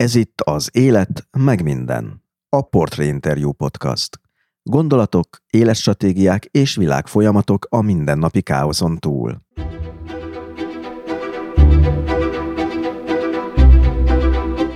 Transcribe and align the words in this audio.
Ez 0.00 0.14
itt 0.14 0.40
az 0.40 0.68
Élet, 0.72 1.28
meg 1.38 1.62
minden. 1.62 2.24
A 2.48 2.62
Portrait 2.62 3.10
Interview 3.10 3.52
Podcast. 3.52 4.20
Gondolatok, 4.62 5.26
életstratégiák 5.50 6.44
és 6.44 6.76
világfolyamatok 6.76 7.66
a 7.70 7.82
mindennapi 7.82 8.42
káoszon 8.42 8.98
túl. 8.98 9.40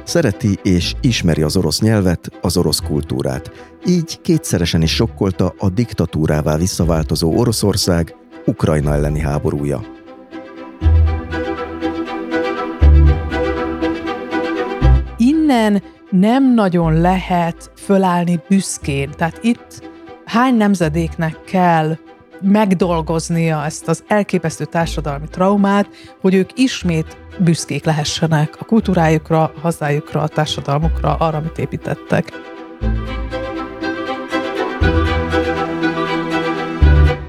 Szereti 0.05 0.59
és 0.63 0.95
ismeri 1.01 1.43
az 1.43 1.57
orosz 1.57 1.81
nyelvet, 1.81 2.29
az 2.41 2.57
orosz 2.57 2.81
kultúrát. 2.81 3.51
Így 3.87 4.21
kétszeresen 4.21 4.83
is 4.83 4.95
sokkolta 4.95 5.55
a 5.59 5.69
diktatúrává 5.69 6.57
visszaváltozó 6.57 7.39
Oroszország 7.39 8.17
Ukrajna 8.47 8.95
elleni 8.95 9.21
háborúja. 9.21 10.04
Innen 15.45 15.83
nem 16.11 16.55
nagyon 16.55 17.01
lehet 17.01 17.71
fölállni 17.77 18.41
büszkén. 18.49 19.11
Tehát 19.17 19.39
itt 19.43 19.91
hány 20.25 20.55
nemzedéknek 20.55 21.41
kell 21.45 21.97
megdolgoznia 22.41 23.65
ezt 23.65 23.89
az 23.89 24.05
elképesztő 24.07 24.65
társadalmi 24.65 25.27
traumát, 25.31 25.89
hogy 26.21 26.35
ők 26.35 26.59
ismét 26.59 27.17
büszkék 27.39 27.85
lehessenek 27.85 28.57
a 28.59 28.65
kultúrájukra, 28.65 29.43
a 29.43 29.53
hazájukra, 29.61 30.21
a 30.21 30.29
társadalmukra, 30.29 31.15
arra, 31.15 31.39
amit 31.39 31.59
építettek. 31.59 32.33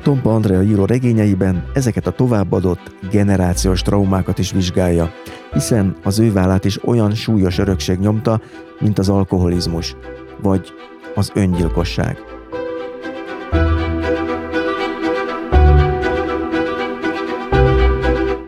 Tompa 0.04 0.34
Andrea 0.34 0.62
író 0.62 0.86
regényeiben 0.86 1.66
ezeket 1.74 2.08
a 2.08 2.12
továbbadott 2.12 2.96
generációs 3.12 3.82
traumákat 3.82 4.38
is 4.38 4.52
vizsgálja, 4.52 5.12
hiszen 5.56 5.96
az 6.04 6.20
ő 6.20 6.32
vállát 6.32 6.66
is 6.66 6.84
olyan 6.84 7.14
súlyos 7.14 7.58
örökség 7.58 8.00
nyomta, 8.00 8.42
mint 8.80 9.00
az 9.00 9.10
alkoholizmus, 9.10 9.96
vagy 10.42 10.74
az 11.16 11.32
öngyilkosság. 11.34 12.18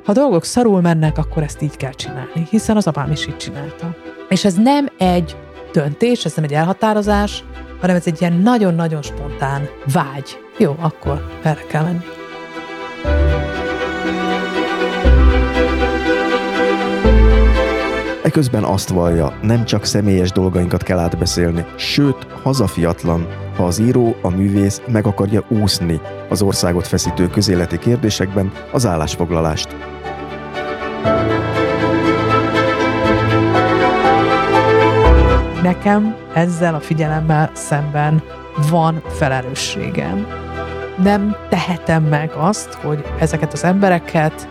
Ha 0.05 0.13
dolgok 0.13 0.43
szarul 0.43 0.81
mennek, 0.81 1.17
akkor 1.17 1.43
ezt 1.43 1.61
így 1.61 1.77
kell 1.77 1.91
csinálni, 1.91 2.47
hiszen 2.49 2.77
az 2.77 2.87
apám 2.87 3.11
is 3.11 3.27
így 3.27 3.37
csinálta. 3.37 3.95
És 4.29 4.45
ez 4.45 4.53
nem 4.53 4.87
egy 4.97 5.35
döntés, 5.71 6.25
ez 6.25 6.33
nem 6.33 6.43
egy 6.43 6.53
elhatározás, 6.53 7.43
hanem 7.81 7.95
ez 7.95 8.07
egy 8.07 8.21
ilyen 8.21 8.33
nagyon-nagyon 8.33 9.01
spontán 9.01 9.67
vágy. 9.93 10.39
Jó, 10.57 10.75
akkor 10.79 11.27
erre 11.43 11.63
kell 11.67 11.83
menni. 11.83 12.05
Eközben 18.37 18.63
azt 18.63 18.89
vallja, 18.89 19.37
nem 19.41 19.65
csak 19.65 19.85
személyes 19.85 20.31
dolgainkat 20.31 20.83
kell 20.83 20.97
átbeszélni, 20.97 21.65
sőt, 21.75 22.27
hazafiatlan, 22.43 23.27
ha 23.55 23.63
az 23.65 23.79
író, 23.79 24.15
a 24.21 24.29
művész 24.29 24.81
meg 24.87 25.05
akarja 25.05 25.45
úszni 25.47 26.01
az 26.29 26.41
országot 26.41 26.87
feszítő 26.87 27.27
közéleti 27.27 27.77
kérdésekben 27.77 28.51
az 28.71 28.85
állásfoglalást. 28.85 29.75
Nekem 35.61 36.15
ezzel 36.33 36.75
a 36.75 36.79
figyelemmel 36.79 37.51
szemben 37.53 38.23
van 38.69 39.01
felelősségem. 39.07 40.27
Nem 41.03 41.35
tehetem 41.49 42.03
meg 42.03 42.31
azt, 42.35 42.73
hogy 42.73 43.03
ezeket 43.19 43.53
az 43.53 43.63
embereket 43.63 44.47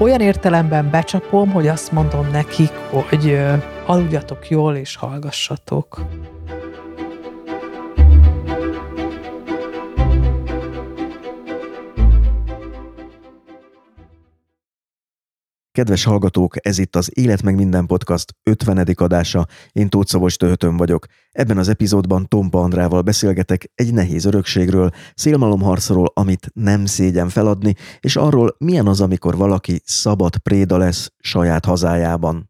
olyan 0.00 0.20
értelemben 0.20 0.90
becsapom, 0.90 1.50
hogy 1.50 1.68
azt 1.68 1.92
mondom 1.92 2.30
nekik, 2.30 2.70
hogy 2.90 3.38
aludjatok 3.86 4.48
jól 4.48 4.76
és 4.76 4.96
hallgassatok. 4.96 6.00
Kedves 15.80 16.04
hallgatók, 16.04 16.66
ez 16.66 16.78
itt 16.78 16.96
az 16.96 17.10
Élet 17.14 17.42
meg 17.42 17.54
minden 17.54 17.86
podcast 17.86 18.34
50. 18.42 18.88
adása. 18.94 19.46
Én 19.72 19.88
Tóth 19.88 20.10
Szabos 20.10 20.36
Töhötön 20.36 20.76
vagyok. 20.76 21.06
Ebben 21.30 21.58
az 21.58 21.68
epizódban 21.68 22.28
Tompa 22.28 22.62
Andrával 22.62 23.02
beszélgetek 23.02 23.70
egy 23.74 23.92
nehéz 23.92 24.24
örökségről, 24.24 24.90
szélmalomharcról, 25.14 26.10
amit 26.14 26.50
nem 26.54 26.86
szégyen 26.86 27.28
feladni, 27.28 27.74
és 28.00 28.16
arról, 28.16 28.54
milyen 28.58 28.86
az, 28.86 29.00
amikor 29.00 29.36
valaki 29.36 29.80
szabad 29.84 30.36
préda 30.36 30.76
lesz 30.76 31.12
saját 31.18 31.64
hazájában. 31.64 32.49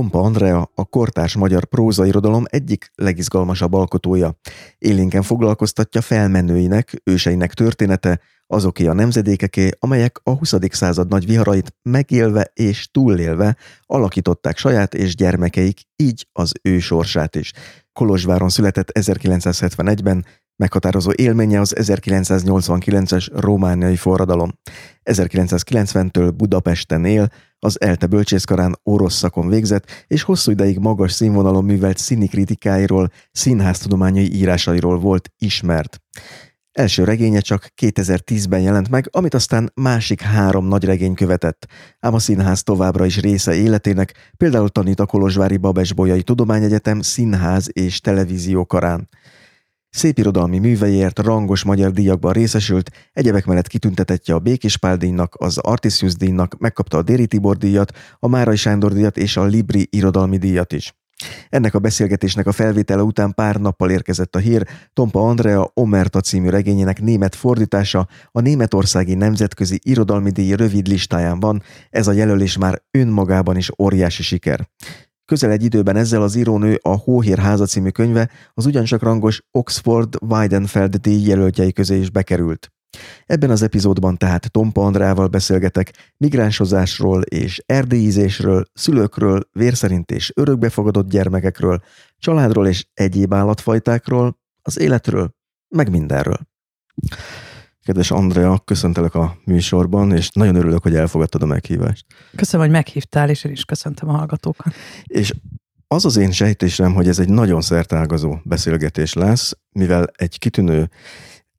Tompa 0.00 0.20
Andrea 0.20 0.70
a 0.74 0.84
kortárs 0.84 1.34
magyar 1.34 1.64
prózairodalom 1.64 2.44
egyik 2.48 2.90
legizgalmasabb 2.94 3.72
alkotója. 3.72 4.34
Élénken 4.78 5.22
foglalkoztatja 5.22 6.00
felmenőinek, 6.00 7.00
őseinek 7.04 7.54
története, 7.54 8.20
azoké 8.46 8.86
a 8.86 8.92
nemzedékeké, 8.92 9.68
amelyek 9.78 10.20
a 10.22 10.30
20. 10.30 10.54
század 10.70 11.08
nagy 11.08 11.26
viharait 11.26 11.74
megélve 11.82 12.50
és 12.54 12.90
túlélve 12.90 13.56
alakították 13.80 14.58
saját 14.58 14.94
és 14.94 15.14
gyermekeik, 15.14 15.80
így 15.96 16.26
az 16.32 16.52
ő 16.62 16.78
sorsát 16.78 17.36
is. 17.36 17.52
Kolozsváron 17.92 18.48
született 18.48 18.90
1971-ben, 18.98 20.24
Meghatározó 20.60 21.10
élménye 21.14 21.60
az 21.60 21.74
1989-es 21.78 23.28
romániai 23.32 23.96
forradalom. 23.96 24.50
1990-től 25.04 26.32
Budapesten 26.36 27.04
él, 27.04 27.28
az 27.58 27.80
ELTE 27.80 28.06
bölcsészkarán 28.06 28.78
orosz 28.82 29.14
szakon 29.14 29.48
végzett, 29.48 30.04
és 30.06 30.22
hosszú 30.22 30.50
ideig 30.50 30.78
magas 30.78 31.12
színvonalon 31.12 31.64
művelt 31.64 31.98
színi 31.98 32.26
kritikáiról, 32.26 33.10
színháztudományai 33.32 34.34
írásairól 34.34 34.98
volt 34.98 35.32
ismert. 35.38 36.00
Első 36.72 37.04
regénye 37.04 37.40
csak 37.40 37.68
2010-ben 37.82 38.60
jelent 38.60 38.88
meg, 38.88 39.08
amit 39.10 39.34
aztán 39.34 39.72
másik 39.74 40.20
három 40.20 40.66
nagy 40.66 40.84
regény 40.84 41.14
követett, 41.14 41.66
ám 42.00 42.14
a 42.14 42.18
színház 42.18 42.62
továbbra 42.62 43.04
is 43.04 43.20
része 43.20 43.54
életének, 43.54 44.32
például 44.36 44.68
tanít 44.68 45.00
a 45.00 45.06
Kolozsvári 45.06 45.56
Babes 45.56 45.92
Bolyai 45.92 46.22
Tudományegyetem 46.22 47.00
színház 47.00 47.68
és 47.72 48.00
televízió 48.00 48.66
karán. 48.66 49.08
Szépirodalmi 49.90 50.58
műveiért 50.58 51.18
rangos 51.18 51.62
magyar 51.62 51.90
díjakban 51.90 52.32
részesült, 52.32 52.90
egyebek 53.12 53.46
mellett 53.46 53.66
kitüntetettje 53.66 54.34
a 54.34 54.38
Békés 54.38 54.76
Pál 54.76 54.96
díjnak, 54.96 55.34
az 55.38 55.58
Artisius 55.58 56.14
díjnak, 56.14 56.58
megkapta 56.58 56.98
a 56.98 57.02
Déri 57.02 57.26
Tibor 57.26 57.56
díjat, 57.56 57.92
a 58.18 58.28
Márai 58.28 58.56
Sándor 58.56 58.92
díjat 58.92 59.16
és 59.16 59.36
a 59.36 59.44
Libri 59.44 59.88
irodalmi 59.90 60.36
díjat 60.36 60.72
is. 60.72 60.94
Ennek 61.48 61.74
a 61.74 61.78
beszélgetésnek 61.78 62.46
a 62.46 62.52
felvétele 62.52 63.02
után 63.02 63.34
pár 63.34 63.56
nappal 63.56 63.90
érkezett 63.90 64.36
a 64.36 64.38
hír, 64.38 64.66
Tompa 64.92 65.28
Andrea 65.28 65.70
Omerta 65.74 66.20
című 66.20 66.48
regényének 66.48 67.00
német 67.00 67.34
fordítása 67.34 68.08
a 68.32 68.40
Németországi 68.40 69.14
Nemzetközi 69.14 69.80
Irodalmi 69.82 70.30
Díj 70.30 70.54
rövid 70.54 70.86
listáján 70.86 71.40
van, 71.40 71.62
ez 71.90 72.06
a 72.06 72.12
jelölés 72.12 72.56
már 72.56 72.82
önmagában 72.90 73.56
is 73.56 73.70
óriási 73.78 74.22
siker. 74.22 74.68
Közel 75.30 75.50
egy 75.50 75.64
időben 75.64 75.96
ezzel 75.96 76.22
az 76.22 76.34
írónő 76.34 76.78
a 76.82 76.96
Hóhér 76.96 77.38
háza 77.38 77.66
című 77.66 77.88
könyve 77.88 78.30
az 78.54 78.66
ugyancsak 78.66 79.02
rangos 79.02 79.42
Oxford 79.50 80.16
Weidenfeld 80.20 80.96
díj 80.96 81.26
jelöltjei 81.26 81.72
közé 81.72 81.98
is 81.98 82.10
bekerült. 82.10 82.72
Ebben 83.26 83.50
az 83.50 83.62
epizódban 83.62 84.16
tehát 84.16 84.50
Tompa 84.50 84.84
Andrával 84.84 85.26
beszélgetek 85.26 85.92
migránsozásról 86.16 87.22
és 87.22 87.62
erdélyízésről, 87.66 88.64
szülőkről, 88.72 89.40
vérszerint 89.52 90.10
és 90.10 90.32
örökbefogadott 90.34 91.08
gyermekekről, 91.08 91.80
családról 92.18 92.66
és 92.66 92.86
egyéb 92.94 93.34
állatfajtákról, 93.34 94.38
az 94.62 94.78
életről, 94.78 95.34
meg 95.68 95.90
mindenről. 95.90 96.38
Kedves 97.90 98.10
Andrea, 98.10 98.58
köszöntelek 98.58 99.14
a 99.14 99.36
műsorban, 99.44 100.12
és 100.12 100.30
nagyon 100.30 100.54
örülök, 100.54 100.82
hogy 100.82 100.94
elfogadtad 100.94 101.42
a 101.42 101.46
meghívást. 101.46 102.06
Köszönöm, 102.36 102.66
hogy 102.66 102.74
meghívtál, 102.74 103.30
és 103.30 103.44
én 103.44 103.52
is 103.52 103.64
köszöntöm 103.64 104.08
a 104.08 104.12
hallgatókat. 104.12 104.74
És 105.04 105.34
az 105.86 106.04
az 106.04 106.16
én 106.16 106.30
sejtésem, 106.30 106.94
hogy 106.94 107.08
ez 107.08 107.18
egy 107.18 107.28
nagyon 107.28 107.60
szertágazó 107.60 108.36
beszélgetés 108.44 109.12
lesz, 109.12 109.58
mivel 109.72 110.06
egy 110.16 110.38
kitűnő 110.38 110.90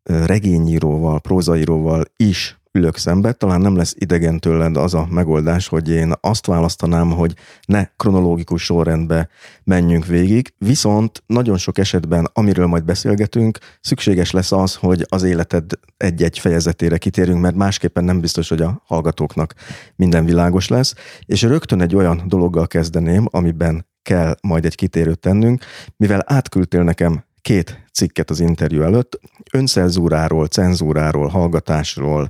regényíróval, 0.03 1.21
prózaíróval 1.21 2.03
is 2.15 2.60
ülök 2.71 2.97
szembe, 2.97 3.31
talán 3.31 3.61
nem 3.61 3.75
lesz 3.75 3.95
idegen 3.97 4.39
tőled 4.39 4.77
az 4.77 4.93
a 4.93 5.07
megoldás, 5.09 5.67
hogy 5.67 5.89
én 5.89 6.13
azt 6.21 6.45
választanám, 6.45 7.11
hogy 7.11 7.33
ne 7.65 7.85
kronológikus 7.97 8.63
sorrendbe 8.63 9.29
menjünk 9.63 10.05
végig, 10.05 10.53
viszont 10.57 11.23
nagyon 11.25 11.57
sok 11.57 11.77
esetben, 11.77 12.29
amiről 12.33 12.65
majd 12.65 12.83
beszélgetünk, 12.83 13.57
szükséges 13.81 14.31
lesz 14.31 14.51
az, 14.51 14.75
hogy 14.75 15.05
az 15.09 15.23
életed 15.23 15.71
egy-egy 15.97 16.39
fejezetére 16.39 16.97
kitérünk, 16.97 17.41
mert 17.41 17.55
másképpen 17.55 18.03
nem 18.03 18.19
biztos, 18.19 18.49
hogy 18.49 18.61
a 18.61 18.81
hallgatóknak 18.85 19.53
minden 19.95 20.25
világos 20.25 20.67
lesz, 20.67 20.93
és 21.25 21.41
rögtön 21.41 21.81
egy 21.81 21.95
olyan 21.95 22.23
dologgal 22.25 22.67
kezdeném, 22.67 23.27
amiben 23.31 23.89
kell 24.01 24.35
majd 24.41 24.65
egy 24.65 24.75
kitérőt 24.75 25.19
tennünk, 25.19 25.63
mivel 25.97 26.23
átküldtél 26.25 26.83
nekem 26.83 27.23
két 27.41 27.85
cikket 27.93 28.29
az 28.29 28.39
interjú 28.39 28.81
előtt. 28.81 29.19
Öncenzúráról, 29.51 30.47
cenzúráról, 30.47 31.27
hallgatásról 31.27 32.29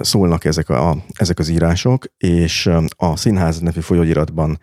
szólnak 0.00 0.44
ezek, 0.44 0.68
a, 0.68 0.96
ezek 1.12 1.38
az 1.38 1.48
írások, 1.48 2.04
és 2.16 2.70
a 2.96 3.16
Színház 3.16 3.60
nevű 3.60 3.80
folyóiratban 3.80 4.58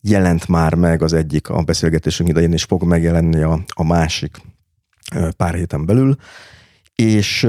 jelent 0.00 0.48
már 0.48 0.74
meg 0.74 1.02
az 1.02 1.12
egyik 1.12 1.48
a 1.48 1.62
beszélgetésünk 1.62 2.28
idején, 2.28 2.52
és 2.52 2.64
fog 2.64 2.82
megjelenni 2.82 3.42
a, 3.42 3.64
a 3.74 3.84
másik 3.84 4.36
pár 5.36 5.54
héten 5.54 5.86
belül, 5.86 6.16
és 6.94 7.48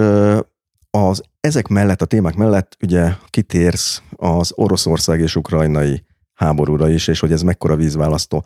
az, 0.90 1.24
ezek 1.40 1.68
mellett, 1.68 2.02
a 2.02 2.06
témák 2.06 2.36
mellett 2.36 2.78
ugye 2.82 3.14
kitérsz 3.30 4.02
az 4.16 4.52
Oroszország 4.56 5.20
és 5.20 5.36
ukrajnai 5.36 6.04
háborúra 6.34 6.90
is, 6.90 7.08
és 7.08 7.20
hogy 7.20 7.32
ez 7.32 7.42
mekkora 7.42 7.76
vízválasztó 7.76 8.46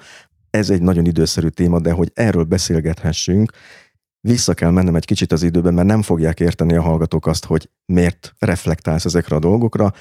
ez 0.55 0.69
egy 0.69 0.81
nagyon 0.81 1.05
időszerű 1.05 1.47
téma, 1.47 1.79
de 1.79 1.91
hogy 1.91 2.11
erről 2.13 2.43
beszélgethessünk, 2.43 3.51
vissza 4.19 4.53
kell 4.53 4.71
mennem 4.71 4.95
egy 4.95 5.05
kicsit 5.05 5.31
az 5.31 5.43
időben, 5.43 5.73
mert 5.73 5.87
nem 5.87 6.01
fogják 6.01 6.39
érteni 6.39 6.75
a 6.75 6.81
hallgatók 6.81 7.27
azt, 7.27 7.45
hogy 7.45 7.69
miért 7.85 8.35
reflektálsz 8.39 9.05
ezekre 9.05 9.35
a 9.35 9.39
dolgokra, 9.39 9.93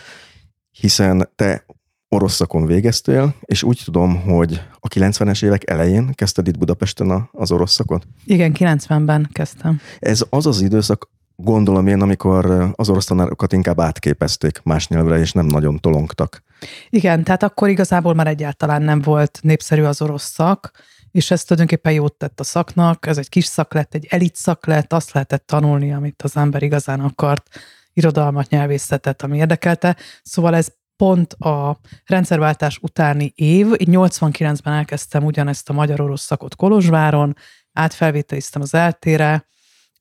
hiszen 0.70 1.28
te 1.34 1.64
orosz 2.08 2.34
szakon 2.34 2.66
végeztél, 2.66 3.34
és 3.40 3.62
úgy 3.62 3.80
tudom, 3.84 4.20
hogy 4.20 4.62
a 4.80 4.88
90-es 4.88 5.44
évek 5.44 5.70
elején 5.70 6.12
kezdted 6.12 6.46
itt 6.46 6.58
Budapesten 6.58 7.28
az 7.32 7.52
orosz 7.52 7.72
szakot? 7.72 8.06
Igen, 8.24 8.52
90-ben 8.58 9.28
kezdtem. 9.32 9.80
Ez 9.98 10.24
az 10.30 10.46
az 10.46 10.60
időszak, 10.60 11.10
gondolom 11.36 11.86
én, 11.86 12.00
amikor 12.00 12.72
az 12.74 12.88
orosz 12.88 13.04
tanárokat 13.04 13.52
inkább 13.52 13.80
átképezték 13.80 14.60
más 14.62 14.88
nyelvre, 14.88 15.18
és 15.18 15.32
nem 15.32 15.46
nagyon 15.46 15.78
tolongtak. 15.80 16.42
Igen, 16.88 17.24
tehát 17.24 17.42
akkor 17.42 17.68
igazából 17.68 18.14
már 18.14 18.26
egyáltalán 18.26 18.82
nem 18.82 19.00
volt 19.00 19.38
népszerű 19.42 19.82
az 19.82 20.02
orosz 20.02 20.30
szak, 20.30 20.70
és 21.10 21.30
ez 21.30 21.44
tulajdonképpen 21.44 21.92
jót 21.92 22.14
tett 22.14 22.40
a 22.40 22.44
szaknak, 22.44 23.06
ez 23.06 23.18
egy 23.18 23.28
kis 23.28 23.44
szak 23.44 23.74
lett, 23.74 23.94
egy 23.94 24.06
elit 24.10 24.36
szak 24.36 24.66
lett, 24.66 24.92
azt 24.92 25.12
lehetett 25.12 25.46
tanulni, 25.46 25.92
amit 25.92 26.22
az 26.22 26.36
ember 26.36 26.62
igazán 26.62 27.00
akart, 27.00 27.48
irodalmat, 27.92 28.48
nyelvészetet, 28.48 29.22
ami 29.22 29.36
érdekelte. 29.36 29.96
Szóval 30.22 30.54
ez 30.54 30.68
pont 30.96 31.32
a 31.32 31.80
rendszerváltás 32.04 32.78
utáni 32.82 33.32
év, 33.34 33.66
így 33.76 33.88
89-ben 33.90 34.72
elkezdtem 34.72 35.24
ugyanezt 35.24 35.68
a 35.68 35.72
magyar-orosz 35.72 36.22
szakot 36.22 36.56
Kolozsváron, 36.56 37.36
átfelvételiztem 37.72 38.62
az 38.62 38.74
eltére, 38.74 39.46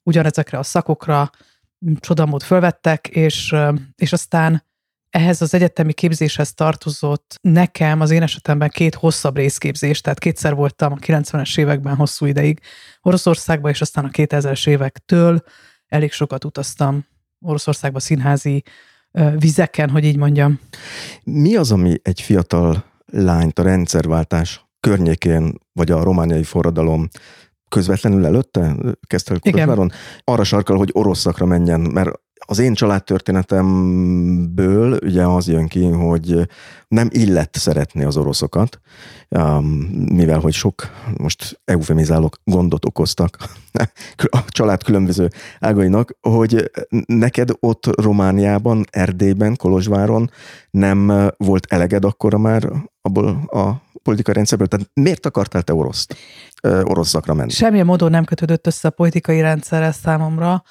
ugyanezekre 0.03 0.57
a 0.57 0.63
szakokra 0.63 1.29
csodamód 1.99 2.43
fölvettek, 2.43 3.07
és, 3.07 3.55
és 3.95 4.13
aztán 4.13 4.63
ehhez 5.13 5.41
az 5.41 5.53
egyetemi 5.53 5.93
képzéshez 5.93 6.53
tartozott 6.53 7.37
nekem 7.41 8.01
az 8.01 8.11
én 8.11 8.21
esetemben 8.21 8.69
két 8.69 8.95
hosszabb 8.95 9.35
részképzés, 9.35 10.01
tehát 10.01 10.19
kétszer 10.19 10.55
voltam 10.55 10.91
a 10.91 10.95
90-es 10.95 11.57
években 11.57 11.95
hosszú 11.95 12.25
ideig 12.25 12.59
Oroszországban, 13.01 13.71
és 13.71 13.81
aztán 13.81 14.05
a 14.05 14.09
2000-es 14.09 14.67
évektől 14.67 15.43
elég 15.87 16.11
sokat 16.11 16.45
utaztam 16.45 17.05
Oroszországba 17.39 17.99
színházi 17.99 18.63
vizeken, 19.37 19.89
hogy 19.89 20.05
így 20.05 20.17
mondjam. 20.17 20.59
Mi 21.23 21.55
az, 21.55 21.71
ami 21.71 21.99
egy 22.01 22.21
fiatal 22.21 22.85
lányt 23.05 23.59
a 23.59 23.63
rendszerváltás 23.63 24.65
környékén, 24.79 25.53
vagy 25.73 25.91
a 25.91 26.03
romániai 26.03 26.43
forradalom 26.43 27.07
közvetlenül 27.69 28.25
előtte? 28.25 28.75
Kezdte 29.07 29.39
Kolozsváron, 29.39 29.91
arra 30.23 30.43
sarkal, 30.43 30.77
hogy 30.77 30.89
orosz 30.93 31.19
szakra 31.19 31.45
menjen, 31.45 31.79
mert 31.79 32.21
az 32.45 32.59
én 32.59 32.73
családtörténetemből 32.73 34.99
ugye 35.03 35.23
az 35.23 35.47
jön 35.47 35.67
ki, 35.67 35.85
hogy 35.85 36.47
nem 36.87 37.07
illett 37.11 37.55
szeretni 37.55 38.03
az 38.03 38.17
oroszokat, 38.17 38.79
um, 39.29 39.65
mivel 40.13 40.39
hogy 40.39 40.53
sok, 40.53 40.89
most 41.17 41.61
eufemizálok, 41.65 42.37
gondot 42.43 42.85
okoztak 42.85 43.37
a 44.29 44.39
család 44.47 44.83
különböző 44.83 45.29
ágainak, 45.59 46.17
hogy 46.21 46.71
neked 47.05 47.49
ott 47.59 48.01
Romániában, 48.01 48.85
Erdélyben, 48.89 49.55
Kolozsváron 49.55 50.31
nem 50.69 51.31
volt 51.37 51.65
eleged 51.69 52.05
akkora 52.05 52.37
már 52.37 52.71
abból 53.01 53.27
a 53.47 53.81
politikai 54.03 54.33
rendszerből? 54.33 54.67
Tehát 54.67 54.89
miért 54.93 55.25
akartál 55.25 55.61
te 55.61 55.73
oroszt, 55.73 56.15
orosz 56.61 57.09
szakra 57.09 57.33
menni? 57.33 57.49
Semmilyen 57.49 57.85
módon 57.85 58.11
nem 58.11 58.25
kötődött 58.25 58.67
össze 58.67 58.87
a 58.87 58.91
politikai 58.91 59.41
rendszerrel 59.41 59.91
számomra, 59.91 60.63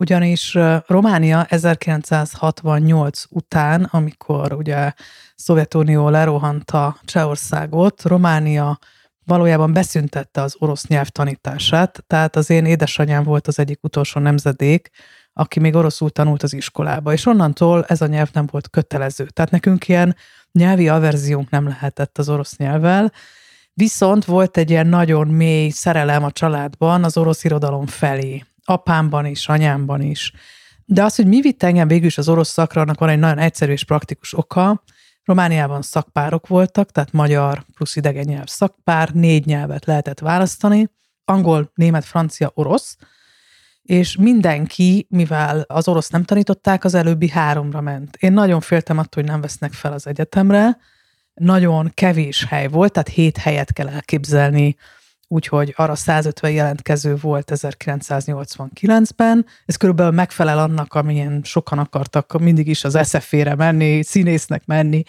ugyanis 0.00 0.58
Románia 0.86 1.44
1968 1.44 3.22
után, 3.28 3.88
amikor 3.90 4.52
ugye 4.52 4.92
Szovjetunió 5.34 6.08
lerohanta 6.08 6.96
Csehországot, 7.04 8.02
Románia 8.02 8.78
valójában 9.24 9.72
beszüntette 9.72 10.40
az 10.40 10.56
orosz 10.58 10.86
nyelv 10.86 11.08
tanítását, 11.08 12.04
tehát 12.06 12.36
az 12.36 12.50
én 12.50 12.64
édesanyám 12.64 13.24
volt 13.24 13.46
az 13.46 13.58
egyik 13.58 13.78
utolsó 13.82 14.20
nemzedék, 14.20 14.90
aki 15.32 15.60
még 15.60 15.74
oroszul 15.74 16.10
tanult 16.10 16.42
az 16.42 16.52
iskolába, 16.52 17.12
és 17.12 17.26
onnantól 17.26 17.84
ez 17.84 18.00
a 18.00 18.06
nyelv 18.06 18.28
nem 18.32 18.46
volt 18.50 18.70
kötelező. 18.70 19.26
Tehát 19.26 19.50
nekünk 19.50 19.88
ilyen 19.88 20.16
nyelvi 20.52 20.88
averziónk 20.88 21.50
nem 21.50 21.68
lehetett 21.68 22.18
az 22.18 22.28
orosz 22.28 22.56
nyelvvel, 22.56 23.12
viszont 23.74 24.24
volt 24.24 24.56
egy 24.56 24.70
ilyen 24.70 24.86
nagyon 24.86 25.28
mély 25.28 25.68
szerelem 25.68 26.24
a 26.24 26.30
családban 26.30 27.04
az 27.04 27.16
orosz 27.16 27.44
irodalom 27.44 27.86
felé 27.86 28.44
apámban 28.70 29.26
is, 29.26 29.48
anyámban 29.48 30.00
is. 30.02 30.32
De 30.84 31.04
az, 31.04 31.16
hogy 31.16 31.26
mi 31.26 31.40
vitt 31.40 31.62
engem 31.62 31.88
végül 31.88 32.06
is 32.06 32.18
az 32.18 32.28
orosz 32.28 32.48
szakra, 32.48 32.80
annak 32.80 32.98
van 32.98 33.08
egy 33.08 33.18
nagyon 33.18 33.38
egyszerű 33.38 33.72
és 33.72 33.84
praktikus 33.84 34.38
oka. 34.38 34.82
Romániában 35.24 35.82
szakpárok 35.82 36.46
voltak, 36.46 36.90
tehát 36.90 37.12
magyar 37.12 37.64
plusz 37.74 37.96
idegen 37.96 38.24
nyelv 38.26 38.46
szakpár, 38.46 39.10
négy 39.10 39.46
nyelvet 39.46 39.84
lehetett 39.84 40.18
választani, 40.18 40.90
angol, 41.24 41.70
német, 41.74 42.04
francia, 42.04 42.50
orosz, 42.54 42.96
és 43.82 44.16
mindenki, 44.16 45.06
mivel 45.10 45.64
az 45.68 45.88
orosz 45.88 46.08
nem 46.08 46.24
tanították, 46.24 46.84
az 46.84 46.94
előbbi 46.94 47.28
háromra 47.28 47.80
ment. 47.80 48.16
Én 48.16 48.32
nagyon 48.32 48.60
féltem 48.60 48.98
attól, 48.98 49.22
hogy 49.22 49.32
nem 49.32 49.40
vesznek 49.40 49.72
fel 49.72 49.92
az 49.92 50.06
egyetemre, 50.06 50.78
nagyon 51.34 51.90
kevés 51.94 52.44
hely 52.44 52.68
volt, 52.68 52.92
tehát 52.92 53.08
hét 53.08 53.36
helyet 53.36 53.72
kell 53.72 53.88
elképzelni 53.88 54.76
úgyhogy 55.32 55.74
arra 55.76 55.94
150 55.94 56.50
jelentkező 56.50 57.16
volt 57.16 57.52
1989-ben. 57.54 59.46
Ez 59.66 59.76
körülbelül 59.76 60.12
megfelel 60.12 60.58
annak, 60.58 60.94
amilyen 60.94 61.40
sokan 61.44 61.78
akartak 61.78 62.40
mindig 62.40 62.68
is 62.68 62.84
az 62.84 62.98
SZF-ére 63.02 63.54
menni, 63.54 64.02
színésznek 64.02 64.66
menni, 64.66 65.02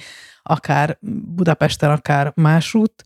akár 0.43 0.97
Budapesten, 1.35 1.91
akár 1.91 2.31
másút. 2.35 3.03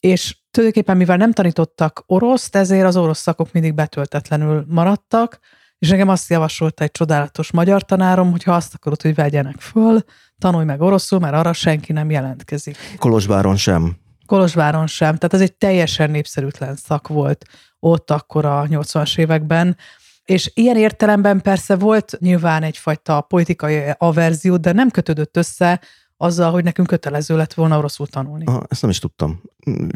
És 0.00 0.36
tulajdonképpen, 0.50 0.96
mivel 0.96 1.16
nem 1.16 1.32
tanítottak 1.32 2.02
oroszt, 2.06 2.56
ezért 2.56 2.86
az 2.86 2.96
orosz 2.96 3.20
szakok 3.20 3.52
mindig 3.52 3.74
betöltetlenül 3.74 4.64
maradtak, 4.68 5.38
és 5.78 5.88
nekem 5.88 6.08
azt 6.08 6.30
javasolta 6.30 6.84
egy 6.84 6.90
csodálatos 6.90 7.50
magyar 7.50 7.82
tanárom, 7.82 8.30
hogy 8.30 8.42
ha 8.42 8.52
azt 8.52 8.74
akarod, 8.74 9.02
hogy 9.02 9.14
vegyenek 9.14 9.60
föl, 9.60 10.00
tanulj 10.38 10.64
meg 10.64 10.80
oroszul, 10.80 11.18
mert 11.18 11.34
arra 11.34 11.52
senki 11.52 11.92
nem 11.92 12.10
jelentkezik. 12.10 12.76
Kolozsváron 12.98 13.56
sem. 13.56 14.02
Kolozsváron 14.26 14.86
sem, 14.86 15.16
tehát 15.16 15.34
ez 15.34 15.40
egy 15.40 15.54
teljesen 15.54 16.10
népszerűtlen 16.10 16.76
szak 16.76 17.08
volt 17.08 17.44
ott 17.78 18.10
akkor 18.10 18.44
a 18.44 18.66
80-as 18.70 19.18
években, 19.18 19.76
és 20.24 20.50
ilyen 20.54 20.76
értelemben 20.76 21.40
persze 21.40 21.76
volt 21.76 22.16
nyilván 22.20 22.62
egyfajta 22.62 23.20
politikai 23.20 23.80
averzió, 23.98 24.56
de 24.56 24.72
nem 24.72 24.90
kötődött 24.90 25.36
össze 25.36 25.80
azzal, 26.16 26.50
hogy 26.50 26.64
nekünk 26.64 26.88
kötelező 26.88 27.36
lett 27.36 27.54
volna 27.54 27.78
oroszul 27.78 28.06
tanulni. 28.06 28.44
Ah, 28.44 28.62
ezt 28.68 28.80
nem 28.82 28.90
is 28.90 28.98
tudtam. 28.98 29.42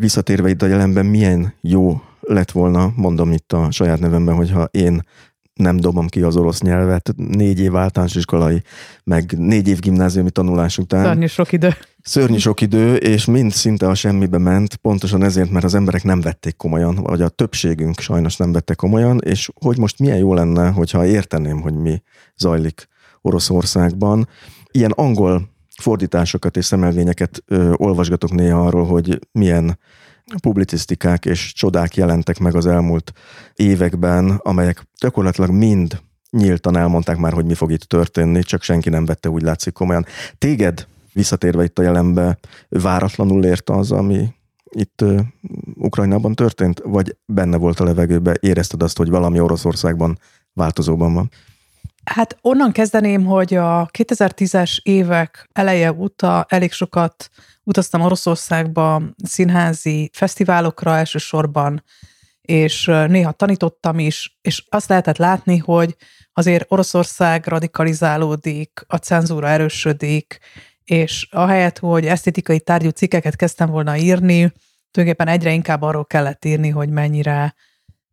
Visszatérve 0.00 0.48
itt 0.48 0.62
a 0.62 0.66
jelenben, 0.66 1.06
milyen 1.06 1.54
jó 1.60 2.02
lett 2.20 2.50
volna, 2.50 2.92
mondom 2.96 3.32
itt 3.32 3.52
a 3.52 3.70
saját 3.70 3.98
nevemben, 3.98 4.34
hogyha 4.34 4.68
én 4.70 5.02
nem 5.54 5.76
dobom 5.76 6.06
ki 6.08 6.22
az 6.22 6.36
orosz 6.36 6.60
nyelvet, 6.60 7.12
négy 7.16 7.60
év 7.60 7.76
általános 7.76 8.14
iskolai, 8.14 8.62
meg 9.04 9.38
négy 9.38 9.68
év 9.68 9.78
gimnáziumi 9.78 10.30
tanulás 10.30 10.78
után. 10.78 11.04
Szörnyű 11.04 11.26
sok 11.26 11.52
idő. 11.52 11.74
Szörnyű 12.08 12.36
sok 12.36 12.60
idő, 12.60 12.94
és 12.94 13.24
mind 13.24 13.52
szinte 13.52 13.88
a 13.88 13.94
semmibe 13.94 14.38
ment, 14.38 14.76
pontosan 14.76 15.22
ezért, 15.22 15.50
mert 15.50 15.64
az 15.64 15.74
emberek 15.74 16.02
nem 16.02 16.20
vették 16.20 16.56
komolyan, 16.56 16.94
vagy 16.94 17.22
a 17.22 17.28
többségünk 17.28 18.00
sajnos 18.00 18.36
nem 18.36 18.52
vette 18.52 18.74
komolyan, 18.74 19.20
és 19.24 19.50
hogy 19.60 19.78
most 19.78 19.98
milyen 19.98 20.16
jó 20.16 20.34
lenne, 20.34 20.68
hogyha 20.68 21.06
érteném, 21.06 21.60
hogy 21.60 21.74
mi 21.74 22.02
zajlik 22.36 22.88
Oroszországban. 23.22 24.28
Ilyen 24.70 24.90
angol 24.90 25.50
fordításokat 25.80 26.56
és 26.56 26.64
szemelvényeket 26.64 27.42
ö, 27.46 27.72
olvasgatok 27.76 28.32
néha 28.32 28.66
arról, 28.66 28.86
hogy 28.86 29.18
milyen 29.32 29.78
publicisztikák 30.42 31.24
és 31.24 31.52
csodák 31.52 31.96
jelentek 31.96 32.38
meg 32.38 32.54
az 32.54 32.66
elmúlt 32.66 33.12
években, 33.54 34.30
amelyek 34.42 34.86
gyakorlatilag 35.00 35.50
mind 35.50 36.00
nyíltan 36.30 36.76
elmondták 36.76 37.16
már, 37.16 37.32
hogy 37.32 37.46
mi 37.46 37.54
fog 37.54 37.72
itt 37.72 37.82
történni, 37.82 38.42
csak 38.42 38.62
senki 38.62 38.88
nem 38.88 39.04
vette 39.04 39.30
úgy 39.30 39.42
látszik 39.42 39.72
komolyan. 39.72 40.06
Téged, 40.38 40.86
visszatérve 41.12 41.64
itt 41.64 41.78
a 41.78 41.82
jelenbe, 41.82 42.38
váratlanul 42.68 43.44
érte 43.44 43.72
az, 43.72 43.92
ami 43.92 44.28
itt 44.70 45.04
Ukrajnában 45.74 46.34
történt, 46.34 46.80
vagy 46.84 47.16
benne 47.24 47.56
volt 47.56 47.80
a 47.80 47.84
levegőbe, 47.84 48.36
érezted 48.40 48.82
azt, 48.82 48.96
hogy 48.96 49.08
valami 49.08 49.40
Oroszországban 49.40 50.18
változóban 50.52 51.14
van? 51.14 51.30
Hát 52.04 52.38
onnan 52.40 52.72
kezdeném, 52.72 53.24
hogy 53.24 53.54
a 53.54 53.88
2010-es 53.98 54.78
évek 54.82 55.48
eleje 55.52 55.92
óta 55.92 56.46
elég 56.48 56.72
sokat 56.72 57.30
utaztam 57.62 58.00
Oroszországba 58.00 59.02
színházi 59.24 60.10
fesztiválokra 60.12 60.96
elsősorban, 60.96 61.82
és 62.40 62.84
néha 62.84 63.32
tanítottam 63.32 63.98
is, 63.98 64.38
és 64.40 64.64
azt 64.68 64.88
lehetett 64.88 65.16
látni, 65.16 65.56
hogy 65.56 65.96
azért 66.32 66.64
Oroszország 66.68 67.46
radikalizálódik, 67.46 68.84
a 68.86 68.96
cenzúra 68.96 69.48
erősödik, 69.48 70.38
és 70.88 71.28
ahelyett, 71.30 71.78
hogy 71.78 72.06
esztétikai 72.06 72.60
tárgyú 72.60 72.88
cikkeket 72.88 73.36
kezdtem 73.36 73.70
volna 73.70 73.96
írni, 73.96 74.52
tulajdonképpen 74.90 75.34
egyre 75.34 75.52
inkább 75.52 75.82
arról 75.82 76.04
kellett 76.04 76.44
írni, 76.44 76.68
hogy 76.68 76.88
mennyire 76.88 77.54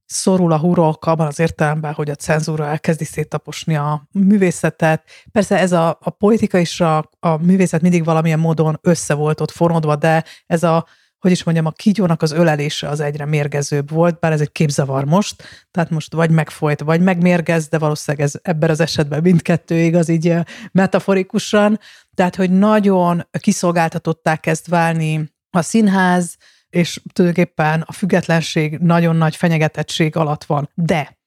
szorul 0.06 0.52
a 0.52 0.58
hurok 0.58 1.06
abban 1.06 1.28
az 1.28 1.40
értelemben, 1.40 1.94
hogy 1.94 2.10
a 2.10 2.16
cenzúra 2.16 2.66
elkezdi 2.68 3.04
széttaposni 3.04 3.76
a 3.76 4.08
művészetet. 4.12 5.04
Persze 5.32 5.60
ez 5.60 5.72
a, 5.72 5.98
a 6.02 6.10
politika 6.10 6.58
és 6.58 6.82
a, 6.82 7.10
a 7.20 7.38
művészet 7.38 7.82
mindig 7.82 8.04
valamilyen 8.04 8.40
módon 8.40 8.80
össze 8.82 9.14
volt 9.14 9.42
ott 9.42 9.52
fornodva, 9.52 9.96
de 9.96 10.24
ez 10.46 10.64
a, 10.64 10.86
hogy 11.26 11.34
is 11.34 11.44
mondjam, 11.44 11.66
a 11.66 11.72
kígyónak 11.72 12.22
az 12.22 12.32
ölelése 12.32 12.88
az 12.88 13.00
egyre 13.00 13.26
mérgezőbb 13.26 13.90
volt, 13.90 14.20
bár 14.20 14.32
ez 14.32 14.42
egy 14.42 14.52
képzavar 14.52 15.06
most, 15.06 15.44
tehát 15.72 15.90
most 15.90 16.14
vagy 16.14 16.30
megfolyt, 16.30 16.82
vagy 16.82 17.02
megmérgez, 17.02 17.68
de 17.68 17.78
valószínűleg 17.78 18.26
ez 18.26 18.34
ebben 18.42 18.70
az 18.70 18.80
esetben 18.80 19.22
mindkettő 19.22 19.76
igaz, 19.76 20.10
így 20.10 20.30
eh, 20.30 20.44
metaforikusan. 20.72 21.80
Tehát, 22.16 22.36
hogy 22.36 22.52
nagyon 22.52 23.28
kiszolgáltatották 23.40 24.40
kezd 24.40 24.70
válni 24.70 25.34
a 25.50 25.62
színház, 25.62 26.36
és 26.70 27.02
tulajdonképpen 27.14 27.84
a 27.86 27.92
függetlenség 27.92 28.78
nagyon 28.78 29.16
nagy 29.16 29.36
fenyegetettség 29.36 30.16
alatt 30.16 30.44
van. 30.44 30.70
De, 30.74 31.18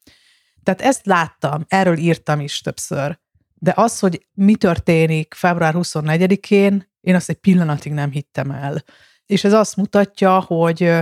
tehát 0.62 0.80
ezt 0.80 1.06
láttam, 1.06 1.64
erről 1.68 1.96
írtam 1.96 2.40
is 2.40 2.60
többször, 2.60 3.18
de 3.54 3.72
az, 3.76 3.98
hogy 3.98 4.26
mi 4.32 4.54
történik 4.54 5.34
február 5.34 5.74
24-én, 5.76 6.90
én 7.00 7.14
azt 7.14 7.28
egy 7.28 7.36
pillanatig 7.36 7.92
nem 7.92 8.10
hittem 8.10 8.50
el. 8.50 8.82
És 9.28 9.44
ez 9.44 9.52
azt 9.52 9.76
mutatja, 9.76 10.40
hogy 10.40 10.92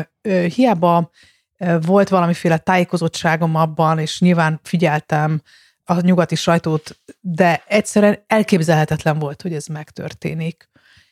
hiába 0.54 1.10
volt 1.80 2.08
valamiféle 2.08 2.58
tájékozottságom 2.58 3.54
abban, 3.54 3.98
és 3.98 4.20
nyilván 4.20 4.60
figyeltem 4.62 5.42
a 5.84 6.00
nyugati 6.00 6.34
sajtót, 6.34 7.00
de 7.20 7.62
egyszerűen 7.66 8.24
elképzelhetetlen 8.26 9.18
volt, 9.18 9.42
hogy 9.42 9.54
ez 9.54 9.66
megtörténik. 9.66 10.68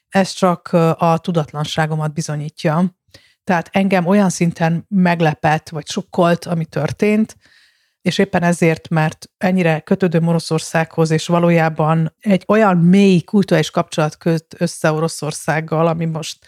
Ez 0.08 0.30
csak 0.30 0.68
a 0.96 1.18
tudatlanságomat 1.18 2.12
bizonyítja. 2.12 2.96
Tehát 3.44 3.68
engem 3.72 4.06
olyan 4.06 4.30
szinten 4.30 4.84
meglepett, 4.88 5.68
vagy 5.68 5.88
sokkolt, 5.88 6.44
ami 6.44 6.64
történt, 6.64 7.36
és 8.02 8.18
éppen 8.18 8.42
ezért, 8.42 8.88
mert 8.88 9.30
ennyire 9.38 9.80
kötődöm 9.80 10.26
Oroszországhoz, 10.28 11.10
és 11.10 11.26
valójában 11.26 12.14
egy 12.20 12.44
olyan 12.48 12.76
mély 12.76 13.20
kulturális 13.20 13.70
kapcsolat 13.70 14.16
köt 14.16 14.54
össze 14.58 14.92
Oroszországgal, 14.92 15.86
ami 15.86 16.04
most 16.04 16.46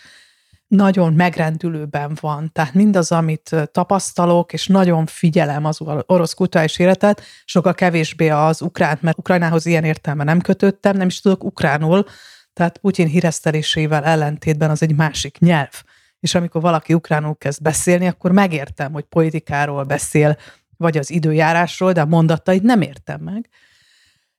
nagyon 0.68 1.12
megrendülőben 1.12 2.16
van. 2.20 2.50
Tehát 2.52 2.74
mindaz, 2.74 3.12
amit 3.12 3.56
tapasztalok, 3.72 4.52
és 4.52 4.66
nagyon 4.66 5.06
figyelem 5.06 5.64
az 5.64 5.80
orosz 6.06 6.34
kulturális 6.34 6.78
életet, 6.78 7.22
sokkal 7.44 7.74
kevésbé 7.74 8.28
az 8.28 8.62
ukránt, 8.62 9.02
mert 9.02 9.18
Ukrajnához 9.18 9.66
ilyen 9.66 9.84
értelme 9.84 10.24
nem 10.24 10.40
kötöttem, 10.40 10.96
nem 10.96 11.06
is 11.06 11.20
tudok 11.20 11.44
ukránul, 11.44 12.04
tehát 12.52 12.78
Putyin 12.78 13.06
híresztelésével 13.06 14.04
ellentétben 14.04 14.70
az 14.70 14.82
egy 14.82 14.96
másik 14.96 15.38
nyelv 15.38 15.82
és 16.20 16.34
amikor 16.34 16.60
valaki 16.60 16.94
ukránul 16.94 17.36
kezd 17.36 17.62
beszélni, 17.62 18.06
akkor 18.06 18.32
megértem, 18.32 18.92
hogy 18.92 19.04
politikáról 19.04 19.84
beszél, 19.84 20.36
vagy 20.76 20.96
az 20.96 21.10
időjárásról, 21.10 21.92
de 21.92 22.00
a 22.00 22.06
mondatait 22.06 22.62
nem 22.62 22.80
értem 22.80 23.20
meg. 23.20 23.48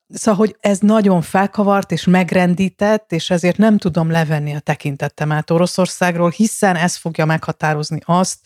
Szóval, 0.10 0.40
hogy 0.40 0.56
ez 0.60 0.80
nagyon 0.80 1.22
felkavart 1.22 1.92
és 1.92 2.06
megrendített, 2.06 3.12
és 3.12 3.30
ezért 3.30 3.58
nem 3.58 3.78
tudom 3.78 4.12
levenni 4.12 4.56
a 4.56 4.60
tekintettemet 4.60 5.52
Oroszországról, 5.52 6.30
hiszen 6.30 6.76
ez 6.76 6.96
fogja 6.96 7.26
meghatározni 7.26 8.00
azt, 8.06 8.40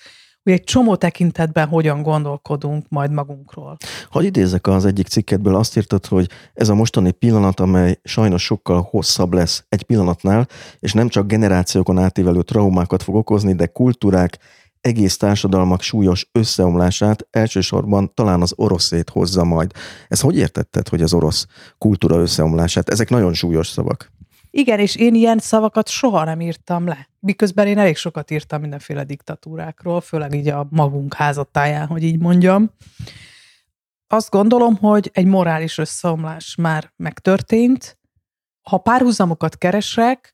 hogy 0.44 0.54
egy 0.54 0.64
csomó 0.64 0.96
tekintetben 0.96 1.68
hogyan 1.68 2.02
gondolkodunk 2.02 2.86
majd 2.90 3.12
magunkról. 3.12 3.78
Ha 4.10 4.22
idézek 4.22 4.68
az 4.68 4.86
egyik 4.86 5.08
cikketből, 5.08 5.56
azt 5.56 5.78
írtad, 5.78 6.06
hogy 6.06 6.30
ez 6.54 6.70
a 6.70 6.76
mostani 6.76 7.12
pillanat, 7.12 7.60
amely 7.60 8.00
sajnos 8.04 8.44
sokkal 8.44 8.88
hosszabb 8.90 9.34
lesz 9.34 9.66
egy 9.70 9.84
pillanatnál, 9.84 10.48
és 10.80 10.94
nem 10.94 11.08
csak 11.08 11.28
generációkon 11.28 11.98
átívelő 11.98 12.42
traumákat 12.42 13.04
fog 13.04 13.16
okozni, 13.16 13.54
de 13.54 13.66
kultúrák, 13.66 14.38
egész 14.82 15.18
társadalmak 15.18 15.82
súlyos 15.82 16.30
összeomlását 16.32 17.28
elsősorban 17.30 18.14
talán 18.14 18.42
az 18.42 18.54
oroszét 18.56 19.10
hozza 19.10 19.44
majd. 19.44 19.72
Ez 20.08 20.20
hogy 20.20 20.38
értetted, 20.38 20.88
hogy 20.88 21.02
az 21.02 21.14
orosz 21.14 21.46
kultúra 21.78 22.16
összeomlását? 22.16 22.90
Ezek 22.90 23.10
nagyon 23.10 23.34
súlyos 23.34 23.68
szavak. 23.68 24.12
Igen, 24.50 24.80
és 24.80 24.96
én 24.96 25.16
ilyen 25.16 25.40
szavakat 25.40 25.90
soha 25.90 26.24
nem 26.24 26.42
írtam 26.42 26.88
le. 26.88 27.10
Miközben 27.20 27.68
én 27.68 27.78
elég 27.78 27.96
sokat 27.96 28.32
írtam 28.32 28.62
mindenféle 28.62 29.04
diktatúrákról, 29.04 30.02
főleg 30.02 30.34
így 30.34 30.48
a 30.48 30.68
magunk 30.70 31.14
házatáján, 31.14 31.88
hogy 31.88 32.04
így 32.04 32.20
mondjam. 32.20 32.72
Azt 34.08 34.30
gondolom, 34.30 34.76
hogy 34.76 35.10
egy 35.14 35.26
morális 35.26 35.78
összeomlás 35.78 36.56
már 36.56 36.94
megtörtént. 36.96 38.00
Ha 38.62 38.78
párhuzamokat 38.78 39.58
keresek, 39.58 40.34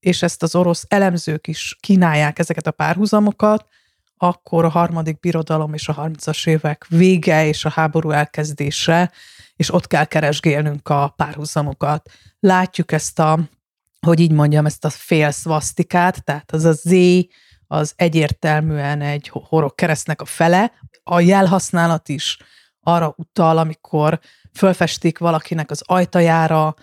és 0.00 0.22
ezt 0.22 0.42
az 0.42 0.54
orosz 0.54 0.84
elemzők 0.88 1.46
is 1.46 1.76
kínálják 1.80 2.38
ezeket 2.38 2.66
a 2.66 2.70
párhuzamokat, 2.70 3.66
akkor 4.16 4.64
a 4.64 4.68
harmadik 4.68 5.20
birodalom 5.20 5.74
és 5.74 5.88
a 5.88 5.94
30-as 5.94 6.46
évek 6.48 6.86
vége 6.88 7.46
és 7.46 7.64
a 7.64 7.70
háború 7.70 8.10
elkezdése, 8.10 9.12
és 9.56 9.72
ott 9.72 9.86
kell 9.86 10.04
keresgélnünk 10.04 10.88
a 10.88 11.08
párhuzamokat. 11.16 12.10
Látjuk 12.40 12.92
ezt 12.92 13.18
a 13.18 13.38
hogy 14.04 14.20
így 14.20 14.32
mondjam, 14.32 14.66
ezt 14.66 14.84
a 14.84 14.90
fél 14.90 15.30
szvasztikát, 15.30 16.24
tehát 16.24 16.52
az 16.52 16.64
a 16.64 16.72
Z, 16.72 16.92
az 17.66 17.92
egyértelműen 17.96 19.00
egy 19.00 19.30
horog 19.32 19.74
keresztnek 19.74 20.20
a 20.20 20.24
fele. 20.24 20.72
A 21.02 21.20
jelhasználat 21.20 22.08
is 22.08 22.38
arra 22.80 23.14
utal, 23.16 23.58
amikor 23.58 24.20
fölfestik 24.52 25.18
valakinek 25.18 25.70
az 25.70 25.82
ajtajára. 25.86 26.74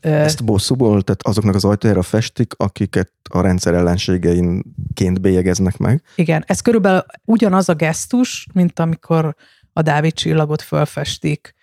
Ezt 0.00 0.44
bosszúból, 0.44 1.02
tehát 1.02 1.22
azoknak 1.22 1.54
az 1.54 1.64
ajtajára 1.64 2.02
festik, 2.02 2.52
akiket 2.56 3.12
a 3.30 3.40
rendszer 3.40 3.74
ellenségeinként 3.74 5.20
bélyegeznek 5.20 5.76
meg? 5.76 6.02
Igen, 6.14 6.44
ez 6.46 6.60
körülbelül 6.60 7.04
ugyanaz 7.24 7.68
a 7.68 7.74
gesztus, 7.74 8.46
mint 8.52 8.78
amikor 8.78 9.34
a 9.72 9.82
Dávid 9.82 10.12
csillagot 10.12 10.62
fölfestik 10.62 11.56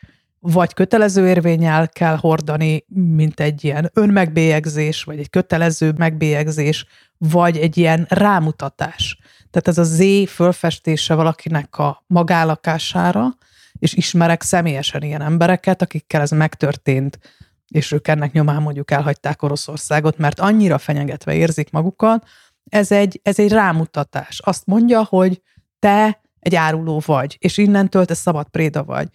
vagy 0.47 0.73
kötelező 0.73 1.27
érvényel 1.27 1.89
kell 1.89 2.15
hordani, 2.15 2.85
mint 2.93 3.39
egy 3.39 3.63
ilyen 3.63 3.91
önmegbélyegzés, 3.93 5.03
vagy 5.03 5.19
egy 5.19 5.29
kötelező 5.29 5.93
megbélyegzés, 5.97 6.85
vagy 7.17 7.57
egy 7.57 7.77
ilyen 7.77 8.05
rámutatás. 8.09 9.17
Tehát 9.51 9.67
ez 9.67 9.77
a 9.77 9.83
Z 9.83 10.29
fölfestése 10.29 11.13
valakinek 11.13 11.77
a 11.77 12.03
magállakására, 12.07 13.37
és 13.79 13.93
ismerek 13.93 14.41
személyesen 14.41 15.01
ilyen 15.01 15.21
embereket, 15.21 15.81
akikkel 15.81 16.21
ez 16.21 16.31
megtörtént, 16.31 17.19
és 17.67 17.91
ők 17.91 18.07
ennek 18.07 18.31
nyomán 18.31 18.61
mondjuk 18.61 18.91
elhagyták 18.91 19.41
Oroszországot, 19.41 20.17
mert 20.17 20.39
annyira 20.39 20.77
fenyegetve 20.77 21.33
érzik 21.33 21.71
magukat, 21.71 22.27
ez 22.69 22.91
egy, 22.91 23.19
ez 23.23 23.39
egy 23.39 23.51
rámutatás. 23.51 24.39
Azt 24.39 24.65
mondja, 24.65 25.03
hogy 25.03 25.41
te 25.79 26.21
egy 26.39 26.55
áruló 26.55 27.01
vagy, 27.05 27.37
és 27.39 27.57
innentől 27.57 28.05
te 28.05 28.13
szabad 28.13 28.47
préda 28.47 28.83
vagy 28.83 29.09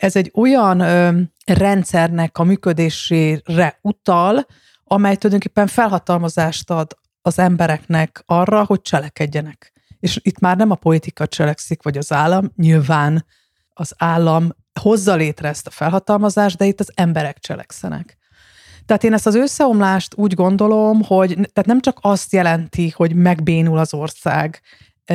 ez 0.00 0.16
egy 0.16 0.30
olyan 0.34 0.80
ö, 0.80 1.20
rendszernek 1.44 2.38
a 2.38 2.44
működésére 2.44 3.78
utal, 3.82 4.46
amely 4.84 5.16
tulajdonképpen 5.16 5.66
felhatalmazást 5.66 6.70
ad 6.70 6.98
az 7.22 7.38
embereknek 7.38 8.22
arra, 8.26 8.64
hogy 8.64 8.82
cselekedjenek. 8.82 9.72
És 9.98 10.18
itt 10.22 10.38
már 10.38 10.56
nem 10.56 10.70
a 10.70 10.74
politika 10.74 11.26
cselekszik, 11.26 11.82
vagy 11.82 11.98
az 11.98 12.12
állam, 12.12 12.52
nyilván 12.56 13.26
az 13.68 13.94
állam 13.98 14.48
hozza 14.80 15.14
létre 15.14 15.48
ezt 15.48 15.66
a 15.66 15.70
felhatalmazást, 15.70 16.56
de 16.56 16.64
itt 16.64 16.80
az 16.80 16.92
emberek 16.94 17.38
cselekszenek. 17.38 18.18
Tehát 18.86 19.04
én 19.04 19.12
ezt 19.12 19.26
az 19.26 19.34
összeomlást 19.34 20.14
úgy 20.16 20.34
gondolom, 20.34 21.02
hogy 21.02 21.28
tehát 21.28 21.66
nem 21.66 21.80
csak 21.80 21.98
azt 22.00 22.32
jelenti, 22.32 22.92
hogy 22.96 23.14
megbénul 23.14 23.78
az 23.78 23.94
ország, 23.94 24.60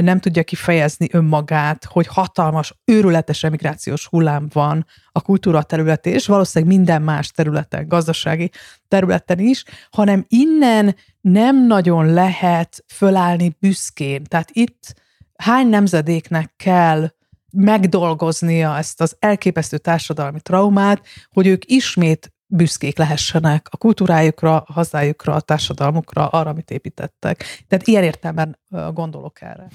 nem 0.02 0.20
tudja 0.20 0.44
kifejezni 0.44 1.08
önmagát, 1.12 1.86
hogy 1.86 2.08
hatalmas, 2.08 2.74
őrületes 2.86 3.44
emigrációs 3.44 4.08
hullám 4.08 4.48
van 4.54 4.86
a 5.12 5.22
kultúra 5.22 5.64
területén, 5.64 6.14
és 6.14 6.28
valószínűleg 6.28 6.76
minden 6.76 7.02
más 7.02 7.32
területen, 7.32 7.88
gazdasági 7.88 8.52
területen 8.88 9.40
is, 9.40 9.64
hanem 9.92 10.26
innen 10.28 10.96
nem 11.22 11.68
nagyon 11.68 12.14
lehet 12.14 12.84
fölállni 12.88 13.56
büszkén. 13.60 14.24
Tehát 14.24 14.50
itt 14.52 14.94
hány 15.36 15.68
nemzedéknek 15.68 16.54
kell 16.58 17.10
megdolgoznia 17.56 18.78
ezt 18.78 19.02
az 19.02 19.16
elképesztő 19.20 19.78
társadalmi 19.78 20.40
traumát, 20.42 21.02
hogy 21.32 21.48
ők 21.48 21.72
ismét 21.72 22.34
büszkék 22.48 22.98
lehessenek 22.98 23.68
a 23.70 23.78
kultúrájukra, 23.78 24.58
a 24.58 24.74
hazájukra, 24.74 25.34
a 25.34 25.42
társadalmukra, 25.42 26.28
arra, 26.28 26.50
amit 26.50 26.72
építettek. 26.72 27.44
Tehát 27.68 27.88
ilyen 27.88 28.04
értelemben 28.04 28.60
gondolok 28.94 29.42
erre. 29.42 29.68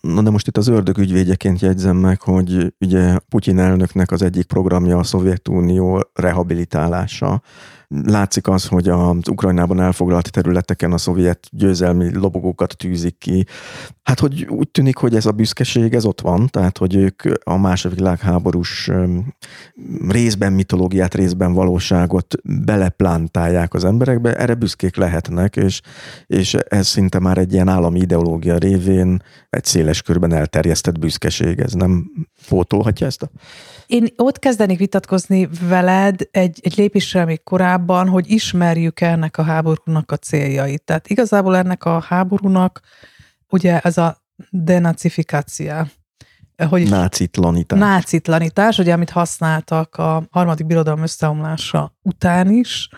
Na 0.00 0.22
de 0.22 0.30
most 0.30 0.46
itt 0.46 0.56
az 0.56 0.66
ördög 0.66 0.98
ügyvédjeként 0.98 1.60
jegyzem 1.60 1.96
meg, 1.96 2.20
hogy 2.20 2.74
ugye 2.80 3.18
Putyin 3.18 3.58
elnöknek 3.58 4.10
az 4.10 4.22
egyik 4.22 4.46
programja 4.46 4.98
a 4.98 5.02
Szovjetunió 5.02 6.10
rehabilitálása, 6.12 7.42
Látszik 7.88 8.48
az, 8.48 8.66
hogy 8.66 8.88
az 8.88 9.28
Ukrajnában 9.28 9.80
elfoglalt 9.80 10.30
területeken 10.30 10.92
a 10.92 10.98
szovjet 10.98 11.48
győzelmi 11.50 12.14
lobogókat 12.14 12.76
tűzik 12.76 13.18
ki. 13.18 13.46
Hát, 14.02 14.20
hogy 14.20 14.46
úgy 14.48 14.68
tűnik, 14.68 14.96
hogy 14.96 15.14
ez 15.14 15.26
a 15.26 15.32
büszkeség, 15.32 15.94
ez 15.94 16.04
ott 16.04 16.20
van, 16.20 16.48
tehát, 16.48 16.78
hogy 16.78 16.94
ők 16.94 17.22
a 17.44 17.56
második 17.56 17.98
világháborús 17.98 18.90
részben 20.08 20.52
mitológiát, 20.52 21.14
részben 21.14 21.52
valóságot 21.52 22.34
beleplántálják 22.64 23.74
az 23.74 23.84
emberekbe, 23.84 24.36
erre 24.36 24.54
büszkék 24.54 24.96
lehetnek, 24.96 25.56
és, 25.56 25.80
és 26.26 26.54
ez 26.54 26.86
szinte 26.86 27.18
már 27.18 27.38
egy 27.38 27.52
ilyen 27.52 27.68
állami 27.68 27.98
ideológia 27.98 28.56
révén 28.56 29.22
egy 29.50 29.64
széles 29.64 30.02
körben 30.02 30.32
elterjesztett 30.32 30.98
büszkeség, 30.98 31.58
ez 31.58 31.72
nem 31.72 32.10
pótolhatja 32.48 33.06
ezt 33.06 33.22
a 33.22 33.30
én 33.86 34.06
ott 34.16 34.38
kezdenék 34.38 34.78
vitatkozni 34.78 35.48
veled 35.68 36.20
egy, 36.30 36.58
egy 36.62 36.76
lépéssel 36.76 37.24
még 37.24 37.42
korábban, 37.42 37.75
hogy 38.08 38.30
ismerjük 38.30 39.00
ennek 39.00 39.38
a 39.38 39.42
háborúnak 39.42 40.10
a 40.10 40.16
céljait. 40.16 40.82
Tehát 40.84 41.08
igazából 41.08 41.56
ennek 41.56 41.84
a 41.84 42.00
háborúnak 42.00 42.80
ugye 43.48 43.80
ez 43.80 43.98
a 43.98 44.24
denacifikáció, 44.50 45.72
hogy 46.68 46.88
nácitlanítás. 46.88 47.78
Nácitlanítás, 47.78 48.78
ugye, 48.78 48.92
amit 48.92 49.10
használtak 49.10 49.96
a 49.96 50.26
harmadik 50.30 50.66
birodalom 50.66 51.02
összeomlása 51.02 51.96
után 52.02 52.50
is, 52.50 52.88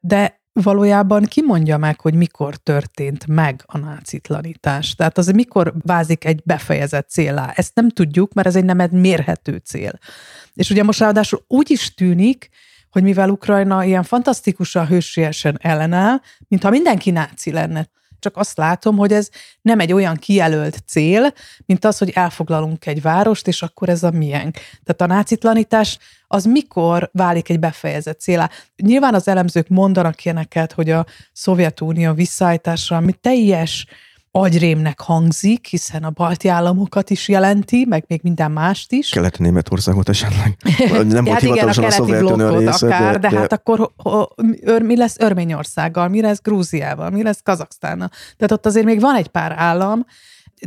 de 0.00 0.40
valójában 0.52 1.24
ki 1.24 1.42
mondja 1.42 1.76
meg, 1.76 2.00
hogy 2.00 2.14
mikor 2.14 2.56
történt 2.56 3.26
meg 3.26 3.62
a 3.66 3.78
nácitlanítás? 3.78 4.94
Tehát 4.94 5.18
az 5.18 5.26
mikor 5.26 5.74
vázik 5.82 6.24
egy 6.24 6.42
befejezett 6.44 7.08
célá? 7.08 7.52
Ezt 7.54 7.74
nem 7.74 7.88
tudjuk, 7.88 8.32
mert 8.32 8.46
ez 8.46 8.56
egy 8.56 8.64
nem 8.64 8.88
mérhető 8.90 9.56
cél. 9.64 9.98
És 10.54 10.70
ugye 10.70 10.82
most 10.82 10.98
ráadásul 10.98 11.44
úgy 11.48 11.70
is 11.70 11.94
tűnik, 11.94 12.48
hogy 12.92 13.02
mivel 13.02 13.30
Ukrajna 13.30 13.84
ilyen 13.84 14.02
fantasztikusan 14.02 14.86
hősiesen 14.86 15.58
ellenáll, 15.62 16.20
mintha 16.48 16.70
mindenki 16.70 17.10
náci 17.10 17.52
lenne 17.52 17.88
csak 18.22 18.36
azt 18.36 18.56
látom, 18.56 18.96
hogy 18.96 19.12
ez 19.12 19.28
nem 19.62 19.80
egy 19.80 19.92
olyan 19.92 20.16
kijelölt 20.16 20.78
cél, 20.86 21.32
mint 21.66 21.84
az, 21.84 21.98
hogy 21.98 22.10
elfoglalunk 22.10 22.86
egy 22.86 23.02
várost, 23.02 23.46
és 23.48 23.62
akkor 23.62 23.88
ez 23.88 24.02
a 24.02 24.10
milyen. 24.10 24.50
Tehát 24.84 25.00
a 25.00 25.06
nácitlanítás 25.06 25.98
az 26.26 26.44
mikor 26.44 27.10
válik 27.12 27.48
egy 27.48 27.58
befejezett 27.58 28.20
célá. 28.20 28.50
Nyilván 28.76 29.14
az 29.14 29.28
elemzők 29.28 29.68
mondanak 29.68 30.24
ilyeneket, 30.24 30.72
hogy 30.72 30.90
a 30.90 31.06
Szovjetunió 31.32 32.12
visszaállítása, 32.12 32.96
ami 32.96 33.12
teljes 33.12 33.86
agyrémnek 34.34 35.00
hangzik, 35.00 35.66
hiszen 35.66 36.04
a 36.04 36.10
balti 36.10 36.48
államokat 36.48 37.10
is 37.10 37.28
jelenti, 37.28 37.84
meg 37.88 38.04
még 38.06 38.20
minden 38.22 38.50
mást 38.50 38.92
is. 38.92 39.08
Kelet-Németországot 39.08 40.08
esetleg. 40.08 40.56
Nem 40.88 41.24
volt 41.24 41.28
hát 41.28 41.42
igen, 41.42 41.68
a, 41.68 41.84
a 41.84 41.90
Szovjetunió 41.90 42.56
része, 42.58 42.86
akár, 42.86 43.12
de, 43.12 43.18
de, 43.18 43.34
de, 43.34 43.38
hát 43.38 43.52
akkor 43.52 43.90
ho, 43.96 44.10
ho, 44.10 44.24
mi 44.82 44.96
lesz 44.96 45.16
Örményországgal, 45.18 46.08
mi 46.08 46.20
lesz 46.20 46.42
Grúziával, 46.42 47.10
mi 47.10 47.22
lesz 47.22 47.40
Kazaksztánnal. 47.42 48.08
Tehát 48.08 48.52
ott 48.52 48.66
azért 48.66 48.86
még 48.86 49.00
van 49.00 49.14
egy 49.14 49.28
pár 49.28 49.52
állam, 49.56 50.06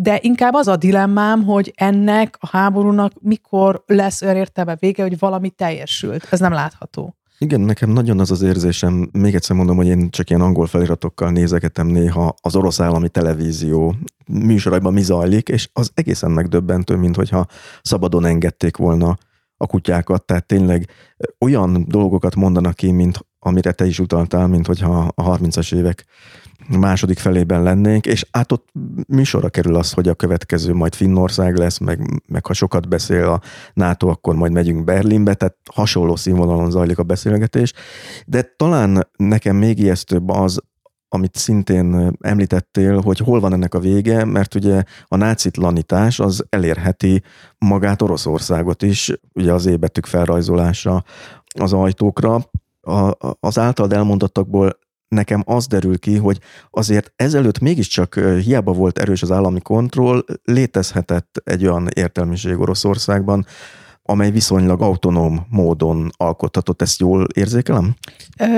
de 0.01 0.19
inkább 0.21 0.53
az 0.53 0.67
a 0.67 0.75
dilemmám, 0.75 1.43
hogy 1.43 1.73
ennek 1.75 2.37
a 2.39 2.47
háborúnak 2.47 3.11
mikor 3.21 3.83
lesz 3.85 4.21
olyan 4.21 4.35
értelme 4.35 4.75
vége, 4.79 5.03
hogy 5.03 5.19
valami 5.19 5.49
teljesült. 5.49 6.27
Ez 6.29 6.39
nem 6.39 6.53
látható. 6.53 7.15
Igen, 7.37 7.61
nekem 7.61 7.89
nagyon 7.89 8.19
az 8.19 8.31
az 8.31 8.41
érzésem, 8.41 9.09
még 9.11 9.35
egyszer 9.35 9.55
mondom, 9.55 9.75
hogy 9.75 9.87
én 9.87 10.09
csak 10.09 10.29
ilyen 10.29 10.41
angol 10.41 10.67
feliratokkal 10.67 11.31
nézegetem 11.31 11.87
néha 11.87 12.35
az 12.41 12.55
orosz 12.55 12.79
állami 12.79 13.09
televízió 13.09 13.95
műsoraiban 14.27 14.93
mi 14.93 15.01
zajlik, 15.01 15.49
és 15.49 15.69
az 15.73 15.91
egészen 15.93 16.31
megdöbbentő, 16.31 16.95
mint 16.95 17.15
hogyha 17.15 17.47
szabadon 17.81 18.25
engedték 18.25 18.77
volna 18.77 19.17
a 19.57 19.67
kutyákat, 19.67 20.25
tehát 20.25 20.45
tényleg 20.45 20.89
olyan 21.39 21.85
dolgokat 21.87 22.35
mondanak 22.35 22.75
ki, 22.75 22.91
mint 22.91 23.25
amire 23.39 23.71
te 23.71 23.85
is 23.85 23.99
utaltál, 23.99 24.47
mint 24.47 24.67
hogyha 24.67 25.11
a 25.15 25.37
30-as 25.37 25.75
évek 25.75 26.05
második 26.69 27.19
felében 27.19 27.63
lennénk, 27.63 28.05
és 28.05 28.25
át 28.31 28.51
ott 28.51 28.69
műsorra 29.07 29.49
kerül 29.49 29.75
az, 29.75 29.91
hogy 29.91 30.07
a 30.07 30.13
következő 30.13 30.73
majd 30.73 30.95
Finnország 30.95 31.57
lesz, 31.57 31.77
meg, 31.77 32.21
meg 32.27 32.45
ha 32.45 32.53
sokat 32.53 32.87
beszél 32.87 33.27
a 33.27 33.41
NATO, 33.73 34.07
akkor 34.07 34.35
majd 34.35 34.51
megyünk 34.51 34.83
Berlinbe, 34.83 35.33
tehát 35.33 35.57
hasonló 35.73 36.15
színvonalon 36.15 36.71
zajlik 36.71 36.97
a 36.97 37.03
beszélgetés, 37.03 37.73
de 38.25 38.53
talán 38.55 39.07
nekem 39.17 39.55
még 39.55 39.79
ijesztőbb 39.79 40.29
az, 40.29 40.61
amit 41.09 41.35
szintén 41.35 42.17
említettél, 42.19 43.01
hogy 43.01 43.17
hol 43.17 43.39
van 43.39 43.53
ennek 43.53 43.73
a 43.73 43.79
vége, 43.79 44.25
mert 44.25 44.55
ugye 44.55 44.83
a 45.07 45.15
nácitlanítás 45.15 46.19
az 46.19 46.45
elérheti 46.49 47.23
magát 47.57 48.01
Oroszországot 48.01 48.81
is, 48.81 49.11
ugye 49.33 49.53
az 49.53 49.65
ébetük 49.65 50.05
felrajzolása 50.05 51.03
az 51.59 51.73
ajtókra. 51.73 52.49
A, 52.81 53.13
az 53.39 53.59
általad 53.59 53.93
elmondottakból 53.93 54.77
nekem 55.07 55.43
az 55.45 55.67
derül 55.67 55.99
ki, 55.99 56.17
hogy 56.17 56.39
azért 56.69 57.13
ezelőtt 57.15 57.59
mégiscsak 57.59 58.19
hiába 58.43 58.71
volt 58.71 58.99
erős 58.99 59.21
az 59.21 59.31
állami 59.31 59.61
kontroll, 59.61 60.23
létezhetett 60.43 61.41
egy 61.43 61.65
olyan 61.65 61.87
értelmiség 61.93 62.59
Oroszországban, 62.59 63.45
amely 64.07 64.31
viszonylag 64.31 64.81
autonóm 64.81 65.45
módon 65.49 66.09
alkothatott. 66.17 66.81
Ezt 66.81 66.99
jól 66.99 67.27
érzékelem? 67.33 67.95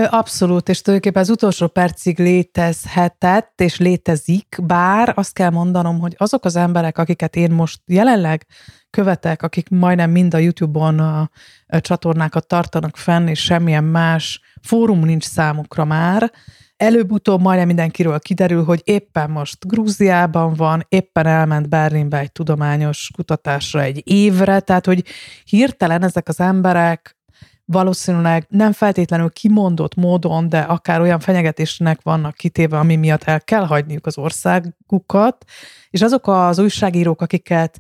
Abszolút, 0.10 0.70
és 0.70 0.82
tulajdonképpen 0.82 1.22
az 1.22 1.30
utolsó 1.30 1.68
percig 1.68 2.20
létezhetett, 2.20 3.62
és 3.62 3.78
létezik, 3.78 4.58
bár 4.64 5.14
azt 5.16 5.34
kell 5.34 5.50
mondanom, 5.50 6.00
hogy 6.00 6.16
azok 6.18 6.46
az 6.46 6.56
emberek, 6.56 6.98
akiket 6.98 7.36
én 7.36 7.52
most 7.52 7.82
jelenleg 7.86 8.46
követek, 8.90 9.42
akik 9.42 9.70
majdnem 9.70 10.12
mind 10.12 10.34
a 10.34 10.38
YouTube-on 10.38 11.00
a, 11.00 11.30
a 11.68 11.82
csatornákat 11.82 12.48
tartanak 12.48 12.98
fenn, 12.98 13.28
és 13.28 13.40
semmilyen 13.40 13.84
más 13.84 14.42
fórum 14.62 15.00
nincs 15.00 15.24
számukra 15.24 15.86
már, 15.86 16.32
Előbb-utóbb 16.78 17.42
majdnem 17.42 17.68
mindenkiről 17.68 18.20
kiderül, 18.20 18.64
hogy 18.64 18.82
éppen 18.84 19.30
most 19.30 19.68
Grúziában 19.68 20.54
van, 20.54 20.86
éppen 20.90 21.26
elment 21.26 21.70
Berlinbe 21.70 22.20
egy 22.20 22.32
tudományos 22.32 23.12
kutatásra 23.16 23.82
egy 23.82 24.02
évre, 24.06 24.60
tehát 24.60 24.86
hogy 24.86 25.04
hirtelen 25.46 26.04
ezek 26.04 26.28
az 26.28 26.40
emberek 26.40 27.18
valószínűleg 27.66 28.46
nem 28.50 28.72
feltétlenül 28.72 29.30
kimondott 29.30 29.96
módon, 29.96 30.50
de 30.50 30.60
akár 30.60 31.02
olyan 31.02 31.20
fenyegetésnek 31.20 32.00
vannak 32.02 32.36
kitéve, 32.36 32.78
ami 32.78 32.96
miatt 32.96 33.24
el 33.24 33.42
kell 33.42 33.66
hagyniuk 33.66 34.06
az 34.06 34.18
országukat, 34.18 35.46
és 35.90 36.02
azok 36.02 36.28
az 36.28 36.60
újságírók, 36.60 37.22
akiket 37.22 37.80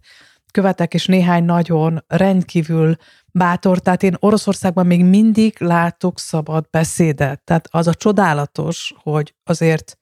követek, 0.58 0.94
és 0.94 1.06
néhány 1.06 1.44
nagyon 1.44 2.04
rendkívül 2.08 2.96
bátor, 3.32 3.80
tehát 3.80 4.04
én 4.04 4.16
Oroszországban 4.20 4.86
még 4.86 5.04
mindig 5.06 5.56
látok 5.60 6.20
szabad 6.20 6.68
beszédet. 6.70 7.42
Tehát 7.44 7.68
az 7.72 7.88
a 7.88 7.94
csodálatos, 7.94 8.94
hogy 8.98 9.36
azért 9.44 9.98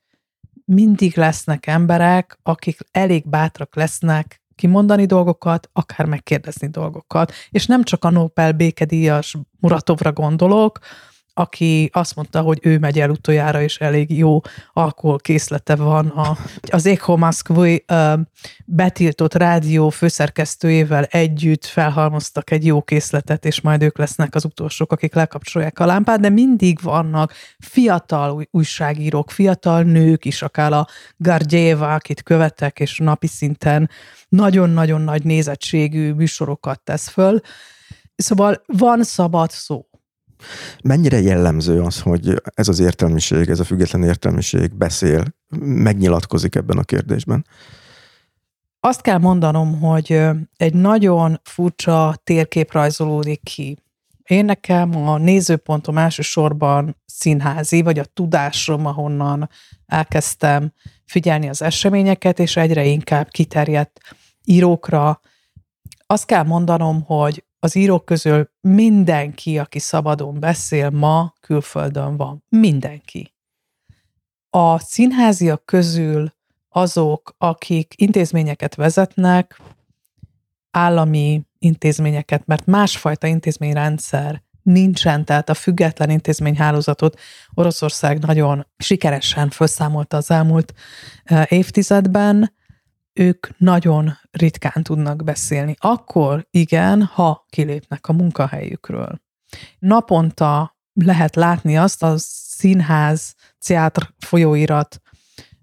mindig 0.66 1.18
lesznek 1.18 1.68
emberek, 1.68 2.40
akik 2.44 2.78
elég 2.92 3.30
bátrak 3.30 3.76
lesznek 3.76 4.42
kimondani 4.56 5.06
dolgokat, 5.06 5.70
akár 5.74 6.06
megkérdezni 6.06 6.68
dolgokat. 6.68 7.32
És 7.50 7.66
nem 7.66 7.84
csak 7.84 8.04
a 8.04 8.10
Nobel 8.10 8.52
békedíjas 8.52 9.38
Muratovra 9.60 10.14
gondolok, 10.14 10.80
aki 11.38 11.90
azt 11.94 12.16
mondta, 12.16 12.42
hogy 12.42 12.60
ő 12.62 12.80
megy 12.80 13.00
el 13.00 13.10
utoljára, 13.10 13.62
és 13.62 13.78
elég 13.78 14.18
jó 14.18 14.42
alkoholkészlete 14.74 15.76
van. 15.76 16.08
A, 16.08 16.38
az 16.72 16.86
Echo 16.86 17.18
Moszkvai 17.18 17.86
betiltott 18.66 19.34
rádió 19.34 19.90
főszerkesztőjével 19.90 21.04
együtt 21.04 21.66
felhalmoztak 21.66 22.52
egy 22.52 22.66
jó 22.66 22.82
készletet, 22.82 23.46
és 23.46 23.62
majd 23.62 23.84
ők 23.84 23.98
lesznek 23.98 24.36
az 24.36 24.46
utolsók, 24.46 24.92
akik 24.92 25.14
lekapcsolják 25.14 25.80
a 25.80 25.86
lámpát, 25.86 26.20
de 26.20 26.30
mindig 26.30 26.80
vannak 26.82 27.34
fiatal 27.60 28.48
újságírók, 28.52 29.32
fiatal 29.32 29.84
nők 29.84 30.26
is, 30.26 30.42
akár 30.42 30.74
a 30.74 30.88
Gargyeva, 31.18 31.94
akit 31.94 32.24
követek, 32.24 32.80
és 32.80 32.98
napi 32.98 33.28
szinten 33.28 33.90
nagyon-nagyon 34.30 35.02
nagy 35.02 35.24
nézettségű 35.24 36.14
műsorokat 36.14 36.80
tesz 36.80 37.08
föl, 37.08 37.40
Szóval 38.16 38.64
van 38.66 39.04
szabad 39.04 39.52
szó. 39.52 39.86
Mennyire 40.84 41.22
jellemző 41.22 41.82
az, 41.82 42.02
hogy 42.02 42.42
ez 42.44 42.68
az 42.68 42.80
értelmiség, 42.80 43.50
ez 43.50 43.60
a 43.60 43.64
független 43.64 44.04
értelmiség 44.04 44.76
beszél, 44.76 45.24
megnyilatkozik 45.60 46.56
ebben 46.56 46.78
a 46.78 46.84
kérdésben? 46.84 47.46
Azt 48.80 49.02
kell 49.02 49.18
mondanom, 49.18 49.80
hogy 49.80 50.22
egy 50.58 50.74
nagyon 50.74 51.40
furcsa 51.44 52.16
térkép 52.24 52.72
rajzolódik 52.72 53.44
ki. 53.44 53.78
Én 54.24 54.46
nekem 54.46 55.08
a 55.08 55.18
nézőpontom 55.18 55.98
elsősorban 55.98 56.96
színházi, 57.06 57.82
vagy 57.82 58.00
a 58.00 58.06
tudásom, 58.06 58.86
ahonnan 58.86 59.50
elkezdtem 59.86 60.72
figyelni 61.06 61.50
az 61.50 61.62
eseményeket, 61.62 62.40
és 62.40 62.56
egyre 62.56 62.86
inkább 62.86 63.28
kiterjedt 63.30 64.00
írókra. 64.44 65.20
Azt 66.06 66.26
kell 66.26 66.44
mondanom, 66.44 67.04
hogy 67.04 67.45
az 67.66 67.76
írók 67.76 68.06
közül 68.06 68.50
mindenki, 68.62 69.58
aki 69.58 69.80
szabadon 69.80 70.40
beszél, 70.40 70.90
ma 70.90 71.34
külföldön 71.40 72.18
van. 72.18 72.44
Mindenki. 72.50 73.34
A 74.50 74.80
színháziak 74.80 75.66
közül 75.66 76.34
azok, 76.70 77.36
akik 77.38 77.94
intézményeket 77.98 78.76
vezetnek, 78.76 79.62
állami 80.72 81.46
intézményeket, 81.60 82.46
mert 82.46 82.66
másfajta 82.66 83.28
intézményrendszer 83.28 84.44
nincsen, 84.62 85.26
tehát 85.26 85.50
a 85.50 85.54
független 85.54 86.10
intézményhálózatot 86.10 87.20
Oroszország 87.54 88.20
nagyon 88.20 88.68
sikeresen 88.78 89.50
felszámolta 89.50 90.18
az 90.18 90.32
elmúlt 90.32 90.74
eh, 91.24 91.46
évtizedben, 91.50 92.54
ők 93.16 93.48
nagyon 93.58 94.18
ritkán 94.32 94.84
tudnak 94.84 95.24
beszélni. 95.24 95.76
Akkor 95.80 96.48
igen, 96.52 97.04
ha 97.04 97.46
kilépnek 97.50 98.08
a 98.08 98.14
munkahelyükről. 98.14 99.22
Naponta 99.80 100.78
lehet 100.94 101.36
látni 101.36 101.78
azt 101.78 102.04
a 102.04 102.14
színház, 102.18 103.36
teátr 103.66 104.14
folyóirat, 104.18 105.00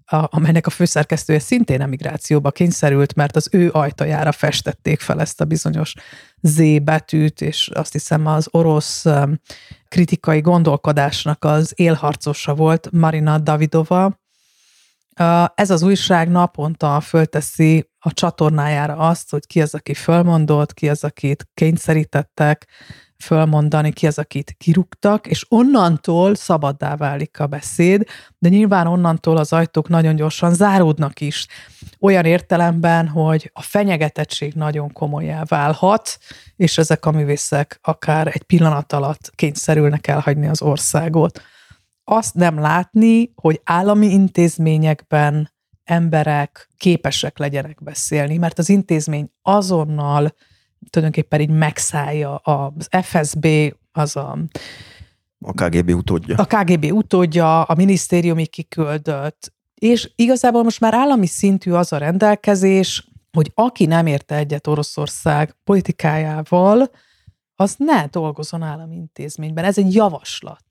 amelynek 0.05 0.67
a 0.67 0.69
főszerkesztője 0.69 1.39
szintén 1.39 1.81
emigrációba 1.81 2.51
kényszerült, 2.51 3.15
mert 3.15 3.35
az 3.35 3.49
ő 3.51 3.69
ajtajára 3.71 4.31
festették 4.31 4.99
fel 4.99 5.21
ezt 5.21 5.41
a 5.41 5.45
bizonyos 5.45 5.93
Z 6.41 6.61
betűt, 6.81 7.41
és 7.41 7.69
azt 7.73 7.91
hiszem 7.91 8.25
az 8.25 8.47
orosz 8.51 9.05
kritikai 9.87 10.41
gondolkodásnak 10.41 11.43
az 11.43 11.73
élharcosa 11.75 12.55
volt 12.55 12.91
Marina 12.91 13.39
Davidova, 13.39 14.21
ez 15.55 15.69
az 15.69 15.81
újság 15.81 16.29
naponta 16.29 16.99
fölteszi 16.99 17.89
a 17.99 18.13
csatornájára 18.13 18.95
azt, 18.95 19.29
hogy 19.31 19.45
ki 19.45 19.61
az, 19.61 19.73
aki 19.73 19.93
fölmondott, 19.93 20.73
ki 20.73 20.89
az, 20.89 21.03
akit 21.03 21.47
kényszerítettek 21.53 22.67
fölmondani, 23.23 23.91
ki 23.91 24.07
az, 24.07 24.17
akit 24.17 24.55
kirúgtak, 24.57 25.27
és 25.27 25.45
onnantól 25.49 26.35
szabaddá 26.35 26.95
válik 26.95 27.39
a 27.39 27.47
beszéd, 27.47 28.03
de 28.37 28.49
nyilván 28.49 28.87
onnantól 28.87 29.37
az 29.37 29.53
ajtók 29.53 29.89
nagyon 29.89 30.15
gyorsan 30.15 30.53
záródnak 30.53 31.21
is. 31.21 31.47
Olyan 31.99 32.25
értelemben, 32.25 33.07
hogy 33.07 33.49
a 33.53 33.61
fenyegetettség 33.61 34.53
nagyon 34.53 34.91
komolyá 34.93 35.43
válhat, 35.43 36.17
és 36.55 36.77
ezek 36.77 37.05
a 37.05 37.11
művészek 37.11 37.79
akár 37.81 38.27
egy 38.27 38.43
pillanat 38.43 38.93
alatt 38.93 39.31
kényszerülnek 39.35 40.07
elhagyni 40.07 40.47
az 40.47 40.61
országot 40.61 41.41
azt 42.03 42.35
nem 42.35 42.59
látni, 42.59 43.31
hogy 43.35 43.61
állami 43.63 44.07
intézményekben 44.07 45.51
emberek 45.83 46.69
képesek 46.77 47.37
legyenek 47.37 47.83
beszélni, 47.83 48.37
mert 48.37 48.59
az 48.59 48.69
intézmény 48.69 49.31
azonnal 49.41 50.33
tulajdonképpen 50.89 51.39
így 51.39 51.49
megszállja 51.49 52.35
az 52.35 52.87
FSB, 53.01 53.47
az 53.91 54.15
a 54.15 54.37
a 55.45 55.53
KGB 55.53 55.89
utódja. 55.89 56.35
A 56.35 56.45
KGB 56.45 56.91
utódja, 56.91 57.61
a 57.61 57.75
minisztériumi 57.75 58.45
kiküldött, 58.45 59.53
és 59.73 60.11
igazából 60.15 60.63
most 60.63 60.79
már 60.79 60.93
állami 60.93 61.25
szintű 61.25 61.71
az 61.71 61.93
a 61.93 61.97
rendelkezés, 61.97 63.07
hogy 63.31 63.51
aki 63.53 63.85
nem 63.85 64.05
érte 64.05 64.35
egyet 64.35 64.67
Oroszország 64.67 65.55
politikájával, 65.63 66.89
az 67.55 67.75
ne 67.77 68.05
dolgozon 68.05 68.61
állami 68.61 68.95
intézményben. 68.95 69.63
Ez 69.63 69.77
egy 69.77 69.93
javaslat. 69.93 70.62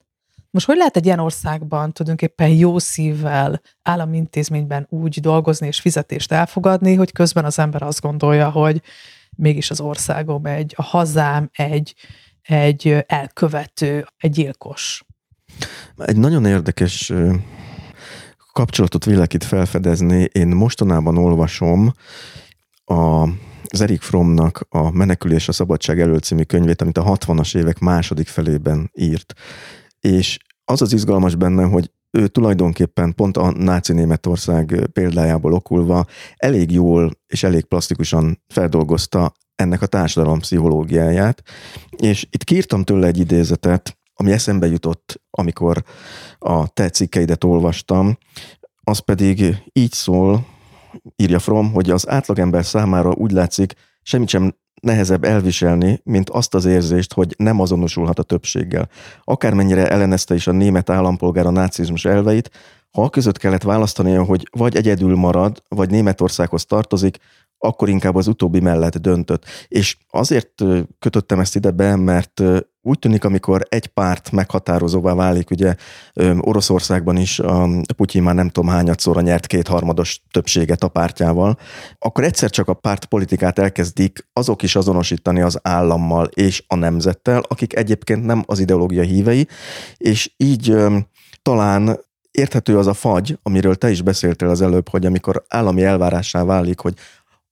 Most 0.52 0.66
hogy 0.66 0.76
lehet 0.76 0.96
egy 0.96 1.04
ilyen 1.04 1.18
országban 1.18 1.92
tulajdonképpen 1.92 2.48
jó 2.48 2.78
szívvel 2.78 3.60
állami 3.82 4.16
intézményben 4.16 4.86
úgy 4.90 5.20
dolgozni 5.20 5.66
és 5.66 5.80
fizetést 5.80 6.32
elfogadni, 6.32 6.94
hogy 6.94 7.12
közben 7.12 7.44
az 7.44 7.58
ember 7.58 7.82
azt 7.82 8.00
gondolja, 8.00 8.50
hogy 8.50 8.82
mégis 9.36 9.70
az 9.70 9.80
országom 9.80 10.46
egy, 10.46 10.74
a 10.76 10.82
hazám 10.82 11.50
egy, 11.52 11.94
egy 12.42 13.04
elkövető, 13.06 14.06
egy 14.16 14.30
gyilkos. 14.30 15.04
Egy 15.96 16.16
nagyon 16.16 16.44
érdekes 16.44 17.12
kapcsolatot 18.52 19.04
vélek 19.04 19.34
itt 19.34 19.44
felfedezni. 19.44 20.28
Én 20.32 20.48
mostanában 20.48 21.18
olvasom 21.18 21.92
a 22.84 23.28
az 23.74 23.80
Erik 23.80 24.00
Frommnak 24.00 24.66
a 24.68 24.90
Menekülés 24.90 25.48
a 25.48 25.52
Szabadság 25.52 26.00
elől 26.00 26.18
című 26.18 26.42
könyvét, 26.42 26.82
amit 26.82 26.98
a 26.98 27.04
60-as 27.04 27.56
évek 27.56 27.78
második 27.78 28.28
felében 28.28 28.90
írt 28.94 29.34
és 30.02 30.38
az 30.64 30.82
az 30.82 30.92
izgalmas 30.92 31.34
benne, 31.34 31.64
hogy 31.64 31.90
ő 32.10 32.28
tulajdonképpen 32.28 33.14
pont 33.14 33.36
a 33.36 33.50
náci 33.50 33.92
Németország 33.92 34.88
példájából 34.92 35.52
okulva 35.52 36.06
elég 36.36 36.70
jól 36.70 37.10
és 37.26 37.42
elég 37.42 37.64
plastikusan 37.64 38.42
feldolgozta 38.48 39.32
ennek 39.54 39.82
a 39.82 39.86
társadalom 39.86 40.38
pszichológiáját, 40.38 41.42
és 41.96 42.26
itt 42.30 42.44
kírtam 42.44 42.84
tőle 42.84 43.06
egy 43.06 43.18
idézetet, 43.18 43.98
ami 44.14 44.32
eszembe 44.32 44.66
jutott, 44.66 45.22
amikor 45.30 45.84
a 46.38 46.68
te 46.68 46.90
cikkeidet 46.90 47.44
olvastam, 47.44 48.18
az 48.84 48.98
pedig 48.98 49.56
így 49.72 49.92
szól, 49.92 50.46
írja 51.16 51.38
From, 51.38 51.72
hogy 51.72 51.90
az 51.90 52.08
átlagember 52.08 52.64
számára 52.64 53.10
úgy 53.10 53.30
látszik, 53.30 53.74
semmit 54.02 54.28
sem 54.28 54.54
nehezebb 54.82 55.24
elviselni, 55.24 56.00
mint 56.04 56.30
azt 56.30 56.54
az 56.54 56.64
érzést, 56.64 57.12
hogy 57.12 57.34
nem 57.38 57.60
azonosulhat 57.60 58.18
a 58.18 58.22
többséggel. 58.22 58.88
Akármennyire 59.24 59.88
ellenezte 59.88 60.34
is 60.34 60.46
a 60.46 60.52
német 60.52 60.90
állampolgár 60.90 61.46
a 61.46 61.50
nácizmus 61.50 62.04
elveit, 62.04 62.50
ha 62.90 63.10
között 63.10 63.38
kellett 63.38 63.62
választania, 63.62 64.24
hogy 64.24 64.48
vagy 64.50 64.76
egyedül 64.76 65.16
marad, 65.16 65.62
vagy 65.68 65.90
Németországhoz 65.90 66.64
tartozik, 66.64 67.18
akkor 67.64 67.88
inkább 67.88 68.14
az 68.14 68.26
utóbbi 68.26 68.60
mellett 68.60 68.96
döntött. 68.96 69.44
És 69.68 69.96
azért 70.10 70.62
kötöttem 70.98 71.40
ezt 71.40 71.56
ide 71.56 71.70
be, 71.70 71.96
mert 71.96 72.42
úgy 72.84 72.98
tűnik, 72.98 73.24
amikor 73.24 73.66
egy 73.68 73.86
párt 73.86 74.30
meghatározóvá 74.30 75.14
válik, 75.14 75.50
ugye 75.50 75.74
Oroszországban 76.40 77.16
is 77.16 77.38
a 77.38 77.68
Putyin 77.96 78.22
már 78.22 78.34
nem 78.34 78.48
tudom 78.48 78.70
hányadszorra 78.70 79.20
nyert 79.20 79.46
kétharmados 79.46 80.22
többséget 80.30 80.82
a 80.82 80.88
pártjával, 80.88 81.58
akkor 81.98 82.24
egyszer 82.24 82.50
csak 82.50 82.68
a 82.68 82.74
pártpolitikát 82.74 83.58
elkezdik 83.58 84.28
azok 84.32 84.62
is 84.62 84.76
azonosítani 84.76 85.40
az 85.40 85.58
állammal 85.62 86.26
és 86.26 86.64
a 86.66 86.74
nemzettel, 86.74 87.42
akik 87.48 87.76
egyébként 87.76 88.24
nem 88.24 88.42
az 88.46 88.58
ideológia 88.58 89.02
hívei, 89.02 89.48
és 89.96 90.32
így 90.36 90.76
talán 91.42 91.98
érthető 92.30 92.78
az 92.78 92.86
a 92.86 92.94
fagy, 92.94 93.38
amiről 93.42 93.74
te 93.74 93.90
is 93.90 94.02
beszéltél 94.02 94.48
az 94.48 94.60
előbb, 94.60 94.88
hogy 94.88 95.06
amikor 95.06 95.44
állami 95.48 95.82
elvárássá 95.84 96.44
válik, 96.44 96.80
hogy 96.80 96.94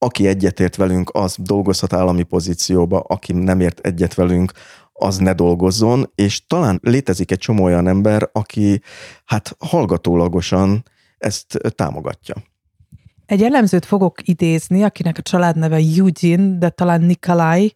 aki 0.03 0.27
egyetért 0.27 0.77
velünk, 0.77 1.11
az 1.13 1.37
dolgozhat 1.39 1.93
állami 1.93 2.23
pozícióba, 2.23 3.01
aki 3.01 3.33
nem 3.33 3.61
ért 3.61 3.79
egyet 3.81 4.15
velünk, 4.15 4.53
az 4.93 5.17
ne 5.17 5.33
dolgozzon, 5.33 6.11
és 6.15 6.47
talán 6.47 6.79
létezik 6.83 7.31
egy 7.31 7.39
csomó 7.39 7.65
olyan 7.65 7.89
ember, 7.89 8.29
aki 8.33 8.83
hát 9.25 9.57
hallgatólagosan 9.59 10.85
ezt 11.19 11.59
támogatja. 11.75 12.35
Egy 13.27 13.43
elemzőt 13.43 13.85
fogok 13.85 14.29
idézni, 14.29 14.83
akinek 14.83 15.19
a 15.19 15.23
családneve 15.23 15.77
Eugene, 15.77 16.59
de 16.59 16.69
talán 16.69 17.03
Nikolai, 17.03 17.73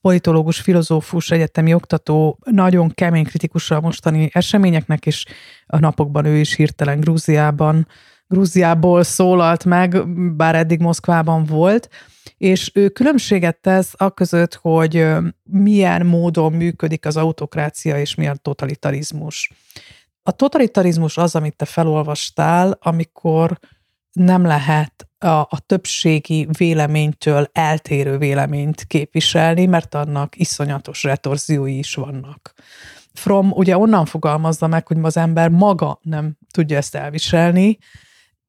politológus, 0.00 0.60
filozófus, 0.60 1.30
egyetemi 1.30 1.74
oktató, 1.74 2.38
nagyon 2.44 2.90
kemény 2.90 3.24
kritikusa 3.24 3.76
a 3.76 3.80
mostani 3.80 4.30
eseményeknek, 4.32 5.06
és 5.06 5.24
a 5.66 5.78
napokban 5.78 6.24
ő 6.24 6.36
is 6.36 6.54
hirtelen 6.54 7.00
Grúziában 7.00 7.86
Grúziából 8.28 9.02
szólalt 9.02 9.64
meg, 9.64 10.08
bár 10.36 10.54
eddig 10.54 10.80
Moszkvában 10.80 11.44
volt, 11.44 11.88
és 12.36 12.70
ő 12.74 12.88
különbséget 12.88 13.60
tesz 13.60 13.92
a 13.96 14.10
között, 14.10 14.54
hogy 14.54 15.06
milyen 15.42 16.06
módon 16.06 16.52
működik 16.52 17.06
az 17.06 17.16
autokrácia 17.16 17.98
és 18.00 18.14
milyen 18.14 18.38
totalitarizmus. 18.42 19.52
A 20.22 20.30
totalitarizmus 20.30 21.16
az, 21.16 21.34
amit 21.34 21.56
te 21.56 21.64
felolvastál, 21.64 22.78
amikor 22.80 23.58
nem 24.12 24.44
lehet 24.44 25.08
a, 25.18 25.28
a 25.28 25.58
többségi 25.66 26.48
véleménytől 26.58 27.48
eltérő 27.52 28.18
véleményt 28.18 28.84
képviselni, 28.84 29.66
mert 29.66 29.94
annak 29.94 30.38
iszonyatos 30.38 31.02
retorziói 31.02 31.78
is 31.78 31.94
vannak. 31.94 32.52
From 33.14 33.50
ugye 33.50 33.78
onnan 33.78 34.04
fogalmazza 34.04 34.66
meg, 34.66 34.86
hogy 34.86 34.98
az 35.02 35.16
ember 35.16 35.48
maga 35.48 35.98
nem 36.02 36.36
tudja 36.50 36.76
ezt 36.76 36.94
elviselni, 36.94 37.78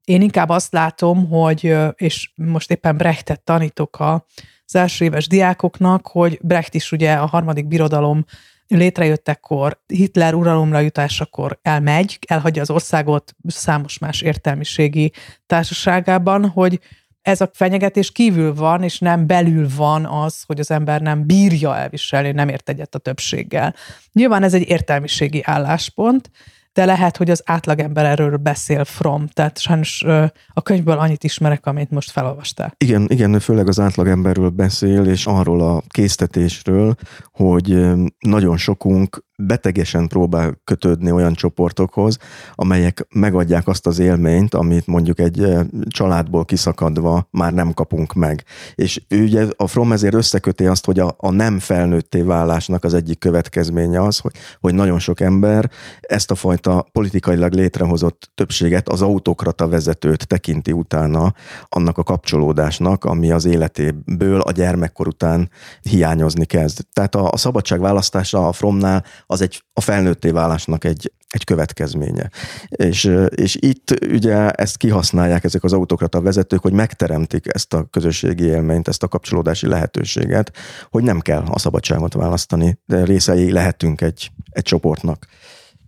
én 0.08 0.22
inkább 0.22 0.48
azt 0.48 0.72
látom, 0.72 1.28
hogy, 1.28 1.76
és 1.94 2.30
most 2.34 2.70
éppen 2.70 2.96
Brechtet 2.96 3.40
tanítok 3.40 4.00
az 4.00 4.76
első 4.76 5.04
éves 5.04 5.26
diákoknak, 5.26 6.06
hogy 6.06 6.38
Brecht 6.42 6.74
is 6.74 6.92
ugye 6.92 7.12
a 7.12 7.26
harmadik 7.26 7.66
birodalom 7.66 8.24
létrejöttekor, 8.66 9.80
Hitler 9.86 10.34
uralomra 10.34 10.80
jutásakor 10.80 11.58
elmegy, 11.62 12.18
elhagyja 12.26 12.62
az 12.62 12.70
országot 12.70 13.34
számos 13.46 13.98
más 13.98 14.20
értelmiségi 14.20 15.12
társaságában, 15.46 16.48
hogy 16.48 16.80
ez 17.22 17.40
a 17.40 17.50
fenyegetés 17.52 18.12
kívül 18.12 18.54
van, 18.54 18.82
és 18.82 18.98
nem 18.98 19.26
belül 19.26 19.68
van 19.76 20.06
az, 20.06 20.42
hogy 20.46 20.60
az 20.60 20.70
ember 20.70 21.00
nem 21.00 21.26
bírja 21.26 21.76
elviselni, 21.76 22.30
nem 22.30 22.48
ért 22.48 22.68
egyet 22.68 22.94
a 22.94 22.98
többséggel. 22.98 23.74
Nyilván 24.12 24.42
ez 24.42 24.54
egy 24.54 24.68
értelmiségi 24.68 25.42
álláspont, 25.44 26.30
de 26.78 26.84
lehet, 26.84 27.16
hogy 27.16 27.30
az 27.30 27.42
átlagember 27.44 28.04
erről 28.04 28.36
beszél 28.36 28.84
from, 28.84 29.26
tehát 29.26 29.58
sajnos 29.58 30.04
a 30.48 30.62
könyvből 30.62 30.98
annyit 30.98 31.24
ismerek, 31.24 31.66
amit 31.66 31.90
most 31.90 32.10
felolvastál. 32.10 32.74
Igen, 32.76 33.06
igen, 33.08 33.40
főleg 33.40 33.68
az 33.68 33.80
átlagemberről 33.80 34.48
beszél, 34.48 35.04
és 35.04 35.26
arról 35.26 35.60
a 35.60 35.82
késztetésről, 35.88 36.94
hogy 37.32 37.94
nagyon 38.18 38.56
sokunk 38.56 39.26
betegesen 39.42 40.08
próbál 40.08 40.60
kötődni 40.64 41.12
olyan 41.12 41.34
csoportokhoz, 41.34 42.18
amelyek 42.54 43.06
megadják 43.14 43.68
azt 43.68 43.86
az 43.86 43.98
élményt, 43.98 44.54
amit 44.54 44.86
mondjuk 44.86 45.20
egy 45.20 45.46
családból 45.88 46.44
kiszakadva 46.44 47.28
már 47.30 47.52
nem 47.52 47.72
kapunk 47.72 48.12
meg. 48.12 48.44
És 48.74 49.02
ugye 49.10 49.46
a 49.56 49.66
From 49.66 49.92
ezért 49.92 50.14
összeköti 50.14 50.66
azt, 50.66 50.84
hogy 50.84 50.98
a, 50.98 51.14
a 51.16 51.30
nem 51.30 51.58
felnőtté 51.58 52.20
válásnak 52.20 52.84
az 52.84 52.94
egyik 52.94 53.18
következménye 53.18 54.02
az, 54.02 54.18
hogy, 54.18 54.32
hogy 54.60 54.74
nagyon 54.74 54.98
sok 54.98 55.20
ember 55.20 55.70
ezt 56.00 56.30
a 56.30 56.34
fajta 56.34 56.67
politikailag 56.92 57.52
létrehozott 57.52 58.30
többséget, 58.34 58.88
az 58.88 59.02
autokrata 59.02 59.68
vezetőt 59.68 60.26
tekinti 60.26 60.72
utána 60.72 61.34
annak 61.68 61.98
a 61.98 62.02
kapcsolódásnak, 62.02 63.04
ami 63.04 63.30
az 63.30 63.44
életéből 63.44 64.40
a 64.40 64.52
gyermekkor 64.52 65.06
után 65.06 65.50
hiányozni 65.82 66.44
kezd. 66.44 66.86
Tehát 66.92 67.14
a, 67.14 67.30
a 67.30 67.36
szabadság 67.36 67.80
választása 67.80 68.48
a 68.48 68.52
Fromnál 68.52 69.04
az 69.26 69.40
egy 69.40 69.62
a 69.72 69.80
felnőtté 69.80 70.30
válásnak 70.30 70.84
egy, 70.84 71.12
egy 71.28 71.44
következménye. 71.44 72.30
És, 72.68 73.12
és 73.34 73.56
itt 73.60 74.04
ugye 74.12 74.50
ezt 74.50 74.76
kihasználják 74.76 75.44
ezek 75.44 75.64
az 75.64 75.72
autokrata 75.72 76.20
vezetők, 76.20 76.62
hogy 76.62 76.72
megteremtik 76.72 77.54
ezt 77.54 77.74
a 77.74 77.84
közösségi 77.90 78.44
élményt, 78.44 78.88
ezt 78.88 79.02
a 79.02 79.08
kapcsolódási 79.08 79.66
lehetőséget, 79.66 80.52
hogy 80.90 81.02
nem 81.02 81.20
kell 81.20 81.42
a 81.50 81.58
szabadságot 81.58 82.12
választani, 82.12 82.78
de 82.86 83.04
részei 83.04 83.52
lehetünk 83.52 84.00
egy, 84.00 84.30
egy 84.50 84.62
csoportnak. 84.62 85.26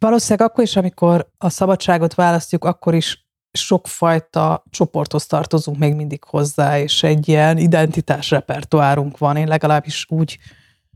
Valószínűleg 0.01 0.49
akkor 0.49 0.65
is, 0.65 0.77
amikor 0.77 1.31
a 1.39 1.49
szabadságot 1.49 2.15
választjuk, 2.15 2.65
akkor 2.65 2.95
is 2.95 3.29
sokfajta 3.53 4.65
csoporthoz 4.71 5.27
tartozunk 5.27 5.79
még 5.79 5.95
mindig 5.95 6.25
hozzá, 6.25 6.79
és 6.79 7.03
egy 7.03 7.29
ilyen 7.29 7.59
identitás 7.59 8.31
repertoárunk 8.31 9.19
van. 9.19 9.37
Én 9.37 9.49
legalábbis 9.49 10.07
úgy 10.09 10.39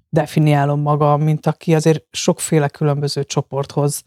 definiálom 0.08 0.80
magam, 0.80 1.22
mint 1.22 1.46
aki 1.46 1.74
azért 1.74 2.04
sokféle 2.10 2.68
különböző 2.68 3.24
csoporthoz 3.24 4.02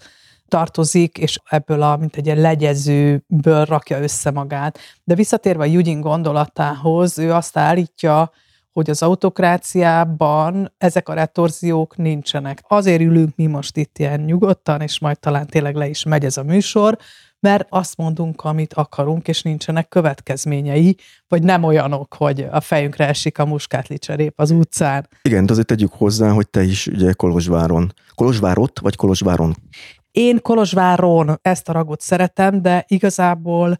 tartozik, 0.47 1.17
és 1.17 1.39
ebből 1.49 1.81
a, 1.81 1.97
mint 1.97 2.15
egy 2.15 2.25
ilyen 2.25 2.39
legyezőből 2.39 3.65
rakja 3.65 4.01
össze 4.01 4.31
magát. 4.31 4.79
De 5.03 5.15
visszatérve 5.15 5.63
a 5.63 5.67
Eugene 5.67 5.99
gondolatához, 5.99 7.17
ő 7.17 7.33
azt 7.33 7.57
állítja, 7.57 8.31
hogy 8.77 8.89
az 8.89 9.01
autokráciában 9.01 10.73
ezek 10.77 11.09
a 11.09 11.13
retorziók 11.13 11.95
nincsenek. 11.95 12.63
Azért 12.67 13.01
ülünk 13.01 13.35
mi 13.35 13.45
most 13.45 13.77
itt 13.77 13.97
ilyen 13.97 14.19
nyugodtan, 14.19 14.81
és 14.81 14.99
majd 14.99 15.19
talán 15.19 15.47
tényleg 15.47 15.75
le 15.75 15.87
is 15.87 16.03
megy 16.03 16.25
ez 16.25 16.37
a 16.37 16.43
műsor, 16.43 16.97
mert 17.39 17.67
azt 17.69 17.97
mondunk, 17.97 18.41
amit 18.41 18.73
akarunk, 18.73 19.27
és 19.27 19.41
nincsenek 19.41 19.87
következményei, 19.87 20.97
vagy 21.27 21.43
nem 21.43 21.63
olyanok, 21.63 22.13
hogy 22.13 22.47
a 22.51 22.59
fejünkre 22.59 23.07
esik 23.07 23.39
a 23.39 23.45
muskátlicserép 23.45 24.33
az 24.35 24.51
utcán. 24.51 25.07
Igen, 25.21 25.45
de 25.45 25.51
azért 25.51 25.67
tegyük 25.67 25.93
hozzá, 25.93 26.29
hogy 26.29 26.49
te 26.49 26.63
is 26.63 26.87
ugye 26.87 27.13
Kolozsváron. 27.13 27.93
Kolozsvárot, 28.15 28.79
vagy 28.79 28.95
Kolozsváron? 28.95 29.55
Én 30.11 30.41
Kolozsváron 30.41 31.39
ezt 31.41 31.69
a 31.69 31.71
ragot 31.71 32.01
szeretem, 32.01 32.61
de 32.61 32.85
igazából 32.87 33.77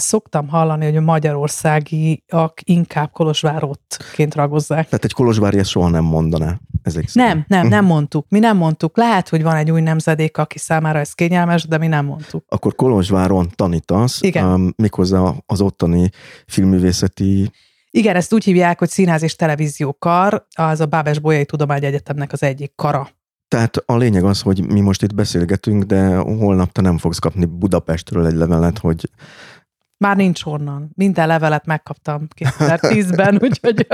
szoktam 0.00 0.48
hallani, 0.48 0.84
hogy 0.84 0.96
a 0.96 1.00
magyarországiak 1.00 2.60
inkább 2.64 3.10
Kolozsvárottként 3.12 4.34
ragozzák. 4.34 4.84
Tehát 4.84 5.04
egy 5.04 5.12
Kolozsvári 5.12 5.58
ezt 5.58 5.70
soha 5.70 5.88
nem 5.88 6.04
mondaná. 6.04 6.58
Ezek 6.82 7.08
nem, 7.12 7.44
nem, 7.48 7.68
nem 7.68 7.84
mhm. 7.84 7.92
mondtuk. 7.92 8.26
Mi 8.28 8.38
nem 8.38 8.56
mondtuk. 8.56 8.96
Lehet, 8.96 9.28
hogy 9.28 9.42
van 9.42 9.56
egy 9.56 9.70
új 9.70 9.80
nemzedék, 9.80 10.38
aki 10.38 10.58
számára 10.58 10.98
ez 10.98 11.12
kényelmes, 11.12 11.66
de 11.66 11.78
mi 11.78 11.86
nem 11.86 12.04
mondtuk. 12.04 12.44
Akkor 12.48 12.74
Kolozsváron 12.74 13.48
tanítasz, 13.54 14.22
Igen. 14.22 14.44
Um, 14.44 14.72
méghozzá 14.76 15.34
az 15.46 15.60
ottani 15.60 16.10
filmművészeti 16.46 17.50
igen, 17.92 18.16
ezt 18.16 18.32
úgy 18.32 18.44
hívják, 18.44 18.78
hogy 18.78 18.88
Színház 18.88 19.22
és 19.22 19.36
Televíziókar, 19.36 20.46
az 20.54 20.80
a 20.80 20.86
Bábes 20.86 21.18
Bolyai 21.18 21.44
Tudományegyetemnek 21.44 22.32
az 22.32 22.42
egyik 22.42 22.72
kara. 22.76 23.08
Tehát 23.48 23.76
a 23.76 23.96
lényeg 23.96 24.24
az, 24.24 24.40
hogy 24.40 24.66
mi 24.66 24.80
most 24.80 25.02
itt 25.02 25.14
beszélgetünk, 25.14 25.82
de 25.82 26.16
holnap 26.16 26.72
te 26.72 26.80
nem 26.80 26.98
fogsz 26.98 27.18
kapni 27.18 27.44
Budapestről 27.44 28.26
egy 28.26 28.34
levelet, 28.34 28.78
hogy 28.78 29.10
már 30.00 30.16
nincs 30.16 30.42
honnan. 30.42 30.90
Minden 30.94 31.26
levelet 31.26 31.66
megkaptam 31.66 32.26
2010-ben, 32.36 33.38
úgyhogy... 33.44 33.86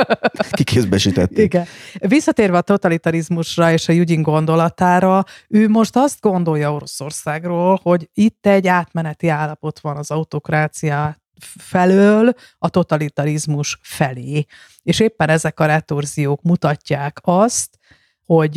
Kikézbesítették. 0.51 1.45
Igen. 1.45 1.66
Visszatérve 1.99 2.57
a 2.57 2.61
totalitarizmusra 2.61 3.73
és 3.73 3.88
a 3.88 3.92
Eugene 3.92 4.23
gondolatára, 4.23 5.25
ő 5.49 5.69
most 5.69 5.97
azt 5.97 6.21
gondolja 6.21 6.73
Oroszországról, 6.73 7.81
hogy 7.83 8.11
itt 8.14 8.47
egy 8.47 8.66
átmeneti 8.66 9.29
állapot 9.29 9.81
van 9.81 9.97
az 9.97 10.11
autokrácia 10.11 11.16
felől 11.59 12.33
a 12.59 12.69
totalitarizmus 12.69 13.79
felé. 13.83 14.45
És 14.83 15.01
éppen 15.01 15.29
ezek 15.29 15.61
a 15.61 15.66
retorziók 15.66 16.42
mutatják 16.42 17.19
azt, 17.23 17.79
hogy 18.25 18.53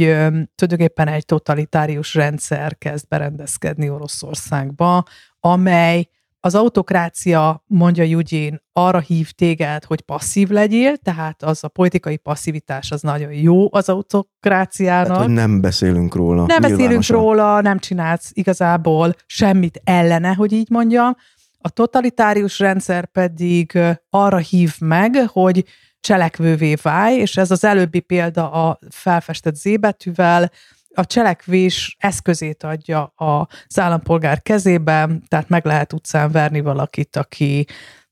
tulajdonképpen 0.55 1.07
egy 1.07 1.25
totalitárius 1.25 2.13
rendszer 2.13 2.77
kezd 2.77 3.07
berendezkedni 3.07 3.89
Oroszországba, 3.89 5.03
amely 5.39 6.09
az 6.39 6.55
autokrácia, 6.55 7.63
mondja 7.67 8.03
Eugene, 8.03 8.61
arra 8.73 8.99
hív 8.99 9.31
téged, 9.31 9.83
hogy 9.83 10.01
passzív 10.01 10.49
legyél, 10.49 10.97
tehát 10.97 11.43
az 11.43 11.63
a 11.63 11.67
politikai 11.67 12.17
passzivitás 12.17 12.91
az 12.91 13.01
nagyon 13.01 13.31
jó 13.31 13.73
az 13.73 13.89
autokráciának. 13.89 15.07
Hát, 15.07 15.25
hogy 15.25 15.33
nem 15.33 15.61
beszélünk 15.61 16.15
róla. 16.15 16.45
Nem 16.45 16.61
beszélünk 16.61 17.07
róla, 17.07 17.61
nem 17.61 17.79
csinálsz 17.79 18.31
igazából 18.33 19.15
semmit 19.25 19.81
ellene, 19.83 20.33
hogy 20.33 20.51
így 20.51 20.69
mondjam. 20.69 21.15
A 21.61 21.69
totalitárius 21.69 22.59
rendszer 22.59 23.05
pedig 23.05 23.79
arra 24.09 24.37
hív 24.37 24.75
meg, 24.79 25.15
hogy 25.27 25.65
cselekvővé 25.99 26.73
válj, 26.81 27.15
és 27.15 27.37
ez 27.37 27.51
az 27.51 27.63
előbbi 27.63 27.99
példa 27.99 28.51
a 28.51 28.79
felfestett 28.89 29.55
zébetűvel, 29.55 30.51
a 30.95 31.05
cselekvés 31.05 31.95
eszközét 31.99 32.63
adja 32.63 33.13
az 33.15 33.79
állampolgár 33.79 34.41
kezébe, 34.41 35.09
tehát 35.27 35.49
meg 35.49 35.65
lehet 35.65 35.93
utcán 35.93 36.31
verni 36.31 36.61
valakit, 36.61 37.15
aki 37.15 37.65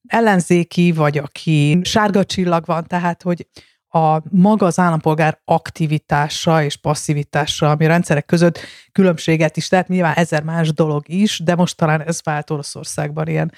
ellenzéki, 0.07 0.91
vagy 0.91 1.17
aki 1.17 1.79
sárga 1.83 2.25
csillag 2.25 2.65
van, 2.65 2.85
tehát 2.87 3.21
hogy 3.21 3.47
a 3.89 4.21
maga 4.29 4.65
az 4.65 4.79
állampolgár 4.79 5.39
aktivitása 5.45 6.63
és 6.63 6.75
passzivitása, 6.75 7.69
ami 7.69 7.85
a 7.85 7.87
rendszerek 7.87 8.25
között 8.25 8.59
különbséget 8.91 9.57
is, 9.57 9.67
tehát 9.67 9.87
nyilván 9.87 10.13
ezer 10.13 10.43
más 10.43 10.73
dolog 10.73 11.09
is, 11.09 11.39
de 11.39 11.55
most 11.55 11.77
talán 11.77 12.01
ez 12.01 12.19
vált 12.23 12.49
Oroszországban 12.49 13.27
ilyen 13.27 13.51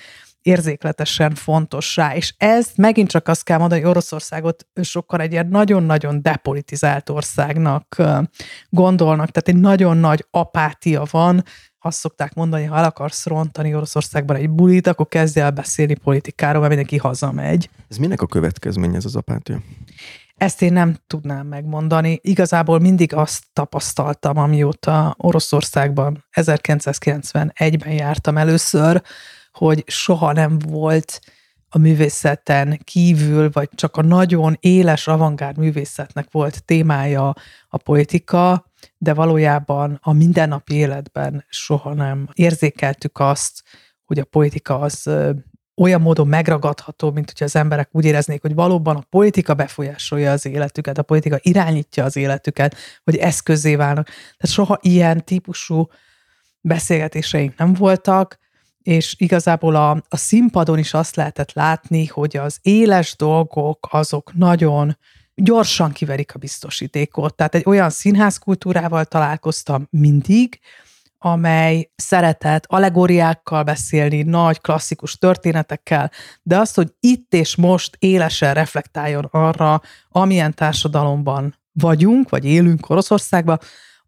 érzékletesen 0.49 1.35
fontossá. 1.35 2.15
És 2.15 2.33
ez 2.38 2.67
megint 2.75 3.09
csak 3.09 3.27
azt 3.27 3.43
kell 3.43 3.57
mondani, 3.57 3.81
hogy 3.81 3.89
Oroszországot 3.89 4.67
sokkal 4.81 5.21
egy 5.21 5.31
ilyen 5.31 5.47
nagyon-nagyon 5.47 6.21
depolitizált 6.21 7.09
országnak 7.09 7.95
gondolnak, 8.69 9.29
tehát 9.29 9.47
egy 9.47 9.59
nagyon 9.59 9.97
nagy 9.97 10.25
apátia 10.31 11.03
van, 11.12 11.43
azt 11.81 11.97
szokták 11.97 12.33
mondani, 12.33 12.63
ha 12.63 12.77
el 12.77 12.83
akarsz 12.83 13.25
rontani 13.25 13.75
Oroszországban 13.75 14.35
egy 14.35 14.49
bulit, 14.49 14.88
akkor 14.88 15.07
kezdj 15.07 15.39
el 15.39 15.51
beszélni 15.51 15.95
politikáról, 15.95 16.59
mert 16.59 16.73
mindenki 16.75 16.97
hazamegy. 16.97 17.69
Ez 17.88 17.97
minek 17.97 18.21
a 18.21 18.27
következménye 18.27 18.95
ez 18.95 19.05
az 19.05 19.15
apátia? 19.15 19.62
Ezt 20.38 20.62
én 20.62 20.73
nem 20.73 20.95
tudnám 21.07 21.47
megmondani. 21.47 22.19
Igazából 22.21 22.79
mindig 22.79 23.13
azt 23.13 23.43
tapasztaltam, 23.53 24.38
amióta 24.38 25.15
Oroszországban 25.17 26.25
1991-ben 26.35 27.93
jártam 27.93 28.38
először, 28.38 29.01
hogy 29.51 29.83
soha 29.88 30.31
nem 30.31 30.59
volt 30.59 31.19
a 31.69 31.77
művészeten 31.77 32.79
kívül, 32.83 33.49
vagy 33.51 33.69
csak 33.75 33.97
a 33.97 34.01
nagyon 34.01 34.57
éles 34.59 35.07
avantgárd 35.07 35.57
művészetnek 35.57 36.27
volt 36.31 36.65
témája 36.65 37.33
a 37.67 37.77
politika, 37.77 38.71
de 38.97 39.13
valójában 39.13 39.99
a 40.01 40.13
mindennapi 40.13 40.75
életben 40.75 41.45
soha 41.49 41.93
nem 41.93 42.29
érzékeltük 42.33 43.19
azt, 43.19 43.63
hogy 44.05 44.19
a 44.19 44.25
politika 44.25 44.79
az 44.79 45.09
olyan 45.79 46.01
módon 46.01 46.27
megragadható, 46.27 47.12
mint 47.12 47.25
hogyha 47.25 47.45
az 47.45 47.55
emberek 47.55 47.89
úgy 47.91 48.05
éreznék, 48.05 48.41
hogy 48.41 48.53
valóban 48.53 48.95
a 48.95 49.05
politika 49.09 49.53
befolyásolja 49.53 50.31
az 50.31 50.45
életüket, 50.45 50.97
a 50.97 51.03
politika 51.03 51.38
irányítja 51.41 52.03
az 52.03 52.15
életüket, 52.15 52.75
hogy 53.03 53.15
eszközé 53.15 53.75
válnak. 53.75 54.05
Tehát 54.05 54.55
soha 54.55 54.77
ilyen 54.81 55.25
típusú 55.25 55.88
beszélgetéseink 56.62 57.57
nem 57.57 57.73
voltak, 57.73 58.38
és 58.89 59.15
igazából 59.17 59.75
a, 59.75 59.89
a 60.10 60.17
színpadon 60.17 60.78
is 60.78 60.93
azt 60.93 61.15
lehetett 61.15 61.54
látni, 61.54 62.06
hogy 62.06 62.38
az 62.38 62.58
éles 62.62 63.15
dolgok 63.15 63.88
azok 63.91 64.34
nagyon 64.34 64.97
gyorsan 65.36 65.91
kiverik 65.91 66.36
a 66.36 66.39
biztosítékot. 66.39 67.36
Tehát 67.36 67.56
egy 67.56 67.63
olyan 67.65 67.89
színházkultúrával 67.89 69.06
találkoztam 69.06 69.88
mindig, 69.89 70.60
amely 71.17 71.91
szeretett 71.95 72.65
allegóriákkal 72.67 73.63
beszélni, 73.63 74.21
nagy 74.21 74.62
klasszikus 74.62 75.17
történetekkel, 75.17 76.12
de 76.43 76.58
azt, 76.58 76.75
hogy 76.75 76.93
itt 76.99 77.34
és 77.34 77.56
most 77.56 77.95
élesen 77.99 78.54
reflektáljon 78.54 79.28
arra, 79.32 79.82
amilyen 80.10 80.54
társadalomban 80.54 81.56
vagyunk, 81.71 82.30
vagy 82.30 82.45
élünk 82.45 82.89
Oroszországban, 82.89 83.60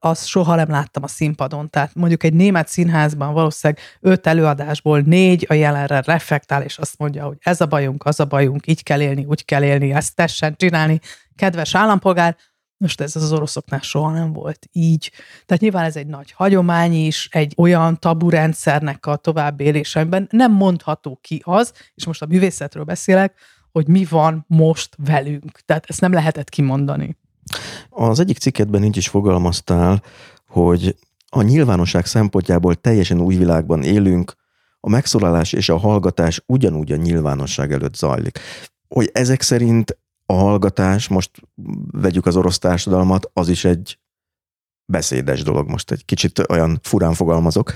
azt 0.03 0.25
soha 0.25 0.55
nem 0.55 0.69
láttam 0.69 1.03
a 1.03 1.07
színpadon. 1.07 1.69
Tehát 1.69 1.95
mondjuk 1.95 2.23
egy 2.23 2.33
német 2.33 2.67
színházban 2.67 3.33
valószínűleg 3.33 3.83
öt 3.99 4.27
előadásból 4.27 4.99
négy 4.99 5.45
a 5.49 5.53
jelenre 5.53 6.01
reflektál, 6.05 6.61
és 6.61 6.77
azt 6.77 6.97
mondja, 6.97 7.25
hogy 7.25 7.37
ez 7.39 7.61
a 7.61 7.65
bajunk, 7.65 8.05
az 8.05 8.19
a 8.19 8.25
bajunk, 8.25 8.67
így 8.67 8.83
kell 8.83 9.01
élni, 9.01 9.25
úgy 9.25 9.45
kell 9.45 9.63
élni, 9.63 9.93
ezt 9.93 10.15
tessen 10.15 10.55
csinálni, 10.55 10.99
kedves 11.35 11.75
állampolgár, 11.75 12.35
most 12.77 13.01
ez 13.01 13.15
az 13.15 13.31
oroszoknál 13.31 13.79
soha 13.79 14.11
nem 14.11 14.33
volt 14.33 14.67
így. 14.71 15.11
Tehát 15.45 15.61
nyilván 15.61 15.85
ez 15.85 15.95
egy 15.95 16.07
nagy 16.07 16.31
hagyomány 16.31 16.93
is, 16.93 17.27
egy 17.31 17.53
olyan 17.57 17.99
tabu 17.99 18.29
rendszernek 18.29 19.05
a 19.05 19.15
továbbélése, 19.15 19.99
amiben 19.99 20.27
nem 20.31 20.51
mondható 20.51 21.19
ki 21.21 21.41
az, 21.45 21.73
és 21.93 22.05
most 22.05 22.21
a 22.21 22.25
művészetről 22.25 22.83
beszélek, 22.83 23.33
hogy 23.71 23.87
mi 23.87 24.05
van 24.05 24.45
most 24.47 24.95
velünk. 24.97 25.59
Tehát 25.65 25.85
ezt 25.87 26.01
nem 26.01 26.13
lehetett 26.13 26.49
kimondani. 26.49 27.17
Az 27.89 28.19
egyik 28.19 28.37
cikketben 28.37 28.83
így 28.83 28.97
is 28.97 29.07
fogalmaztál, 29.07 30.03
hogy 30.47 30.95
a 31.29 31.41
nyilvánosság 31.41 32.05
szempontjából 32.05 32.75
teljesen 32.75 33.21
új 33.21 33.35
világban 33.35 33.83
élünk, 33.83 34.35
a 34.79 34.89
megszólalás 34.89 35.53
és 35.53 35.69
a 35.69 35.77
hallgatás 35.77 36.43
ugyanúgy 36.45 36.91
a 36.91 36.95
nyilvánosság 36.95 37.71
előtt 37.71 37.95
zajlik. 37.95 38.39
Hogy 38.87 39.09
ezek 39.13 39.41
szerint 39.41 39.97
a 40.25 40.33
hallgatás, 40.33 41.07
most 41.07 41.31
vegyük 41.91 42.25
az 42.25 42.35
orosz 42.35 42.57
társadalmat, 42.57 43.29
az 43.33 43.49
is 43.49 43.65
egy 43.65 43.99
beszédes 44.85 45.43
dolog, 45.43 45.69
most 45.69 45.91
egy 45.91 46.05
kicsit 46.05 46.39
olyan 46.49 46.79
furán 46.83 47.13
fogalmazok. 47.13 47.73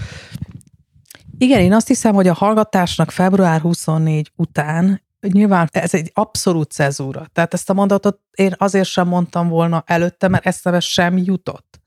Igen, 1.38 1.60
én 1.60 1.74
azt 1.74 1.88
hiszem, 1.88 2.14
hogy 2.14 2.28
a 2.28 2.34
hallgatásnak 2.34 3.12
február 3.12 3.62
24 3.62 4.32
után 4.36 5.02
nyilván 5.32 5.70
ez 5.72 5.94
egy 5.94 6.12
abszolút 6.14 6.72
cezúra. 6.72 7.26
Tehát 7.34 7.54
ezt 7.54 7.70
a 7.70 7.74
mondatot 7.74 8.20
én 8.32 8.54
azért 8.58 8.88
sem 8.88 9.08
mondtam 9.08 9.48
volna 9.48 9.84
előtte, 9.86 10.28
mert 10.28 10.46
eszembe 10.46 10.80
sem 10.80 11.18
jutott. 11.18 11.80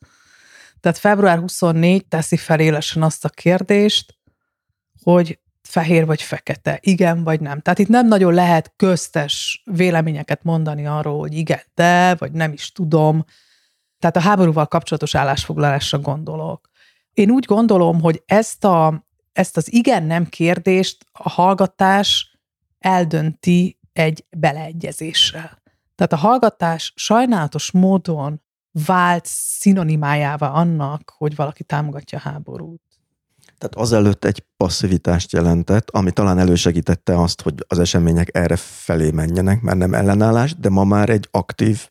Tehát 0.80 0.98
február 0.98 1.38
24 1.38 2.06
teszi 2.06 2.36
fel 2.36 2.60
élesen 2.60 3.02
azt 3.02 3.24
a 3.24 3.28
kérdést, 3.28 4.18
hogy 5.02 5.38
fehér 5.62 6.06
vagy 6.06 6.22
fekete, 6.22 6.78
igen 6.82 7.24
vagy 7.24 7.40
nem. 7.40 7.60
Tehát 7.60 7.78
itt 7.78 7.88
nem 7.88 8.06
nagyon 8.06 8.34
lehet 8.34 8.72
köztes 8.76 9.62
véleményeket 9.64 10.42
mondani 10.42 10.86
arról, 10.86 11.18
hogy 11.18 11.34
igen, 11.34 11.60
de, 11.74 12.14
vagy 12.14 12.32
nem 12.32 12.52
is 12.52 12.72
tudom. 12.72 13.24
Tehát 13.98 14.16
a 14.16 14.20
háborúval 14.20 14.66
kapcsolatos 14.66 15.14
állásfoglalásra 15.14 15.98
gondolok. 15.98 16.68
Én 17.12 17.30
úgy 17.30 17.44
gondolom, 17.44 18.00
hogy 18.00 18.22
ezt, 18.26 18.64
a, 18.64 19.06
ezt 19.32 19.56
az 19.56 19.72
igen-nem 19.72 20.26
kérdést 20.26 21.04
a 21.12 21.28
hallgatás 21.28 22.37
eldönti 22.78 23.78
egy 23.92 24.26
beleegyezéssel. 24.36 25.62
Tehát 25.94 26.12
a 26.12 26.16
hallgatás 26.16 26.92
sajnálatos 26.96 27.70
módon 27.70 28.42
vált 28.86 29.24
szinonimájává 29.26 30.48
annak, 30.48 31.12
hogy 31.16 31.36
valaki 31.36 31.64
támogatja 31.64 32.18
a 32.18 32.20
háborút. 32.20 32.82
Tehát 33.58 33.74
azelőtt 33.74 34.24
egy 34.24 34.44
passzivitást 34.56 35.32
jelentett, 35.32 35.90
ami 35.90 36.10
talán 36.12 36.38
elősegítette 36.38 37.20
azt, 37.20 37.42
hogy 37.42 37.54
az 37.68 37.78
események 37.78 38.36
erre 38.36 38.56
felé 38.56 39.10
menjenek, 39.10 39.60
mert 39.60 39.78
nem 39.78 39.94
ellenállás, 39.94 40.54
de 40.54 40.68
ma 40.68 40.84
már 40.84 41.08
egy 41.08 41.28
aktív 41.30 41.88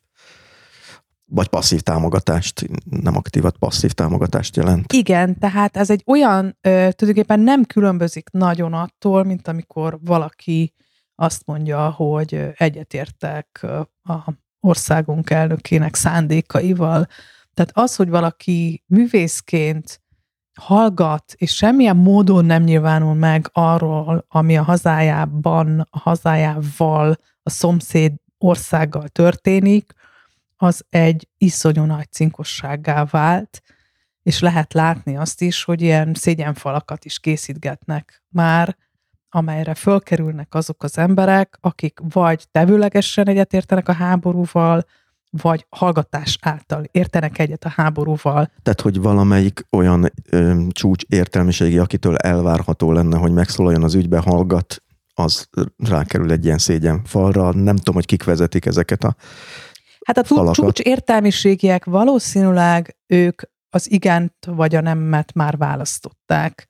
vagy 1.30 1.48
passzív 1.48 1.80
támogatást, 1.80 2.68
nem 2.90 3.16
aktívat, 3.16 3.56
passzív 3.56 3.92
támogatást 3.92 4.56
jelent. 4.56 4.92
Igen, 4.92 5.38
tehát 5.38 5.76
ez 5.76 5.90
egy 5.90 6.02
olyan, 6.06 6.58
tulajdonképpen 6.60 7.40
nem 7.40 7.64
különbözik 7.64 8.30
nagyon 8.30 8.72
attól, 8.72 9.24
mint 9.24 9.48
amikor 9.48 9.98
valaki 10.04 10.74
azt 11.14 11.46
mondja, 11.46 11.90
hogy 11.90 12.50
egyetértek 12.56 13.66
a 14.02 14.32
országunk 14.60 15.30
elnökének 15.30 15.94
szándékaival. 15.94 17.06
Tehát 17.54 17.70
az, 17.72 17.96
hogy 17.96 18.08
valaki 18.08 18.84
művészként 18.86 20.00
hallgat, 20.60 21.34
és 21.36 21.54
semmilyen 21.54 21.96
módon 21.96 22.44
nem 22.44 22.62
nyilvánul 22.62 23.14
meg 23.14 23.50
arról, 23.52 24.24
ami 24.28 24.56
a 24.56 24.62
hazájában, 24.62 25.86
a 25.90 25.98
hazájával, 25.98 27.16
a 27.42 27.50
szomszéd 27.50 28.12
országgal 28.38 29.08
történik, 29.08 29.92
az 30.60 30.84
egy 30.88 31.28
iszonyú 31.38 31.84
nagy 31.84 32.10
cinkossággá 32.10 33.04
vált, 33.04 33.62
és 34.22 34.40
lehet 34.40 34.72
látni 34.72 35.16
azt 35.16 35.42
is, 35.42 35.64
hogy 35.64 35.82
ilyen 35.82 36.14
szégyenfalakat 36.14 37.04
is 37.04 37.18
készítgetnek 37.18 38.22
már, 38.28 38.76
amelyre 39.30 39.74
fölkerülnek 39.74 40.54
azok 40.54 40.82
az 40.82 40.98
emberek, 40.98 41.58
akik 41.60 42.00
vagy 42.12 42.46
tevőlegesen 42.50 43.28
egyetértenek 43.28 43.88
a 43.88 43.92
háborúval, 43.92 44.84
vagy 45.30 45.66
hallgatás 45.68 46.38
által 46.40 46.84
értenek 46.90 47.38
egyet 47.38 47.64
a 47.64 47.68
háborúval. 47.68 48.50
Tehát, 48.62 48.80
hogy 48.80 49.00
valamelyik 49.00 49.66
olyan 49.70 50.12
ö, 50.30 50.62
csúcs 50.70 51.02
értelmiségi, 51.08 51.78
akitől 51.78 52.16
elvárható 52.16 52.92
lenne, 52.92 53.16
hogy 53.18 53.32
megszólaljon 53.32 53.82
az 53.82 53.94
ügybe, 53.94 54.18
hallgat, 54.18 54.82
az 55.14 55.48
rákerül 55.76 56.32
egy 56.32 56.44
ilyen 56.44 56.58
szégyen 56.58 57.04
falra. 57.04 57.52
Nem 57.52 57.76
tudom, 57.76 57.94
hogy 57.94 58.06
kik 58.06 58.24
vezetik 58.24 58.66
ezeket 58.66 59.04
a 59.04 59.16
Hát 60.08 60.18
a 60.18 60.24
falakat. 60.24 60.54
csúcs 60.54 60.80
értelmiségiek 60.80 61.84
valószínűleg 61.84 62.96
ők 63.06 63.42
az 63.70 63.90
igent 63.90 64.34
vagy 64.46 64.74
a 64.74 64.80
nemmet 64.80 65.32
már 65.32 65.56
választották. 65.56 66.66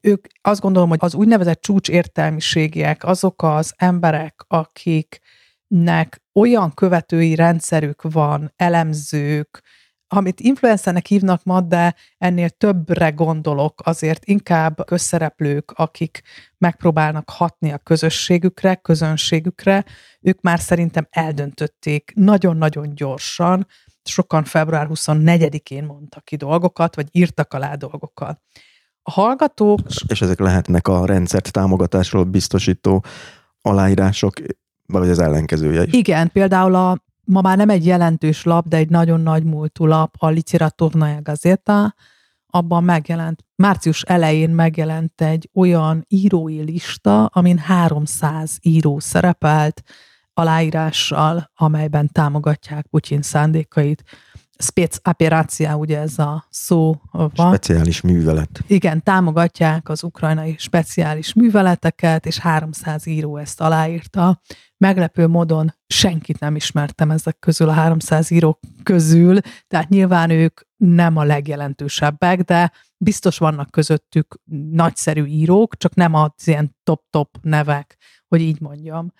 Ők 0.00 0.26
azt 0.40 0.60
gondolom, 0.60 0.88
hogy 0.88 0.98
az 1.00 1.14
úgynevezett 1.14 1.60
csúcs 1.60 1.88
értelmiségiek 1.88 3.04
azok 3.04 3.42
az 3.42 3.72
emberek, 3.76 4.44
akik 4.46 5.18
nek 5.66 6.22
olyan 6.32 6.74
követői 6.74 7.34
rendszerük 7.34 8.02
van, 8.02 8.52
elemzők, 8.56 9.62
amit 10.08 10.40
influencernek 10.40 11.06
hívnak 11.06 11.44
ma, 11.44 11.60
de 11.60 11.94
ennél 12.18 12.48
többre 12.48 13.10
gondolok, 13.10 13.80
azért 13.84 14.24
inkább 14.24 14.84
közszereplők, 14.84 15.70
akik 15.70 16.22
megpróbálnak 16.58 17.30
hatni 17.30 17.72
a 17.72 17.78
közösségükre, 17.78 18.74
közönségükre, 18.74 19.84
ők 20.20 20.40
már 20.40 20.60
szerintem 20.60 21.06
eldöntötték 21.10 22.12
nagyon-nagyon 22.14 22.94
gyorsan, 22.94 23.66
sokan 24.02 24.44
február 24.44 24.86
24-én 24.90 25.84
mondtak 25.84 26.24
ki 26.24 26.36
dolgokat, 26.36 26.94
vagy 26.94 27.08
írtak 27.10 27.52
alá 27.52 27.74
dolgokat. 27.74 28.40
A 29.02 29.10
hallgatók... 29.10 29.80
És 30.06 30.20
ezek 30.20 30.38
lehetnek 30.38 30.88
a 30.88 31.06
rendszert 31.06 31.52
támogatásról 31.52 32.24
biztosító 32.24 33.04
aláírások, 33.60 34.34
vagy 34.86 35.08
az 35.08 35.18
ellenkezője 35.18 35.82
is. 35.82 35.92
Igen, 35.92 36.30
például 36.32 36.74
a, 36.74 36.98
ma 37.24 37.40
már 37.40 37.56
nem 37.56 37.68
egy 37.68 37.86
jelentős 37.86 38.42
lap, 38.42 38.68
de 38.68 38.76
egy 38.76 38.88
nagyon 38.88 39.20
nagy 39.20 39.44
múltú 39.44 39.86
lap, 39.86 40.14
a 40.18 40.28
Literaturnaja 40.28 41.22
Gazeta, 41.22 41.94
abban 42.46 42.84
megjelent, 42.84 43.44
március 43.56 44.02
elején 44.02 44.50
megjelent 44.50 45.20
egy 45.20 45.50
olyan 45.54 46.04
írói 46.08 46.62
lista, 46.62 47.24
amin 47.24 47.58
300 47.58 48.58
író 48.62 48.98
szerepelt, 48.98 49.82
aláírással, 50.34 51.50
amelyben 51.54 52.08
támogatják 52.12 52.86
Putyin 52.86 53.22
szándékait 53.22 54.04
spec 54.64 54.96
operácia, 55.08 55.76
ugye 55.76 55.98
ez 55.98 56.18
a 56.18 56.46
szó 56.50 57.00
van. 57.10 57.54
Speciális 57.54 58.00
művelet. 58.00 58.64
Igen, 58.66 59.02
támogatják 59.02 59.88
az 59.88 60.02
ukrajnai 60.02 60.54
speciális 60.58 61.32
műveleteket, 61.32 62.26
és 62.26 62.38
300 62.38 63.06
író 63.06 63.36
ezt 63.36 63.60
aláírta. 63.60 64.40
Meglepő 64.76 65.26
módon 65.26 65.74
senkit 65.86 66.40
nem 66.40 66.56
ismertem 66.56 67.10
ezek 67.10 67.38
közül, 67.38 67.68
a 67.68 67.72
300 67.72 68.30
író 68.30 68.60
közül, 68.82 69.38
tehát 69.66 69.88
nyilván 69.88 70.30
ők 70.30 70.60
nem 70.76 71.16
a 71.16 71.24
legjelentősebbek, 71.24 72.40
de 72.40 72.72
biztos 72.96 73.38
vannak 73.38 73.70
közöttük 73.70 74.40
nagyszerű 74.70 75.24
írók, 75.24 75.76
csak 75.76 75.94
nem 75.94 76.14
az 76.14 76.30
ilyen 76.44 76.76
top-top 76.82 77.38
nevek, 77.42 77.96
hogy 78.28 78.40
így 78.40 78.60
mondjam. 78.60 79.12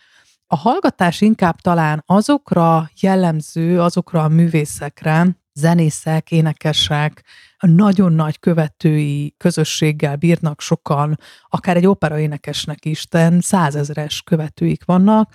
A 0.46 0.56
hallgatás 0.56 1.20
inkább 1.20 1.60
talán 1.60 2.02
azokra 2.06 2.90
jellemző, 3.00 3.80
azokra 3.80 4.24
a 4.24 4.28
művészekre, 4.28 5.36
zenészek, 5.54 6.30
énekesek, 6.30 7.24
nagyon 7.58 8.12
nagy 8.12 8.38
követői 8.38 9.34
közösséggel 9.36 10.16
bírnak 10.16 10.60
sokan, 10.60 11.18
akár 11.48 11.76
egy 11.76 11.86
operaénekesnek 11.86 12.84
is, 12.84 13.08
de 13.08 13.40
százezres 13.40 14.22
követőik 14.22 14.84
vannak, 14.84 15.34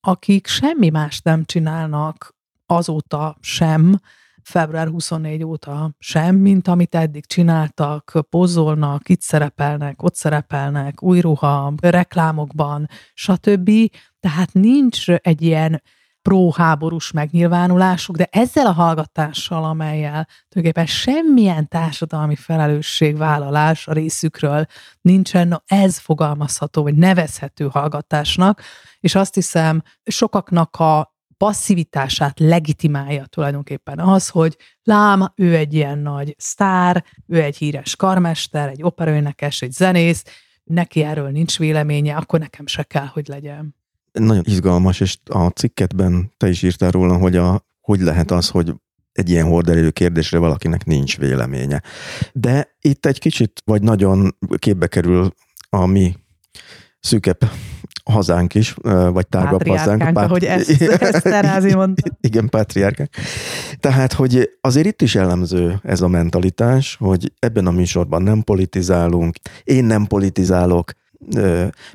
akik 0.00 0.46
semmi 0.46 0.88
más 0.88 1.20
nem 1.20 1.44
csinálnak 1.44 2.34
azóta 2.66 3.36
sem, 3.40 4.00
február 4.48 4.88
24 4.88 5.44
óta 5.44 5.94
sem, 5.98 6.36
mint 6.36 6.68
amit 6.68 6.94
eddig 6.94 7.26
csináltak, 7.26 8.12
pozolnak, 8.30 9.08
itt 9.08 9.20
szerepelnek, 9.20 10.02
ott 10.02 10.14
szerepelnek, 10.14 11.02
új 11.02 11.20
ruha, 11.20 11.74
reklámokban, 11.80 12.88
stb. 13.14 13.70
Tehát 14.20 14.52
nincs 14.52 15.10
egy 15.10 15.42
ilyen 15.42 15.82
pro-háborús 16.28 17.10
megnyilvánulásuk, 17.10 18.16
de 18.16 18.28
ezzel 18.30 18.66
a 18.66 18.72
hallgatással, 18.72 19.64
amelyel 19.64 20.28
tulajdonképpen 20.48 20.86
semmilyen 20.86 21.68
társadalmi 21.68 22.36
felelősségvállalás 22.36 23.86
a 23.86 23.92
részükről 23.92 24.66
nincsen, 25.00 25.48
na 25.48 25.62
ez 25.66 25.98
fogalmazható, 25.98 26.82
vagy 26.82 26.94
nevezhető 26.94 27.68
hallgatásnak, 27.68 28.62
és 29.00 29.14
azt 29.14 29.34
hiszem, 29.34 29.82
sokaknak 30.04 30.76
a 30.76 31.14
passzivitását 31.36 32.38
legitimálja 32.38 33.26
tulajdonképpen 33.26 33.98
az, 33.98 34.28
hogy 34.28 34.56
lám, 34.82 35.32
ő 35.36 35.56
egy 35.56 35.74
ilyen 35.74 35.98
nagy 35.98 36.34
sztár, 36.38 37.04
ő 37.26 37.42
egy 37.42 37.56
híres 37.56 37.96
karmester, 37.96 38.68
egy 38.68 38.82
operaénekes, 38.82 39.62
egy 39.62 39.72
zenész, 39.72 40.24
neki 40.64 41.02
erről 41.02 41.30
nincs 41.30 41.58
véleménye, 41.58 42.16
akkor 42.16 42.38
nekem 42.38 42.66
se 42.66 42.82
kell, 42.82 43.06
hogy 43.06 43.26
legyen. 43.28 43.77
Nagyon 44.18 44.42
izgalmas, 44.46 45.00
és 45.00 45.18
a 45.24 45.46
cikketben 45.46 46.32
te 46.36 46.48
is 46.48 46.62
írtál 46.62 46.90
róla, 46.90 47.16
hogy 47.16 47.36
a, 47.36 47.66
hogy 47.80 48.00
lehet 48.00 48.30
az, 48.30 48.48
hogy 48.48 48.74
egy 49.12 49.30
ilyen 49.30 49.46
horderejű 49.46 49.88
kérdésre 49.88 50.38
valakinek 50.38 50.84
nincs 50.84 51.18
véleménye. 51.18 51.82
De 52.32 52.76
itt 52.80 53.06
egy 53.06 53.18
kicsit, 53.18 53.62
vagy 53.64 53.82
nagyon 53.82 54.36
képbe 54.58 54.86
kerül 54.86 55.32
a 55.70 55.86
mi 55.86 56.14
szűkebb 57.00 57.38
hazánk 58.04 58.54
is, 58.54 58.74
vagy 59.12 59.28
tágabb 59.28 59.66
hazánk. 59.66 59.98
Pát... 59.98 60.16
ahogy 60.16 60.44
ezt, 60.44 60.82
ezt 61.00 61.22
Terázi 61.22 61.74
mondta. 61.74 62.16
Igen, 62.20 62.48
pátriárkánk. 62.48 63.10
Tehát, 63.80 64.12
hogy 64.12 64.50
azért 64.60 64.86
itt 64.86 65.02
is 65.02 65.14
jellemző 65.14 65.80
ez 65.82 66.00
a 66.00 66.08
mentalitás, 66.08 66.96
hogy 67.00 67.32
ebben 67.38 67.66
a 67.66 67.70
műsorban 67.70 68.22
nem 68.22 68.42
politizálunk, 68.42 69.36
én 69.64 69.84
nem 69.84 70.06
politizálok, 70.06 70.92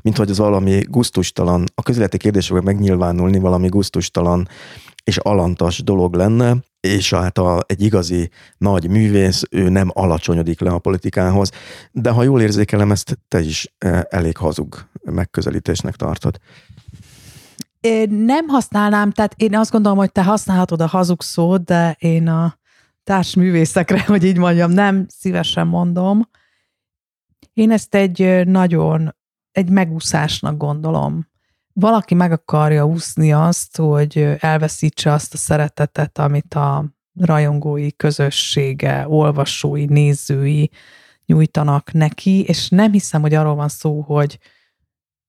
mint 0.01 0.17
hogy 0.17 0.29
az 0.29 0.37
valami 0.37 0.81
guztustalan, 0.89 1.63
a 1.75 1.81
közéleti 1.81 2.17
kérdésekben 2.17 2.63
megnyilvánulni 2.63 3.39
valami 3.39 3.67
guztustalan 3.67 4.47
és 5.03 5.17
alantas 5.17 5.83
dolog 5.83 6.13
lenne, 6.15 6.57
és 6.79 7.13
hát 7.13 7.37
a, 7.37 7.63
egy 7.67 7.81
igazi 7.81 8.29
nagy 8.57 8.89
művész, 8.89 9.43
ő 9.51 9.69
nem 9.69 9.89
alacsonyodik 9.93 10.59
le 10.59 10.69
a 10.69 10.79
politikához, 10.79 11.51
de 11.91 12.09
ha 12.09 12.23
jól 12.23 12.41
érzékelem, 12.41 12.91
ezt 12.91 13.19
te 13.27 13.39
is 13.39 13.73
elég 14.09 14.37
hazug 14.37 14.87
megközelítésnek 15.03 15.95
tartod. 15.95 16.37
Én 17.79 18.09
nem 18.09 18.47
használnám, 18.47 19.11
tehát 19.11 19.33
én 19.37 19.55
azt 19.55 19.71
gondolom, 19.71 19.97
hogy 19.97 20.11
te 20.11 20.23
használhatod 20.23 20.81
a 20.81 20.87
hazug 20.87 21.21
szót, 21.21 21.63
de 21.63 21.95
én 21.99 22.27
a 22.27 22.57
társművészekre, 23.03 24.03
hogy 24.13 24.23
így 24.23 24.37
mondjam, 24.37 24.71
nem 24.71 25.05
szívesen 25.09 25.67
mondom. 25.67 26.29
Én 27.53 27.71
ezt 27.71 27.95
egy 27.95 28.47
nagyon, 28.47 29.15
egy 29.51 29.69
megúszásnak 29.69 30.57
gondolom. 30.57 31.27
Valaki 31.73 32.13
meg 32.13 32.31
akarja 32.31 32.85
úszni 32.85 33.33
azt, 33.33 33.77
hogy 33.77 34.35
elveszítse 34.39 35.11
azt 35.11 35.33
a 35.33 35.37
szeretetet, 35.37 36.17
amit 36.17 36.53
a 36.53 36.85
rajongói 37.19 37.95
közössége, 37.95 39.07
olvasói, 39.07 39.85
nézői 39.85 40.71
nyújtanak 41.25 41.91
neki, 41.91 42.43
és 42.43 42.69
nem 42.69 42.91
hiszem, 42.91 43.21
hogy 43.21 43.33
arról 43.33 43.55
van 43.55 43.69
szó, 43.69 44.01
hogy 44.01 44.39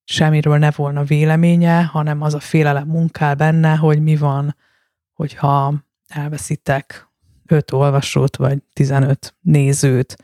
semmiről 0.04 0.58
ne 0.58 0.70
volna 0.70 1.04
véleménye, 1.04 1.82
hanem 1.82 2.22
az 2.22 2.34
a 2.34 2.40
félelem 2.40 2.86
munkál 2.86 3.34
benne, 3.34 3.74
hogy 3.74 4.02
mi 4.02 4.16
van, 4.16 4.56
hogyha 5.12 5.74
elveszítek 6.08 7.08
öt 7.46 7.72
olvasót, 7.72 8.36
vagy 8.36 8.62
15 8.72 9.34
nézőt. 9.40 10.16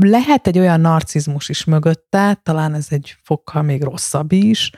Lehet 0.00 0.46
egy 0.46 0.58
olyan 0.58 0.80
narcizmus 0.80 1.48
is 1.48 1.64
mögötte, 1.64 2.34
talán 2.34 2.74
ez 2.74 2.86
egy 2.90 3.16
fokkal 3.22 3.62
még 3.62 3.82
rosszabb 3.82 4.32
is, 4.32 4.70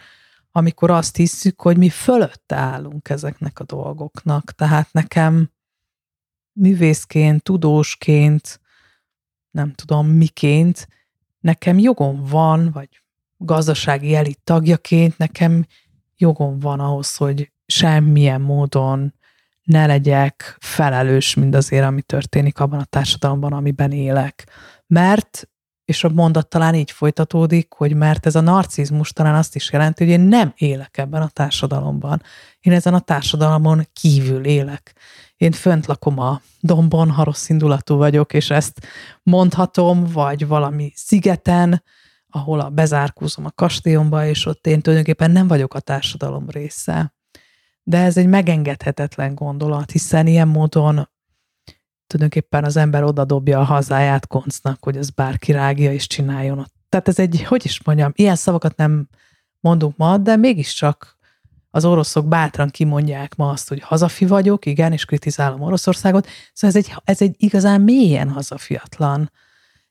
amikor 0.50 0.90
azt 0.90 1.16
hiszük, 1.16 1.60
hogy 1.60 1.76
mi 1.76 1.88
fölötte 1.88 2.56
állunk 2.56 3.08
ezeknek 3.08 3.58
a 3.58 3.64
dolgoknak. 3.64 4.52
Tehát 4.52 4.92
nekem 4.92 5.50
művészként, 6.52 7.42
tudósként, 7.42 8.60
nem 9.50 9.72
tudom 9.72 10.08
miként, 10.08 10.88
nekem 11.40 11.78
jogom 11.78 12.24
van, 12.24 12.70
vagy 12.70 12.88
gazdasági 13.36 14.14
elit 14.14 14.40
tagjaként 14.44 15.18
nekem 15.18 15.66
jogom 16.16 16.58
van 16.58 16.80
ahhoz, 16.80 17.16
hogy 17.16 17.52
semmilyen 17.66 18.40
módon 18.40 19.14
ne 19.62 19.86
legyek 19.86 20.56
felelős 20.60 21.34
mindazért, 21.34 21.84
ami 21.84 22.02
történik 22.02 22.60
abban 22.60 22.78
a 22.78 22.84
társadalomban, 22.84 23.52
amiben 23.52 23.92
élek. 23.92 24.48
Mert, 24.86 25.48
és 25.84 26.04
a 26.04 26.08
mondat 26.08 26.48
talán 26.48 26.74
így 26.74 26.90
folytatódik, 26.90 27.72
hogy 27.72 27.94
mert 27.94 28.26
ez 28.26 28.34
a 28.34 28.40
narcizmus 28.40 29.12
talán 29.12 29.34
azt 29.34 29.54
is 29.54 29.72
jelenti, 29.72 30.04
hogy 30.04 30.12
én 30.12 30.20
nem 30.20 30.52
élek 30.56 30.98
ebben 30.98 31.22
a 31.22 31.28
társadalomban. 31.28 32.22
Én 32.60 32.72
ezen 32.72 32.94
a 32.94 33.00
társadalomon 33.00 33.88
kívül 33.92 34.44
élek. 34.44 34.94
Én 35.36 35.52
fönt 35.52 35.86
lakom 35.86 36.18
a 36.18 36.40
dombon, 36.60 37.10
ha 37.10 37.24
rossz 37.24 37.48
indulatú 37.48 37.96
vagyok, 37.96 38.32
és 38.32 38.50
ezt 38.50 38.86
mondhatom, 39.22 40.04
vagy 40.04 40.46
valami 40.46 40.92
szigeten, 40.94 41.82
ahol 42.28 42.60
a 42.60 42.70
bezárkózom 42.70 43.44
a 43.44 43.50
kastélyomba, 43.50 44.26
és 44.26 44.46
ott 44.46 44.66
én 44.66 44.80
tulajdonképpen 44.80 45.30
nem 45.30 45.48
vagyok 45.48 45.74
a 45.74 45.80
társadalom 45.80 46.50
része. 46.50 47.14
De 47.82 47.98
ez 47.98 48.16
egy 48.16 48.26
megengedhetetlen 48.26 49.34
gondolat, 49.34 49.90
hiszen 49.90 50.26
ilyen 50.26 50.48
módon 50.48 51.08
tulajdonképpen 52.06 52.64
az 52.64 52.76
ember 52.76 53.02
odadobja 53.02 53.58
a 53.58 53.64
hazáját 53.64 54.26
koncnak, 54.26 54.84
hogy 54.84 54.96
az 54.96 55.10
bárki 55.10 55.52
rágja 55.52 55.92
és 55.92 56.06
csináljon 56.06 56.58
ott. 56.58 56.74
Tehát 56.88 57.08
ez 57.08 57.18
egy, 57.18 57.42
hogy 57.42 57.64
is 57.64 57.84
mondjam, 57.84 58.12
ilyen 58.14 58.36
szavakat 58.36 58.76
nem 58.76 59.08
mondunk 59.60 59.96
ma, 59.96 60.18
de 60.18 60.36
mégiscsak 60.36 61.16
az 61.70 61.84
oroszok 61.84 62.28
bátran 62.28 62.70
kimondják 62.70 63.36
ma 63.36 63.50
azt, 63.50 63.68
hogy 63.68 63.80
hazafi 63.80 64.26
vagyok, 64.26 64.66
igen, 64.66 64.92
és 64.92 65.04
kritizálom 65.04 65.62
Oroszországot. 65.62 66.28
Szóval 66.52 66.76
ez 66.76 66.84
egy, 66.86 66.94
ez 67.04 67.20
egy 67.20 67.34
igazán 67.38 67.80
mélyen 67.80 68.30
hazafiatlan 68.30 69.30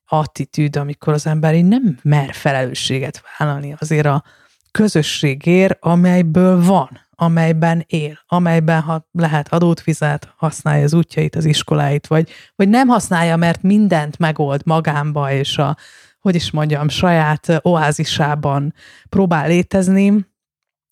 attitűd, 0.06 0.76
amikor 0.76 1.14
az 1.14 1.26
ember 1.26 1.56
így 1.56 1.66
nem 1.66 1.98
mer 2.02 2.34
felelősséget 2.34 3.22
vállalni 3.38 3.76
azért 3.80 4.06
a 4.06 4.24
közösségért, 4.72 5.78
amelyből 5.80 6.64
van, 6.64 7.00
amelyben 7.16 7.84
él, 7.88 8.20
amelyben 8.28 8.82
ha 8.82 9.08
lehet 9.12 9.54
adót 9.54 9.80
fizet, 9.80 10.34
használja 10.38 10.84
az 10.84 10.94
útjait, 10.94 11.36
az 11.36 11.46
iskoláit, 11.46 12.08
vagy, 12.08 12.30
vagy 12.56 12.70
nem 12.70 12.88
használja, 12.88 13.36
mert 13.36 13.62
mindent 13.62 14.18
megold 14.18 14.62
magámba, 14.66 15.32
és 15.32 15.58
a, 15.58 15.78
hogy 16.20 16.36
is 16.36 16.52
mondjam, 16.52 16.90
saját 16.90 17.60
oázisában 17.62 18.74
próbál 19.10 19.48
létezni, 19.48 20.26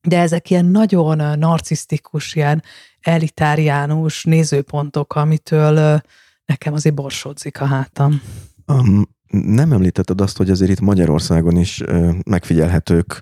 de 0.08 0.20
ezek 0.20 0.50
ilyen 0.50 0.66
nagyon 0.66 1.40
narcisztikus, 1.40 2.36
ilyen 2.36 2.64
elitáriánus 3.02 4.24
nézőpontok, 4.24 5.16
amitől 5.16 6.02
nekem 6.46 6.74
azért 6.74 6.96
borsódzik 6.96 7.62
a 7.62 7.66
hátam. 7.66 8.22
Um, 8.68 9.08
nem 9.34 9.72
említetted 9.72 10.22
azt, 10.22 10.38
hogy 10.38 10.50
azért 10.50 10.72
itt 10.72 10.80
Magyarországon 10.80 11.58
is 11.58 11.84
megfigyelhetők 12.24 13.22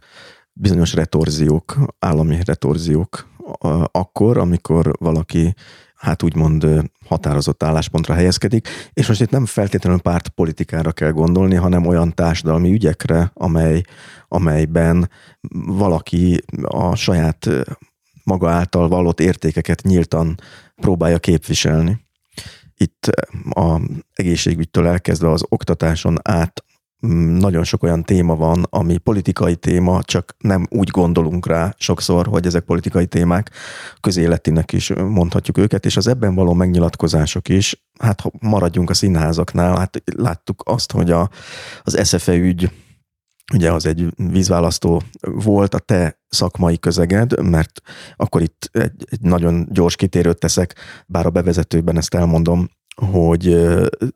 bizonyos 0.53 0.93
retorziók, 0.93 1.77
állami 1.99 2.37
retorziók, 2.45 3.29
akkor, 3.91 4.37
amikor 4.37 4.91
valaki 4.99 5.53
hát 5.95 6.23
úgymond 6.23 6.67
határozott 7.05 7.63
álláspontra 7.63 8.13
helyezkedik, 8.13 8.67
és 8.93 9.07
most 9.07 9.21
itt 9.21 9.29
nem 9.29 9.45
feltétlenül 9.45 9.99
pártpolitikára 9.99 10.91
kell 10.91 11.11
gondolni, 11.11 11.55
hanem 11.55 11.85
olyan 11.85 12.13
társadalmi 12.13 12.71
ügyekre, 12.71 13.31
amely, 13.33 13.81
amelyben 14.27 15.09
valaki 15.65 16.43
a 16.61 16.95
saját 16.95 17.49
maga 18.23 18.49
által 18.49 18.87
vallott 18.87 19.19
értékeket 19.19 19.81
nyíltan 19.81 20.39
próbálja 20.75 21.19
képviselni. 21.19 21.99
Itt 22.77 23.05
a 23.49 23.81
egészségügytől 24.13 24.87
elkezdve 24.87 25.29
az 25.29 25.43
oktatáson 25.49 26.17
át 26.23 26.63
nagyon 27.39 27.63
sok 27.63 27.83
olyan 27.83 28.03
téma 28.03 28.35
van, 28.35 28.65
ami 28.69 28.97
politikai 28.97 29.55
téma, 29.55 30.03
csak 30.03 30.35
nem 30.37 30.67
úgy 30.69 30.89
gondolunk 30.89 31.47
rá 31.47 31.75
sokszor, 31.77 32.27
hogy 32.27 32.45
ezek 32.45 32.63
politikai 32.63 33.05
témák, 33.05 33.51
közéletinek 33.99 34.71
is 34.71 34.93
mondhatjuk 34.93 35.57
őket, 35.57 35.85
és 35.85 35.97
az 35.97 36.07
ebben 36.07 36.35
való 36.35 36.53
megnyilatkozások 36.53 37.49
is, 37.49 37.83
hát 37.99 38.21
ha 38.21 38.31
maradjunk 38.39 38.89
a 38.89 38.93
színházaknál, 38.93 39.77
hát 39.77 40.03
láttuk 40.15 40.61
azt, 40.65 40.91
hogy 40.91 41.11
a, 41.11 41.29
az 41.81 42.07
SFE 42.07 42.33
ügy 42.33 42.71
ugye 43.53 43.71
az 43.71 43.85
egy 43.85 44.07
vízválasztó 44.15 45.01
volt 45.21 45.73
a 45.73 45.79
te 45.79 46.19
szakmai 46.27 46.79
közeged, 46.79 47.41
mert 47.43 47.81
akkor 48.15 48.41
itt 48.41 48.69
egy, 48.71 49.05
egy 49.09 49.21
nagyon 49.21 49.67
gyors 49.71 49.95
kitérőt 49.95 50.39
teszek, 50.39 50.75
bár 51.07 51.25
a 51.25 51.29
bevezetőben 51.29 51.97
ezt 51.97 52.13
elmondom, 52.13 52.69
hogy 53.09 53.57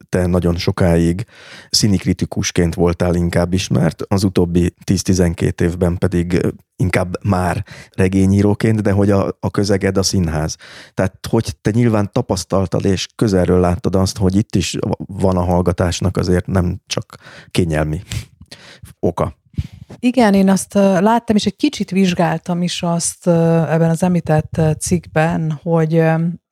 te 0.10 0.26
nagyon 0.26 0.56
sokáig 0.58 1.26
színikritikusként 1.70 2.74
voltál 2.74 3.16
inkább 3.16 3.54
ismert, 3.54 4.04
az 4.08 4.24
utóbbi 4.24 4.74
10-12 4.86 5.62
évben 5.62 5.98
pedig 5.98 6.54
inkább 6.76 7.24
már 7.24 7.66
regényíróként, 7.96 8.82
de 8.82 8.92
hogy 8.92 9.12
a, 9.12 9.38
a 9.40 9.52
közeged 9.52 9.98
a 9.98 10.04
színház. 10.04 10.56
Tehát, 10.94 11.28
hogy 11.30 11.56
te 11.62 11.72
nyilván 11.72 12.12
tapasztaltad 12.12 12.86
és 12.86 13.08
közelről 13.16 13.60
láttad 13.60 13.96
azt, 13.96 14.18
hogy 14.18 14.36
itt 14.36 14.56
is 14.56 14.78
van 14.98 15.38
a 15.38 15.44
hallgatásnak 15.44 16.18
azért 16.18 16.48
nem 16.48 16.82
csak 16.88 17.16
kényelmi 17.52 18.02
oka. 19.00 19.36
Igen, 20.00 20.34
én 20.34 20.50
azt 20.50 20.74
láttam, 20.74 21.36
és 21.36 21.46
egy 21.46 21.56
kicsit 21.56 21.92
vizsgáltam 21.92 22.62
is 22.62 22.84
azt 22.84 23.28
ebben 23.28 23.90
az 23.90 24.04
említett 24.04 24.62
cikkben, 24.80 25.60
hogy 25.64 26.04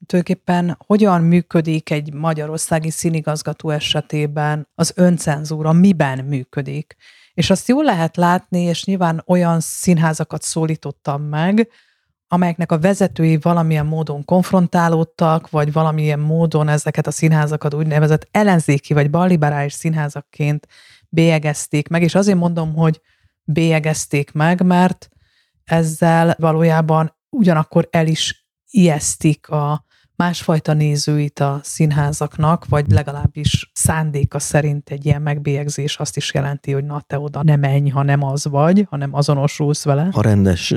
tulajdonképpen 0.06 0.78
hogyan 0.86 1.22
működik 1.22 1.90
egy 1.90 2.14
magyarországi 2.14 2.90
színigazgató 2.90 3.70
esetében 3.70 4.68
az 4.76 4.94
öncenzúra, 4.96 5.72
miben 5.72 6.26
működik. 6.26 6.96
És 7.34 7.50
azt 7.50 7.68
jól 7.68 7.84
lehet 7.84 8.16
látni, 8.16 8.62
és 8.62 8.84
nyilván 8.84 9.24
olyan 9.28 9.60
színházakat 9.60 10.42
szólítottam 10.42 11.22
meg, 11.22 11.70
amelyeknek 12.28 12.72
a 12.72 12.80
vezetői 12.80 13.38
valamilyen 13.38 13.86
módon 13.86 14.26
konfrontálódtak, 14.26 15.50
vagy 15.50 15.72
valamilyen 15.72 16.20
módon 16.20 16.68
ezeket 16.68 17.08
a 17.08 17.12
színházakat 17.12 17.74
úgynevezett 17.74 18.28
ellenzéki 18.32 18.94
vagy 18.94 19.10
balliberális 19.10 19.74
színházakként 19.74 20.68
bélyegezték 21.10 21.88
meg, 21.88 22.02
és 22.02 22.16
azért 22.16 22.38
mondom, 22.38 22.74
hogy 22.76 23.02
bélyegezték 23.44 24.32
meg, 24.32 24.66
mert 24.66 25.10
ezzel 25.64 26.36
valójában 26.40 27.16
ugyanakkor 27.30 27.88
el 27.92 28.08
is 28.08 28.48
ijesztik 28.70 29.50
a 29.50 29.86
másfajta 30.24 30.74
nézőit 30.74 31.40
a 31.40 31.60
színházaknak, 31.64 32.66
vagy 32.70 32.92
legalábbis 32.92 33.72
szándéka 33.74 34.40
szerint 34.40 34.90
egy 34.90 35.06
ilyen 35.06 35.22
megbélyegzés 35.22 35.98
azt 35.98 36.18
is 36.18 36.34
jelenti, 36.34 36.72
hogy 36.72 36.86
na 36.86 37.04
te 37.08 37.20
oda 37.20 37.44
nem 37.44 37.60
menj, 37.60 37.90
ha 37.90 38.04
nem 38.04 38.24
az 38.24 38.46
vagy, 38.46 38.86
hanem 38.90 39.14
azonosulsz 39.14 39.84
vele. 39.84 40.10
Ha 40.12 40.22
rendes 40.22 40.76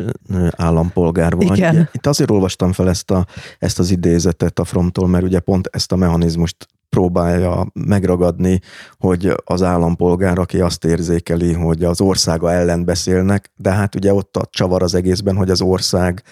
állampolgár 0.51 1.34
vagy. 1.36 1.57
Igen. 1.57 1.88
Itt 1.92 2.07
azért 2.07 2.30
olvastam 2.30 2.72
fel 2.72 2.88
ezt, 2.88 3.11
a, 3.11 3.26
ezt 3.59 3.78
az 3.78 3.90
idézetet 3.90 4.59
a 4.59 4.64
Fromtól, 4.64 5.09
mert 5.09 5.24
ugye 5.24 5.40
pont 5.40 5.68
ezt 5.72 5.92
a 5.92 5.97
mechanizmust 5.97 6.68
próbálja 6.88 7.66
megragadni, 7.72 8.61
hogy 8.99 9.32
az 9.44 9.62
állampolgár, 9.62 10.38
aki 10.38 10.61
azt 10.61 10.84
érzékeli, 10.84 11.53
hogy 11.53 11.84
az 11.84 12.01
országa 12.01 12.53
ellen 12.53 12.84
beszélnek, 12.84 13.53
de 13.57 13.70
hát 13.70 13.94
ugye 13.94 14.12
ott 14.12 14.36
a 14.36 14.47
csavar 14.51 14.82
az 14.82 14.94
egészben, 14.94 15.36
hogy 15.36 15.51
az 15.51 15.61
ország 15.61 16.22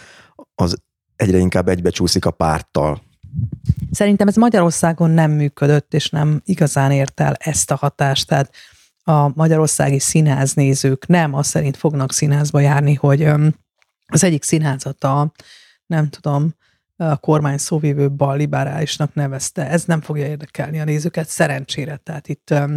az 0.55 0.77
egyre 1.17 1.39
inkább 1.39 1.69
egybecsúszik 1.69 2.25
a 2.25 2.31
párttal. 2.31 3.03
Szerintem 3.91 4.29
ez 4.29 4.37
Magyarországon 4.37 5.11
nem 5.11 5.31
működött, 5.31 5.95
és 5.95 6.11
nem 6.11 6.41
igazán 6.45 6.91
ért 6.91 7.21
el 7.21 7.35
ezt 7.39 7.71
a 7.71 7.77
hatást. 7.77 8.29
Tehát 8.29 8.55
a 9.05 9.29
magyarországi 9.35 9.99
színháznézők 9.99 11.07
nem 11.07 11.35
azt 11.35 11.51
szerint 11.51 11.77
fognak 11.77 12.13
színházba 12.13 12.61
járni, 12.61 12.95
hogy 12.95 13.23
az 14.07 14.25
egyik 14.25 14.43
színházat 14.43 15.07
nem 15.87 16.09
tudom, 16.09 16.55
a 16.97 17.17
kormány 17.17 17.59
szóvívő 17.59 18.11
bal 18.11 18.37
liberálisnak 18.37 19.15
nevezte. 19.15 19.69
Ez 19.69 19.85
nem 19.85 20.01
fogja 20.01 20.27
érdekelni 20.27 20.81
a 20.81 20.85
nézőket, 20.85 21.29
szerencsére. 21.29 21.97
Tehát 21.97 22.29
itt 22.29 22.51
a 22.51 22.71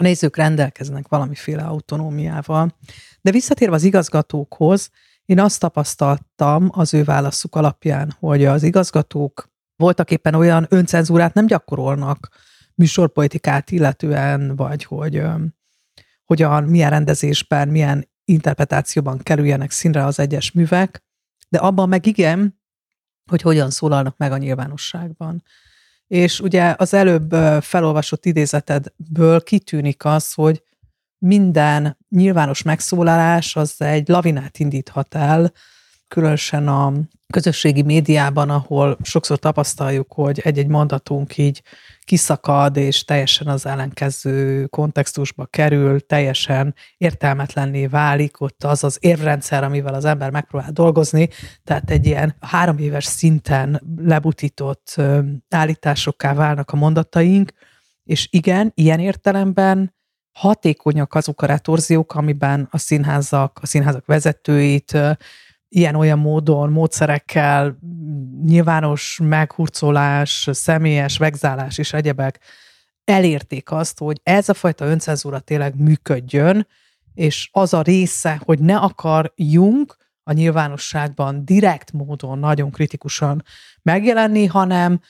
nézők 0.00 0.36
rendelkeznek 0.36 1.08
valamiféle 1.08 1.62
autonómiával. 1.62 2.74
De 3.20 3.30
visszatérve 3.30 3.74
az 3.74 3.82
igazgatókhoz, 3.82 4.90
én 5.26 5.40
azt 5.40 5.60
tapasztaltam 5.60 6.68
az 6.72 6.94
ő 6.94 7.04
válaszuk 7.04 7.54
alapján, 7.54 8.16
hogy 8.18 8.44
az 8.44 8.62
igazgatók 8.62 9.52
voltak 9.76 10.10
éppen 10.10 10.34
olyan 10.34 10.66
öncenzúrát 10.68 11.34
nem 11.34 11.46
gyakorolnak 11.46 12.28
műsorpolitikát 12.74 13.70
illetően, 13.70 14.56
vagy 14.56 14.84
hogy 14.84 15.22
hogyan, 16.24 16.64
milyen 16.64 16.90
rendezésben, 16.90 17.68
milyen 17.68 18.08
interpretációban 18.24 19.18
kerüljenek 19.18 19.70
színre 19.70 20.04
az 20.04 20.18
egyes 20.18 20.52
művek, 20.52 21.04
de 21.48 21.58
abban 21.58 21.88
meg 21.88 22.06
igen, 22.06 22.60
hogy 23.30 23.42
hogyan 23.42 23.70
szólalnak 23.70 24.16
meg 24.16 24.32
a 24.32 24.36
nyilvánosságban. 24.36 25.42
És 26.06 26.40
ugye 26.40 26.74
az 26.78 26.94
előbb 26.94 27.32
felolvasott 27.60 28.24
idézetedből 28.24 29.42
kitűnik 29.42 30.04
az, 30.04 30.32
hogy 30.32 30.62
minden 31.18 31.98
nyilvános 32.14 32.62
megszólalás 32.62 33.56
az 33.56 33.74
egy 33.78 34.08
lavinát 34.08 34.58
indíthat 34.58 35.14
el, 35.14 35.52
különösen 36.08 36.68
a 36.68 36.92
közösségi 37.32 37.82
médiában, 37.82 38.50
ahol 38.50 38.98
sokszor 39.02 39.38
tapasztaljuk, 39.38 40.12
hogy 40.12 40.40
egy-egy 40.44 40.66
mondatunk 40.66 41.38
így 41.38 41.62
kiszakad, 42.04 42.76
és 42.76 43.04
teljesen 43.04 43.46
az 43.46 43.66
ellenkező 43.66 44.66
kontextusba 44.66 45.46
kerül, 45.46 46.06
teljesen 46.06 46.74
értelmetlenné 46.96 47.86
válik 47.86 48.40
ott 48.40 48.64
az 48.64 48.84
az 48.84 48.98
érvrendszer, 49.00 49.64
amivel 49.64 49.94
az 49.94 50.04
ember 50.04 50.30
megpróbál 50.30 50.72
dolgozni, 50.72 51.28
tehát 51.64 51.90
egy 51.90 52.06
ilyen 52.06 52.36
három 52.40 52.78
éves 52.78 53.04
szinten 53.04 53.82
lebutított 53.96 54.96
állításokká 55.48 56.34
válnak 56.34 56.70
a 56.70 56.76
mondataink, 56.76 57.52
és 58.04 58.28
igen, 58.30 58.72
ilyen 58.74 59.00
értelemben 59.00 59.93
hatékonyak 60.34 61.14
azok 61.14 61.42
a 61.42 61.46
retorziók, 61.46 62.14
amiben 62.14 62.68
a 62.70 62.78
színházak, 62.78 63.58
a 63.62 63.66
színházak 63.66 64.06
vezetőit 64.06 64.98
ilyen-olyan 65.68 66.18
módon, 66.18 66.70
módszerekkel, 66.70 67.78
nyilvános 68.44 69.20
meghurcolás, 69.22 70.48
személyes 70.52 71.18
vegzálás 71.18 71.78
és 71.78 71.92
egyebek 71.92 72.40
elérték 73.04 73.70
azt, 73.70 73.98
hogy 73.98 74.20
ez 74.22 74.48
a 74.48 74.54
fajta 74.54 74.84
öncenzúra 74.84 75.38
tényleg 75.38 75.80
működjön, 75.80 76.66
és 77.14 77.48
az 77.52 77.74
a 77.74 77.82
része, 77.82 78.40
hogy 78.44 78.58
ne 78.58 78.76
akarjunk 78.76 79.96
a 80.22 80.32
nyilvánosságban 80.32 81.44
direkt 81.44 81.92
módon 81.92 82.38
nagyon 82.38 82.70
kritikusan 82.70 83.42
megjelenni, 83.82 84.46
hanem 84.46 85.00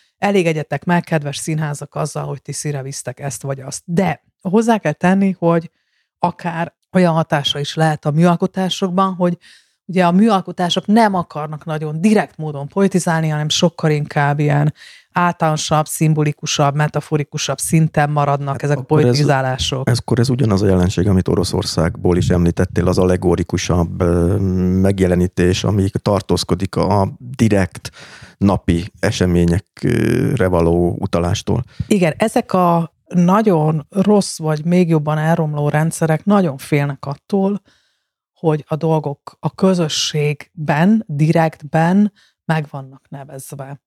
egyetek 0.47 0.85
meg, 0.85 1.03
kedves 1.03 1.37
színházak, 1.37 1.95
azzal, 1.95 2.27
hogy 2.27 2.43
ti 2.43 2.53
szíre 2.53 2.83
ezt 3.14 3.43
vagy 3.43 3.61
azt. 3.61 3.83
De 3.85 4.22
hozzá 4.49 4.78
kell 4.78 4.92
tenni, 4.92 5.36
hogy 5.38 5.70
akár 6.18 6.74
olyan 6.92 7.12
hatása 7.12 7.59
is 7.59 7.74
lehet 7.74 8.05
a 8.05 8.11
műalkotásokban, 8.11 9.14
hogy 9.14 9.38
ugye 9.86 10.07
a 10.07 10.12
műalkotások 10.12 10.86
nem 10.86 11.14
akarnak 11.14 11.64
nagyon 11.64 12.01
direkt 12.01 12.36
módon 12.36 12.68
politizálni, 12.68 13.28
hanem 13.28 13.49
sokkal 13.49 13.90
inkább 13.90 14.38
ilyen 14.38 14.74
általánosabb, 15.12 15.86
szimbolikusabb, 15.86 16.74
metaforikusabb 16.74 17.59
szinten 17.59 18.11
maradnak 18.11 18.53
hát 18.53 18.62
ezek 18.62 18.78
a 18.78 18.82
politizálások. 18.82 19.88
Ez, 19.88 19.92
ez, 19.92 19.99
akkor 19.99 20.18
ez 20.18 20.28
ugyanaz 20.28 20.62
a 20.62 20.66
jelenség, 20.66 21.09
amit 21.09 21.28
Oroszországból 21.28 22.16
is 22.16 22.28
említettél, 22.28 22.88
az 22.88 22.99
allegorikusabb 22.99 24.03
megjelenítés, 24.80 25.64
ami 25.64 25.90
tartózkodik 26.03 26.76
a 26.76 27.09
direkt 27.18 27.90
napi 28.38 28.92
eseményekre 29.01 30.47
való 30.47 30.97
utalástól. 30.99 31.64
Igen, 31.86 32.14
ezek 32.16 32.53
a 32.53 32.93
nagyon 33.15 33.87
rossz, 33.91 34.39
vagy 34.39 34.65
még 34.65 34.89
jobban 34.89 35.19
elromló 35.19 35.69
rendszerek 35.69 36.25
nagyon 36.25 36.57
félnek 36.57 37.07
attól, 37.07 37.61
hogy 38.33 38.65
a 38.69 38.77
dolgok 38.77 39.37
a 39.41 39.55
közösségben, 39.55 41.05
direktben 41.07 42.12
meg 42.45 42.67
vannak 42.71 43.09
nevezve. 43.09 43.81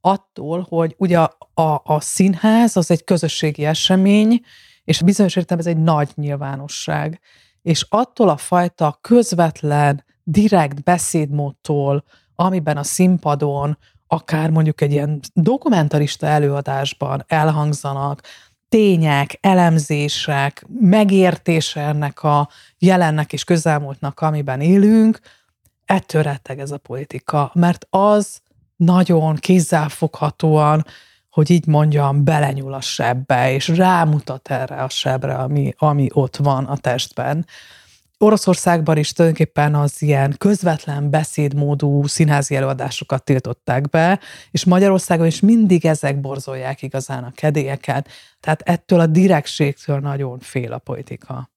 Attól, 0.00 0.66
hogy 0.68 0.94
ugye 0.98 1.18
a, 1.18 1.82
a, 1.84 2.00
színház 2.00 2.76
az 2.76 2.90
egy 2.90 3.04
közösségi 3.04 3.64
esemény, 3.64 4.40
és 4.84 5.02
bizonyos 5.02 5.36
értelemben 5.36 5.72
ez 5.72 5.78
egy 5.78 5.84
nagy 5.84 6.10
nyilvánosság. 6.14 7.20
És 7.62 7.86
attól 7.88 8.28
a 8.28 8.36
fajta 8.36 8.98
közvetlen, 9.00 10.04
direkt 10.22 10.82
beszédmódtól, 10.82 12.04
amiben 12.34 12.76
a 12.76 12.82
színpadon, 12.82 13.78
akár 14.06 14.50
mondjuk 14.50 14.80
egy 14.80 14.92
ilyen 14.92 15.20
dokumentarista 15.32 16.26
előadásban 16.26 17.24
elhangzanak 17.26 18.22
tények, 18.68 19.38
elemzések, 19.40 20.66
megértése 20.80 21.80
ennek 21.80 22.22
a 22.22 22.48
jelennek 22.78 23.32
és 23.32 23.44
közelmúltnak, 23.44 24.20
amiben 24.20 24.60
élünk, 24.60 25.20
ettől 25.84 26.22
retteg 26.22 26.58
ez 26.58 26.70
a 26.70 26.78
politika, 26.78 27.50
mert 27.54 27.86
az 27.90 28.40
nagyon 28.76 29.34
kézzelfoghatóan, 29.36 30.84
hogy 31.30 31.50
így 31.50 31.66
mondjam, 31.66 32.24
belenyúl 32.24 32.74
a 32.74 32.80
sebbe, 32.80 33.52
és 33.52 33.68
rámutat 33.68 34.50
erre 34.50 34.82
a 34.82 34.88
sebre, 34.88 35.34
ami, 35.34 35.74
ami 35.76 36.08
ott 36.12 36.36
van 36.36 36.64
a 36.64 36.76
testben. 36.76 37.46
Oroszországban 38.20 38.96
is 38.96 39.12
tulajdonképpen 39.12 39.74
az 39.74 40.02
ilyen 40.02 40.34
közvetlen 40.38 41.10
beszédmódú 41.10 42.06
színházi 42.06 42.54
előadásokat 42.54 43.24
tiltották 43.24 43.88
be, 43.88 44.20
és 44.50 44.64
Magyarországon 44.64 45.26
is 45.26 45.40
mindig 45.40 45.86
ezek 45.86 46.20
borzolják 46.20 46.82
igazán 46.82 47.24
a 47.24 47.32
kedélyeket. 47.34 48.08
Tehát 48.40 48.62
ettől 48.62 49.00
a 49.00 49.06
direktségtől 49.06 49.98
nagyon 49.98 50.38
fél 50.38 50.72
a 50.72 50.78
politika. 50.78 51.50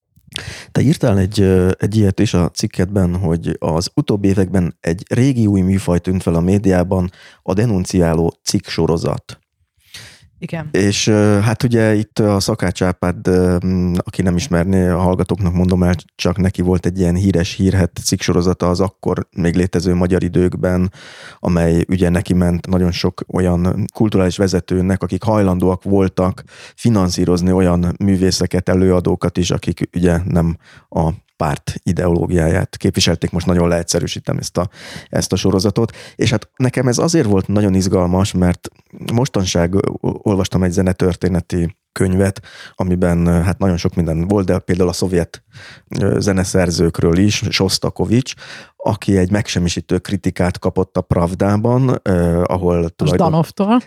Te 0.71 0.81
írtál 0.81 1.17
egy, 1.17 1.41
egy 1.77 1.95
ilyet 1.95 2.19
is 2.19 2.33
a 2.33 2.49
cikketben, 2.49 3.15
hogy 3.15 3.55
az 3.59 3.91
utóbbi 3.93 4.27
években 4.27 4.77
egy 4.79 5.03
régi 5.09 5.45
új 5.45 5.61
műfaj 5.61 5.99
tűnt 5.99 6.21
fel 6.21 6.35
a 6.35 6.39
médiában, 6.39 7.11
a 7.43 7.53
denunciáló 7.53 8.33
cikk 8.43 8.67
sorozat. 8.67 9.40
Igen. 10.41 10.69
És 10.71 11.09
hát 11.41 11.63
ugye 11.63 11.95
itt 11.95 12.19
a 12.19 12.39
Szakács 12.39 12.81
Árpád, 12.83 13.27
aki 13.97 14.21
nem 14.21 14.35
ismerné, 14.35 14.87
a 14.87 14.97
hallgatóknak 14.97 15.53
mondom 15.53 15.83
el, 15.83 15.95
csak 16.15 16.37
neki 16.37 16.61
volt 16.61 16.85
egy 16.85 16.99
ilyen 16.99 17.15
híres 17.15 17.53
hírhet 17.53 17.99
cikksorozata 18.03 18.69
az 18.69 18.79
akkor 18.79 19.27
még 19.35 19.55
létező 19.55 19.93
magyar 19.93 20.23
időkben, 20.23 20.91
amely 21.39 21.85
ugye 21.87 22.09
neki 22.09 22.33
ment 22.33 22.67
nagyon 22.67 22.91
sok 22.91 23.21
olyan 23.27 23.85
kulturális 23.93 24.37
vezetőnek, 24.37 25.03
akik 25.03 25.23
hajlandóak 25.23 25.83
voltak 25.83 26.43
finanszírozni 26.75 27.51
olyan 27.51 27.95
művészeket, 27.99 28.69
előadókat 28.69 29.37
is, 29.37 29.51
akik 29.51 29.89
ugye 29.95 30.19
nem 30.25 30.57
a 30.89 31.11
párt 31.41 31.73
ideológiáját 31.83 32.77
képviselték, 32.77 33.31
most 33.31 33.45
nagyon 33.45 33.67
leegyszerűsítem 33.67 34.37
ezt 34.37 34.57
a, 34.57 34.69
ezt 35.09 35.33
a 35.33 35.35
sorozatot, 35.35 35.95
és 36.15 36.29
hát 36.29 36.49
nekem 36.55 36.87
ez 36.87 36.97
azért 36.97 37.27
volt 37.27 37.47
nagyon 37.47 37.73
izgalmas, 37.73 38.31
mert 38.31 38.67
mostanság 39.13 39.73
olvastam 40.01 40.63
egy 40.63 40.71
zenetörténeti 40.71 41.75
könyvet, 41.91 42.41
amiben 42.75 43.43
hát 43.43 43.57
nagyon 43.57 43.77
sok 43.77 43.95
minden 43.95 44.27
volt, 44.27 44.45
de 44.45 44.59
például 44.59 44.89
a 44.89 44.93
szovjet 44.93 45.43
zeneszerzőkről 46.17 47.17
is, 47.17 47.43
Sostakovics, 47.49 48.33
aki 48.75 49.17
egy 49.17 49.31
megsemmisítő 49.31 49.97
kritikát 49.97 50.59
kapott 50.59 50.97
a 50.97 51.01
Pravdában, 51.01 51.99
eh, 52.03 52.41
ahol 52.43 52.89
tulajdonképpen... 52.89 53.33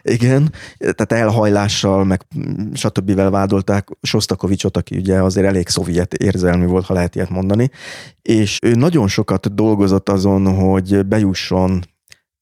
Igen, 0.02 0.52
tehát 0.78 1.12
elhajlással, 1.12 2.04
meg 2.04 2.26
stb. 2.72 3.14
vádolták 3.14 3.88
Sostakovicsot, 4.02 4.76
aki 4.76 4.96
ugye 4.96 5.22
azért 5.22 5.46
elég 5.46 5.68
szovjet 5.68 6.14
érzelmű 6.14 6.66
volt, 6.66 6.86
ha 6.86 6.94
lehet 6.94 7.14
ilyet 7.14 7.30
mondani, 7.30 7.70
és 8.22 8.58
ő 8.62 8.74
nagyon 8.74 9.08
sokat 9.08 9.54
dolgozott 9.54 10.08
azon, 10.08 10.54
hogy 10.54 11.06
bejusson 11.06 11.82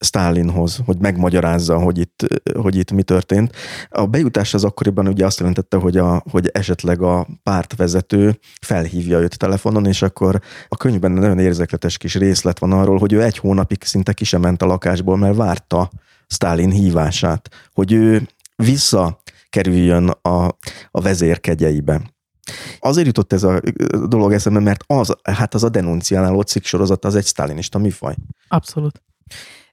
Stalinhoz, 0.03 0.78
hogy 0.84 0.96
megmagyarázza, 0.98 1.78
hogy 1.78 1.98
itt, 1.98 2.26
hogy 2.57 2.76
itt 2.76 2.92
mi 2.92 3.03
történt. 3.03 3.57
A 3.88 4.07
bejutás 4.07 4.55
az 4.55 4.64
akkoriban 4.64 5.09
ugye 5.09 5.26
azt 5.26 5.38
jelentette, 5.38 5.76
hogy, 5.76 5.96
a, 5.96 6.22
hogy 6.30 6.50
esetleg 6.53 7.03
a 7.03 7.26
pártvezető 7.42 8.38
felhívja 8.61 9.18
őt 9.18 9.38
telefonon, 9.38 9.86
és 9.86 10.03
akkor 10.03 10.40
a 10.68 10.76
könyvben 10.76 11.12
nagyon 11.12 11.38
érzekletes 11.38 11.98
kis 11.98 12.14
részlet 12.14 12.59
van 12.59 12.72
arról, 12.72 12.98
hogy 12.98 13.12
ő 13.12 13.22
egy 13.22 13.38
hónapig 13.38 13.82
szinte 13.82 14.12
ki 14.12 14.24
sem 14.24 14.40
ment 14.40 14.62
a 14.62 14.66
lakásból, 14.66 15.16
mert 15.16 15.36
várta 15.36 15.90
Stalin 16.26 16.70
hívását, 16.70 17.48
hogy 17.72 17.92
ő 17.92 18.28
visszakerüljön 18.57 20.09
a, 20.09 20.46
a 20.90 21.00
vezér. 21.00 21.40
Azért 22.78 23.07
jutott 23.07 23.32
ez 23.32 23.42
a 23.42 23.61
dolog 24.07 24.32
eszembe, 24.32 24.61
mert 24.61 24.84
az, 24.86 25.14
hát 25.22 25.55
az 25.55 25.64
a 25.64 25.68
denunciáló 25.68 26.40
cikk 26.40 26.64
sorozat 26.64 27.05
az 27.05 27.14
egy 27.14 27.24
sztálinista 27.24 27.78
műfaj. 27.78 28.14
Abszolút 28.48 29.03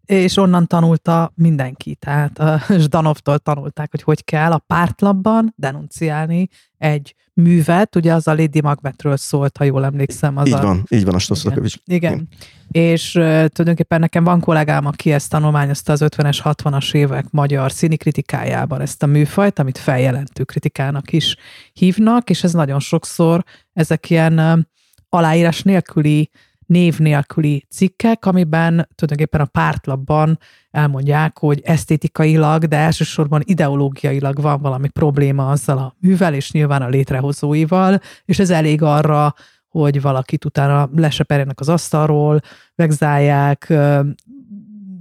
és 0.10 0.38
onnan 0.38 0.68
tanulta 0.68 1.32
mindenki. 1.36 1.96
Tehát 1.96 2.40
a 2.40 2.62
Zdanovtól 2.84 3.40
tanulták, 3.40 3.92
hogy 3.92 4.02
hogy 4.02 4.24
kell 4.24 4.52
a 4.52 4.64
pártlapban 4.68 5.54
denunciálni 5.56 6.48
egy 6.78 7.16
művet, 7.34 7.96
ugye 7.96 8.14
az 8.14 8.28
a 8.28 8.34
Lady 8.34 8.62
Macbethről 8.62 9.18
szólt, 9.18 9.58
ha 9.58 9.64
jól 9.64 9.86
emlékszem. 9.86 10.38
Az 10.38 10.48
így 10.48 10.54
a... 10.54 10.62
van, 10.62 10.84
így 10.90 11.06
van 11.06 11.16
a 11.16 11.20
Stosszakovics. 11.20 11.76
Igen. 11.86 12.14
igen. 12.14 12.28
És 12.72 13.16
uh, 13.16 13.24
tulajdonképpen 13.24 14.00
nekem 14.00 14.24
van 14.24 14.40
kollégám, 14.40 14.86
aki 14.86 15.12
ezt 15.12 15.30
tanulmányozta 15.30 15.92
az 15.92 16.02
50-es, 16.06 16.40
60-as 16.44 16.94
évek 16.94 17.26
magyar 17.30 17.72
színi 17.72 17.98
kritikájában 17.98 18.82
ezt 18.82 19.04
a 19.04 19.06
műfajt, 19.06 19.60
amit 19.60 19.78
feljelentő 19.78 20.44
kritikának 20.44 21.12
is 21.12 21.36
hívnak, 21.74 22.30
és 22.30 22.44
ez 22.44 22.54
nagyon 22.54 22.80
sokszor 22.80 23.44
ezek 23.74 24.10
ilyen 24.10 24.40
uh, 24.40 24.60
aláírás 25.10 25.62
nélküli 25.62 26.30
név 26.70 27.00
nélküli 27.00 27.66
cikkek, 27.70 28.26
amiben 28.26 28.90
tulajdonképpen 28.96 29.42
a 29.42 29.46
pártlapban 29.46 30.40
elmondják, 30.72 31.40
hogy 31.40 31.62
esztétikailag, 31.64 32.66
de 32.66 32.78
elsősorban 32.78 33.42
ideológiailag 33.44 34.42
van 34.42 34.62
valami 34.62 34.88
probléma 34.88 35.50
azzal 35.50 35.78
a 35.78 35.96
művel, 36.00 36.34
és 36.34 36.52
nyilván 36.52 36.82
a 36.82 36.88
létrehozóival, 36.88 38.00
és 38.26 38.40
ez 38.40 38.50
elég 38.50 38.82
arra, 38.82 39.34
hogy 39.68 40.02
valakit 40.02 40.46
utána 40.46 40.90
leseperjenek 40.96 41.60
az 41.60 41.70
asztalról, 41.70 42.40
vegzálják, 42.76 43.74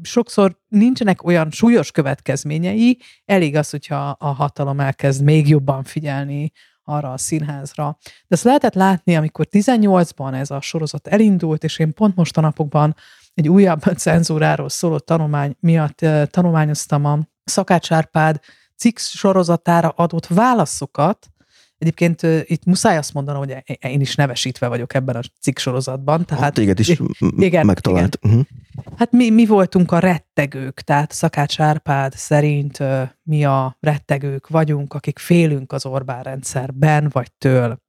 sokszor 0.02 0.58
nincsenek 0.68 1.24
olyan 1.24 1.50
súlyos 1.50 1.90
következményei, 1.90 2.98
elég 3.24 3.56
az, 3.56 3.70
hogyha 3.70 4.08
a 4.08 4.26
hatalom 4.26 4.80
elkezd 4.80 5.24
még 5.24 5.48
jobban 5.48 5.82
figyelni 5.82 6.52
arra 6.88 7.12
a 7.12 7.18
színházra. 7.18 7.98
De 8.02 8.12
ezt 8.28 8.44
lehetett 8.44 8.74
látni, 8.74 9.16
amikor 9.16 9.46
18-ban 9.50 10.34
ez 10.34 10.50
a 10.50 10.60
sorozat 10.60 11.06
elindult, 11.06 11.64
és 11.64 11.78
én 11.78 11.94
pont 11.94 12.16
most 12.16 12.36
a 12.36 12.40
napokban 12.40 12.94
egy 13.34 13.48
újabb 13.48 13.82
cenzúráról 14.04 14.68
szóló 14.68 14.98
tanulmány 14.98 15.56
miatt 15.60 15.98
tanulmányoztam 16.30 17.04
a 17.04 17.18
Szakács 17.44 17.92
Árpád 17.92 18.40
cikk 18.76 18.98
sorozatára 18.98 19.88
adott 19.88 20.26
válaszokat, 20.26 21.26
Egyébként 21.78 22.22
itt 22.22 22.64
muszáj 22.64 22.96
azt 22.96 23.14
mondanom, 23.14 23.44
hogy 23.44 23.76
én 23.78 24.00
is 24.00 24.14
nevesítve 24.14 24.68
vagyok 24.68 24.94
ebben 24.94 25.16
a 25.16 25.20
cikk 25.40 25.58
sorozatban. 25.58 26.24
Tehát, 26.24 26.44
hát 26.44 26.54
téged 26.54 26.78
is 26.78 27.00
igen, 27.36 27.66
megtalált. 27.66 28.18
Igen. 28.20 28.36
Uh-huh. 28.36 28.94
Hát 28.96 29.12
mi, 29.12 29.30
mi 29.30 29.46
voltunk 29.46 29.92
a 29.92 29.98
rettegők, 29.98 30.80
tehát 30.80 31.12
Szakács 31.12 31.60
Árpád 31.60 32.12
szerint 32.12 32.78
mi 33.22 33.44
a 33.44 33.76
rettegők 33.80 34.48
vagyunk, 34.48 34.94
akik 34.94 35.18
félünk 35.18 35.72
az 35.72 35.86
Orbán 35.86 36.22
rendszerben 36.22 37.08
vagy 37.12 37.32
től. 37.32 37.86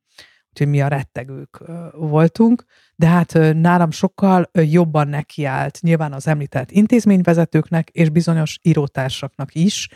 Úgyhogy 0.50 0.68
mi 0.68 0.82
a 0.82 0.88
rettegők 0.88 1.64
voltunk, 1.94 2.64
de 2.96 3.08
hát 3.08 3.34
nálam 3.54 3.92
sokkal 3.92 4.50
jobban 4.54 5.08
nekiállt 5.08 5.78
nyilván 5.82 6.14
az 6.14 6.28
említett 6.28 6.72
intézményvezetőknek 6.72 7.90
és 7.90 8.10
bizonyos 8.10 8.60
írótársaknak 8.62 9.56
is, 9.56 9.88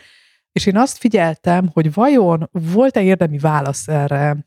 és 0.54 0.66
én 0.66 0.76
azt 0.76 0.96
figyeltem, 0.96 1.70
hogy 1.72 1.92
vajon 1.92 2.48
volt-e 2.52 3.02
érdemi 3.02 3.38
válasz 3.38 3.88
erre 3.88 4.46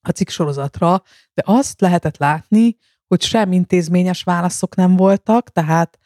a 0.00 0.10
cikk 0.10 0.28
sorozatra, 0.28 1.02
de 1.34 1.42
azt 1.44 1.80
lehetett 1.80 2.16
látni, 2.16 2.76
hogy 3.06 3.22
sem 3.22 3.52
intézményes 3.52 4.22
válaszok 4.22 4.74
nem 4.74 4.96
voltak, 4.96 5.52
tehát 5.52 5.98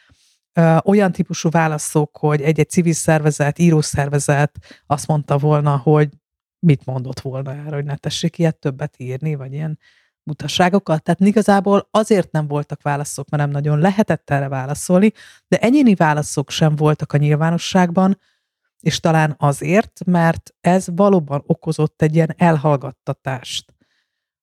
ö, 0.53 0.76
olyan 0.84 1.12
típusú 1.12 1.51
válaszok, 1.51 2.16
hogy 2.16 2.40
egy-egy 2.40 2.70
civil 2.70 2.93
szervezet, 2.93 3.59
írószervezet 3.59 4.82
azt 4.86 5.07
mondta 5.07 5.38
volna, 5.38 5.76
hogy 5.76 6.09
mit 6.59 6.84
mondott 6.84 7.20
volna 7.20 7.53
erre, 7.55 7.74
hogy 7.74 7.84
ne 7.84 7.97
tessék 7.97 8.38
ilyet 8.38 8.57
többet 8.57 8.95
írni, 8.97 9.34
vagy 9.34 9.53
ilyen 9.53 9.78
mutasságokat. 10.22 11.03
Tehát 11.03 11.20
igazából 11.20 11.88
azért 11.90 12.32
nem 12.32 12.47
voltak 12.47 12.82
válaszok, 12.82 13.28
mert 13.28 13.43
nem 13.43 13.53
nagyon 13.53 13.78
lehetett 13.78 14.30
erre 14.30 14.49
válaszolni, 14.49 15.12
de 15.49 15.59
egyéni 15.59 15.95
válaszok 15.95 16.51
sem 16.51 16.76
voltak 16.76 17.12
a 17.12 17.16
nyilvánosságban, 17.16 18.18
és 18.83 19.01
talán 19.01 19.35
azért, 19.39 20.01
mert 20.07 20.55
ez 20.61 20.87
valóban 20.95 21.43
okozott 21.47 22.03
egy 22.03 22.14
ilyen 22.14 22.35
elhallgattatást, 22.37 23.74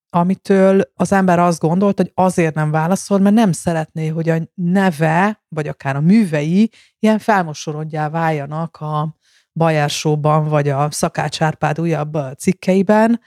amitől 0.09 0.81
az 0.95 1.11
ember 1.11 1.39
azt 1.39 1.59
gondolt, 1.59 1.97
hogy 1.97 2.11
azért 2.13 2.55
nem 2.55 2.71
válaszol, 2.71 3.19
mert 3.19 3.35
nem 3.35 3.51
szeretné, 3.51 4.07
hogy 4.07 4.29
a 4.29 4.37
neve, 4.53 5.43
vagy 5.47 5.67
akár 5.67 5.95
a 5.95 6.01
művei 6.01 6.71
ilyen 6.99 7.19
felmosorodjá 7.19 8.09
váljanak 8.09 8.77
a 8.77 9.15
Bajársóban, 9.53 10.47
vagy 10.47 10.69
a 10.69 10.91
Szakács 10.91 11.41
Árpád 11.41 11.79
újabb 11.79 12.17
cikkeiben, 12.37 13.21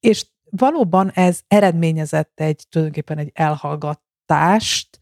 és 0.00 0.26
valóban 0.50 1.10
ez 1.10 1.40
eredményezett 1.48 2.40
egy 2.40 2.66
tulajdonképpen 2.68 3.18
egy 3.18 3.30
elhallgatást, 3.34 4.98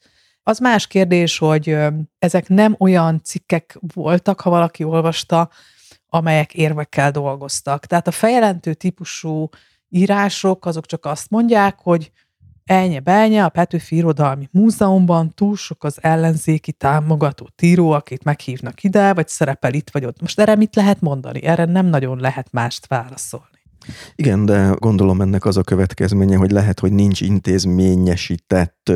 az 0.47 0.59
más 0.59 0.87
kérdés, 0.87 1.39
hogy 1.39 1.77
ezek 2.19 2.49
nem 2.49 2.77
olyan 2.79 3.21
cikkek 3.25 3.79
voltak, 3.95 4.41
ha 4.41 4.51
valaki 4.51 4.85
olvasta, 4.85 5.51
amelyek 6.09 6.55
érvekkel 6.55 7.11
dolgoztak. 7.11 7.87
Tehát 7.87 8.07
a 8.07 8.11
feljelentő 8.11 8.75
típusú 8.75 9.49
írások 9.89 10.67
azok 10.67 10.87
csak 10.87 11.05
azt 11.05 11.31
mondják, 11.31 11.79
hogy 11.83 12.13
elnye 12.65 13.01
belnye 13.01 13.45
a 13.45 13.49
Petőfi 13.49 13.97
Irodalmi 13.97 14.49
Múzeumban 14.53 15.35
túl 15.35 15.57
sok 15.57 15.85
az 15.85 15.99
ellenzéki 16.01 16.73
támogató 16.73 17.49
tíró, 17.57 17.91
akit 17.91 18.25
meghívnak 18.25 18.83
ide, 18.83 19.15
vagy 19.15 19.29
szerepel 19.29 19.75
itt 19.75 19.91
vagy 19.91 20.05
ott. 20.05 20.21
Most 20.21 20.41
erre 20.41 20.55
mit 20.55 20.75
lehet 20.75 21.01
mondani? 21.01 21.43
Erre 21.43 21.65
nem 21.65 21.87
nagyon 21.87 22.19
lehet 22.19 22.53
mást 22.53 22.87
válaszolni. 22.87 23.54
Igen, 24.15 24.45
de 24.45 24.75
gondolom 24.79 25.21
ennek 25.21 25.45
az 25.45 25.57
a 25.57 25.63
következménye, 25.63 26.37
hogy 26.37 26.51
lehet, 26.51 26.81
hogy 26.81 26.93
nincs 26.93 27.21
intézményesített 27.21 28.93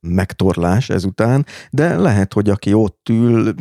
megtorlás 0.00 0.88
ezután, 0.88 1.46
de 1.70 1.96
lehet, 1.96 2.32
hogy 2.32 2.48
aki 2.48 2.72
ott 2.72 3.08
ül, 3.10 3.54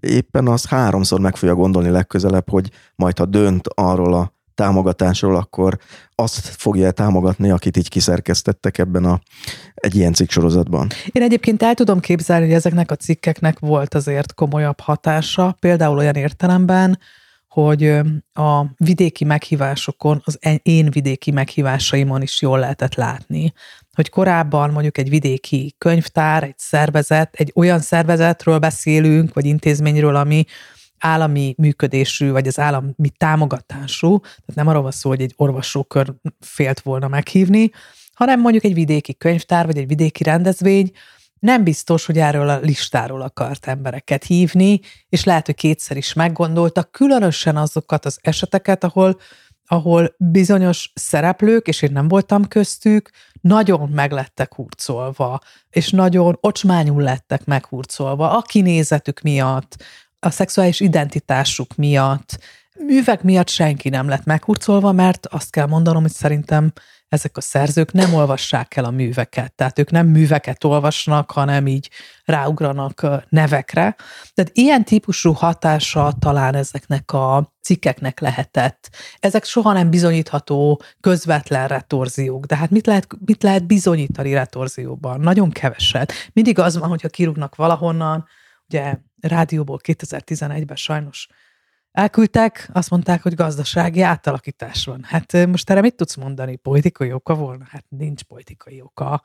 éppen 0.00 0.48
az 0.48 0.66
háromszor 0.66 1.20
meg 1.20 1.36
fogja 1.36 1.54
gondolni 1.54 1.88
legközelebb, 1.88 2.50
hogy 2.50 2.70
majd 2.96 3.18
ha 3.18 3.24
dönt 3.24 3.68
arról 3.74 4.14
a 4.14 4.32
támogatásról, 4.54 5.36
akkor 5.36 5.78
azt 6.14 6.46
fogja 6.46 6.90
támogatni, 6.90 7.50
akit 7.50 7.76
így 7.76 7.88
kiszerkesztettek 7.88 8.78
ebben 8.78 9.04
a, 9.04 9.20
egy 9.74 9.94
ilyen 9.94 10.12
cikksorozatban. 10.12 10.88
Én 11.12 11.22
egyébként 11.22 11.62
el 11.62 11.74
tudom 11.74 12.00
képzelni, 12.00 12.44
hogy 12.44 12.54
ezeknek 12.54 12.90
a 12.90 12.96
cikkeknek 12.96 13.58
volt 13.58 13.94
azért 13.94 14.34
komolyabb 14.34 14.80
hatása, 14.80 15.56
például 15.60 15.98
olyan 15.98 16.14
értelemben, 16.14 16.98
hogy 17.54 17.84
a 18.32 18.64
vidéki 18.76 19.24
meghívásokon, 19.24 20.22
az 20.24 20.38
én 20.62 20.90
vidéki 20.90 21.30
meghívásaimon 21.30 22.22
is 22.22 22.42
jól 22.42 22.58
lehetett 22.58 22.94
látni, 22.94 23.52
hogy 23.92 24.08
korábban 24.10 24.70
mondjuk 24.70 24.98
egy 24.98 25.08
vidéki 25.08 25.74
könyvtár, 25.78 26.42
egy 26.42 26.58
szervezet, 26.58 27.34
egy 27.34 27.52
olyan 27.54 27.80
szervezetről 27.80 28.58
beszélünk, 28.58 29.34
vagy 29.34 29.44
intézményről, 29.44 30.16
ami 30.16 30.44
állami 30.98 31.54
működésű, 31.58 32.30
vagy 32.30 32.46
az 32.46 32.58
állami 32.58 33.10
támogatású, 33.16 34.18
tehát 34.20 34.54
nem 34.54 34.66
arról 34.66 34.82
van 34.82 34.90
szó, 34.90 35.08
hogy 35.08 35.20
egy 35.20 35.32
orvosókör 35.36 36.14
félt 36.40 36.80
volna 36.80 37.08
meghívni, 37.08 37.70
hanem 38.14 38.40
mondjuk 38.40 38.64
egy 38.64 38.74
vidéki 38.74 39.14
könyvtár, 39.14 39.66
vagy 39.66 39.78
egy 39.78 39.86
vidéki 39.86 40.22
rendezvény, 40.22 40.90
nem 41.44 41.64
biztos, 41.64 42.06
hogy 42.06 42.18
erről 42.18 42.48
a 42.48 42.58
listáról 42.58 43.20
akart 43.20 43.66
embereket 43.66 44.24
hívni, 44.24 44.80
és 45.08 45.24
lehet, 45.24 45.46
hogy 45.46 45.54
kétszer 45.54 45.96
is 45.96 46.12
meggondoltak, 46.12 46.92
különösen 46.92 47.56
azokat 47.56 48.04
az 48.04 48.18
eseteket, 48.22 48.84
ahol 48.84 49.18
ahol 49.66 50.14
bizonyos 50.18 50.92
szereplők, 50.94 51.66
és 51.66 51.82
én 51.82 51.92
nem 51.92 52.08
voltam 52.08 52.48
köztük, 52.48 53.10
nagyon 53.40 53.88
meglettek 53.88 54.54
hurcolva, 54.54 55.40
és 55.70 55.90
nagyon 55.90 56.38
ocsmányul 56.40 57.02
lettek 57.02 57.44
meghurcolva 57.44 58.36
a 58.36 58.42
kinézetük 58.42 59.20
miatt, 59.20 59.76
a 60.18 60.30
szexuális 60.30 60.80
identitásuk 60.80 61.76
miatt, 61.76 62.38
művek 62.78 63.22
miatt 63.22 63.48
senki 63.48 63.88
nem 63.88 64.08
lett 64.08 64.24
meghurcolva, 64.24 64.92
mert 64.92 65.26
azt 65.26 65.50
kell 65.50 65.66
mondanom, 65.66 66.02
hogy 66.02 66.12
szerintem 66.12 66.72
ezek 67.14 67.36
a 67.36 67.40
szerzők 67.40 67.92
nem 67.92 68.14
olvassák 68.14 68.76
el 68.76 68.84
a 68.84 68.90
műveket, 68.90 69.52
tehát 69.52 69.78
ők 69.78 69.90
nem 69.90 70.06
műveket 70.06 70.64
olvasnak, 70.64 71.30
hanem 71.30 71.66
így 71.66 71.90
ráugranak 72.24 73.06
nevekre. 73.28 73.96
Tehát 74.34 74.50
ilyen 74.52 74.84
típusú 74.84 75.32
hatása 75.32 76.12
talán 76.18 76.54
ezeknek 76.54 77.12
a 77.12 77.52
cikkeknek 77.62 78.20
lehetett. 78.20 78.90
Ezek 79.18 79.44
soha 79.44 79.72
nem 79.72 79.90
bizonyítható 79.90 80.82
közvetlen 81.00 81.68
retorziók, 81.68 82.44
de 82.44 82.56
hát 82.56 82.70
mit 82.70 82.86
lehet, 82.86 83.06
mit 83.24 83.42
lehet 83.42 83.66
bizonyítani 83.66 84.32
retorzióban? 84.32 85.20
Nagyon 85.20 85.50
keveset. 85.50 86.12
Mindig 86.32 86.58
az 86.58 86.78
van, 86.78 86.88
hogyha 86.88 87.08
kirúgnak 87.08 87.54
valahonnan, 87.54 88.24
ugye 88.68 88.96
rádióból 89.20 89.80
2011-ben 89.82 90.76
sajnos 90.76 91.28
elküldtek, 91.94 92.68
azt 92.72 92.90
mondták, 92.90 93.22
hogy 93.22 93.34
gazdasági 93.34 94.00
átalakítás 94.00 94.84
van. 94.84 95.00
Hát 95.02 95.46
most 95.46 95.70
erre 95.70 95.80
mit 95.80 95.94
tudsz 95.94 96.16
mondani? 96.16 96.56
Politikai 96.56 97.12
oka 97.12 97.34
volna? 97.34 97.64
Hát 97.68 97.84
nincs 97.88 98.22
politikai 98.22 98.80
oka. 98.80 99.22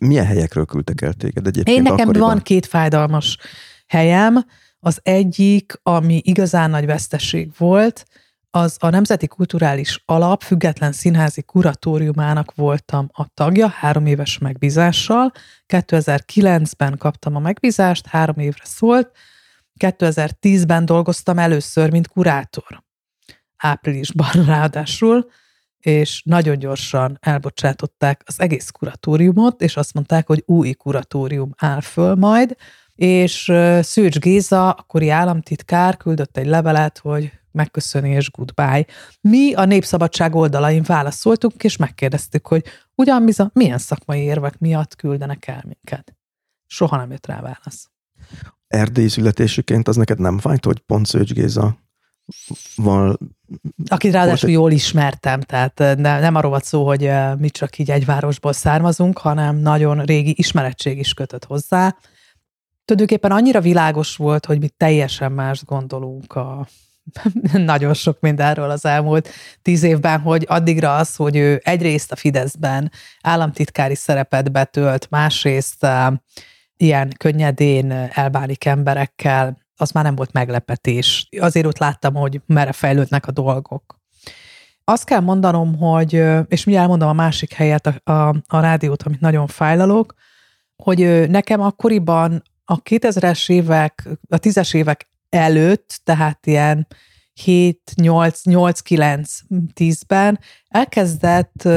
Milyen 0.00 0.26
helyekről 0.26 0.64
küldtek 0.64 1.00
el 1.00 1.12
téged 1.12 1.46
egyébként? 1.46 1.76
Én 1.76 1.82
nekem 1.82 1.98
akkoriban? 1.98 2.28
van 2.28 2.42
két 2.42 2.66
fájdalmas 2.66 3.36
helyem. 3.86 4.44
Az 4.80 5.00
egyik, 5.02 5.80
ami 5.82 6.20
igazán 6.24 6.70
nagy 6.70 6.86
veszteség 6.86 7.50
volt, 7.58 8.04
az 8.50 8.76
a 8.80 8.88
Nemzeti 8.88 9.26
Kulturális 9.26 10.02
Alap 10.04 10.42
független 10.42 10.92
színházi 10.92 11.42
kuratóriumának 11.42 12.54
voltam 12.54 13.08
a 13.12 13.26
tagja, 13.34 13.68
három 13.68 14.06
éves 14.06 14.38
megbízással. 14.38 15.32
2009-ben 15.66 16.96
kaptam 16.98 17.36
a 17.36 17.38
megbízást, 17.38 18.06
három 18.06 18.38
évre 18.38 18.64
szólt, 18.64 19.10
2010-ben 19.78 20.84
dolgoztam 20.84 21.38
először, 21.38 21.90
mint 21.90 22.08
kurátor. 22.08 22.84
Áprilisban 23.56 24.44
ráadásul, 24.46 25.30
és 25.78 26.22
nagyon 26.24 26.58
gyorsan 26.58 27.18
elbocsátották 27.20 28.22
az 28.26 28.40
egész 28.40 28.70
kuratóriumot, 28.70 29.62
és 29.62 29.76
azt 29.76 29.94
mondták, 29.94 30.26
hogy 30.26 30.42
új 30.46 30.72
kuratórium 30.72 31.50
áll 31.56 31.80
föl 31.80 32.14
majd, 32.14 32.56
és 32.94 33.52
Szőcs 33.80 34.18
Géza, 34.18 34.70
akkori 34.70 35.08
államtitkár 35.08 35.96
küldött 35.96 36.36
egy 36.36 36.46
levelet, 36.46 36.98
hogy 36.98 37.32
megköszöni 37.52 38.10
és 38.10 38.30
goodbye. 38.30 38.84
Mi 39.20 39.54
a 39.54 39.64
Népszabadság 39.64 40.34
oldalain 40.34 40.82
válaszoltunk, 40.82 41.64
és 41.64 41.76
megkérdeztük, 41.76 42.46
hogy 42.46 42.64
ugyan 42.94 43.24
bizony, 43.24 43.50
milyen 43.52 43.78
szakmai 43.78 44.20
érvek 44.20 44.58
miatt 44.58 44.96
küldenek 44.96 45.46
el 45.46 45.64
minket. 45.66 46.16
Soha 46.66 46.96
nem 46.96 47.10
jött 47.10 47.26
rá 47.26 47.40
válasz 47.40 47.90
erdélyi 48.68 49.08
születésüként 49.08 49.88
az 49.88 49.96
neked 49.96 50.18
nem 50.18 50.38
fájt, 50.38 50.64
hogy 50.64 50.78
pont 50.78 51.06
Szőcs 51.06 51.32
Géza 51.32 51.78
val... 52.76 53.18
Akit 53.88 54.12
ráadásul 54.12 54.50
jól 54.50 54.70
ismertem, 54.70 55.40
tehát 55.40 55.78
ne, 55.78 56.20
nem 56.20 56.34
arról 56.34 56.50
volt 56.50 56.64
szó, 56.64 56.86
hogy 56.86 57.10
mi 57.38 57.50
csak 57.50 57.78
így 57.78 57.90
egy 57.90 58.04
városból 58.04 58.52
származunk, 58.52 59.18
hanem 59.18 59.56
nagyon 59.56 60.04
régi 60.04 60.34
ismeretség 60.36 60.98
is 60.98 61.14
kötött 61.14 61.44
hozzá. 61.44 61.96
Tulajdonképpen 62.84 63.30
annyira 63.30 63.60
világos 63.60 64.16
volt, 64.16 64.46
hogy 64.46 64.58
mi 64.58 64.68
teljesen 64.68 65.32
más 65.32 65.64
gondolunk 65.64 66.32
a 66.32 66.68
nagyon 67.52 67.94
sok 67.94 68.20
mindenről 68.20 68.70
az 68.70 68.84
elmúlt 68.84 69.28
tíz 69.62 69.82
évben, 69.82 70.20
hogy 70.20 70.44
addigra 70.48 70.96
az, 70.96 71.16
hogy 71.16 71.36
ő 71.36 71.60
egyrészt 71.64 72.12
a 72.12 72.16
Fideszben 72.16 72.92
államtitkári 73.20 73.94
szerepet 73.94 74.52
betölt, 74.52 75.06
másrészt 75.10 75.86
ilyen 76.78 77.12
könnyedén 77.16 77.90
elbánik 77.92 78.64
emberekkel, 78.64 79.58
az 79.76 79.90
már 79.90 80.04
nem 80.04 80.14
volt 80.14 80.32
meglepetés. 80.32 81.28
Azért 81.38 81.66
ott 81.66 81.78
láttam, 81.78 82.14
hogy 82.14 82.40
merre 82.46 82.72
fejlődnek 82.72 83.26
a 83.26 83.32
dolgok. 83.32 84.00
Azt 84.84 85.04
kell 85.04 85.20
mondanom, 85.20 85.76
hogy, 85.76 86.24
és 86.48 86.64
mi 86.64 86.76
elmondom 86.76 87.08
a 87.08 87.12
másik 87.12 87.52
helyet, 87.52 87.86
a, 87.86 88.12
a, 88.12 88.28
a 88.46 88.60
rádiót, 88.60 89.02
amit 89.02 89.20
nagyon 89.20 89.46
fájlalok, 89.46 90.14
hogy 90.76 91.30
nekem 91.30 91.60
akkoriban 91.60 92.42
a 92.64 92.82
2000-es 92.82 93.50
évek, 93.50 94.08
a 94.28 94.36
10-es 94.36 94.74
évek 94.74 95.08
előtt, 95.28 96.00
tehát 96.04 96.46
ilyen 96.46 96.86
7, 97.32 97.92
8, 97.94 98.44
8, 98.44 98.80
9, 98.80 99.38
10-ben 99.74 100.38
elkezdett 100.68 101.68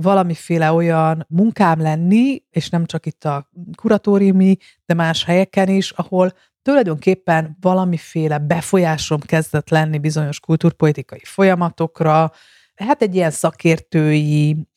valamiféle 0.00 0.72
olyan 0.72 1.26
munkám 1.28 1.80
lenni, 1.80 2.42
és 2.50 2.68
nem 2.68 2.86
csak 2.86 3.06
itt 3.06 3.24
a 3.24 3.50
kuratóriumi, 3.76 4.56
de 4.86 4.94
más 4.94 5.24
helyeken 5.24 5.68
is, 5.68 5.90
ahol 5.90 6.32
tulajdonképpen 6.62 7.56
valamiféle 7.60 8.38
befolyásom 8.38 9.20
kezdett 9.20 9.68
lenni 9.68 9.98
bizonyos 9.98 10.40
kulturpolitikai 10.40 11.22
folyamatokra, 11.24 12.32
hát 12.74 13.02
egy 13.02 13.14
ilyen 13.14 13.30
szakértői 13.30 14.68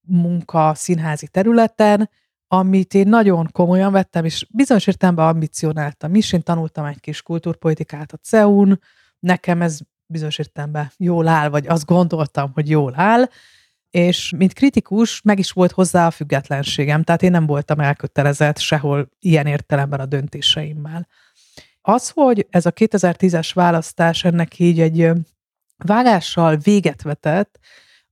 munka 0.00 0.72
színházi 0.74 1.28
területen, 1.28 2.10
amit 2.48 2.94
én 2.94 3.08
nagyon 3.08 3.48
komolyan 3.52 3.92
vettem, 3.92 4.24
és 4.24 4.46
bizonyos 4.50 4.86
értelemben 4.86 5.26
ambicionáltam 5.26 6.14
is. 6.14 6.32
Én 6.32 6.42
tanultam 6.42 6.84
egy 6.84 7.00
kis 7.00 7.22
kulturpolitikát 7.22 8.12
a 8.12 8.16
CEUN, 8.16 8.80
nekem 9.18 9.62
ez 9.62 9.78
bizonyos 10.06 10.38
értelemben 10.38 10.92
jól 10.96 11.28
áll, 11.28 11.48
vagy 11.48 11.66
azt 11.66 11.84
gondoltam, 11.84 12.50
hogy 12.54 12.70
jól 12.70 12.92
áll, 12.96 13.28
és 13.90 14.32
mint 14.36 14.52
kritikus 14.52 15.20
meg 15.22 15.38
is 15.38 15.50
volt 15.50 15.72
hozzá 15.72 16.06
a 16.06 16.10
függetlenségem, 16.10 17.02
tehát 17.02 17.22
én 17.22 17.30
nem 17.30 17.46
voltam 17.46 17.80
elkötelezett 17.80 18.58
sehol 18.58 19.08
ilyen 19.18 19.46
értelemben 19.46 20.00
a 20.00 20.06
döntéseimmel. 20.06 21.06
Az, 21.80 22.10
hogy 22.14 22.46
ez 22.50 22.66
a 22.66 22.72
2010-es 22.72 23.50
választás 23.54 24.24
ennek 24.24 24.58
így 24.58 24.80
egy 24.80 25.10
vágással 25.76 26.56
véget 26.56 27.02
vetett, 27.02 27.58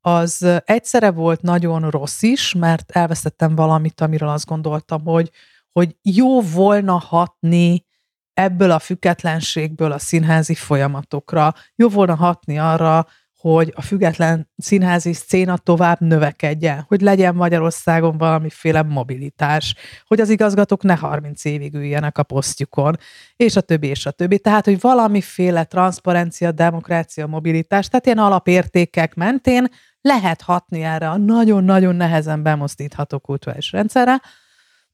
az 0.06 0.46
egyszerre 0.64 1.10
volt 1.10 1.42
nagyon 1.42 1.90
rossz 1.90 2.22
is, 2.22 2.54
mert 2.54 2.90
elvesztettem 2.90 3.54
valamit, 3.54 4.00
amiről 4.00 4.28
azt 4.28 4.46
gondoltam, 4.46 5.04
hogy, 5.04 5.30
hogy 5.72 5.96
jó 6.02 6.42
volna 6.42 6.98
hatni 6.98 7.86
ebből 8.34 8.70
a 8.70 8.78
függetlenségből 8.78 9.92
a 9.92 9.98
színházi 9.98 10.54
folyamatokra, 10.54 11.54
jó 11.74 11.88
volna 11.88 12.14
hatni 12.14 12.58
arra, 12.58 13.06
hogy 13.50 13.72
a 13.76 13.82
független 13.82 14.50
színházi 14.56 15.12
széna 15.12 15.56
tovább 15.56 16.00
növekedjen, 16.00 16.84
hogy 16.88 17.00
legyen 17.00 17.34
Magyarországon 17.34 18.18
valamiféle 18.18 18.82
mobilitás, 18.82 19.74
hogy 20.06 20.20
az 20.20 20.28
igazgatók 20.28 20.82
ne 20.82 20.96
30 20.96 21.44
évig 21.44 21.74
üljenek 21.74 22.18
a 22.18 22.22
posztjukon, 22.22 22.96
és 23.36 23.56
a 23.56 23.60
többi, 23.60 23.86
és 23.86 24.06
a 24.06 24.10
többi. 24.10 24.38
Tehát, 24.38 24.64
hogy 24.64 24.80
valamiféle 24.80 25.64
transzparencia, 25.64 26.52
demokrácia, 26.52 27.26
mobilitás, 27.26 27.88
tehát 27.88 28.06
ilyen 28.06 28.18
alapértékek 28.18 29.14
mentén 29.14 29.68
lehet 30.00 30.42
hatni 30.42 30.82
erre 30.82 31.08
a 31.08 31.16
nagyon-nagyon 31.16 31.94
nehezen 31.94 32.42
bemozdítható 32.42 33.18
kulturális 33.18 33.72
rendszerre. 33.72 34.20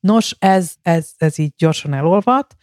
Nos, 0.01 0.37
ez, 0.39 0.73
ez, 0.83 1.11
ez 1.17 1.39
így 1.39 1.53
gyorsan 1.57 1.95
elolvat, 1.95 2.57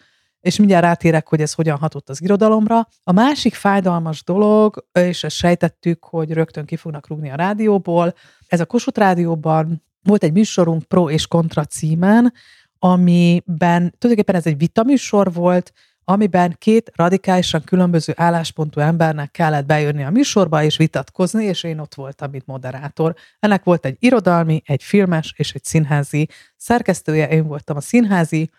és 0.47 0.57
mindjárt 0.57 0.83
rátérek, 0.83 1.27
hogy 1.27 1.41
ez 1.41 1.53
hogyan 1.53 1.77
hatott 1.77 2.09
az 2.09 2.21
irodalomra. 2.21 2.87
A 3.03 3.11
másik 3.11 3.55
fájdalmas 3.55 4.23
dolog, 4.23 4.87
és 4.91 5.23
ezt 5.23 5.35
sejtettük, 5.35 6.03
hogy 6.03 6.31
rögtön 6.31 6.65
ki 6.65 6.75
fognak 6.75 7.07
rúgni 7.07 7.29
a 7.29 7.35
rádióból, 7.35 8.13
ez 8.47 8.59
a 8.59 8.65
Kossuth 8.65 8.99
Rádióban 8.99 9.83
volt 10.03 10.23
egy 10.23 10.31
műsorunk 10.31 10.83
Pro 10.83 11.09
és 11.09 11.27
Kontra 11.27 11.65
címen, 11.65 12.33
amiben 12.79 13.93
tulajdonképpen 13.97 14.35
ez 14.35 14.45
egy 14.45 14.57
vitaműsor 14.57 15.33
volt, 15.33 15.71
amiben 16.03 16.55
két 16.57 16.91
radikálisan 16.95 17.63
különböző 17.63 18.13
álláspontú 18.15 18.79
embernek 18.79 19.31
kellett 19.31 19.65
bejönni 19.65 20.03
a 20.03 20.09
műsorba 20.09 20.63
és 20.63 20.77
vitatkozni, 20.77 21.45
és 21.45 21.63
én 21.63 21.79
ott 21.79 21.95
voltam, 21.95 22.31
mint 22.31 22.45
moderátor. 22.45 23.15
Ennek 23.39 23.63
volt 23.63 23.85
egy 23.85 23.95
irodalmi, 23.99 24.61
egy 24.65 24.83
filmes 24.83 25.33
és 25.37 25.53
egy 25.53 25.63
színházi 25.63 26.29
szerkesztője, 26.57 27.27
én 27.27 27.47
voltam 27.47 27.77
a 27.77 27.81
színházi, 27.81 28.49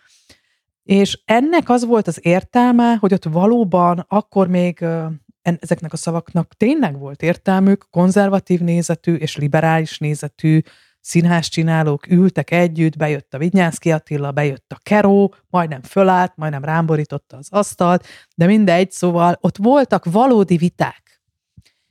és 0.89 1.19
ennek 1.25 1.69
az 1.69 1.85
volt 1.85 2.07
az 2.07 2.19
értelme, 2.21 2.95
hogy 2.95 3.13
ott 3.13 3.23
valóban 3.23 4.05
akkor 4.07 4.47
még 4.47 4.85
ezeknek 5.41 5.93
a 5.93 5.97
szavaknak 5.97 6.53
tényleg 6.57 6.99
volt 6.99 7.21
értelmük, 7.21 7.87
konzervatív 7.89 8.59
nézetű 8.59 9.13
és 9.13 9.37
liberális 9.37 9.97
nézetű 9.97 10.61
színház 11.01 11.47
csinálók 11.47 12.07
ültek 12.07 12.51
együtt, 12.51 12.97
bejött 12.97 13.33
a 13.33 13.37
Vignyánszki 13.37 13.91
Attila, 13.91 14.31
bejött 14.31 14.71
a 14.71 14.79
Keró, 14.83 15.33
majdnem 15.49 15.81
fölállt, 15.81 16.33
majdnem 16.35 16.63
rámborította 16.63 17.37
az 17.37 17.47
asztalt, 17.51 18.07
de 18.35 18.45
mindegy, 18.45 18.91
szóval 18.91 19.37
ott 19.41 19.57
voltak 19.57 20.05
valódi 20.05 20.57
viták. 20.57 21.21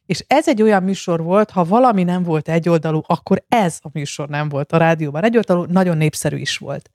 És 0.07 0.25
ez 0.27 0.49
egy 0.49 0.63
olyan 0.63 0.83
műsor 0.83 1.23
volt, 1.23 1.51
ha 1.51 1.65
valami 1.65 2.03
nem 2.03 2.23
volt 2.23 2.49
egyoldalú, 2.49 3.01
akkor 3.07 3.45
ez 3.49 3.79
a 3.83 3.89
műsor 3.93 4.29
nem 4.29 4.49
volt 4.49 4.73
a 4.73 4.77
rádióban 4.77 5.25
egyoldalú, 5.25 5.65
nagyon 5.65 5.97
népszerű 5.97 6.37
is 6.37 6.57
volt. 6.57 6.91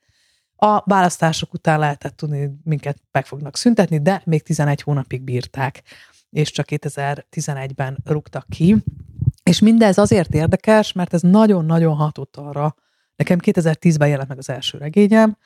A 0.64 0.84
választások 0.86 1.54
után 1.54 1.80
lehetett 1.80 2.16
tudni, 2.16 2.40
hogy 2.40 2.52
minket 2.64 2.98
meg 3.12 3.26
fognak 3.26 3.58
szüntetni, 3.58 4.02
de 4.02 4.22
még 4.26 4.44
11 4.44 4.82
hónapig 4.82 5.22
bírták. 5.22 5.84
és 6.30 6.52
csak 6.52 6.66
2011-ben 6.70 7.98
rúgtak 8.06 8.46
ki. 8.50 8.84
És 9.44 9.60
mindez 9.60 9.98
azért 9.98 10.34
érdekes, 10.34 10.92
mert 10.92 11.14
ez 11.14 11.22
nagyon-nagyon 11.22 11.96
hatott 11.96 12.36
arra. 12.38 12.76
Nekem 13.16 13.40
2010-ben 13.42 14.08
jelent 14.08 14.30
meg 14.30 14.38
az 14.38 14.50
első 14.50 14.78
regényem, 14.78 15.38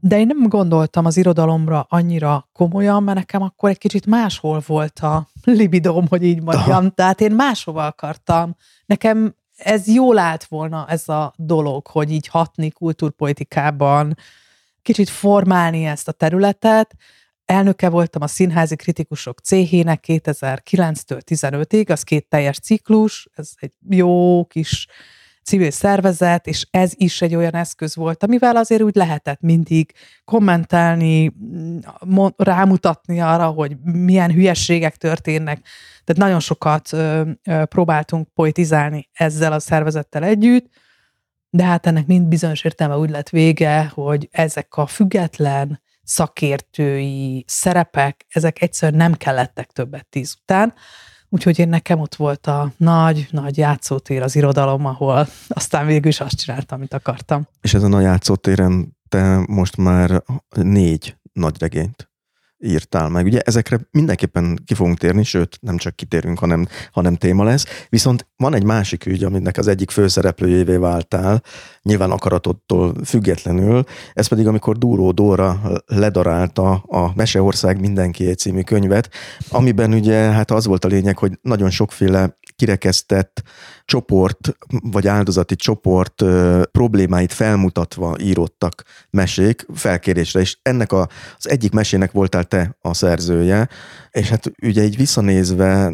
de 0.00 0.18
én 0.18 0.26
nem 0.26 0.48
gondoltam 0.48 1.04
az 1.04 1.16
irodalomra 1.16 1.86
annyira 1.88 2.48
komolyan, 2.52 3.02
mert 3.02 3.18
nekem 3.18 3.42
akkor 3.42 3.70
egy 3.70 3.78
kicsit 3.78 4.06
máshol 4.06 4.62
volt 4.66 4.98
a 4.98 5.28
libidóm, 5.44 6.06
hogy 6.08 6.22
így 6.22 6.42
mondjam. 6.42 6.70
Aha. 6.70 6.90
Tehát 6.90 7.20
én 7.20 7.32
máshova 7.32 7.86
akartam. 7.86 8.56
Nekem 8.86 9.34
ez 9.56 9.86
jól 9.86 10.18
állt 10.18 10.44
volna 10.44 10.86
ez 10.88 11.08
a 11.08 11.32
dolog, 11.36 11.86
hogy 11.86 12.10
így 12.10 12.26
hatni 12.26 12.70
kultúrpolitikában, 12.70 14.16
kicsit 14.82 15.08
formálni 15.08 15.84
ezt 15.84 16.08
a 16.08 16.12
területet. 16.12 16.94
Elnöke 17.44 17.88
voltam 17.88 18.22
a 18.22 18.26
Színházi 18.26 18.76
Kritikusok 18.76 19.38
céhének 19.38 20.04
2009-től 20.06 21.20
15-ig, 21.30 21.90
az 21.90 22.02
két 22.02 22.28
teljes 22.28 22.58
ciklus, 22.58 23.28
ez 23.34 23.50
egy 23.56 23.72
jó 23.88 24.44
kis 24.46 24.86
civil 25.44 25.70
szervezet, 25.70 26.46
és 26.46 26.66
ez 26.70 26.92
is 26.94 27.22
egy 27.22 27.34
olyan 27.34 27.54
eszköz 27.54 27.96
volt, 27.96 28.22
amivel 28.22 28.56
azért 28.56 28.82
úgy 28.82 28.94
lehetett 28.94 29.40
mindig 29.40 29.92
kommentálni, 30.24 31.32
rámutatni 32.36 33.20
arra, 33.20 33.46
hogy 33.46 33.76
milyen 33.82 34.32
hülyességek 34.32 34.96
történnek. 34.96 35.60
Tehát 36.04 36.22
nagyon 36.22 36.40
sokat 36.40 36.90
próbáltunk 37.64 38.28
poetizálni 38.34 39.08
ezzel 39.12 39.52
a 39.52 39.58
szervezettel 39.58 40.24
együtt, 40.24 40.66
de 41.50 41.64
hát 41.64 41.86
ennek 41.86 42.06
mind 42.06 42.26
bizonyos 42.26 42.64
értelme 42.64 42.96
úgy 42.96 43.10
lett 43.10 43.28
vége, 43.28 43.90
hogy 43.94 44.28
ezek 44.32 44.76
a 44.76 44.86
független 44.86 45.82
szakértői 46.02 47.44
szerepek, 47.46 48.26
ezek 48.28 48.62
egyszerűen 48.62 48.98
nem 48.98 49.14
kellettek 49.14 49.70
többet 49.70 50.06
tíz 50.06 50.36
után. 50.42 50.74
Úgyhogy 51.34 51.58
én 51.58 51.68
nekem 51.68 52.00
ott 52.00 52.14
volt 52.14 52.46
a 52.46 52.72
nagy, 52.76 53.28
nagy 53.30 53.56
játszótér 53.56 54.22
az 54.22 54.36
irodalom, 54.36 54.86
ahol 54.86 55.26
aztán 55.48 55.86
végül 55.86 56.08
is 56.08 56.20
azt 56.20 56.40
csináltam, 56.40 56.78
amit 56.78 56.94
akartam. 56.94 57.46
És 57.60 57.74
ezen 57.74 57.92
a 57.92 58.00
játszótéren 58.00 58.96
te 59.08 59.44
most 59.46 59.76
már 59.76 60.22
négy 60.50 61.16
nagy 61.32 61.58
regényt 61.58 62.10
írtál 62.64 63.08
meg. 63.08 63.24
Ugye 63.24 63.40
ezekre 63.40 63.80
mindenképpen 63.90 64.58
ki 64.64 64.74
fogunk 64.74 64.98
térni, 64.98 65.24
sőt, 65.24 65.58
nem 65.60 65.76
csak 65.76 65.96
kitérünk, 65.96 66.38
hanem, 66.38 66.66
hanem 66.92 67.14
téma 67.14 67.44
lesz. 67.44 67.64
Viszont 67.88 68.26
van 68.36 68.54
egy 68.54 68.64
másik 68.64 69.06
ügy, 69.06 69.24
aminek 69.24 69.56
az 69.56 69.68
egyik 69.68 69.90
főszereplőjévé 69.90 70.76
váltál, 70.76 71.42
nyilván 71.82 72.10
akaratottól 72.10 72.94
függetlenül, 73.04 73.84
ez 74.12 74.26
pedig 74.26 74.46
amikor 74.46 74.78
Dúró 74.78 75.12
Dóra 75.12 75.60
ledarálta 75.86 76.72
a 76.72 77.12
Meseország 77.14 77.80
mindenki 77.80 78.34
című 78.34 78.62
könyvet, 78.62 79.10
amiben 79.48 79.92
ugye 79.92 80.16
hát 80.16 80.50
az 80.50 80.66
volt 80.66 80.84
a 80.84 80.88
lényeg, 80.88 81.18
hogy 81.18 81.38
nagyon 81.42 81.70
sokféle 81.70 82.38
kirekesztett 82.56 83.42
csoport, 83.84 84.56
vagy 84.82 85.06
áldozati 85.06 85.56
csoport 85.56 86.22
ö, 86.22 86.62
problémáit 86.72 87.32
felmutatva 87.32 88.16
írottak 88.20 88.82
mesék 89.10 89.66
felkérésre, 89.74 90.40
és 90.40 90.56
ennek 90.62 90.92
a, 90.92 91.08
az 91.36 91.48
egyik 91.48 91.72
mesének 91.72 92.12
voltál 92.12 92.44
te 92.54 92.76
a 92.80 92.94
szerzője, 92.94 93.68
és 94.10 94.28
hát 94.28 94.52
ugye 94.62 94.82
így 94.82 94.96
visszanézve 94.96 95.92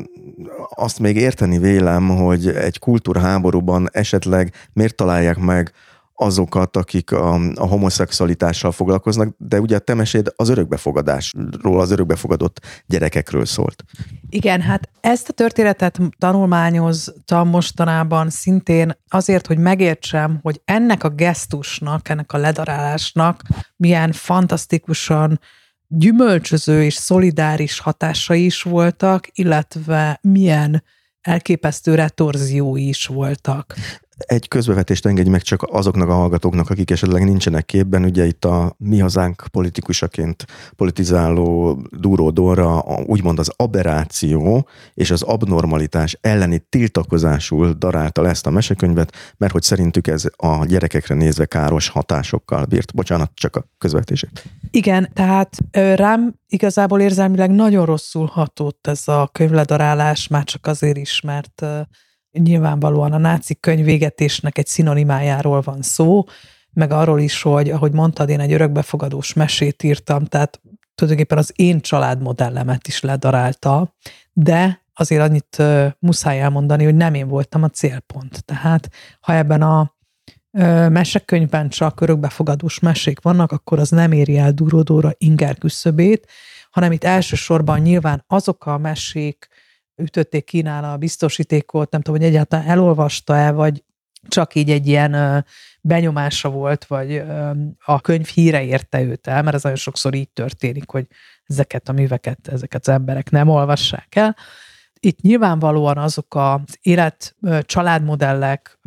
azt 0.69 0.99
még 0.99 1.17
érteni 1.17 1.59
vélem, 1.59 2.09
hogy 2.09 2.49
egy 2.49 2.79
kultúrháborúban 2.79 3.89
esetleg 3.93 4.53
miért 4.73 4.95
találják 4.95 5.39
meg 5.39 5.73
azokat, 6.15 6.77
akik 6.77 7.13
a, 7.13 7.35
a 7.55 7.67
homoszexualitással 7.67 8.73
foglalkoznak, 8.73 9.35
de 9.39 9.61
ugye 9.61 9.77
a 9.77 9.79
temeséd 9.79 10.33
az 10.37 10.49
örökbefogadásról, 10.49 11.81
az 11.81 11.91
örökbefogadott 11.91 12.61
gyerekekről 12.87 13.45
szólt. 13.45 13.85
Igen, 14.29 14.61
hát 14.61 14.89
ezt 15.01 15.29
a 15.29 15.33
történetet 15.33 15.99
tanulmányoztam 16.19 17.49
mostanában 17.49 18.31
szintén 18.31 18.97
azért, 19.09 19.47
hogy 19.47 19.59
megértsem, 19.59 20.39
hogy 20.43 20.61
ennek 20.65 21.05
a 21.05 21.09
gesztusnak, 21.09 22.09
ennek 22.09 22.33
a 22.33 22.39
ledarálásnak 22.39 23.43
milyen 23.77 24.13
fantasztikusan 24.13 25.41
gyümölcsöző 25.93 26.85
és 26.85 26.95
szolidáris 26.95 27.79
hatásai 27.79 28.45
is 28.45 28.63
voltak, 28.63 29.29
illetve 29.33 30.19
milyen 30.23 30.85
elképesztő 31.21 31.95
retorziói 31.95 32.89
is 32.89 33.07
voltak. 33.07 33.75
Egy 34.27 34.49
közbevetést 34.49 35.07
engedj 35.07 35.29
meg 35.29 35.43
csak 35.43 35.63
azoknak 35.71 36.09
a 36.09 36.15
hallgatóknak, 36.15 36.71
akik 36.71 36.91
esetleg 36.91 37.25
nincsenek 37.25 37.67
képben. 37.67 38.05
Ugye 38.05 38.27
itt 38.27 38.45
a 38.45 38.75
mi 38.79 38.99
hazánk 38.99 39.45
politikusaként 39.51 40.47
politizáló 40.77 41.79
Dúró 41.91 42.31
Dóra 42.31 42.85
úgymond 43.07 43.39
az 43.39 43.53
aberráció 43.57 44.69
és 44.95 45.11
az 45.11 45.23
abnormalitás 45.23 46.19
elleni 46.21 46.67
tiltakozásul 46.69 47.73
darálta 47.73 48.23
le 48.23 48.29
ezt 48.29 48.47
a 48.47 48.51
mesekönyvet, 48.51 49.17
mert 49.37 49.53
hogy 49.53 49.63
szerintük 49.63 50.07
ez 50.07 50.25
a 50.37 50.65
gyerekekre 50.65 51.15
nézve 51.15 51.45
káros 51.45 51.89
hatásokkal 51.89 52.65
bírt. 52.65 52.95
Bocsánat, 52.95 53.31
csak 53.35 53.57
a 53.57 53.65
közvetését. 53.79 54.45
Igen, 54.71 55.11
tehát 55.13 55.57
rám 55.95 56.35
igazából 56.49 57.01
érzelmileg 57.01 57.51
nagyon 57.51 57.87
rosszul 57.87 58.27
hatott 58.27 58.87
ez 58.87 59.09
a 59.09 59.29
könyvledarálás, 59.33 60.29
már 60.29 60.45
csak 60.45 60.67
azért 60.67 60.97
is, 60.97 61.21
mert 61.21 61.65
nyilvánvalóan 62.33 63.13
a 63.13 63.19
náci 63.19 63.55
könyvégetésnek 63.61 64.59
egy 64.59 64.67
szinonimájáról 64.67 65.61
van 65.61 65.83
szó, 65.83 66.25
meg 66.73 66.93
arról 66.93 67.21
is, 67.21 67.43
hogy 67.43 67.71
ahogy 67.71 67.93
mondtad, 67.93 68.29
én 68.29 68.41
egy 68.41 68.53
örökbefogadós 68.53 69.33
mesét 69.33 69.83
írtam, 69.83 70.25
tehát 70.25 70.61
tulajdonképpen 70.95 71.39
az 71.39 71.53
én 71.57 71.81
családmodellemet 71.81 72.87
is 72.87 73.01
ledarálta, 73.01 73.95
de 74.33 74.83
azért 74.95 75.23
annyit 75.23 75.63
muszáj 75.99 76.41
elmondani, 76.41 76.85
hogy 76.85 76.95
nem 76.95 77.15
én 77.15 77.29
voltam 77.29 77.63
a 77.63 77.69
célpont. 77.69 78.45
Tehát 78.45 78.89
ha 79.21 79.35
ebben 79.35 79.63
a 79.63 79.95
uh, 80.51 80.89
mesekönyvben 80.89 81.69
csak 81.69 82.01
örökbefogadós 82.01 82.79
mesék 82.79 83.21
vannak, 83.21 83.53
akkor 83.53 83.79
az 83.79 83.91
nem 83.91 84.13
éri 84.13 84.39
el 84.39 84.53
durodóra 84.53 85.13
inger 85.19 85.59
küszöbét, 85.59 86.27
hanem 86.71 86.93
itt 86.93 87.05
elsősorban 87.05 87.81
nyilván 87.81 88.25
azok 88.27 88.67
a 88.67 88.79
mesék, 88.79 89.49
ütötték 90.01 90.45
ki 90.45 90.61
nála 90.61 90.93
a 90.93 90.97
biztosítékot, 90.97 91.91
nem 91.91 92.01
tudom, 92.01 92.21
hogy 92.21 92.29
egyáltalán 92.29 92.67
elolvasta-e, 92.67 93.51
vagy 93.51 93.85
csak 94.29 94.55
így 94.55 94.71
egy 94.71 94.87
ilyen 94.87 95.45
benyomása 95.81 96.51
volt, 96.51 96.85
vagy 96.85 97.23
a 97.85 98.01
könyv 98.01 98.27
híre 98.27 98.65
érte 98.65 99.03
őt 99.03 99.27
el, 99.27 99.43
mert 99.43 99.57
ez 99.57 99.63
nagyon 99.63 99.79
sokszor 99.79 100.15
így 100.15 100.29
történik, 100.29 100.91
hogy 100.91 101.07
ezeket 101.47 101.89
a 101.89 101.93
műveket, 101.93 102.49
ezeket 102.49 102.89
az 102.89 102.95
emberek 102.95 103.31
nem 103.31 103.49
olvassák 103.49 104.15
el. 104.15 104.37
Itt 105.01 105.21
nyilvánvalóan 105.21 105.99
azok 105.99 106.35
az 106.35 106.79
élet 106.83 107.37
családmodellek, 107.63 108.79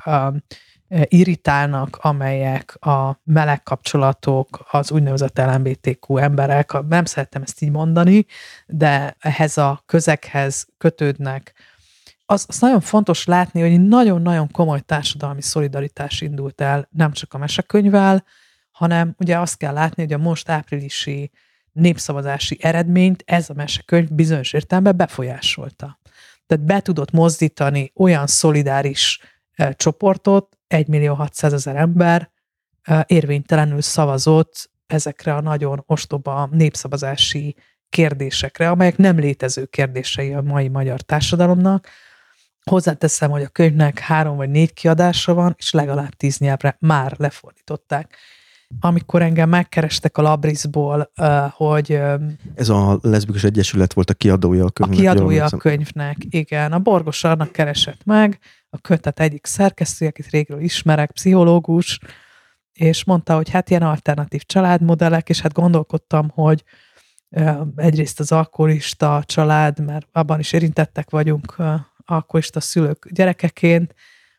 irritálnak, 1.03 1.97
amelyek 2.01 2.75
a 2.85 3.21
meleg 3.23 3.63
kapcsolatok, 3.63 4.65
az 4.71 4.91
úgynevezett 4.91 5.37
LMBTQ 5.37 6.17
emberek, 6.17 6.71
nem 6.87 7.05
szeretem 7.05 7.41
ezt 7.41 7.61
így 7.61 7.71
mondani, 7.71 8.25
de 8.65 9.15
ehhez 9.19 9.57
a 9.57 9.83
közekhez 9.85 10.67
kötődnek. 10.77 11.53
Az, 12.25 12.45
az 12.47 12.59
nagyon 12.59 12.81
fontos 12.81 13.25
látni, 13.25 13.61
hogy 13.61 13.87
nagyon-nagyon 13.87 14.51
komoly 14.51 14.79
társadalmi 14.79 15.41
szolidaritás 15.41 16.21
indult 16.21 16.61
el, 16.61 16.87
nem 16.91 17.11
csak 17.11 17.33
a 17.33 17.37
mesekönyvvel, 17.37 18.23
hanem 18.71 19.15
ugye 19.19 19.39
azt 19.39 19.57
kell 19.57 19.73
látni, 19.73 20.03
hogy 20.03 20.13
a 20.13 20.17
most 20.17 20.49
áprilisi 20.49 21.31
népszavazási 21.71 22.57
eredményt 22.61 23.23
ez 23.25 23.49
a 23.49 23.53
mesekönyv 23.53 24.11
bizonyos 24.11 24.53
értelemben 24.53 24.97
befolyásolta. 24.97 25.99
Tehát 26.45 26.65
be 26.65 26.79
tudott 26.79 27.11
mozdítani 27.11 27.91
olyan 27.95 28.27
szolidáris 28.27 29.19
csoportot, 29.75 30.57
1 30.73 30.87
millió 30.87 31.13
600 31.13 31.53
ezer 31.53 31.75
ember 31.75 32.31
érvénytelenül 33.05 33.81
szavazott 33.81 34.71
ezekre 34.87 35.35
a 35.35 35.41
nagyon 35.41 35.83
ostoba 35.85 36.49
népszavazási 36.51 37.55
kérdésekre, 37.89 38.69
amelyek 38.69 38.97
nem 38.97 39.19
létező 39.19 39.65
kérdései 39.65 40.33
a 40.33 40.41
mai 40.41 40.67
magyar 40.67 41.01
társadalomnak. 41.01 41.87
Hozzáteszem, 42.63 43.29
hogy 43.29 43.41
a 43.41 43.47
könyvnek 43.47 43.99
három 43.99 44.35
vagy 44.35 44.49
négy 44.49 44.73
kiadása 44.73 45.33
van, 45.33 45.55
és 45.57 45.71
legalább 45.71 46.13
tíz 46.13 46.37
nyelvre 46.37 46.75
már 46.79 47.13
lefordították. 47.17 48.17
Amikor 48.79 49.21
engem 49.21 49.49
megkerestek 49.49 50.17
a 50.17 50.21
Labrisból, 50.21 51.11
hogy... 51.49 51.99
Ez 52.55 52.69
a 52.69 52.99
Leszbikus 53.01 53.43
Egyesület 53.43 53.93
volt 53.93 54.09
a 54.09 54.13
kiadója 54.13 54.65
a 54.65 54.69
könyvnek. 54.69 54.99
A 54.99 55.01
kiadója 55.01 55.45
a 55.45 55.57
könyvnek, 55.57 56.17
igen. 56.29 56.71
A 56.71 56.79
Borgos 56.79 57.23
Arnak 57.23 57.51
keresett 57.51 58.03
meg, 58.05 58.39
a 58.73 58.77
kötet 58.81 59.19
egyik 59.19 59.45
szerkesztő, 59.45 60.05
akit 60.05 60.29
régről 60.29 60.61
ismerek, 60.61 61.11
pszichológus, 61.11 61.99
és 62.73 63.03
mondta, 63.03 63.35
hogy 63.35 63.49
hát 63.49 63.69
ilyen 63.69 63.81
alternatív 63.81 64.41
családmodellek, 64.43 65.29
és 65.29 65.41
hát 65.41 65.53
gondolkodtam, 65.53 66.29
hogy 66.29 66.63
egyrészt 67.75 68.19
az 68.19 68.31
alkoholista 68.31 69.23
család, 69.25 69.79
mert 69.85 70.07
abban 70.11 70.39
is 70.39 70.53
érintettek 70.53 71.09
vagyunk 71.09 71.55
alkoholista 72.05 72.59
szülők 72.59 73.07
gyerekeként, 73.11 73.95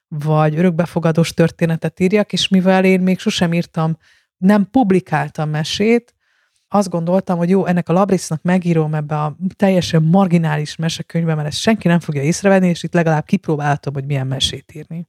vagy 0.09 0.57
örökbefogadós 0.59 1.35
történetet 1.35 2.01
írjak, 2.01 2.33
és 2.33 2.49
mivel 2.49 2.85
én 2.85 3.01
még 3.01 3.19
sosem 3.19 3.53
írtam, 3.53 3.99
nem 4.37 4.71
publikáltam 4.71 5.51
mesét, 5.51 6.15
azt 6.75 6.89
gondoltam, 6.89 7.39
hogy 7.39 7.49
jó, 7.49 7.67
ennek 7.67 7.89
a 7.89 7.93
Labrisznak 7.93 8.43
megírom 8.43 8.95
ebbe 8.95 9.21
a 9.21 9.37
teljesen 9.57 10.03
marginális 10.03 10.77
mesekönyvbe, 10.77 11.35
mert 11.35 11.49
ezt 11.49 11.59
senki 11.59 11.89
nem 11.89 12.01
fogja 12.01 12.23
észrevenni, 12.23 12.69
és 12.69 12.83
itt 12.83 12.95
legalább 12.95 13.25
kipróbáltam, 13.25 13.95
hogy 13.95 14.05
milyen 14.05 14.27
mesét 14.27 14.73
írni. 14.75 15.09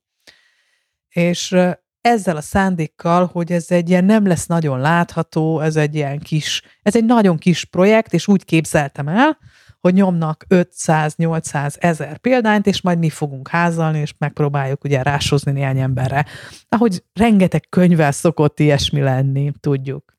És 1.09 1.55
ezzel 2.01 2.36
a 2.36 2.41
szándékkal, 2.41 3.30
hogy 3.32 3.51
ez 3.51 3.72
egy 3.72 3.89
ilyen 3.89 4.05
nem 4.05 4.28
lesz 4.28 4.45
nagyon 4.45 4.80
látható, 4.80 5.59
ez 5.59 5.76
egy 5.76 5.95
ilyen 5.95 6.20
kis, 6.20 6.61
ez 6.82 6.95
egy 6.95 7.05
nagyon 7.05 7.38
kis 7.38 7.66
projekt, 7.66 8.13
és 8.13 8.28
úgy 8.28 8.45
képzeltem 8.45 9.07
el, 9.07 9.38
hogy 9.80 9.93
nyomnak 9.93 10.45
500-800 10.49 11.76
ezer 11.80 12.18
példányt, 12.18 12.68
és 12.68 12.82
majd 12.82 12.99
mi 12.99 13.09
fogunk 13.09 13.47
házalni, 13.47 13.99
és 13.99 14.13
megpróbáljuk 14.18 14.84
ugye 14.84 15.01
rásozni 15.01 15.51
néhány 15.51 15.80
emberre. 15.80 16.26
Ahogy 16.70 17.03
rengeteg 17.13 17.66
könyvvel 17.70 18.11
szokott 18.11 18.59
ilyesmi 18.59 19.01
lenni, 19.01 19.51
tudjuk. 19.59 20.14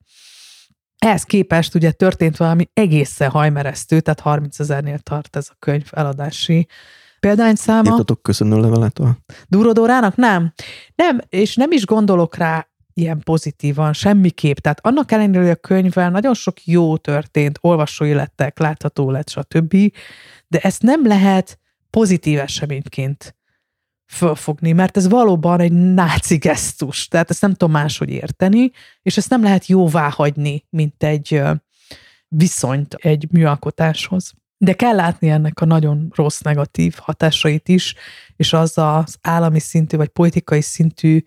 Ehhez 1.07 1.23
képest 1.23 1.75
ugye 1.75 1.91
történt 1.91 2.37
valami 2.37 2.69
egészen 2.75 3.31
hajmeresztő, 3.31 4.01
tehát 4.01 4.21
30 4.21 4.61
ezernél 4.61 4.99
tart 4.99 5.37
ez 5.37 5.49
a 5.51 5.57
könyv 5.59 5.89
eladási 5.91 6.67
példányszáma. 7.21 7.91
Írtatok 7.91 8.23
köszönő 8.23 8.61
levelet 8.61 8.99
a... 8.99 9.17
Durodórának? 9.49 10.17
Nem. 10.17 10.53
Nem, 10.95 11.21
és 11.29 11.55
nem 11.55 11.73
is 11.73 11.85
gondolok 11.85 12.37
rá 12.37 12.69
ilyen 12.95 13.21
pozitívan, 13.25 13.93
semmiképp. 13.93 14.57
Tehát 14.57 14.87
annak 14.87 15.13
ellenére, 15.13 15.41
hogy 15.41 15.51
a 15.51 15.55
könyvvel 15.57 16.11
nagyon 16.11 16.35
sok 16.35 16.65
jó 16.65 16.97
történt, 16.97 17.59
olvasói 17.61 18.13
lettek, 18.13 18.59
látható 18.59 19.11
lett, 19.11 19.29
stb., 19.29 19.77
de 20.49 20.59
ezt 20.59 20.83
nem 20.83 21.07
lehet 21.07 21.59
pozitív 21.91 22.39
eseményként 22.39 23.36
fölfogni, 24.07 24.73
mert 24.73 24.97
ez 24.97 25.09
valóban 25.09 25.61
egy 25.61 25.73
náci 25.73 26.37
gesztus, 26.37 27.09
tehát 27.09 27.31
ezt 27.31 27.41
nem 27.41 27.51
tudom 27.51 27.71
máshogy 27.71 28.11
érteni, 28.11 28.71
és 29.03 29.17
ezt 29.17 29.31
nem 29.31 29.43
lehet 29.43 29.67
jóvá 29.67 30.11
hagyni, 30.11 30.65
mint 30.71 31.03
egy 31.03 31.43
viszonyt 32.29 32.95
egy 32.95 33.27
műalkotáshoz. 33.31 34.33
De 34.59 34.73
kell 34.73 34.95
látni 34.95 35.29
ennek 35.29 35.61
a 35.61 35.65
nagyon 35.65 36.09
rossz 36.15 36.41
negatív 36.41 36.97
hatásait 37.01 37.69
is, 37.69 37.95
és 38.37 38.53
az 38.53 38.79
az 38.79 39.17
állami 39.21 39.59
szintű 39.59 39.97
vagy 39.97 40.09
politikai 40.09 40.61
szintű 40.61 41.23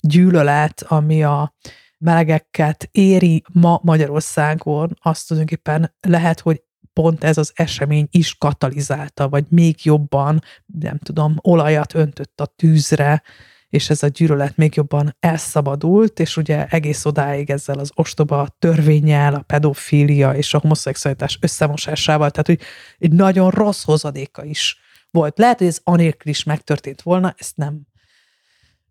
gyűlölet, 0.00 0.82
ami 0.82 1.22
a 1.22 1.54
melegeket 1.98 2.88
éri 2.90 3.42
ma 3.52 3.80
Magyarországon, 3.82 4.98
azt 5.02 5.26
tulajdonképpen 5.26 5.94
lehet, 6.00 6.40
hogy 6.40 6.62
pont 6.92 7.24
ez 7.24 7.38
az 7.38 7.52
esemény 7.54 8.08
is 8.10 8.34
katalizálta, 8.34 9.28
vagy 9.28 9.44
még 9.48 9.76
jobban, 9.82 10.42
nem 10.80 10.98
tudom, 10.98 11.36
olajat 11.40 11.94
öntött 11.94 12.40
a 12.40 12.46
tűzre, 12.46 13.22
és 13.68 13.90
ez 13.90 14.02
a 14.02 14.08
gyűlölet 14.08 14.56
még 14.56 14.74
jobban 14.74 15.16
elszabadult, 15.20 16.20
és 16.20 16.36
ugye 16.36 16.66
egész 16.66 17.04
odáig 17.04 17.50
ezzel 17.50 17.78
az 17.78 17.90
ostoba 17.94 18.48
törvényel, 18.58 19.34
a 19.34 19.42
pedofília 19.42 20.34
és 20.34 20.54
a 20.54 20.58
homoszexualitás 20.58 21.38
összemosásával, 21.40 22.30
tehát 22.30 22.46
hogy 22.46 22.60
egy 22.98 23.12
nagyon 23.12 23.50
rossz 23.50 23.84
hozadéka 23.84 24.44
is 24.44 24.78
volt. 25.10 25.38
Lehet, 25.38 25.58
hogy 25.58 25.66
ez 25.66 25.80
anélkül 25.82 26.32
is 26.32 26.44
megtörtént 26.44 27.02
volna, 27.02 27.34
ezt 27.38 27.56
nem 27.56 27.80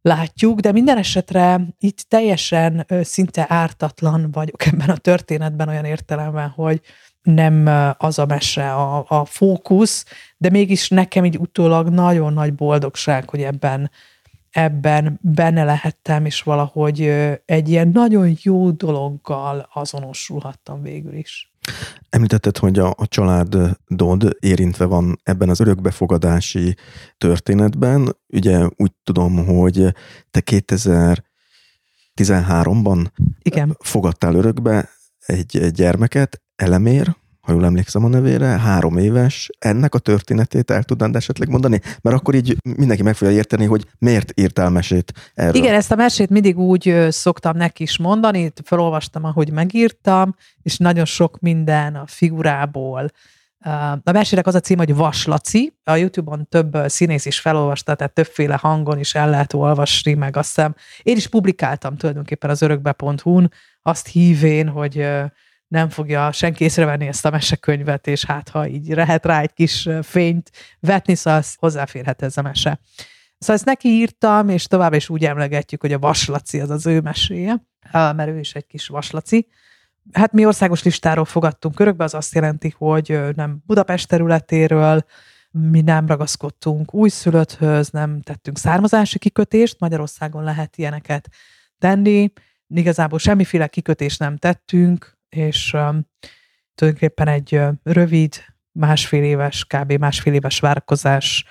látjuk, 0.01 0.59
de 0.59 0.71
minden 0.71 0.97
esetre 0.97 1.61
itt 1.79 1.99
teljesen 1.99 2.85
szinte 3.01 3.45
ártatlan 3.49 4.31
vagyok 4.31 4.65
ebben 4.65 4.89
a 4.89 4.97
történetben 4.97 5.67
olyan 5.67 5.85
értelemben, 5.85 6.49
hogy 6.49 6.81
nem 7.21 7.69
az 7.97 8.19
a 8.19 8.25
mese 8.25 8.73
a, 8.73 9.05
a 9.07 9.25
fókusz, 9.25 10.05
de 10.37 10.49
mégis 10.49 10.89
nekem 10.89 11.25
így 11.25 11.37
utólag 11.37 11.89
nagyon 11.89 12.33
nagy 12.33 12.53
boldogság, 12.53 13.29
hogy 13.29 13.41
ebben 13.41 13.91
ebben 14.51 15.19
benne 15.21 15.63
lehettem, 15.63 16.25
és 16.25 16.41
valahogy 16.41 17.01
egy 17.45 17.69
ilyen 17.69 17.87
nagyon 17.87 18.37
jó 18.41 18.71
dologgal 18.71 19.69
azonosulhattam 19.73 20.81
végül 20.81 21.13
is. 21.13 21.51
Említetted, 22.09 22.57
hogy 22.57 22.79
a, 22.79 22.93
a 22.97 23.07
családod 23.07 24.37
érintve 24.39 24.85
van 24.85 25.19
ebben 25.23 25.49
az 25.49 25.59
örökbefogadási 25.59 26.75
történetben. 27.17 28.17
Ugye 28.27 28.67
úgy 28.75 28.91
tudom, 29.03 29.45
hogy 29.45 29.93
te 30.31 30.41
2013-ban 30.45 33.05
Igen. 33.41 33.77
fogadtál 33.79 34.35
örökbe 34.35 34.89
egy, 35.25 35.57
egy 35.57 35.71
gyermeket, 35.71 36.40
Elemér, 36.61 37.15
ha 37.41 37.51
jól 37.51 37.65
emlékszem 37.65 38.05
a 38.05 38.07
nevére, 38.07 38.45
három 38.45 38.97
éves, 38.97 39.49
ennek 39.59 39.95
a 39.95 39.99
történetét 39.99 40.71
el 40.71 40.83
tudnád 40.83 41.15
esetleg 41.15 41.49
mondani? 41.49 41.79
Mert 42.01 42.15
akkor 42.15 42.35
így 42.35 42.57
mindenki 42.77 43.03
meg 43.03 43.15
fogja 43.15 43.33
érteni, 43.33 43.65
hogy 43.65 43.85
miért 43.97 44.39
írtál 44.39 44.69
mesét 44.69 45.13
erről. 45.33 45.55
Igen, 45.55 45.73
ezt 45.73 45.91
a 45.91 45.95
mesét 45.95 46.29
mindig 46.29 46.59
úgy 46.59 47.07
szoktam 47.09 47.57
neki 47.57 47.83
is 47.83 47.97
mondani, 47.97 48.53
felolvastam, 48.63 49.23
ahogy 49.23 49.51
megírtam, 49.51 50.35
és 50.61 50.77
nagyon 50.77 51.05
sok 51.05 51.39
minden 51.39 51.95
a 51.95 52.03
figurából, 52.07 53.11
a 54.03 54.11
mesének 54.11 54.47
az 54.47 54.55
a 54.55 54.59
cím, 54.59 54.77
hogy 54.77 54.95
Vaslaci. 54.95 55.77
A 55.83 55.95
YouTube-on 55.95 56.47
több 56.49 56.77
színész 56.85 57.25
is 57.25 57.39
felolvasta, 57.39 57.95
tehát 57.95 58.13
többféle 58.13 58.57
hangon 58.61 58.99
is 58.99 59.15
el 59.15 59.29
lehet 59.29 59.53
olvasni, 59.53 60.13
meg 60.13 60.37
azt 60.37 60.55
hiszem. 60.55 60.75
Én 61.03 61.15
is 61.15 61.27
publikáltam 61.27 61.97
tulajdonképpen 61.97 62.49
az 62.49 62.61
örökbe.hu-n, 62.61 63.51
azt 63.81 64.07
hívén, 64.07 64.67
hogy 64.67 65.07
nem 65.71 65.89
fogja 65.89 66.31
senki 66.31 66.63
észrevenni 66.63 67.07
ezt 67.07 67.25
a 67.25 67.29
mesekönyvet, 67.29 68.07
és 68.07 68.25
hát 68.25 68.49
ha 68.49 68.67
így 68.67 68.87
lehet 68.87 69.25
rá 69.25 69.41
egy 69.41 69.53
kis 69.53 69.89
fényt 70.01 70.51
vetni, 70.79 71.15
szóval 71.15 71.39
az 71.39 71.55
hozzáférhet 71.57 72.21
ez 72.21 72.37
a 72.37 72.41
mese. 72.41 72.79
Szóval 73.37 73.55
ezt 73.55 73.65
neki 73.65 73.87
írtam, 73.87 74.49
és 74.49 74.65
tovább 74.65 74.93
is 74.93 75.09
úgy 75.09 75.25
emlegetjük, 75.25 75.81
hogy 75.81 75.93
a 75.93 75.99
vaslaci 75.99 76.59
az 76.59 76.69
az 76.69 76.85
ő 76.85 77.01
meséje, 77.01 77.65
mert 77.91 78.27
ő 78.27 78.39
is 78.39 78.53
egy 78.53 78.67
kis 78.67 78.87
vaslaci. 78.87 79.47
Hát 80.11 80.31
mi 80.31 80.45
országos 80.45 80.83
listáról 80.83 81.25
fogadtunk 81.25 81.79
örökbe, 81.79 82.03
az 82.03 82.13
azt 82.13 82.33
jelenti, 82.33 82.73
hogy 82.77 83.19
nem 83.35 83.63
Budapest 83.65 84.07
területéről, 84.07 85.05
mi 85.51 85.81
nem 85.81 86.07
ragaszkodtunk 86.07 86.93
újszülötthöz, 86.93 87.89
nem 87.89 88.21
tettünk 88.21 88.57
származási 88.57 89.19
kikötést, 89.19 89.79
Magyarországon 89.79 90.43
lehet 90.43 90.77
ilyeneket 90.77 91.29
tenni, 91.77 92.31
igazából 92.67 93.19
semmiféle 93.19 93.67
kikötést 93.67 94.19
nem 94.19 94.37
tettünk, 94.37 95.19
és 95.35 95.73
um, 95.73 96.07
tulajdonképpen 96.75 97.27
egy 97.27 97.55
uh, 97.55 97.73
rövid, 97.83 98.35
másfél 98.71 99.23
éves, 99.23 99.65
kb. 99.65 99.91
másfél 99.91 100.33
éves 100.33 100.59
várakozás 100.59 101.45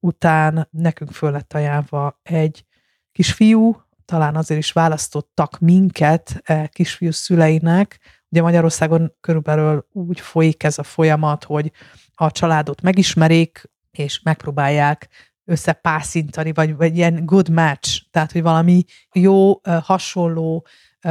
után 0.00 0.68
nekünk 0.70 1.12
föl 1.12 1.30
lett 1.30 1.52
ajánlva 1.52 2.20
egy 2.22 2.64
kisfiú, 3.12 3.84
talán 4.04 4.36
azért 4.36 4.60
is 4.60 4.72
választottak 4.72 5.58
minket 5.58 6.40
e 6.42 6.66
kisfiú 6.66 7.10
szüleinek. 7.10 7.98
Ugye 8.28 8.42
Magyarországon 8.42 9.12
körülbelül 9.20 9.86
úgy 9.92 10.20
folyik 10.20 10.62
ez 10.62 10.78
a 10.78 10.82
folyamat, 10.82 11.44
hogy 11.44 11.72
a 12.14 12.30
családot 12.30 12.82
megismerik, 12.82 13.70
és 13.90 14.20
megpróbálják 14.22 15.08
összepászintani, 15.44 16.52
vagy, 16.52 16.76
vagy 16.76 16.96
ilyen 16.96 17.26
good 17.26 17.48
match, 17.48 18.02
tehát 18.10 18.32
hogy 18.32 18.42
valami 18.42 18.84
jó, 19.12 19.60
hasonló 19.62 20.66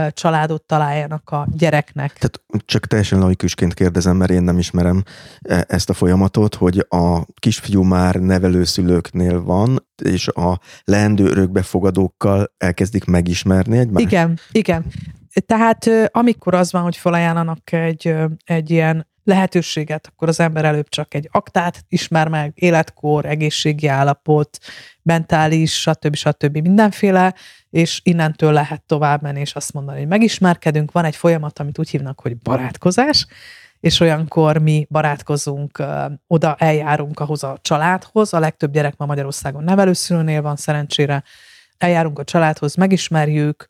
családot 0.10 0.64
találjanak 0.64 1.30
a 1.30 1.48
gyereknek. 1.52 2.14
Tehát 2.14 2.66
csak 2.66 2.86
teljesen 2.86 3.20
laikusként 3.20 3.74
kérdezem, 3.74 4.18
mert 4.18 4.32
én 4.32 4.44
nem 4.44 4.58
ismerem 4.58 5.04
e, 5.42 5.66
ezt 5.68 5.90
a 5.90 5.94
folyamatot, 5.94 6.56
hogy 6.56 6.86
a 6.90 7.26
kisfiú 7.40 7.82
már 7.84 8.16
nevelőszülőknél 8.16 9.44
van, 9.44 9.88
és 10.04 10.28
a 10.28 10.60
leendő 10.84 11.26
örökbefogadókkal 11.26 12.54
elkezdik 12.58 13.06
megismerni 13.06 13.78
egymást? 13.78 14.06
Igen, 14.06 14.40
igen. 14.52 14.86
Tehát 15.46 15.90
amikor 16.12 16.54
az 16.54 16.72
van, 16.72 16.82
hogy 16.82 16.98
felajánlanak 16.98 17.72
egy, 17.72 18.16
egy 18.46 18.70
ilyen 18.70 19.08
lehetőséget, 19.24 20.08
akkor 20.08 20.28
az 20.28 20.40
ember 20.40 20.66
előbb 20.66 20.90
csak 20.90 21.14
egy 21.14 21.30
aktát 21.32 21.86
ismer 21.88 22.28
meg, 22.28 22.52
életkor, 22.56 23.26
egészségi 23.26 23.88
állapot, 23.88 24.58
mentális, 25.02 25.82
stb. 25.82 26.16
stb. 26.16 26.58
mindenféle, 26.58 27.36
és 27.74 28.00
innentől 28.04 28.52
lehet 28.52 28.84
tovább 28.86 29.22
menni, 29.22 29.40
és 29.40 29.56
azt 29.56 29.74
mondani, 29.74 29.98
hogy 29.98 30.08
megismerkedünk. 30.08 30.92
Van 30.92 31.06
egy 31.06 31.16
folyamat, 31.16 31.60
amit 31.60 31.80
úgy 31.80 31.90
hívnak, 31.90 32.20
hogy 32.20 32.38
barátkozás, 32.38 33.28
és 33.80 34.00
olyankor 34.00 34.58
mi 34.58 34.88
barátkozunk, 34.90 35.84
oda 36.28 36.56
eljárunk 36.56 37.20
ahhoz 37.20 37.44
a 37.44 37.58
családhoz. 37.62 38.34
A 38.34 38.40
legtöbb 38.40 38.72
gyerek 38.72 38.98
ma 38.98 39.06
Magyarországon 39.06 39.64
nevelőszülőnél 39.64 40.42
van 40.42 40.56
szerencsére. 40.56 41.24
Eljárunk 41.78 42.20
a 42.20 42.24
családhoz, 42.24 42.76
megismerjük, 42.76 43.68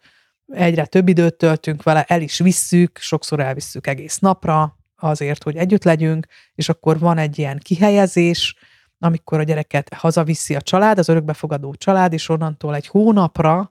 egyre 0.48 0.86
több 0.86 1.08
időt 1.08 1.36
töltünk 1.36 1.84
vele, 1.84 2.04
el 2.08 2.22
is 2.22 2.40
visszük, 2.40 2.98
sokszor 2.98 3.40
elvisszük 3.40 3.88
egész 3.88 4.18
napra, 4.18 4.78
azért, 4.96 5.44
hogy 5.44 5.56
együtt 5.56 5.84
legyünk, 5.84 6.28
és 6.56 6.70
akkor 6.70 7.00
van 7.00 7.18
egy 7.18 7.40
ilyen 7.40 7.60
kihelyezés, 7.64 8.56
amikor 9.00 9.40
a 9.40 9.44
gyereket 9.44 9.94
hazaviszi 9.94 10.56
a 10.56 10.62
család, 10.62 10.98
az 10.98 11.10
örökbefogadó 11.10 11.74
család, 11.74 12.14
és 12.14 12.30
onnantól 12.30 12.76
egy 12.76 12.88
hónapra 12.88 13.70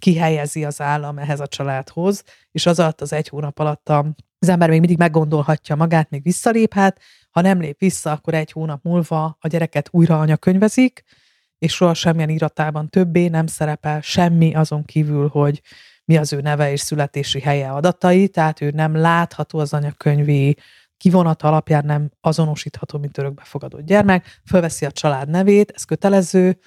kihelyezi 0.00 0.64
az 0.64 0.80
állam 0.80 1.18
ehhez 1.18 1.40
a 1.40 1.46
családhoz, 1.46 2.22
és 2.50 2.66
az 2.66 2.78
alatt 2.78 3.00
az 3.00 3.12
egy 3.12 3.28
hónap 3.28 3.58
alatt 3.58 3.88
az 3.88 4.48
ember 4.48 4.68
még 4.68 4.78
mindig 4.78 4.98
meggondolhatja 4.98 5.74
magát, 5.76 6.10
még 6.10 6.22
visszaléphet, 6.22 7.00
ha 7.30 7.40
nem 7.40 7.60
lép 7.60 7.78
vissza, 7.78 8.10
akkor 8.10 8.34
egy 8.34 8.52
hónap 8.52 8.82
múlva 8.82 9.36
a 9.40 9.48
gyereket 9.48 9.88
újra 9.90 10.20
anyakönyvezik, 10.20 11.02
és 11.58 11.72
soha 11.72 11.94
semmilyen 11.94 12.28
iratában 12.28 12.88
többé 12.88 13.28
nem 13.28 13.46
szerepel 13.46 14.00
semmi 14.00 14.54
azon 14.54 14.84
kívül, 14.84 15.28
hogy 15.28 15.62
mi 16.04 16.16
az 16.16 16.32
ő 16.32 16.40
neve 16.40 16.72
és 16.72 16.80
születési 16.80 17.40
helye 17.40 17.70
adatai, 17.70 18.28
tehát 18.28 18.60
ő 18.60 18.70
nem 18.70 18.96
látható 18.96 19.58
az 19.58 19.72
anyakönyvi 19.72 20.56
kivonat 20.96 21.42
alapján 21.42 21.84
nem 21.84 22.10
azonosítható, 22.20 22.98
mint 22.98 23.18
örökbefogadott 23.18 23.86
gyermek, 23.86 24.40
fölveszi 24.46 24.84
a 24.84 24.90
család 24.90 25.28
nevét, 25.28 25.70
ez 25.74 25.84
kötelező, 25.84 26.58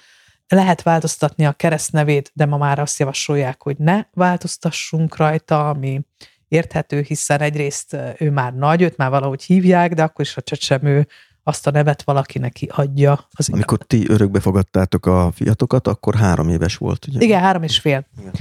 lehet 0.48 0.82
változtatni 0.82 1.46
a 1.46 1.52
keresztnevét, 1.52 2.30
de 2.34 2.46
ma 2.46 2.56
már 2.56 2.78
azt 2.78 2.98
javasolják, 2.98 3.62
hogy 3.62 3.76
ne 3.78 4.02
változtassunk 4.12 5.16
rajta, 5.16 5.68
ami 5.68 6.00
érthető, 6.48 7.00
hiszen 7.00 7.40
egyrészt 7.40 7.96
ő 8.18 8.30
már 8.30 8.54
nagy, 8.54 8.82
őt 8.82 8.96
már 8.96 9.10
valahogy 9.10 9.42
hívják, 9.42 9.94
de 9.94 10.02
akkor 10.02 10.24
is 10.24 10.36
a 10.36 10.42
csecsemő 10.42 11.06
azt 11.42 11.66
a 11.66 11.70
nevet 11.70 12.02
valaki 12.02 12.38
neki 12.38 12.68
adja. 12.72 13.28
Az 13.30 13.48
Amikor 13.52 13.78
ti 13.78 14.04
örökbe 14.08 14.40
fogadtátok 14.40 15.06
a 15.06 15.32
fiatokat, 15.34 15.86
akkor 15.86 16.14
három 16.14 16.48
éves 16.48 16.76
volt, 16.76 17.06
ugye? 17.06 17.20
Igen, 17.20 17.40
három 17.40 17.62
és 17.62 17.78
fél. 17.78 18.06
Igen. 18.18 18.32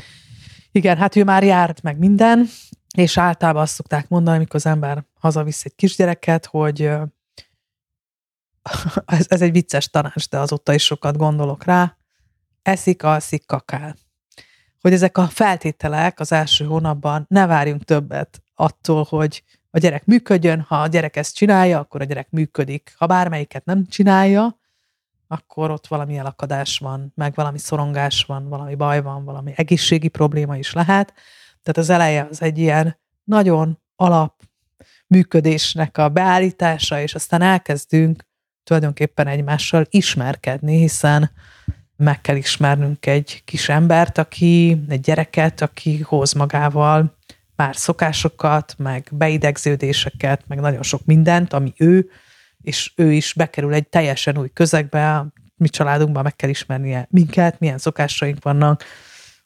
Igen, 0.71 0.97
hát 0.97 1.15
ő 1.15 1.23
már 1.23 1.43
járt 1.43 1.81
meg 1.81 1.97
minden, 1.97 2.47
és 2.95 3.17
általában 3.17 3.61
azt 3.61 3.73
szokták 3.73 4.07
mondani, 4.07 4.37
amikor 4.37 4.55
az 4.55 4.65
ember 4.65 5.05
hazavisz 5.19 5.65
egy 5.65 5.75
kisgyereket, 5.75 6.45
hogy 6.45 6.81
ez, 9.05 9.25
ez 9.27 9.41
egy 9.41 9.51
vicces 9.51 9.89
tanács, 9.89 10.29
de 10.29 10.39
azóta 10.39 10.73
is 10.73 10.83
sokat 10.83 11.17
gondolok 11.17 11.63
rá, 11.63 11.96
eszik, 12.61 13.03
alszik, 13.03 13.45
kakál. 13.45 13.95
Hogy 14.81 14.93
ezek 14.93 15.17
a 15.17 15.27
feltételek 15.27 16.19
az 16.19 16.31
első 16.31 16.65
hónapban 16.65 17.25
ne 17.29 17.45
várjunk 17.45 17.83
többet 17.83 18.41
attól, 18.55 19.05
hogy 19.09 19.43
a 19.71 19.77
gyerek 19.77 20.05
működjön, 20.05 20.61
ha 20.61 20.81
a 20.81 20.87
gyerek 20.87 21.15
ezt 21.15 21.35
csinálja, 21.35 21.79
akkor 21.79 22.01
a 22.01 22.03
gyerek 22.03 22.29
működik. 22.29 22.93
Ha 22.97 23.05
bármelyiket 23.05 23.65
nem 23.65 23.85
csinálja, 23.87 24.59
akkor 25.27 25.71
ott 25.71 25.87
valami 25.87 26.17
elakadás 26.17 26.77
van, 26.77 27.11
meg 27.15 27.33
valami 27.35 27.57
szorongás 27.57 28.23
van, 28.23 28.49
valami 28.49 28.75
baj 28.75 29.01
van, 29.01 29.25
valami 29.25 29.53
egészségi 29.55 30.07
probléma 30.07 30.57
is 30.57 30.73
lehet. 30.73 31.13
Tehát 31.63 31.77
az 31.77 31.89
eleje 31.89 32.27
az 32.29 32.41
egy 32.41 32.57
ilyen 32.57 32.99
nagyon 33.23 33.79
alap 33.95 34.43
működésnek 35.07 35.97
a 35.97 36.09
beállítása, 36.09 37.01
és 37.01 37.15
aztán 37.15 37.41
elkezdünk 37.41 38.25
tulajdonképpen 38.63 39.27
egymással 39.27 39.85
ismerkedni, 39.89 40.77
hiszen 40.77 41.31
meg 41.97 42.21
kell 42.21 42.35
ismernünk 42.35 43.05
egy 43.05 43.41
kis 43.45 43.69
embert, 43.69 44.17
aki, 44.17 44.83
egy 44.89 44.99
gyereket, 44.99 45.61
aki 45.61 46.01
hoz 46.01 46.33
magával 46.33 47.15
már 47.55 47.75
szokásokat, 47.75 48.75
meg 48.77 49.07
beidegződéseket, 49.11 50.43
meg 50.47 50.59
nagyon 50.59 50.83
sok 50.83 51.05
mindent, 51.05 51.53
ami 51.53 51.73
ő, 51.77 52.09
és 52.61 52.91
ő 52.95 53.11
is 53.11 53.33
bekerül 53.33 53.73
egy 53.73 53.87
teljesen 53.87 54.37
új 54.37 54.49
közegbe, 54.53 55.25
mi 55.55 55.69
családunkban 55.69 56.23
meg 56.23 56.35
kell 56.35 56.49
ismernie 56.49 57.07
minket, 57.09 57.59
milyen 57.59 57.77
szokásaink 57.77 58.43
vannak, 58.43 58.83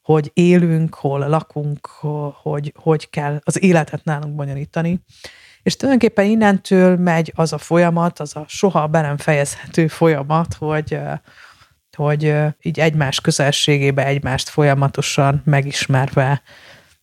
hogy 0.01 0.31
élünk, 0.33 0.95
hol 0.95 1.19
lakunk, 1.19 1.87
hogy, 2.41 2.73
hogy 2.75 3.09
kell 3.09 3.39
az 3.43 3.63
életet 3.63 4.03
nálunk 4.03 4.35
bonyolítani. 4.35 5.03
És 5.63 5.75
tulajdonképpen 5.75 6.25
innentől 6.25 6.97
megy 6.97 7.31
az 7.35 7.53
a 7.53 7.57
folyamat, 7.57 8.19
az 8.19 8.35
a 8.35 8.45
soha 8.47 8.87
be 8.87 9.01
nem 9.01 9.17
fejezhető 9.17 9.87
folyamat, 9.87 10.53
hogy, 10.53 10.99
hogy 11.95 12.35
így 12.61 12.79
egymás 12.79 13.21
közelségébe 13.21 14.05
egymást 14.05 14.49
folyamatosan 14.49 15.41
megismerve 15.45 16.41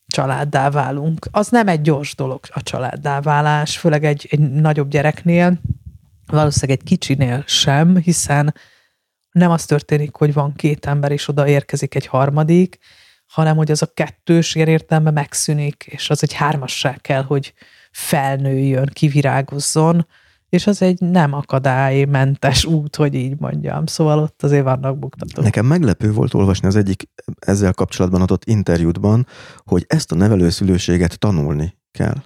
családdá 0.07 0.71
válunk. 0.71 1.27
Az 1.31 1.49
nem 1.49 1.69
egy 1.69 1.81
gyors 1.81 2.15
dolog 2.15 2.41
a 2.49 2.63
családdá 2.63 3.21
válás, 3.21 3.79
főleg 3.79 4.05
egy, 4.05 4.27
egy 4.31 4.41
nagyobb 4.41 4.89
gyereknél, 4.89 5.61
valószínűleg 6.27 6.79
egy 6.81 6.87
kicsinél 6.87 7.45
sem, 7.47 7.97
hiszen 7.97 8.55
nem 9.31 9.51
az 9.51 9.65
történik, 9.65 10.15
hogy 10.15 10.33
van 10.33 10.55
két 10.55 10.87
ember, 10.87 11.13
és 11.13 11.29
oda 11.29 11.49
érkezik 11.49 11.95
egy 11.95 12.07
harmadik, 12.07 12.79
hanem 13.27 13.57
hogy 13.57 13.71
az 13.71 13.83
a 13.83 13.93
kettős 13.95 14.55
értelme 14.55 15.11
megszűnik, 15.11 15.87
és 15.89 16.11
az 16.11 16.23
egy 16.23 16.33
hármasság 16.33 17.01
kell, 17.01 17.23
hogy 17.23 17.53
felnőjön, 17.91 18.91
kivirágozzon, 18.93 20.07
és 20.49 20.67
az 20.67 20.83
egy 20.83 21.01
nem 21.01 21.33
akadálymentes 21.33 22.65
út, 22.65 22.97
hogy 22.97 23.15
így 23.15 23.39
mondjam. 23.39 23.87
Szóval 23.87 24.19
ott 24.19 24.43
azért 24.43 24.65
vannak 24.65 24.99
buktatók. 24.99 25.45
Nekem 25.45 25.67
meglepő 25.67 26.13
volt 26.13 26.35
olvasni 26.35 26.67
az 26.67 26.77
egyik 26.77 27.09
ezzel 27.39 27.73
kapcsolatban 27.73 28.21
adott 28.21 28.45
interjútban, 28.45 29.27
hogy 29.65 29.85
ezt 29.89 30.13
a 30.13 30.15
nevelőszülőséget 30.15 31.19
tanulni 31.19 31.77
kell. 31.91 32.17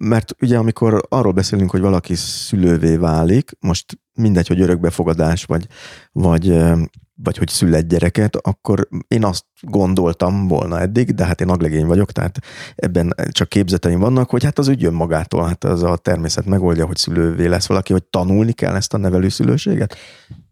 Mert 0.00 0.34
ugye 0.42 0.58
amikor 0.58 1.02
arról 1.08 1.32
beszélünk, 1.32 1.70
hogy 1.70 1.80
valaki 1.80 2.14
szülővé 2.14 2.96
válik, 2.96 3.50
most 3.60 3.98
mindegy, 4.12 4.46
hogy 4.46 4.60
örökbefogadás, 4.60 5.44
vagy, 5.44 5.66
vagy 6.12 6.62
vagy 7.22 7.36
hogy 7.36 7.48
szül 7.48 7.74
egy 7.74 7.86
gyereket, 7.86 8.36
akkor 8.36 8.88
én 9.08 9.24
azt 9.24 9.44
gondoltam 9.60 10.48
volna 10.48 10.80
eddig, 10.80 11.14
de 11.14 11.24
hát 11.24 11.40
én 11.40 11.48
aglegény 11.48 11.86
vagyok, 11.86 12.12
tehát 12.12 12.38
ebben 12.74 13.14
csak 13.30 13.48
képzeteim 13.48 14.00
vannak, 14.00 14.30
hogy 14.30 14.44
hát 14.44 14.58
az 14.58 14.68
ügy 14.68 14.80
jön 14.80 14.92
magától, 14.92 15.46
hát 15.46 15.64
az 15.64 15.82
a 15.82 15.96
természet 15.96 16.44
megoldja, 16.46 16.86
hogy 16.86 16.96
szülővé 16.96 17.46
lesz 17.46 17.66
valaki, 17.66 17.92
hogy 17.92 18.04
tanulni 18.04 18.52
kell 18.52 18.74
ezt 18.74 18.94
a 18.94 18.98
nevelőszülőséget. 18.98 19.96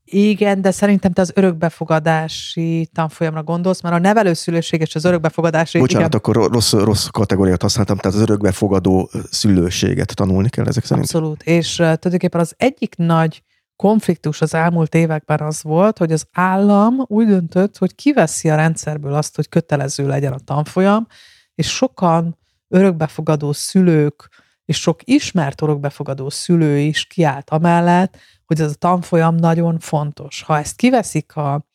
Igen, 0.05 0.61
de 0.61 0.71
szerintem 0.71 1.13
te 1.13 1.21
az 1.21 1.33
örökbefogadási 1.35 2.89
tanfolyamra 2.93 3.43
gondolsz, 3.43 3.81
mert 3.81 3.95
a 3.95 3.99
nevelőszülőség 3.99 4.81
és 4.81 4.95
az 4.95 5.05
örökbefogadási... 5.05 5.79
Bocsánat, 5.79 6.09
igen. 6.09 6.19
akkor 6.19 6.53
rossz, 6.53 6.73
rossz 6.73 7.07
kategóriát 7.07 7.63
használtam, 7.63 7.97
tehát 7.97 8.17
az 8.17 8.23
örökbefogadó 8.23 9.11
szülőséget 9.31 10.15
tanulni 10.15 10.49
kell 10.49 10.67
ezek 10.67 10.85
szerint. 10.85 11.07
Abszolút, 11.07 11.43
és 11.43 11.75
tulajdonképpen 11.75 12.41
az 12.41 12.55
egyik 12.57 12.97
nagy 12.97 13.43
konfliktus 13.77 14.41
az 14.41 14.55
elmúlt 14.55 14.95
években 14.95 15.41
az 15.41 15.63
volt, 15.63 15.99
hogy 15.99 16.13
az 16.13 16.27
állam 16.33 16.95
úgy 17.07 17.27
döntött, 17.27 17.79
hogy 17.79 17.95
kiveszi 17.95 18.51
a 18.51 18.57
rendszerből 18.57 19.15
azt, 19.15 19.37
hogy 19.37 19.49
kötelező 19.49 20.07
legyen 20.07 20.33
a 20.33 20.39
tanfolyam, 20.39 21.07
és 21.55 21.69
sokan 21.69 22.39
örökbefogadó 22.69 23.53
szülők, 23.53 24.29
és 24.65 24.81
sok 24.81 25.01
ismert 25.05 25.63
örökbefogadó 25.63 26.31
szülő 26.31 26.79
is 26.79 27.07
kiállt 27.07 27.51
amellett, 27.51 28.17
hogy 28.47 28.61
ez 28.61 28.71
a 28.71 28.75
tanfolyam 28.75 29.35
nagyon 29.35 29.79
fontos. 29.79 30.43
Ha 30.43 30.59
ezt 30.59 30.77
kiveszik 30.77 31.37
a 31.37 31.67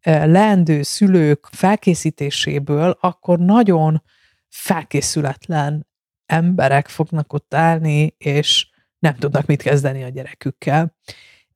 e, 0.00 0.26
leendő 0.26 0.82
szülők 0.82 1.48
felkészítéséből, 1.52 2.96
akkor 3.00 3.38
nagyon 3.38 4.02
felkészületlen 4.48 5.86
emberek 6.26 6.88
fognak 6.88 7.32
ott 7.32 7.54
állni, 7.54 8.14
és 8.18 8.68
nem 8.98 9.14
tudnak 9.14 9.46
mit 9.46 9.62
kezdeni 9.62 10.02
a 10.02 10.08
gyerekükkel. 10.08 10.96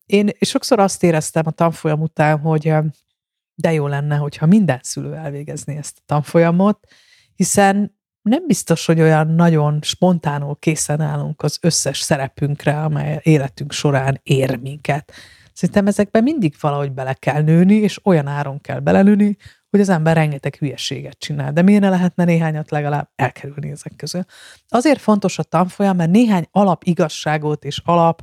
Én 0.07 0.31
sokszor 0.41 0.79
azt 0.79 1.03
éreztem 1.03 1.43
a 1.47 1.51
tanfolyam 1.51 2.01
után, 2.01 2.39
hogy 2.39 2.75
de 3.55 3.73
jó 3.73 3.87
lenne, 3.87 4.17
hogyha 4.17 4.47
minden 4.47 4.79
szülő 4.83 5.15
elvégezné 5.15 5.77
ezt 5.77 5.97
a 5.99 6.03
tanfolyamot, 6.07 6.87
hiszen 7.35 7.99
nem 8.23 8.47
biztos, 8.47 8.87
hogy 8.87 9.01
olyan 9.01 9.27
nagyon 9.27 9.79
spontánul 9.83 10.57
készen 10.59 11.01
állunk 11.01 11.43
az 11.43 11.59
összes 11.61 12.01
szerepünkre, 12.01 12.83
amely 12.83 13.21
életünk 13.23 13.73
során 13.73 14.21
ér 14.23 14.57
minket. 14.57 15.13
Szerintem 15.53 15.87
ezekben 15.87 16.23
mindig 16.23 16.55
valahogy 16.61 16.93
bele 16.93 17.15
kell 17.15 17.43
nőni, 17.43 17.75
és 17.75 18.01
olyan 18.05 18.27
áron 18.27 18.61
kell 18.61 18.79
belenőni, 18.79 19.37
hogy 19.71 19.81
az 19.81 19.89
ember 19.89 20.17
rengeteg 20.17 20.55
hülyeséget 20.55 21.19
csinál. 21.19 21.53
De 21.53 21.63
miért 21.63 21.81
ne 21.81 21.89
lehetne 21.89 22.25
néhányat 22.25 22.71
legalább 22.71 23.09
elkerülni 23.17 23.71
ezek 23.71 23.93
közül? 23.97 24.25
Azért 24.69 25.01
fontos 25.01 25.39
a 25.39 25.43
tanfolyam, 25.43 25.97
mert 25.97 26.11
néhány 26.11 26.47
alap 26.51 26.85
igazságot 26.85 27.65
és 27.65 27.81
alap 27.85 28.23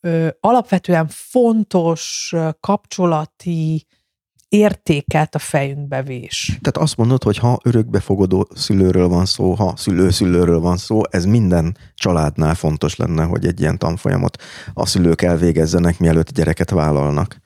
ö, 0.00 0.28
alapvetően 0.40 1.06
fontos 1.08 2.34
kapcsolati 2.60 3.86
értéket 4.48 5.34
a 5.34 5.38
fejünkbe 5.38 6.02
vés. 6.02 6.46
Tehát 6.46 6.88
azt 6.88 6.96
mondod, 6.96 7.22
hogy 7.22 7.38
ha 7.38 7.58
örökbefogadó 7.64 8.48
szülőről 8.54 9.08
van 9.08 9.24
szó, 9.24 9.54
ha 9.54 9.76
szülő-szülőről 9.76 10.60
van 10.60 10.76
szó, 10.76 11.00
ez 11.10 11.24
minden 11.24 11.76
családnál 11.94 12.54
fontos 12.54 12.96
lenne, 12.96 13.24
hogy 13.24 13.46
egy 13.46 13.60
ilyen 13.60 13.78
tanfolyamot 13.78 14.42
a 14.74 14.86
szülők 14.86 15.22
elvégezzenek, 15.22 15.98
mielőtt 15.98 16.32
gyereket 16.32 16.70
vállalnak. 16.70 17.40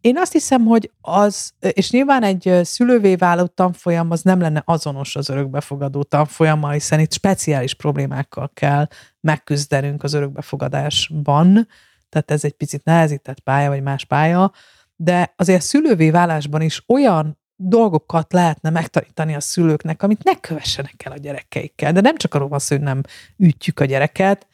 Én 0.00 0.18
azt 0.18 0.32
hiszem, 0.32 0.64
hogy 0.64 0.90
az, 1.00 1.52
és 1.58 1.90
nyilván 1.90 2.22
egy 2.22 2.60
szülővé 2.62 3.14
váló 3.14 3.46
tanfolyam 3.46 4.10
az 4.10 4.22
nem 4.22 4.40
lenne 4.40 4.62
azonos 4.64 5.16
az 5.16 5.28
örökbefogadó 5.28 6.02
tanfolyammal, 6.02 6.72
hiszen 6.72 7.00
itt 7.00 7.12
speciális 7.12 7.74
problémákkal 7.74 8.50
kell 8.54 8.86
megküzdenünk 9.20 10.02
az 10.02 10.12
örökbefogadásban, 10.12 11.68
tehát 12.08 12.30
ez 12.30 12.44
egy 12.44 12.52
picit 12.52 12.84
nehezített 12.84 13.40
pálya, 13.40 13.68
vagy 13.68 13.82
más 13.82 14.04
pálya, 14.04 14.52
de 14.96 15.32
azért 15.36 15.62
szülővé 15.62 16.10
válásban 16.10 16.60
is 16.60 16.82
olyan 16.86 17.38
dolgokat 17.56 18.32
lehetne 18.32 18.70
megtanítani 18.70 19.34
a 19.34 19.40
szülőknek, 19.40 20.02
amit 20.02 20.24
ne 20.24 20.34
kövessenek 20.34 21.04
el 21.04 21.12
a 21.12 21.18
gyerekeikkel. 21.18 21.92
De 21.92 22.00
nem 22.00 22.16
csak 22.16 22.34
arról 22.34 22.48
van 22.48 22.58
szó, 22.58 22.76
hogy 22.76 22.84
nem 22.84 23.00
ütjük 23.36 23.80
a 23.80 23.84
gyereket, 23.84 24.46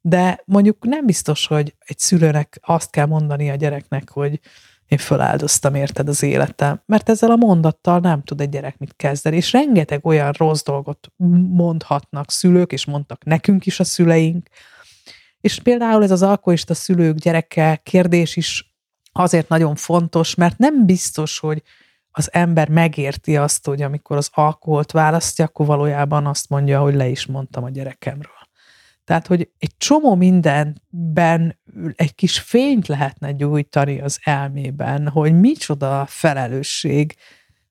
de 0.00 0.42
mondjuk 0.44 0.84
nem 0.84 1.06
biztos, 1.06 1.46
hogy 1.46 1.74
egy 1.78 1.98
szülőnek 1.98 2.58
azt 2.62 2.90
kell 2.90 3.06
mondani 3.06 3.50
a 3.50 3.54
gyereknek, 3.54 4.10
hogy 4.10 4.40
én 4.88 4.98
föláldoztam 4.98 5.74
érted 5.74 6.08
az 6.08 6.22
életem, 6.22 6.82
mert 6.86 7.08
ezzel 7.08 7.30
a 7.30 7.36
mondattal 7.36 7.98
nem 7.98 8.22
tud 8.22 8.40
egy 8.40 8.48
gyerek 8.48 8.78
mit 8.78 8.96
kezdeni, 8.96 9.36
és 9.36 9.52
rengeteg 9.52 10.06
olyan 10.06 10.32
rossz 10.32 10.62
dolgot 10.62 11.12
mondhatnak 11.50 12.30
szülők, 12.30 12.72
és 12.72 12.86
mondtak 12.86 13.24
nekünk 13.24 13.66
is 13.66 13.80
a 13.80 13.84
szüleink, 13.84 14.48
és 15.40 15.58
például 15.58 16.02
ez 16.02 16.10
az 16.10 16.22
alkoholista 16.22 16.74
szülők 16.74 17.16
gyereke 17.16 17.80
kérdés 17.82 18.36
is 18.36 18.76
azért 19.12 19.48
nagyon 19.48 19.74
fontos, 19.74 20.34
mert 20.34 20.58
nem 20.58 20.86
biztos, 20.86 21.38
hogy 21.38 21.62
az 22.10 22.32
ember 22.32 22.68
megérti 22.68 23.36
azt, 23.36 23.66
hogy 23.66 23.82
amikor 23.82 24.16
az 24.16 24.30
alkoholt 24.32 24.92
választja, 24.92 25.44
akkor 25.44 25.66
valójában 25.66 26.26
azt 26.26 26.48
mondja, 26.48 26.80
hogy 26.80 26.94
le 26.94 27.08
is 27.08 27.26
mondtam 27.26 27.64
a 27.64 27.70
gyerekemről. 27.70 28.37
Tehát, 29.08 29.26
hogy 29.26 29.50
egy 29.58 29.76
csomó 29.76 30.14
mindenben 30.14 31.58
egy 31.94 32.14
kis 32.14 32.38
fényt 32.38 32.86
lehetne 32.86 33.32
gyújtani 33.32 34.00
az 34.00 34.18
elmében, 34.22 35.08
hogy 35.08 35.40
micsoda 35.40 36.06
felelősség 36.08 37.14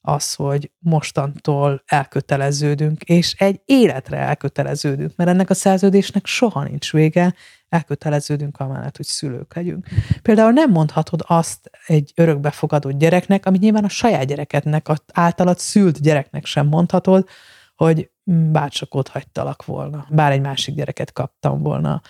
az, 0.01 0.34
hogy 0.34 0.72
mostantól 0.80 1.84
elköteleződünk, 1.85 3.01
és 3.03 3.34
egy 3.38 3.61
életre 3.65 4.18
elköteleződünk, 4.18 5.15
mert 5.15 5.30
ennek 5.30 5.49
a 5.49 5.53
szerződésnek 5.53 6.26
soha 6.26 6.64
nincs 6.64 6.91
vége, 6.91 7.34
elköteleződünk 7.69 8.59
amellett, 8.59 8.97
hogy 8.97 9.05
szülők 9.05 9.55
legyünk. 9.55 9.88
Például 10.22 10.51
nem 10.51 10.72
mondhatod 10.72 11.23
azt 11.27 11.72
egy 11.85 12.11
örökbefogadott 12.15 12.97
gyereknek, 12.97 13.45
amit 13.45 13.61
nyilván 13.61 13.84
a 13.84 13.89
saját 13.89 14.26
gyerekednek, 14.26 14.88
az 14.88 15.01
általad 15.14 15.59
szült 15.59 16.01
gyereknek 16.01 16.45
sem 16.45 16.68
mondhatod, 16.68 17.27
hogy 17.76 18.09
bárcsak 18.30 18.95
ott 18.95 19.08
hagytalak 19.08 19.66
volna, 19.66 20.06
bár 20.10 20.32
egy 20.32 20.41
másik 20.41 20.76
gyereket 20.76 21.14
kaptam 21.14 21.62
volna. 21.62 22.02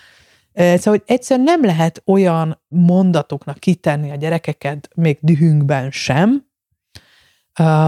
Szóval 0.54 0.80
hogy 0.82 1.02
egyszerűen 1.06 1.46
nem 1.46 1.64
lehet 1.64 2.02
olyan 2.06 2.60
mondatoknak 2.68 3.58
kitenni 3.58 4.10
a 4.10 4.14
gyerekeket 4.14 4.88
még 4.94 5.18
dühünkben 5.20 5.90
sem, 5.90 6.46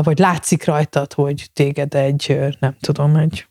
vagy 0.02 0.18
látszik 0.18 0.64
rajtad, 0.64 1.12
hogy 1.12 1.50
téged 1.52 1.94
egy, 1.94 2.38
nem 2.60 2.76
tudom, 2.80 3.16
egy 3.16 3.48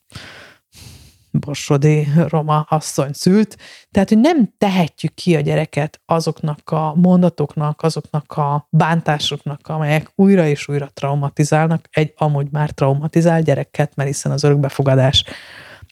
borsodi 1.32 2.08
roma 2.28 2.62
asszony 2.62 3.14
szült. 3.14 3.58
Tehát, 3.92 4.10
hogy 4.10 4.20
nem 4.20 4.54
tehetjük 4.58 5.14
ki 5.14 5.36
a 5.36 5.40
gyereket 5.40 6.02
azoknak 6.06 6.70
a 6.70 6.94
mondatoknak, 6.96 7.82
azoknak 7.82 8.32
a 8.32 8.68
bántásoknak, 8.70 9.68
amelyek 9.68 10.12
újra 10.16 10.48
és 10.48 10.68
újra 10.68 10.90
traumatizálnak 10.94 11.86
egy 11.92 12.14
amúgy 12.18 12.48
már 12.52 12.72
traumatizált 12.72 13.46
gyereket, 13.46 13.96
mert 13.96 14.10
hiszen 14.10 14.32
az 14.32 14.44
örökbefogadás 14.44 15.24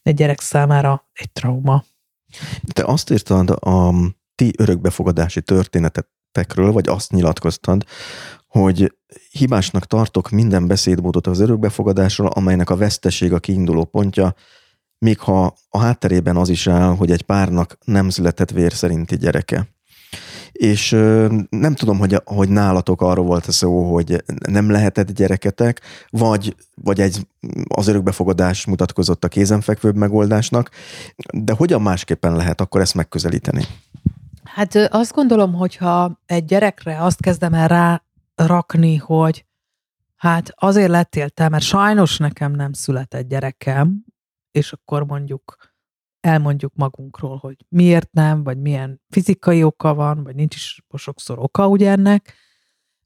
egy 0.04 0.16
gyerek 0.16 0.42
számára 0.42 1.10
egy 1.14 1.32
trauma. 1.32 1.84
Te 2.74 2.84
azt 2.84 3.12
írtad 3.12 3.50
a 3.50 3.94
ti 4.36 4.54
örökbefogadási 4.58 5.42
történetekről, 5.42 6.72
vagy 6.72 6.88
azt 6.88 7.12
nyilatkoztad, 7.12 7.84
hogy 8.48 8.98
hibásnak 9.32 9.86
tartok 9.86 10.30
minden 10.30 10.68
beszédmódot 10.68 11.28
az 11.28 11.40
örökbefogadásról, 11.40 12.28
amelynek 12.28 12.70
a 12.70 12.76
veszteség 12.76 13.34
a 13.34 13.40
kiinduló 13.40 13.86
pontja, 13.86 14.36
még 15.00 15.20
ha 15.20 15.54
a 15.70 15.80
hátterében 15.80 16.36
az 16.36 16.50
is 16.50 16.68
áll, 16.68 16.96
hogy 16.96 17.12
egy 17.12 17.22
párnak 17.22 17.78
nem 17.86 18.10
született 18.10 18.52
vér 18.52 18.74
szerinti 18.74 19.18
gyereke. 19.18 19.68
És 20.52 20.90
nem 21.50 21.76
tudom, 21.76 21.98
hogy, 22.00 22.22
hogy 22.26 22.50
nálatok 22.50 23.02
arról 23.02 23.26
volt 23.26 23.52
szó, 23.52 23.94
hogy 23.94 24.24
nem 24.50 24.72
lehetett 24.72 25.12
gyereketek, 25.12 25.82
vagy, 26.10 26.56
vagy 26.76 27.02
egy, 27.02 27.28
az 27.68 27.88
örökbefogadás 27.88 28.66
mutatkozott 28.66 29.24
a 29.24 29.28
kézenfekvőbb 29.28 29.96
megoldásnak, 29.96 30.70
de 31.34 31.54
hogyan 31.54 31.82
másképpen 31.82 32.36
lehet 32.36 32.62
akkor 32.62 32.82
ezt 32.82 32.96
megközelíteni? 32.96 33.64
Hát 34.44 34.76
azt 34.76 35.14
gondolom, 35.14 35.54
hogyha 35.54 36.20
egy 36.26 36.46
gyerekre 36.46 37.04
azt 37.04 37.22
kezdem 37.22 37.54
el 37.54 37.68
rá 37.68 38.04
rakni, 38.36 38.96
hogy 38.96 39.46
hát 40.16 40.54
azért 40.56 40.90
lettél 40.90 41.30
te, 41.30 41.50
mert 41.50 41.64
sajnos 41.64 42.18
nekem 42.18 42.52
nem 42.52 42.74
született 42.74 43.28
gyerekem, 43.28 44.06
és 44.52 44.74
akkor 44.74 45.06
mondjuk 45.06 45.76
elmondjuk 46.20 46.74
magunkról, 46.76 47.38
hogy 47.38 47.66
miért 47.70 48.12
nem, 48.12 48.44
vagy 48.44 48.58
milyen 48.58 49.02
fizikai 49.10 49.64
oka 49.64 49.94
van, 49.94 50.24
vagy 50.24 50.36
nincs 50.36 50.56
is 50.56 50.82
sokszor 50.94 51.40
oka 51.40 51.68
ugye 51.68 51.90
ennek. 51.90 52.34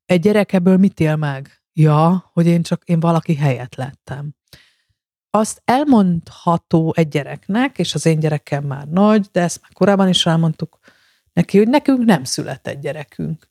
Egy 0.05 0.21
gyerek 0.21 0.53
ebből 0.53 0.77
mit 0.77 0.99
él 0.99 1.15
meg? 1.15 1.63
Ja, 1.73 2.29
hogy 2.33 2.45
én 2.45 2.61
csak 2.63 2.83
én 2.83 2.99
valaki 2.99 3.35
helyet 3.35 3.75
lettem. 3.75 4.35
Azt 5.29 5.61
elmondható 5.65 6.93
egy 6.95 7.07
gyereknek, 7.07 7.79
és 7.79 7.93
az 7.93 8.05
én 8.05 8.19
gyerekem 8.19 8.63
már 8.63 8.87
nagy, 8.87 9.27
de 9.31 9.41
ezt 9.41 9.61
már 9.61 9.71
korábban 9.73 10.09
is 10.09 10.25
elmondtuk 10.25 10.79
neki, 11.33 11.57
hogy 11.57 11.67
nekünk 11.67 12.05
nem 12.05 12.23
született 12.23 12.81
gyerekünk. 12.81 13.49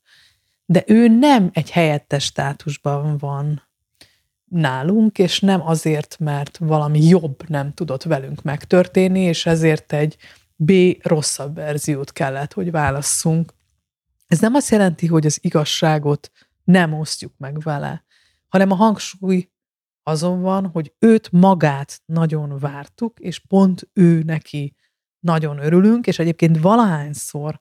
De 0.65 0.85
ő 0.87 1.09
nem 1.09 1.51
egy 1.53 1.71
helyettes 1.71 2.25
státusban 2.25 3.19
van 3.19 3.70
nálunk, 4.51 5.19
és 5.19 5.41
nem 5.41 5.67
azért, 5.67 6.19
mert 6.19 6.59
valami 6.59 7.07
jobb 7.07 7.49
nem 7.49 7.73
tudott 7.73 8.03
velünk 8.03 8.43
megtörténni, 8.43 9.21
és 9.21 9.47
ezért 9.47 9.93
egy 9.93 10.17
B 10.57 10.73
rosszabb 11.03 11.55
verziót 11.55 12.13
kellett, 12.13 12.53
hogy 12.53 12.71
válasszunk. 12.71 13.53
Ez 14.27 14.41
nem 14.41 14.55
azt 14.55 14.71
jelenti, 14.71 15.07
hogy 15.07 15.27
az 15.27 15.39
igazságot 15.43 16.31
nem 16.65 16.93
osztjuk 16.93 17.33
meg 17.37 17.61
vele, 17.61 18.05
hanem 18.49 18.71
a 18.71 18.75
hangsúly 18.75 19.51
azon 20.03 20.41
van, 20.41 20.67
hogy 20.67 20.95
őt 20.99 21.33
magát 21.33 22.03
nagyon 22.05 22.59
vártuk, 22.59 23.19
és 23.19 23.39
pont 23.39 23.89
ő 23.93 24.23
neki 24.23 24.75
nagyon 25.21 25.59
örülünk, 25.59 26.07
és 26.07 26.19
egyébként 26.19 26.61
valahányszor, 26.61 27.61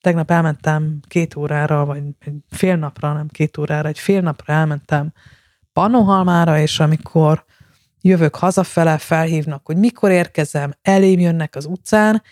tegnap 0.00 0.30
elmentem 0.30 1.00
két 1.08 1.36
órára, 1.36 1.84
vagy 1.84 2.02
egy 2.18 2.34
fél 2.48 2.76
napra, 2.76 3.12
nem 3.12 3.28
két 3.28 3.58
órára, 3.58 3.88
egy 3.88 3.98
fél 3.98 4.20
napra 4.20 4.52
elmentem 4.52 5.12
Pannonhalmára, 5.76 6.58
és 6.58 6.80
amikor 6.80 7.44
jövök 8.00 8.34
hazafele, 8.34 8.98
felhívnak, 8.98 9.66
hogy 9.66 9.76
mikor 9.76 10.10
érkezem, 10.10 10.72
elém 10.82 11.18
jönnek 11.18 11.56
az 11.56 11.64
utcán, 11.64 12.22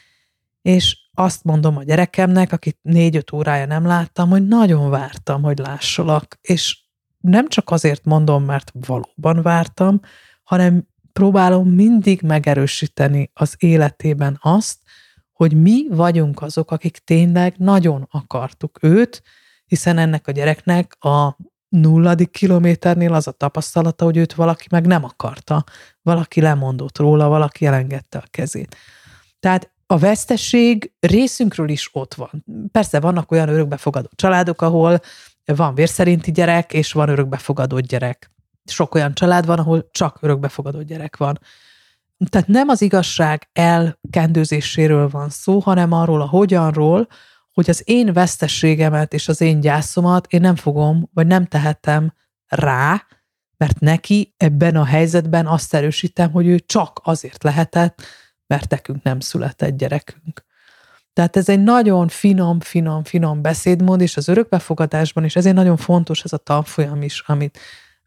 és 0.62 0.98
azt 1.14 1.44
mondom 1.44 1.76
a 1.76 1.82
gyerekemnek, 1.82 2.52
akit 2.52 2.78
négy-öt 2.82 3.32
órája 3.32 3.66
nem 3.66 3.86
láttam, 3.86 4.28
hogy 4.28 4.46
nagyon 4.46 4.90
vártam, 4.90 5.42
hogy 5.42 5.58
lássalak, 5.58 6.38
és 6.40 6.78
nem 7.20 7.48
csak 7.48 7.70
azért 7.70 8.04
mondom, 8.04 8.44
mert 8.44 8.72
valóban 8.86 9.42
vártam, 9.42 10.00
hanem 10.42 10.86
próbálom 11.12 11.68
mindig 11.68 12.22
megerősíteni 12.22 13.30
az 13.34 13.54
életében 13.58 14.38
azt, 14.40 14.78
hogy 15.32 15.60
mi 15.62 15.86
vagyunk 15.88 16.42
azok, 16.42 16.70
akik 16.70 16.98
tényleg 16.98 17.54
nagyon 17.56 18.08
akartuk 18.10 18.78
őt, 18.82 19.22
hiszen 19.66 19.98
ennek 19.98 20.26
a 20.26 20.32
gyereknek 20.32 20.96
a 21.04 21.36
nulladik 21.80 22.30
kilométernél 22.30 23.14
az 23.14 23.26
a 23.26 23.30
tapasztalata, 23.30 24.04
hogy 24.04 24.16
őt 24.16 24.34
valaki 24.34 24.66
meg 24.70 24.86
nem 24.86 25.04
akarta, 25.04 25.64
valaki 26.02 26.40
lemondott 26.40 26.98
róla, 26.98 27.28
valaki 27.28 27.66
elengedte 27.66 28.18
a 28.18 28.24
kezét. 28.30 28.76
Tehát 29.40 29.72
a 29.86 29.98
vesztesség 29.98 30.92
részünkről 31.00 31.68
is 31.68 31.88
ott 31.92 32.14
van. 32.14 32.44
Persze 32.72 33.00
vannak 33.00 33.30
olyan 33.30 33.48
örökbefogadó 33.48 34.08
családok, 34.14 34.62
ahol 34.62 35.00
van 35.44 35.74
vérszerinti 35.74 36.32
gyerek, 36.32 36.72
és 36.72 36.92
van 36.92 37.08
örökbefogadott 37.08 37.86
gyerek. 37.86 38.30
Sok 38.64 38.94
olyan 38.94 39.14
család 39.14 39.46
van, 39.46 39.58
ahol 39.58 39.88
csak 39.90 40.18
örökbefogadott 40.20 40.86
gyerek 40.86 41.16
van. 41.16 41.38
Tehát 42.30 42.48
nem 42.48 42.68
az 42.68 42.82
igazság 42.82 43.48
elkendőzéséről 43.52 45.08
van 45.08 45.28
szó, 45.30 45.58
hanem 45.58 45.92
arról 45.92 46.20
a 46.20 46.28
hogyanról, 46.28 47.08
hogy 47.54 47.70
az 47.70 47.82
én 47.84 48.12
vesztességemet 48.12 49.12
és 49.12 49.28
az 49.28 49.40
én 49.40 49.60
gyászomat 49.60 50.26
én 50.32 50.40
nem 50.40 50.56
fogom, 50.56 51.10
vagy 51.12 51.26
nem 51.26 51.46
tehetem 51.46 52.12
rá, 52.46 53.06
mert 53.56 53.80
neki 53.80 54.34
ebben 54.36 54.76
a 54.76 54.84
helyzetben 54.84 55.46
azt 55.46 55.74
erősítem, 55.74 56.30
hogy 56.30 56.46
ő 56.46 56.58
csak 56.58 57.00
azért 57.02 57.42
lehetett, 57.42 58.02
mert 58.46 58.70
nekünk 58.70 59.02
nem 59.02 59.20
született 59.20 59.76
gyerekünk. 59.76 60.44
Tehát 61.12 61.36
ez 61.36 61.48
egy 61.48 61.62
nagyon 61.62 62.08
finom, 62.08 62.60
finom, 62.60 63.04
finom 63.04 63.42
beszédmód, 63.42 64.00
és 64.00 64.16
az 64.16 64.28
örökbefogadásban, 64.28 65.24
és 65.24 65.36
ezért 65.36 65.54
nagyon 65.54 65.76
fontos 65.76 66.22
ez 66.22 66.32
a 66.32 66.36
tanfolyam 66.36 67.02
is, 67.02 67.22
amit 67.26 67.58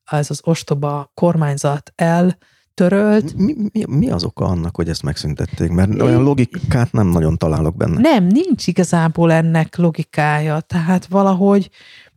ez 0.06 0.30
az 0.30 0.40
ostoba 0.44 1.12
kormányzat 1.14 1.94
el 1.96 2.38
törölt. 2.78 3.34
Mi, 3.36 3.56
mi, 3.72 3.84
mi 3.88 4.10
az 4.10 4.24
oka 4.24 4.46
annak, 4.46 4.76
hogy 4.76 4.90
ezt 4.90 5.04
megszüntették? 5.04 5.70
Mert 5.70 6.02
olyan 6.02 6.24
logikát 6.24 6.92
nem 6.92 7.08
nagyon 7.08 7.38
találok 7.38 7.76
benne. 7.76 8.00
Nem, 8.00 8.24
nincs 8.24 8.68
igazából 8.68 9.32
ennek 9.32 9.76
logikája. 9.76 10.60
Tehát 10.60 11.06
valahogy 11.06 11.70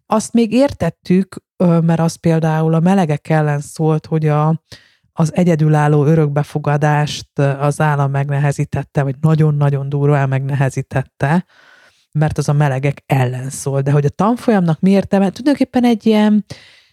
azt 0.06 0.32
még 0.32 0.52
értettük, 0.52 1.36
mert 1.56 2.00
az 2.00 2.14
például 2.14 2.74
a 2.74 2.80
melegek 2.80 3.28
ellen 3.28 3.60
szólt, 3.60 4.06
hogy 4.06 4.26
a, 4.26 4.62
az 5.12 5.34
egyedülálló 5.34 6.04
örökbefogadást 6.04 7.38
az 7.38 7.80
állam 7.80 8.10
megnehezítette, 8.10 9.02
vagy 9.02 9.14
nagyon-nagyon 9.20 9.88
durván 9.88 10.28
megnehezítette, 10.28 11.44
mert 12.12 12.38
az 12.38 12.48
a 12.48 12.52
melegek 12.52 13.02
ellen 13.06 13.50
szól. 13.50 13.80
De 13.80 13.90
hogy 13.90 14.04
a 14.04 14.08
tanfolyamnak 14.08 14.80
mi 14.80 14.90
értelme? 14.90 15.30
Tulajdonképpen 15.30 15.84
egy 15.84 16.06
ilyen 16.06 16.44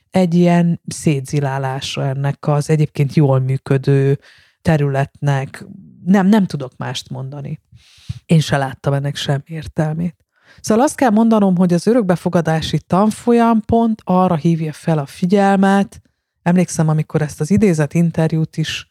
egy 0.10 0.34
ilyen 0.34 0.82
szétzilálása 0.88 2.06
ennek 2.06 2.48
az 2.48 2.70
egyébként 2.70 3.14
jól 3.14 3.40
működő 3.40 4.20
területnek. 4.62 5.66
Nem, 6.06 6.28
nem 6.28 6.46
tudok 6.46 6.72
mást 6.78 7.10
mondani. 7.10 7.62
Én 8.26 8.40
se 8.40 8.58
láttam 8.58 8.94
ennek 8.94 9.16
sem 9.16 9.42
értelmét. 9.46 10.26
Szóval 10.62 10.84
azt 10.84 10.96
kell 10.96 11.10
mondanom, 11.10 11.58
hogy 11.58 11.74
az 11.74 11.88
örökbefogadási 11.88 12.80
tanfolyam 12.80 13.62
pont 13.62 14.02
arra 14.04 14.36
hívja 14.36 14.74
fel 14.74 14.98
a 14.98 15.06
figyelmet, 15.06 16.02
emlékszem, 16.42 16.88
amikor 16.88 17.22
ezt 17.22 17.42
az 17.42 17.52
idézet 17.52 17.94
interjút 17.94 18.58
is 18.58 18.88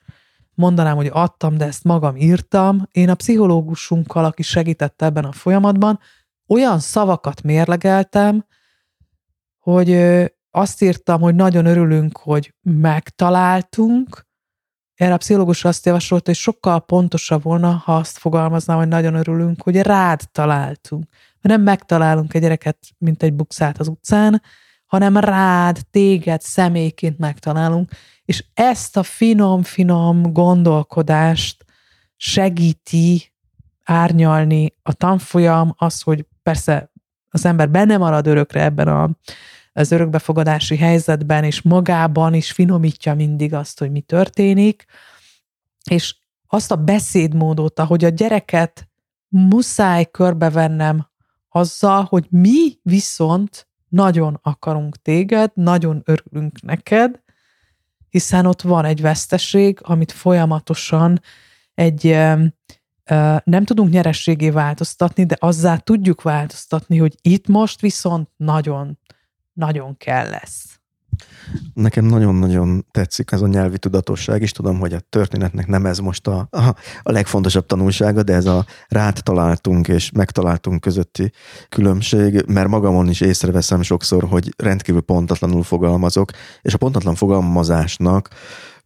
mondanám, 0.54 0.96
hogy 0.96 1.10
adtam, 1.12 1.56
de 1.56 1.64
ezt 1.64 1.84
magam 1.84 2.16
írtam. 2.16 2.88
Én 2.92 3.08
a 3.08 3.14
pszichológusunkkal, 3.14 4.24
aki 4.24 4.42
segített 4.42 5.02
ebben 5.02 5.24
a 5.24 5.32
folyamatban, 5.32 5.98
olyan 6.46 6.78
szavakat 6.78 7.42
mérlegeltem, 7.42 8.44
hogy 9.58 9.90
azt 10.56 10.82
írtam, 10.82 11.20
hogy 11.20 11.34
nagyon 11.34 11.66
örülünk, 11.66 12.18
hogy 12.18 12.54
megtaláltunk. 12.62 14.26
Erre 14.94 15.12
a 15.12 15.16
pszichológus 15.16 15.64
azt 15.64 15.86
javasolta, 15.86 16.24
hogy 16.26 16.40
sokkal 16.40 16.84
pontosabb 16.84 17.42
volna, 17.42 17.70
ha 17.70 17.96
azt 17.96 18.18
fogalmaznám, 18.18 18.76
hogy 18.76 18.88
nagyon 18.88 19.14
örülünk, 19.14 19.62
hogy 19.62 19.76
rád 19.76 20.20
találtunk. 20.32 21.04
Mert 21.40 21.56
nem 21.56 21.62
megtalálunk 21.62 22.34
egy 22.34 22.40
gyereket, 22.40 22.78
mint 22.98 23.22
egy 23.22 23.32
bukszát 23.32 23.78
az 23.78 23.88
utcán, 23.88 24.42
hanem 24.86 25.16
rád, 25.16 25.78
téged 25.90 26.40
személyként 26.40 27.18
megtalálunk, 27.18 27.90
és 28.24 28.44
ezt 28.54 28.96
a 28.96 29.02
finom-finom 29.02 30.32
gondolkodást 30.32 31.64
segíti 32.16 33.32
árnyalni 33.84 34.74
a 34.82 34.92
tanfolyam, 34.92 35.74
az, 35.76 36.00
hogy 36.00 36.26
persze 36.42 36.92
az 37.30 37.44
ember 37.44 37.70
benne 37.70 37.96
marad 37.96 38.26
örökre 38.26 38.62
ebben 38.62 38.88
a, 38.88 39.10
az 39.76 39.92
örökbefogadási 39.92 40.76
helyzetben, 40.76 41.44
és 41.44 41.62
magában 41.62 42.34
is 42.34 42.52
finomítja 42.52 43.14
mindig 43.14 43.54
azt, 43.54 43.78
hogy 43.78 43.90
mi 43.90 44.00
történik, 44.00 44.84
és 45.90 46.16
azt 46.46 46.70
a 46.70 46.76
beszédmódot, 46.76 47.78
ahogy 47.78 48.04
a 48.04 48.08
gyereket 48.08 48.88
muszáj 49.28 50.10
körbevennem 50.10 51.08
azzal, 51.48 52.02
hogy 52.02 52.26
mi 52.30 52.78
viszont 52.82 53.68
nagyon 53.88 54.38
akarunk 54.42 55.02
téged, 55.02 55.50
nagyon 55.54 56.02
örülünk 56.04 56.62
neked, 56.62 57.20
hiszen 58.08 58.46
ott 58.46 58.62
van 58.62 58.84
egy 58.84 59.00
veszteség, 59.00 59.78
amit 59.82 60.12
folyamatosan 60.12 61.20
egy 61.74 62.16
nem 63.44 63.64
tudunk 63.64 63.90
nyerességé 63.90 64.50
változtatni, 64.50 65.24
de 65.24 65.36
azzá 65.38 65.76
tudjuk 65.76 66.22
változtatni, 66.22 66.98
hogy 66.98 67.14
itt 67.22 67.48
most 67.48 67.80
viszont 67.80 68.28
nagyon, 68.36 68.98
nagyon 69.56 69.96
kell 69.96 70.28
lesz. 70.28 70.80
Nekem 71.74 72.04
nagyon-nagyon 72.04 72.86
tetszik 72.90 73.32
ez 73.32 73.40
a 73.40 73.46
nyelvi 73.46 73.78
tudatosság, 73.78 74.42
és 74.42 74.52
tudom, 74.52 74.78
hogy 74.78 74.92
a 74.92 75.00
történetnek 75.00 75.66
nem 75.66 75.86
ez 75.86 75.98
most 75.98 76.26
a, 76.26 76.48
a, 76.50 76.74
a 77.02 77.12
legfontosabb 77.12 77.66
tanulsága, 77.66 78.22
de 78.22 78.34
ez 78.34 78.46
a 78.46 78.66
rád 78.88 79.20
találtunk 79.22 79.88
és 79.88 80.10
megtaláltunk 80.10 80.80
közötti 80.80 81.32
különbség, 81.68 82.44
mert 82.46 82.68
magamon 82.68 83.08
is 83.08 83.20
észreveszem 83.20 83.82
sokszor, 83.82 84.24
hogy 84.24 84.54
rendkívül 84.56 85.00
pontatlanul 85.00 85.62
fogalmazok, 85.62 86.30
és 86.62 86.74
a 86.74 86.78
pontatlan 86.78 87.14
fogalmazásnak 87.14 88.28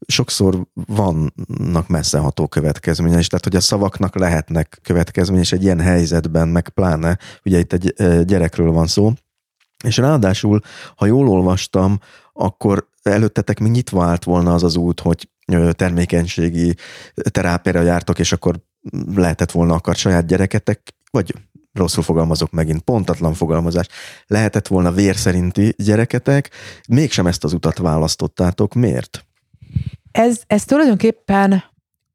sokszor 0.06 0.66
vannak 0.86 1.88
messzeható 1.88 2.48
következménye, 2.48 3.18
és 3.18 3.26
tehát, 3.26 3.44
hogy 3.44 3.56
a 3.56 3.60
szavaknak 3.60 4.18
lehetnek 4.18 4.78
következménye, 4.82 5.40
és 5.40 5.52
egy 5.52 5.62
ilyen 5.62 5.80
helyzetben, 5.80 6.48
meg 6.48 6.68
pláne, 6.68 7.18
ugye 7.44 7.59
itt 7.59 7.72
egy 7.72 7.94
gyerekről 8.24 8.72
van 8.72 8.86
szó, 8.86 9.12
és 9.85 9.97
ráadásul, 9.97 10.61
ha 10.97 11.07
jól 11.07 11.28
olvastam, 11.28 11.98
akkor 12.32 12.89
előttetek 13.02 13.59
még 13.59 13.70
nyitva 13.70 14.05
állt 14.05 14.24
volna 14.24 14.55
az 14.55 14.62
az 14.62 14.77
út, 14.77 15.01
hogy 15.01 15.28
termékenységi 15.70 16.74
terápiára 17.15 17.81
jártok, 17.81 18.19
és 18.19 18.32
akkor 18.32 18.61
lehetett 19.15 19.51
volna 19.51 19.74
akar 19.74 19.94
saját 19.94 20.27
gyereketek, 20.27 20.94
vagy 21.11 21.35
rosszul 21.73 22.02
fogalmazok 22.02 22.51
megint, 22.51 22.81
pontatlan 22.82 23.35
fogalmazás, 23.35 23.86
lehetett 24.27 24.66
volna 24.66 24.93
vér 24.93 25.16
szerinti 25.16 25.74
gyereketek, 25.77 26.51
mégsem 26.89 27.27
ezt 27.27 27.44
az 27.44 27.52
utat 27.52 27.78
választottátok. 27.78 28.74
Miért? 28.74 29.27
Ez, 30.12 30.40
ez 30.47 30.65
tulajdonképpen 30.65 31.65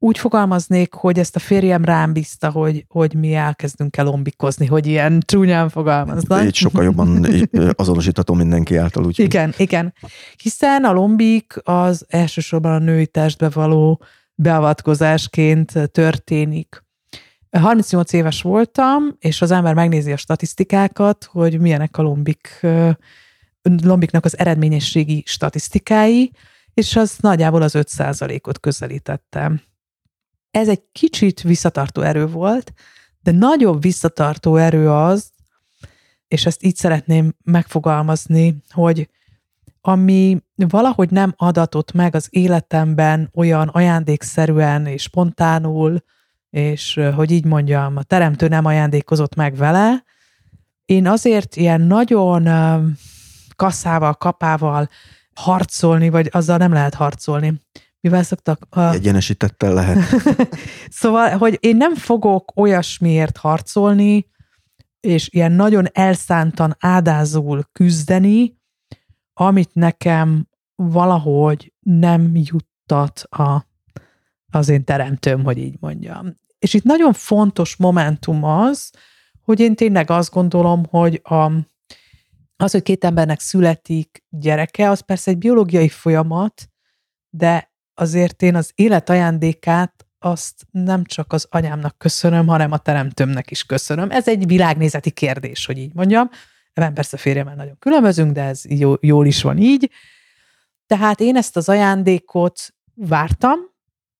úgy 0.06 0.18
fogalmaznék, 0.18 0.94
hogy 0.94 1.18
ezt 1.18 1.36
a 1.36 1.38
férjem 1.38 1.84
rám 1.84 2.12
bízta, 2.12 2.50
hogy, 2.50 2.84
hogy 2.88 3.14
mi 3.14 3.34
elkezdünk 3.34 3.96
el 3.96 4.04
lombikozni, 4.04 4.66
hogy 4.66 4.86
ilyen 4.86 5.22
csúnyán 5.24 5.68
fogalmaznak. 5.68 6.44
Így 6.44 6.54
sokkal 6.54 6.84
jobban 6.84 7.26
azonosítható 7.74 8.34
mindenki 8.34 8.76
által. 8.76 9.04
Úgy. 9.04 9.18
Igen, 9.18 9.54
igen. 9.56 9.94
Hiszen 10.42 10.84
a 10.84 10.92
lombik 10.92 11.54
az 11.62 12.04
elsősorban 12.08 12.72
a 12.72 12.78
női 12.78 13.06
testbe 13.06 13.48
való 13.48 14.02
beavatkozásként 14.34 15.90
történik. 15.92 16.84
38 17.50 18.12
éves 18.12 18.42
voltam, 18.42 19.16
és 19.18 19.42
az 19.42 19.50
ember 19.50 19.74
megnézi 19.74 20.12
a 20.12 20.16
statisztikákat, 20.16 21.28
hogy 21.30 21.60
milyenek 21.60 21.98
a 21.98 22.02
lombik, 22.02 22.66
lombiknak 23.82 24.24
az 24.24 24.38
eredményességi 24.38 25.22
statisztikái, 25.26 26.32
és 26.74 26.96
az 26.96 27.16
nagyjából 27.20 27.62
az 27.62 27.74
5%-ot 27.76 28.60
közelítettem. 28.60 29.60
Ez 30.50 30.68
egy 30.68 30.82
kicsit 30.92 31.40
visszatartó 31.40 32.02
erő 32.02 32.26
volt, 32.26 32.72
de 33.22 33.30
nagyobb 33.30 33.82
visszatartó 33.82 34.56
erő 34.56 34.90
az, 34.90 35.30
és 36.28 36.46
ezt 36.46 36.64
így 36.64 36.76
szeretném 36.76 37.34
megfogalmazni, 37.44 38.56
hogy 38.70 39.08
ami 39.80 40.40
valahogy 40.54 41.10
nem 41.10 41.32
adatott 41.36 41.92
meg 41.92 42.14
az 42.14 42.28
életemben 42.30 43.30
olyan 43.34 43.68
ajándékszerűen 43.68 44.86
és 44.86 45.02
spontánul, 45.02 46.02
és 46.50 47.00
hogy 47.14 47.30
így 47.30 47.44
mondjam, 47.44 47.96
a 47.96 48.02
teremtő 48.02 48.48
nem 48.48 48.64
ajándékozott 48.64 49.34
meg 49.34 49.56
vele, 49.56 50.04
én 50.84 51.06
azért 51.06 51.56
ilyen 51.56 51.80
nagyon 51.80 52.48
kasszával, 53.56 54.14
kapával 54.14 54.88
harcolni, 55.34 56.08
vagy 56.08 56.28
azzal 56.32 56.56
nem 56.56 56.72
lehet 56.72 56.94
harcolni. 56.94 57.60
Mivel 58.06 58.22
szoktak? 58.22 58.66
A... 58.70 58.80
Egyenesítettel 58.80 59.74
lehet. 59.74 59.98
szóval, 61.00 61.36
hogy 61.36 61.58
én 61.60 61.76
nem 61.76 61.94
fogok 61.94 62.52
olyasmiért 62.56 63.36
harcolni, 63.36 64.26
és 65.00 65.28
ilyen 65.28 65.52
nagyon 65.52 65.86
elszántan 65.92 66.76
ádázul 66.78 67.62
küzdeni, 67.72 68.58
amit 69.32 69.74
nekem 69.74 70.48
valahogy 70.74 71.72
nem 71.80 72.30
juttat 72.32 73.20
a, 73.30 73.66
az 74.50 74.68
én 74.68 74.84
teremtőm, 74.84 75.44
hogy 75.44 75.58
így 75.58 75.76
mondjam. 75.80 76.36
És 76.58 76.74
itt 76.74 76.84
nagyon 76.84 77.12
fontos 77.12 77.76
momentum 77.76 78.44
az, 78.44 78.90
hogy 79.42 79.60
én 79.60 79.74
tényleg 79.74 80.10
azt 80.10 80.32
gondolom, 80.32 80.84
hogy 80.88 81.20
a, 81.24 81.52
az, 82.56 82.72
hogy 82.72 82.82
két 82.82 83.04
embernek 83.04 83.40
születik 83.40 84.24
gyereke, 84.28 84.90
az 84.90 85.00
persze 85.00 85.30
egy 85.30 85.38
biológiai 85.38 85.88
folyamat, 85.88 86.70
de 87.30 87.74
azért 87.98 88.42
én 88.42 88.54
az 88.54 88.72
élet 88.74 89.08
ajándékát 89.10 90.06
azt 90.18 90.66
nem 90.70 91.04
csak 91.04 91.32
az 91.32 91.46
anyámnak 91.50 91.98
köszönöm, 91.98 92.46
hanem 92.46 92.72
a 92.72 92.78
teremtőmnek 92.78 93.50
is 93.50 93.64
köszönöm. 93.64 94.10
Ez 94.10 94.28
egy 94.28 94.46
világnézeti 94.46 95.10
kérdés, 95.10 95.66
hogy 95.66 95.78
így 95.78 95.94
mondjam. 95.94 96.30
Ebben 96.72 96.94
persze 96.94 97.16
férjemmel 97.16 97.54
nagyon 97.54 97.78
különbözünk, 97.78 98.32
de 98.32 98.42
ez 98.42 98.62
jó, 98.68 98.94
jól 99.00 99.26
is 99.26 99.42
van 99.42 99.58
így. 99.58 99.90
Tehát 100.86 101.20
én 101.20 101.36
ezt 101.36 101.56
az 101.56 101.68
ajándékot 101.68 102.74
vártam, 102.94 103.58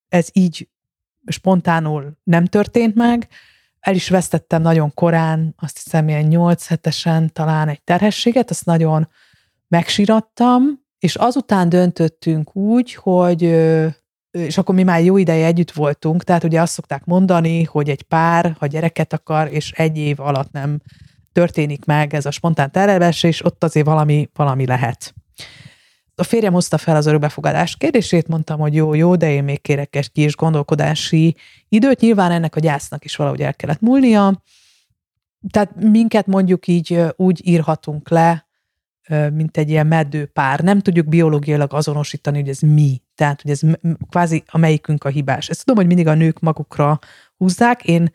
ez 0.08 0.28
így 0.32 0.68
spontánul 1.26 2.18
nem 2.22 2.44
történt 2.44 2.94
meg, 2.94 3.28
el 3.80 3.94
is 3.94 4.08
vesztettem 4.08 4.62
nagyon 4.62 4.94
korán, 4.94 5.54
azt 5.56 5.80
hiszem 5.82 6.08
ilyen 6.08 6.24
8 6.24 6.66
hetesen 6.66 7.32
talán 7.32 7.68
egy 7.68 7.82
terhességet, 7.82 8.50
azt 8.50 8.64
nagyon 8.64 9.08
megsirattam, 9.68 10.85
és 11.06 11.14
azután 11.14 11.68
döntöttünk 11.68 12.56
úgy, 12.56 12.94
hogy 12.94 13.42
és 14.30 14.58
akkor 14.58 14.74
mi 14.74 14.82
már 14.82 15.04
jó 15.04 15.16
ideje 15.16 15.46
együtt 15.46 15.70
voltunk, 15.70 16.24
tehát 16.24 16.44
ugye 16.44 16.60
azt 16.60 16.72
szokták 16.72 17.04
mondani, 17.04 17.62
hogy 17.62 17.88
egy 17.88 18.02
pár, 18.02 18.56
ha 18.58 18.66
gyereket 18.66 19.12
akar, 19.12 19.52
és 19.52 19.72
egy 19.72 19.98
év 19.98 20.20
alatt 20.20 20.52
nem 20.52 20.80
történik 21.32 21.84
meg 21.84 22.14
ez 22.14 22.26
a 22.26 22.30
spontán 22.30 22.70
terelés, 22.70 23.44
ott 23.44 23.64
azért 23.64 23.86
valami, 23.86 24.28
valami 24.34 24.66
lehet 24.66 25.14
a 26.18 26.22
férjem 26.22 26.52
hozta 26.52 26.78
fel 26.78 26.96
az 26.96 27.06
örökbefogadás 27.06 27.76
kérdését, 27.76 28.28
mondtam, 28.28 28.58
hogy 28.58 28.74
jó, 28.74 28.94
jó, 28.94 29.16
de 29.16 29.30
én 29.30 29.44
még 29.44 29.60
kérek 29.60 29.96
egy 29.96 30.12
kis 30.12 30.36
gondolkodási 30.36 31.36
időt. 31.68 32.00
Nyilván 32.00 32.30
ennek 32.30 32.56
a 32.56 32.60
gyásznak 32.60 33.04
is 33.04 33.16
valahogy 33.16 33.40
el 33.42 33.54
kellett 33.54 33.80
múlnia. 33.80 34.42
Tehát 35.50 35.70
minket 35.74 36.26
mondjuk 36.26 36.66
így 36.66 37.04
úgy 37.16 37.40
írhatunk 37.48 38.08
le, 38.08 38.45
mint 39.32 39.56
egy 39.56 39.70
ilyen 39.70 39.86
meddő 39.86 40.26
pár. 40.26 40.60
Nem 40.60 40.80
tudjuk 40.80 41.06
biológiailag 41.06 41.74
azonosítani, 41.74 42.40
hogy 42.40 42.48
ez 42.48 42.60
mi. 42.60 43.02
Tehát, 43.14 43.42
hogy 43.42 43.50
ez 43.50 43.60
kvázi 44.08 44.42
a 44.46 44.58
melyikünk 44.58 45.04
a 45.04 45.08
hibás. 45.08 45.48
Ezt 45.48 45.64
tudom, 45.64 45.76
hogy 45.76 45.86
mindig 45.86 46.06
a 46.06 46.14
nők 46.14 46.40
magukra 46.40 46.98
húzzák. 47.36 47.84
Én 47.84 48.10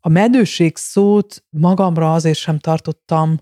a 0.00 0.08
meddőség 0.08 0.76
szót 0.76 1.44
magamra 1.50 2.12
azért 2.12 2.38
sem 2.38 2.58
tartottam 2.58 3.38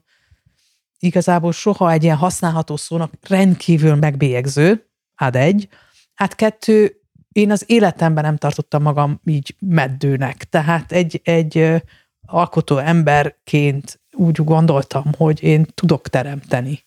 igazából 1.03 1.53
soha 1.53 1.91
egy 1.91 2.03
ilyen 2.03 2.16
használható 2.16 2.77
szónak 2.77 3.12
rendkívül 3.29 3.95
megbélyegző, 3.95 4.87
hát 5.15 5.37
egy. 5.37 5.69
Hát 6.15 6.35
kettő, 6.35 7.01
én 7.33 7.51
az 7.51 7.65
életemben 7.66 8.24
nem 8.24 8.37
tartottam 8.37 8.83
magam 8.83 9.20
így 9.24 9.57
meddőnek. 9.59 10.45
Tehát 10.45 10.93
egy, 10.93 11.20
egy 11.24 11.83
alkotó 12.27 12.79
emberként 12.79 14.01
úgy 14.12 14.45
gondoltam, 14.45 15.05
hogy 15.16 15.43
én 15.43 15.66
tudok 15.74 16.09
teremteni. 16.09 16.85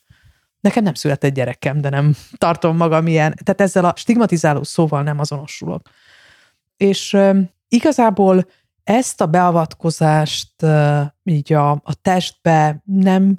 Nekem 0.65 0.83
nem 0.83 0.93
született 0.93 1.33
gyerekem, 1.33 1.81
de 1.81 1.89
nem 1.89 2.15
tartom 2.37 2.77
magam 2.77 3.07
ilyen. 3.07 3.35
Tehát 3.43 3.61
ezzel 3.61 3.85
a 3.85 3.93
stigmatizáló 3.95 4.63
szóval 4.63 5.03
nem 5.03 5.19
azonosulok. 5.19 5.89
És 6.77 7.17
igazából 7.67 8.45
ezt 8.83 9.21
a 9.21 9.25
beavatkozást 9.25 10.65
így 11.23 11.53
a, 11.53 11.71
a 11.71 11.93
testbe 12.01 12.81
nem 12.83 13.37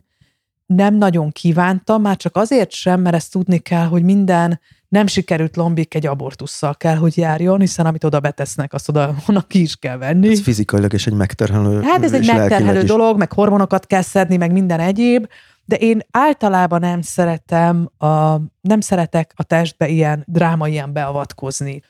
nem 0.66 0.94
nagyon 0.94 1.30
kívántam, 1.30 2.02
már 2.02 2.16
csak 2.16 2.36
azért 2.36 2.70
sem, 2.70 3.00
mert 3.00 3.14
ezt 3.14 3.32
tudni 3.32 3.58
kell, 3.58 3.86
hogy 3.86 4.02
minden 4.02 4.60
nem 4.88 5.06
sikerült 5.06 5.56
lombik 5.56 5.94
egy 5.94 6.06
abortussal 6.06 6.74
kell, 6.74 6.96
hogy 6.96 7.16
járjon, 7.16 7.60
hiszen 7.60 7.86
amit 7.86 8.04
oda 8.04 8.20
betesznek, 8.20 8.72
azt 8.72 8.88
oda 8.88 9.14
onnan 9.28 9.44
ki 9.48 9.60
is 9.60 9.76
kell 9.76 9.96
venni. 9.96 10.30
Ez 10.30 10.40
fizikailag 10.40 10.92
is 10.92 11.06
egy 11.06 11.12
megterhelő 11.12 11.80
Hát 11.82 12.04
ez 12.04 12.12
egy 12.12 12.26
megterhelő 12.26 12.80
is. 12.80 12.88
dolog, 12.88 13.18
meg 13.18 13.32
hormonokat 13.32 13.86
kell 13.86 14.02
szedni, 14.02 14.36
meg 14.36 14.52
minden 14.52 14.80
egyéb, 14.80 15.26
de 15.66 15.76
én 15.76 16.00
általában 16.10 16.80
nem 16.80 17.02
szeretem, 17.02 17.90
a, 17.98 18.36
nem 18.60 18.80
szeretek 18.80 19.32
a 19.36 19.42
testbe 19.42 19.88
ilyen 19.88 20.24
dráma 20.26 20.68
ilyen 20.68 20.92
beavatkozni. 20.92 21.82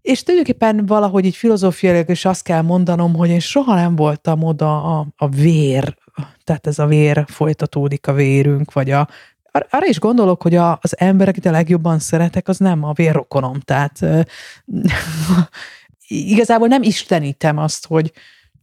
És 0.00 0.22
tulajdonképpen 0.22 0.86
valahogy 0.86 1.24
így 1.24 1.36
filozófiailag 1.36 2.08
is 2.10 2.24
azt 2.24 2.42
kell 2.42 2.62
mondanom, 2.62 3.14
hogy 3.14 3.28
én 3.28 3.40
soha 3.40 3.74
nem 3.74 3.96
voltam 3.96 4.42
oda 4.42 4.98
a, 4.98 5.06
a 5.16 5.28
vér, 5.28 5.96
tehát 6.44 6.66
ez 6.66 6.78
a 6.78 6.86
vér 6.86 7.24
folytatódik 7.26 8.06
a 8.06 8.12
vérünk, 8.12 8.72
vagy 8.72 8.90
a 8.90 9.08
arra 9.70 9.86
is 9.86 9.98
gondolok, 9.98 10.42
hogy 10.42 10.54
a, 10.54 10.78
az 10.82 10.98
emberek, 10.98 11.36
akit 11.36 11.46
a 11.46 11.50
legjobban 11.50 11.98
szeretek, 11.98 12.48
az 12.48 12.58
nem 12.58 12.84
a 12.84 12.92
vérrokonom. 12.92 13.60
Tehát 13.60 14.00
igazából 16.08 16.68
nem 16.68 16.82
istenítem 16.82 17.58
azt, 17.58 17.86
hogy 17.86 18.12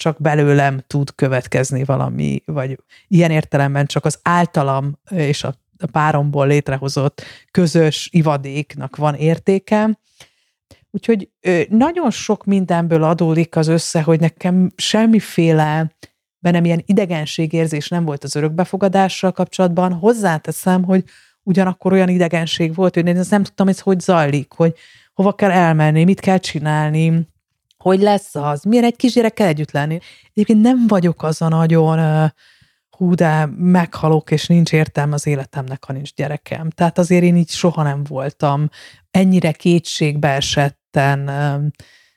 csak 0.01 0.21
belőlem 0.21 0.83
tud 0.87 1.15
következni 1.15 1.83
valami, 1.83 2.41
vagy 2.45 2.79
ilyen 3.07 3.31
értelemben 3.31 3.85
csak 3.85 4.05
az 4.05 4.19
általam 4.21 4.99
és 5.09 5.43
a 5.43 5.55
páromból 5.91 6.47
létrehozott 6.47 7.23
közös 7.51 8.09
ivadéknak 8.11 8.95
van 8.95 9.15
értéke. 9.15 9.99
Úgyhogy 10.91 11.29
nagyon 11.69 12.11
sok 12.11 12.45
mindenből 12.45 13.03
adódik 13.03 13.55
az 13.55 13.67
össze, 13.67 14.01
hogy 14.01 14.19
nekem 14.19 14.71
semmiféle 14.75 15.95
bennem 16.39 16.65
ilyen 16.65 16.83
idegenségérzés 16.85 17.87
nem 17.87 18.05
volt 18.05 18.23
az 18.23 18.35
örökbefogadással 18.35 19.31
kapcsolatban. 19.31 19.93
Hozzáteszem, 19.93 20.83
hogy 20.83 21.03
ugyanakkor 21.43 21.93
olyan 21.93 22.09
idegenség 22.09 22.75
volt, 22.75 22.93
hogy 22.93 23.07
én 23.07 23.21
nem 23.29 23.43
tudtam, 23.43 23.67
ez 23.67 23.79
hogy 23.79 23.99
zajlik, 23.99 24.51
hogy 24.51 24.73
hova 25.13 25.33
kell 25.33 25.51
elmenni, 25.51 26.03
mit 26.03 26.19
kell 26.19 26.37
csinálni, 26.37 27.29
hogy 27.81 27.99
lesz 27.99 28.35
az, 28.35 28.63
milyen 28.63 28.83
egy 28.83 28.95
kisgyerekkel 28.95 29.47
együtt 29.47 29.71
lenni. 29.71 29.99
Egyébként 30.33 30.61
nem 30.61 30.87
vagyok 30.87 31.23
az 31.23 31.41
a 31.41 31.47
nagyon 31.47 32.29
hú, 32.89 33.13
de 33.13 33.45
meghalok, 33.57 34.31
és 34.31 34.47
nincs 34.47 34.73
értelme 34.73 35.13
az 35.13 35.27
életemnek, 35.27 35.85
ha 35.85 35.93
nincs 35.93 36.13
gyerekem. 36.13 36.69
Tehát 36.69 36.97
azért 36.97 37.23
én 37.23 37.35
így 37.35 37.49
soha 37.49 37.83
nem 37.83 38.03
voltam 38.03 38.69
ennyire 39.11 39.51
kétségbe 39.51 40.27
esetten 40.27 41.19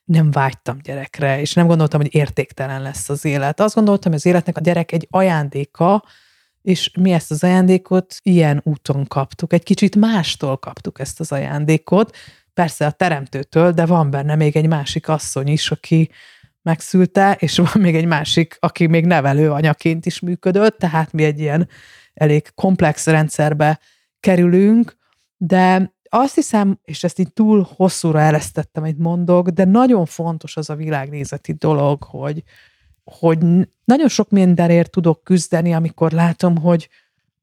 nem 0.05 0.31
vágytam 0.31 0.79
gyerekre, 0.83 1.41
és 1.41 1.53
nem 1.53 1.67
gondoltam, 1.67 2.01
hogy 2.01 2.15
értéktelen 2.15 2.83
lesz 2.83 3.09
az 3.09 3.25
élet. 3.25 3.61
Azt 3.61 3.75
gondoltam, 3.75 4.11
hogy 4.11 4.21
az 4.21 4.27
életnek 4.27 4.57
a 4.57 4.61
gyerek 4.61 4.93
egy 4.93 5.07
ajándéka, 5.11 6.05
és 6.63 6.91
mi 6.99 7.13
ezt 7.13 7.31
az 7.31 7.45
ajándékot 7.45 8.17
ilyen 8.23 8.61
úton 8.65 9.07
kaptuk. 9.07 9.53
Egy 9.53 9.63
kicsit 9.63 9.97
mástól 9.97 10.57
kaptuk 10.57 11.01
ezt 11.01 11.21
az 11.21 11.33
ajándékot, 11.33 12.17
persze 12.55 12.87
a 12.87 12.91
teremtőtől, 12.91 13.73
de 13.73 13.87
van 13.87 14.11
benne 14.11 14.35
még 14.35 14.57
egy 14.57 14.69
másik 14.69 15.09
asszony 15.09 15.49
is, 15.49 15.71
aki 15.71 16.11
megszülte, 16.63 17.37
és 17.39 17.59
van 17.59 17.83
még 17.83 17.95
egy 17.95 18.07
másik, 18.07 18.57
aki 18.61 18.87
még 18.87 19.07
nevelő 19.07 19.51
anyaként 19.51 20.07
is 20.07 20.21
működött, 20.21 20.79
tehát 20.79 21.13
mi 21.13 21.25
egy 21.25 21.41
ilyen 21.41 21.69
elég 22.15 22.55
komplex 22.55 23.07
rendszerbe 23.07 23.81
kerülünk, 24.21 24.97
de 25.37 25.93
azt 26.09 26.35
hiszem, 26.35 26.79
és 26.85 27.05
ezt 27.05 27.19
így 27.19 27.33
túl 27.33 27.69
hosszúra 27.77 28.21
elesztettem, 28.21 28.85
egy 28.85 28.97
mondok, 28.97 29.49
de 29.49 29.65
nagyon 29.65 30.07
fontos 30.07 30.57
az 30.57 30.71
a 30.71 30.75
világnézeti 30.75 31.53
dolog, 31.53 32.03
hogy, 32.03 32.43
hogy 33.05 33.39
nagyon 33.85 34.09
sok 34.09 34.31
mindenért 34.31 34.91
tudok 34.91 35.25
küzdeni, 35.25 35.75
amikor 35.75 36.13
látom, 36.13 36.59
hogy 36.59 36.89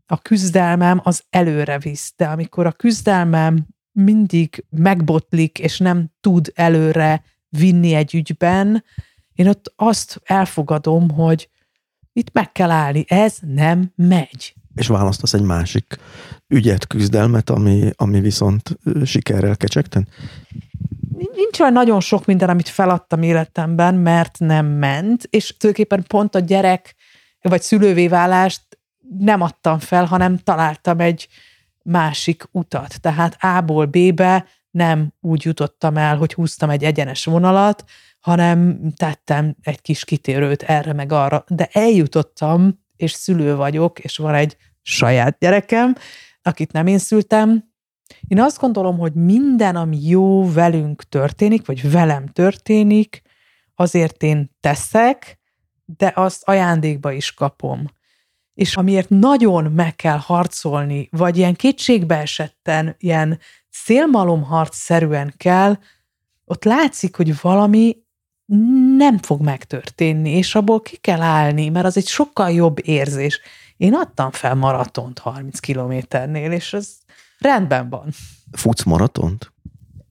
a 0.06 0.18
küzdelmem 0.18 1.02
az 1.04 1.24
előre 1.30 1.80
visz, 1.80 2.14
de 2.16 2.26
amikor 2.26 2.66
a 2.66 2.72
küzdelmem 2.72 3.68
mindig 3.92 4.66
megbotlik, 4.70 5.60
és 5.60 5.78
nem 5.78 6.12
tud 6.22 6.52
előre 6.56 7.24
vinni 7.50 7.94
egy 7.94 8.14
ügyben, 8.14 8.84
én 9.34 9.48
ott 9.48 9.74
azt 9.76 10.22
elfogadom, 10.24 11.10
hogy 11.10 11.50
itt 12.14 12.34
meg 12.34 12.52
kell 12.52 12.72
állni, 12.72 13.06
ez 13.08 13.38
nem 13.42 13.92
megy 13.96 14.56
és 14.76 14.88
választasz 14.88 15.34
egy 15.34 15.42
másik 15.42 15.98
ügyet, 16.48 16.88
küzdelmet, 16.88 17.50
ami, 17.50 17.90
ami 17.96 18.20
viszont 18.20 18.78
sikerrel 19.06 19.58
kecsegten? 19.58 20.08
Nincs 21.36 21.60
olyan 21.60 21.74
nagyon 21.74 22.00
sok 22.00 22.26
minden, 22.26 22.50
amit 22.50 22.70
feladtam 22.70 23.22
életemben, 23.22 23.96
mert 23.96 24.40
nem 24.40 24.66
ment, 24.66 25.24
és 25.30 25.58
tulajdonképpen 25.58 26.06
pont 26.08 26.36
a 26.36 26.40
gyerek 26.40 26.96
vagy 27.42 27.62
szülővé 27.62 28.08
válást 28.08 28.62
nem 29.18 29.42
adtam 29.42 29.80
fel, 29.80 30.06
hanem 30.06 30.38
találtam 30.38 31.00
egy 31.00 31.28
másik 31.84 32.44
utat. 32.52 33.02
Tehát 33.02 33.44
A-ból 33.44 33.86
B-be 33.86 34.46
nem 34.72 35.14
úgy 35.20 35.44
jutottam 35.46 35.98
el, 35.98 36.18
hogy 36.18 36.34
húztam 36.34 36.70
egy 36.70 36.84
egyenes 36.84 37.26
vonalat, 37.26 37.84
hanem 38.20 38.80
tettem 38.96 39.56
egy 39.62 39.82
kis 39.82 40.04
kitérőt 40.04 40.62
erre 40.62 40.94
meg 40.94 41.12
arra, 41.12 41.44
de 41.48 41.70
eljutottam 41.72 42.80
és 42.96 43.12
szülő 43.12 43.56
vagyok, 43.56 44.00
és 44.00 44.18
van 44.18 44.34
egy 44.34 44.58
saját 44.82 45.38
gyerekem, 45.40 45.96
akit 46.42 46.72
nem 46.72 46.88
én 46.88 46.98
szültem. 46.98 47.70
Én 48.28 48.40
azt 48.40 48.60
gondolom, 48.60 48.98
hogy 48.98 49.14
minden, 49.14 49.76
ami 49.76 50.08
jó 50.08 50.52
velünk 50.52 51.04
történik, 51.04 51.66
vagy 51.66 51.92
velem 51.92 52.28
történik, 52.28 53.22
azért 53.76 54.24
én 54.24 54.56
teszek, 54.60 55.40
de 55.86 56.12
azt 56.16 56.44
ajándékba 56.44 57.12
is 57.12 57.34
kapom. 57.34 57.86
És 58.54 58.76
amiért 58.76 59.10
nagyon 59.10 59.64
meg 59.64 59.96
kell 59.96 60.18
harcolni, 60.18 61.08
vagy 61.12 61.38
ilyen 61.38 61.56
kétségbe 61.56 62.18
esetten, 62.18 62.96
ilyen 63.00 63.40
szélmalomharc 63.70 64.76
szerűen 64.76 65.34
kell, 65.38 65.78
ott 66.46 66.64
látszik, 66.64 67.16
hogy 67.16 67.42
valami 67.42 67.98
nem 68.98 69.18
fog 69.18 69.42
megtörténni, 69.42 70.30
és 70.30 70.56
abból 70.56 70.82
ki 70.82 70.98
kell 70.98 71.22
állni, 71.22 71.70
mert 71.70 71.86
az 71.86 71.98
egy 71.98 72.08
sokkal 72.08 72.52
jobb 72.52 72.88
érzés. 72.88 73.40
Én 73.78 73.94
adtam 73.94 74.32
fel 74.32 74.56
maratont 74.56 75.20
30 75.20 75.60
kilométernél, 75.60 76.52
és 76.52 76.74
ez 76.74 76.98
rendben 77.40 77.90
van. 77.90 78.10
Futsz 78.52 78.84
maratont? 78.84 79.52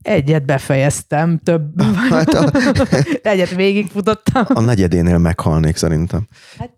Egyet 0.01 0.45
befejeztem, 0.45 1.37
több. 1.37 1.81
Hát 2.09 2.33
a... 2.33 2.51
Egyet 3.31 3.55
végigfutottam. 3.55 4.45
A 4.47 4.61
negyedénél 4.61 5.17
meghalnék 5.17 5.75
szerintem. 5.75 6.27
Hát 6.57 6.75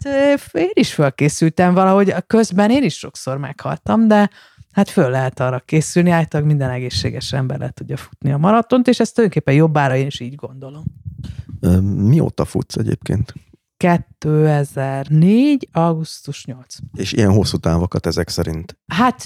én 0.53 0.69
is 0.73 0.93
fölkészültem 0.93 1.73
valahogy, 1.73 2.15
közben 2.27 2.69
én 2.69 2.83
is 2.83 2.97
sokszor 2.97 3.37
meghaltam, 3.37 4.07
de 4.07 4.29
hát 4.71 4.89
föl 4.89 5.09
lehet 5.09 5.39
arra 5.39 5.59
készülni, 5.59 6.09
általában 6.09 6.55
minden 6.55 6.69
egészséges 6.69 7.33
ember 7.33 7.59
le 7.59 7.69
tudja 7.69 7.97
futni 7.97 8.31
a 8.31 8.37
maratont, 8.37 8.87
és 8.87 8.99
ezt 8.99 9.13
tulajdonképpen 9.13 9.55
jobbára 9.55 9.95
én 9.95 10.05
is 10.05 10.19
így 10.19 10.35
gondolom. 10.35 10.83
Mióta 11.81 12.45
futsz 12.45 12.75
egyébként? 12.75 13.33
2004. 13.77 15.67
augusztus 15.71 16.45
8. 16.45 16.75
És 16.93 17.13
ilyen 17.13 17.31
hosszú 17.31 17.57
távokat 17.57 18.05
ezek 18.05 18.29
szerint? 18.29 18.77
Hát 18.87 19.23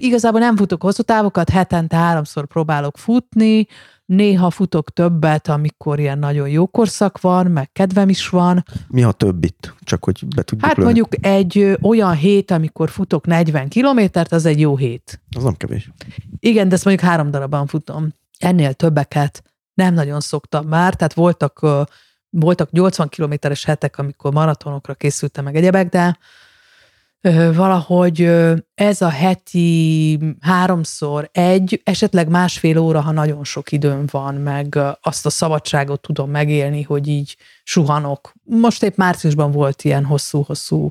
igazából 0.00 0.40
nem 0.40 0.56
futok 0.56 0.82
hosszú 0.82 1.02
távokat, 1.02 1.50
hetente 1.50 1.96
háromszor 1.96 2.46
próbálok 2.46 2.98
futni, 2.98 3.66
néha 4.04 4.50
futok 4.50 4.92
többet, 4.92 5.48
amikor 5.48 5.98
ilyen 5.98 6.18
nagyon 6.18 6.48
jó 6.48 6.66
korszak 6.66 7.20
van, 7.20 7.46
meg 7.46 7.72
kedvem 7.72 8.08
is 8.08 8.28
van. 8.28 8.64
Mi 8.88 9.02
a 9.02 9.12
többit? 9.12 9.74
Csak 9.80 10.04
hogy 10.04 10.26
be 10.34 10.42
tudjuk 10.42 10.66
Hát 10.66 10.76
lőni. 10.76 10.84
mondjuk 10.92 11.26
egy 11.26 11.76
olyan 11.82 12.14
hét, 12.14 12.50
amikor 12.50 12.90
futok 12.90 13.26
40 13.26 13.68
kilométert, 13.68 14.32
az 14.32 14.44
egy 14.44 14.60
jó 14.60 14.76
hét. 14.76 15.22
Az 15.36 15.42
nem 15.42 15.54
kevés. 15.54 15.90
Igen, 16.38 16.68
de 16.68 16.74
ezt 16.74 16.84
mondjuk 16.84 17.08
három 17.08 17.30
darabban 17.30 17.66
futom. 17.66 18.08
Ennél 18.38 18.72
többeket 18.74 19.42
nem 19.74 19.94
nagyon 19.94 20.20
szoktam 20.20 20.66
már, 20.66 20.94
tehát 20.94 21.14
voltak, 21.14 21.66
voltak 22.30 22.70
80 22.70 23.08
kilométeres 23.08 23.64
hetek, 23.64 23.98
amikor 23.98 24.32
maratonokra 24.32 24.94
készültem 24.94 25.44
meg 25.44 25.56
egyebek, 25.56 25.88
de 25.88 26.18
valahogy 27.54 28.20
ez 28.74 29.00
a 29.00 29.08
heti 29.08 30.18
háromszor 30.40 31.28
egy, 31.32 31.80
esetleg 31.84 32.28
másfél 32.28 32.78
óra, 32.78 33.00
ha 33.00 33.10
nagyon 33.10 33.44
sok 33.44 33.72
időm 33.72 34.04
van, 34.10 34.34
meg 34.34 34.78
azt 35.00 35.26
a 35.26 35.30
szabadságot 35.30 36.00
tudom 36.00 36.30
megélni, 36.30 36.82
hogy 36.82 37.08
így 37.08 37.36
suhanok. 37.62 38.32
Most 38.44 38.82
épp 38.82 38.96
márciusban 38.96 39.50
volt 39.50 39.82
ilyen 39.82 40.04
hosszú-hosszú 40.04 40.88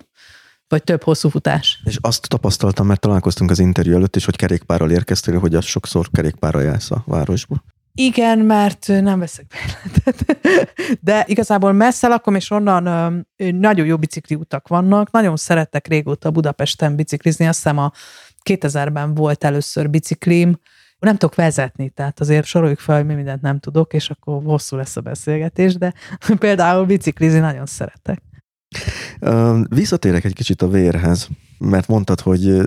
vagy 0.68 0.84
több 0.84 1.03
hosszú 1.03 1.30
futás. 1.30 1.81
És 1.84 1.97
azt 2.01 2.27
tapasztaltam, 2.27 2.88
mert 2.88 2.99
találkoztunk 2.99 3.51
az 3.51 3.59
interjú 3.59 3.93
előtt 3.95 4.15
is, 4.15 4.26
hogy 4.26 4.35
kerékpárral 4.35 4.91
érkeztél, 4.91 5.39
hogy 5.39 5.55
az 5.55 5.65
sokszor 5.65 6.09
kerékpárral 6.11 6.64
jársz 6.64 6.91
a 6.91 7.03
városba. 7.05 7.64
Igen, 7.99 8.39
mert 8.39 8.87
nem 8.87 9.19
veszek 9.19 9.45
bérletet. 9.47 10.37
De 11.01 11.23
igazából 11.27 11.71
messze 11.71 12.07
lakom, 12.07 12.35
és 12.35 12.51
onnan 12.51 13.27
nagyon 13.37 13.85
jó 13.85 13.97
bicikli 13.97 14.35
utak 14.35 14.67
vannak. 14.67 15.11
Nagyon 15.11 15.35
szerettek 15.35 15.87
régóta 15.87 16.31
Budapesten 16.31 16.95
biciklizni. 16.95 17.47
Azt 17.47 17.57
hiszem 17.63 17.77
a 17.77 17.91
2000-ben 18.49 19.13
volt 19.13 19.43
először 19.43 19.89
biciklim. 19.89 20.59
Nem 20.99 21.17
tudok 21.17 21.35
vezetni, 21.35 21.89
tehát 21.89 22.19
azért 22.19 22.45
soroljuk 22.45 22.79
fel, 22.79 22.95
hogy 22.95 23.05
mi 23.05 23.13
mindent 23.13 23.41
nem 23.41 23.59
tudok, 23.59 23.93
és 23.93 24.09
akkor 24.09 24.43
hosszú 24.43 24.75
lesz 24.75 24.97
a 24.97 25.01
beszélgetés, 25.01 25.75
de 25.75 25.93
például 26.39 26.85
biciklizni 26.85 27.39
nagyon 27.39 27.65
szeretek. 27.65 28.21
Visszatérek 29.69 30.23
egy 30.23 30.33
kicsit 30.33 30.61
a 30.61 30.67
vérhez, 30.67 31.27
mert 31.57 31.87
mondtad, 31.87 32.19
hogy 32.19 32.63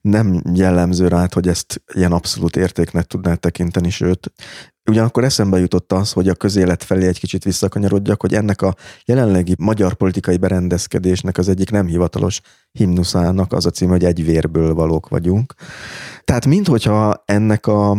nem 0.00 0.42
jellemző 0.54 1.08
rád, 1.08 1.32
hogy 1.32 1.48
ezt 1.48 1.82
ilyen 1.94 2.12
abszolút 2.12 2.56
értéknek 2.56 3.04
tudnád 3.04 3.40
tekinteni, 3.40 3.90
sőt, 3.90 4.32
Ugyanakkor 4.90 5.24
eszembe 5.24 5.58
jutott 5.58 5.92
az, 5.92 6.12
hogy 6.12 6.28
a 6.28 6.34
közélet 6.34 6.84
felé 6.84 7.06
egy 7.06 7.18
kicsit 7.18 7.44
visszakanyarodjak, 7.44 8.20
hogy 8.20 8.34
ennek 8.34 8.62
a 8.62 8.74
jelenlegi 9.04 9.54
magyar 9.58 9.94
politikai 9.94 10.36
berendezkedésnek 10.36 11.38
az 11.38 11.48
egyik 11.48 11.70
nem 11.70 11.86
hivatalos 11.86 12.40
himnuszának 12.72 13.52
az 13.52 13.66
a 13.66 13.70
cím, 13.70 13.88
hogy 13.88 14.04
egy 14.04 14.24
vérből 14.24 14.74
valók 14.74 15.08
vagyunk. 15.08 15.54
Tehát 16.24 16.46
minthogyha 16.46 17.22
ennek 17.24 17.66
a 17.66 17.96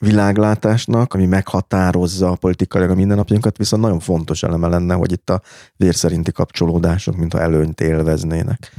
világlátásnak, 0.00 1.14
ami 1.14 1.26
meghatározza 1.26 2.30
a 2.30 2.36
politikai 2.36 2.82
a 2.82 2.94
mindennapjunkat, 2.94 3.56
viszont 3.56 3.82
nagyon 3.82 4.00
fontos 4.00 4.42
eleme 4.42 4.68
lenne, 4.68 4.94
hogy 4.94 5.12
itt 5.12 5.30
a 5.30 5.42
vérszerinti 5.76 6.32
kapcsolódások, 6.32 7.16
mintha 7.16 7.40
előnyt 7.40 7.80
élveznének. 7.80 8.72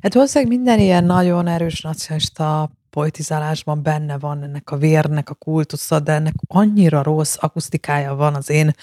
Hát 0.00 0.14
valószínűleg 0.14 0.56
minden 0.56 0.78
ilyen 0.78 1.04
nagyon 1.04 1.46
erős 1.46 1.80
nacionalista 1.80 2.70
politizálásban 2.90 3.82
benne 3.82 4.18
van 4.18 4.42
ennek 4.42 4.70
a 4.70 4.76
vérnek 4.76 5.30
a 5.30 5.34
kultusza, 5.34 6.00
de 6.00 6.12
ennek 6.12 6.34
annyira 6.46 7.02
rossz 7.02 7.36
akusztikája 7.38 8.14
van 8.14 8.34
az 8.34 8.50
én 8.50 8.74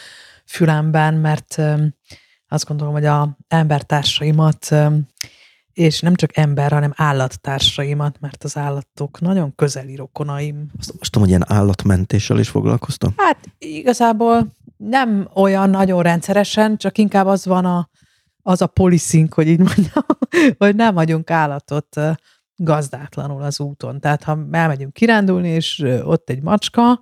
fülemben, 0.46 1.14
mert 1.14 1.62
azt 2.48 2.66
gondolom, 2.66 2.94
hogy 2.94 3.06
a 3.06 3.38
embertársaimat, 3.48 4.76
és 5.74 6.00
nem 6.00 6.16
csak 6.16 6.38
ember, 6.38 6.72
hanem 6.72 6.94
állattársaimat, 6.96 8.20
mert 8.20 8.44
az 8.44 8.58
állatok 8.58 9.20
nagyon 9.20 9.56
közeli 9.56 9.96
rokonaim. 9.96 10.72
Azt 10.80 10.94
most 10.98 11.12
tudom, 11.12 11.28
hogy 11.28 11.38
ilyen 11.38 11.58
állatmentéssel 11.58 12.40
is 12.40 12.50
foglalkoztam? 12.50 13.14
Hát 13.18 13.38
igazából 13.58 14.56
nem 14.78 15.30
olyan 15.34 15.70
nagyon 15.70 16.02
rendszeresen, 16.02 16.78
csak 16.78 16.98
inkább 16.98 17.26
az 17.26 17.46
van 17.46 17.66
a, 17.66 17.90
az 18.42 18.62
a 18.62 18.68
policing, 18.68 19.34
hogy 19.34 19.48
így 19.48 19.60
mondjam, 19.60 20.06
hogy 20.58 20.76
nem 20.76 20.96
hagyunk 20.96 21.32
állatot 21.32 22.00
gazdátlanul 22.56 23.42
az 23.42 23.60
úton. 23.60 24.00
Tehát 24.00 24.24
ha 24.24 24.40
elmegyünk 24.52 24.94
kirándulni, 24.94 25.50
és 25.50 25.86
ott 26.04 26.30
egy 26.30 26.42
macska 26.42 27.02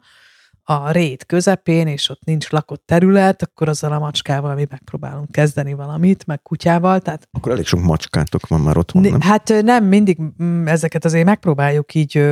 a 0.69 0.91
rét 0.91 1.25
közepén, 1.25 1.87
és 1.87 2.09
ott 2.09 2.23
nincs 2.23 2.49
lakott 2.49 2.83
terület, 2.85 3.41
akkor 3.41 3.69
azzal 3.69 3.91
a 3.91 3.99
macskával 3.99 4.55
mi 4.55 4.65
megpróbálunk 4.69 5.31
kezdeni 5.31 5.73
valamit, 5.73 6.25
meg 6.25 6.41
kutyával. 6.41 6.99
Tehát, 6.99 7.27
akkor 7.31 7.51
elég 7.51 7.65
sok 7.65 7.81
macskátok 7.81 8.47
van 8.47 8.61
már 8.61 8.77
otthon, 8.77 9.01
nem? 9.01 9.21
Hát 9.21 9.53
nem, 9.61 9.85
mindig 9.85 10.17
mm, 10.43 10.67
ezeket 10.67 11.05
azért 11.05 11.25
megpróbáljuk 11.25 11.93
így 11.93 12.25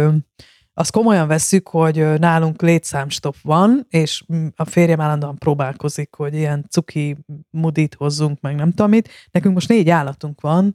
azt 0.74 0.92
komolyan 0.92 1.28
vesszük, 1.28 1.68
hogy 1.68 2.20
nálunk 2.20 2.62
létszámstop 2.62 3.36
van, 3.42 3.86
és 3.90 4.24
mm, 4.34 4.48
a 4.56 4.66
férjem 4.66 5.02
állandóan 5.02 5.38
próbálkozik, 5.38 6.16
hogy 6.16 6.34
ilyen 6.34 6.66
cuki 6.70 7.18
mudit 7.50 7.96
hozzunk, 7.96 8.42
meg 8.42 8.56
nem 8.56 8.70
tudom 8.70 8.90
mit. 8.90 9.10
Nekünk 9.32 9.54
most 9.54 9.70
négy 9.70 9.90
állatunk 9.90 10.42
van, 10.42 10.74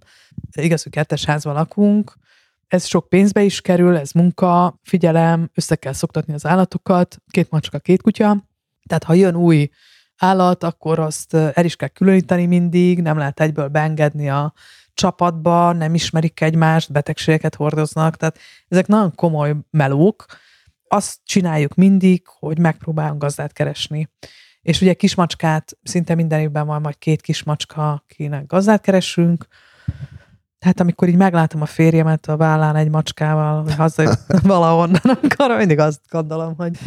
igaz, 0.52 0.82
hogy 0.82 0.92
kettes 0.92 1.24
házban 1.24 1.54
lakunk, 1.54 2.20
ez 2.72 2.86
sok 2.86 3.08
pénzbe 3.08 3.42
is 3.42 3.60
kerül, 3.60 3.96
ez 3.96 4.10
munka, 4.12 4.78
figyelem, 4.82 5.50
össze 5.54 5.76
kell 5.76 5.92
szoktatni 5.92 6.34
az 6.34 6.46
állatokat, 6.46 7.16
két 7.30 7.50
macska, 7.50 7.78
két 7.78 8.02
kutya, 8.02 8.44
tehát 8.88 9.04
ha 9.04 9.14
jön 9.14 9.36
új 9.36 9.68
állat, 10.18 10.62
akkor 10.62 10.98
azt 10.98 11.34
el 11.34 11.64
is 11.64 11.76
kell 11.76 11.88
különíteni 11.88 12.46
mindig, 12.46 13.00
nem 13.00 13.18
lehet 13.18 13.40
egyből 13.40 13.68
beengedni 13.68 14.30
a 14.30 14.52
csapatba, 14.94 15.72
nem 15.72 15.94
ismerik 15.94 16.40
egymást, 16.40 16.92
betegségeket 16.92 17.54
hordoznak, 17.54 18.16
tehát 18.16 18.38
ezek 18.68 18.86
nagyon 18.86 19.14
komoly 19.14 19.56
melók. 19.70 20.24
Azt 20.88 21.18
csináljuk 21.24 21.74
mindig, 21.74 22.22
hogy 22.26 22.58
megpróbálunk 22.58 23.20
gazdát 23.20 23.52
keresni. 23.52 24.08
És 24.62 24.80
ugye 24.80 24.94
kismacskát, 24.94 25.78
szinte 25.82 26.14
minden 26.14 26.40
évben 26.40 26.66
van 26.66 26.80
majd 26.80 26.98
két 26.98 27.20
kismacska, 27.20 27.92
akinek 27.92 28.46
gazdát 28.46 28.80
keresünk, 28.80 29.46
tehát 30.62 30.80
amikor 30.80 31.08
így 31.08 31.16
meglátom 31.16 31.62
a 31.62 31.66
férjemet 31.66 32.26
a 32.26 32.36
vállán 32.36 32.76
egy 32.76 32.88
macskával, 32.88 33.62
hogy 33.62 33.74
haza 33.74 34.16
valahonnan, 34.42 35.18
akkor 35.22 35.56
mindig 35.56 35.78
azt 35.78 36.00
gondolom, 36.08 36.54
hogy 36.56 36.78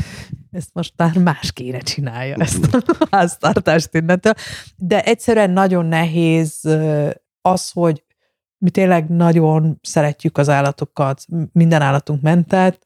ezt 0.52 0.69
most 0.73 0.93
már 0.97 1.18
más 1.18 1.52
kéne 1.52 1.80
csinálja, 1.80 2.35
ezt 2.35 2.73
a 2.73 3.07
háztartást 3.11 3.93
innentől. 3.93 4.34
De 4.76 5.03
egyszerűen 5.03 5.49
nagyon 5.49 5.85
nehéz 5.85 6.60
az, 7.41 7.72
hogy 7.72 8.03
mi 8.57 8.69
tényleg 8.69 9.10
nagyon 9.10 9.80
szeretjük 9.81 10.38
az 10.38 10.49
állatokat, 10.49 11.26
minden 11.52 11.81
állatunk 11.81 12.22
mentett, 12.22 12.85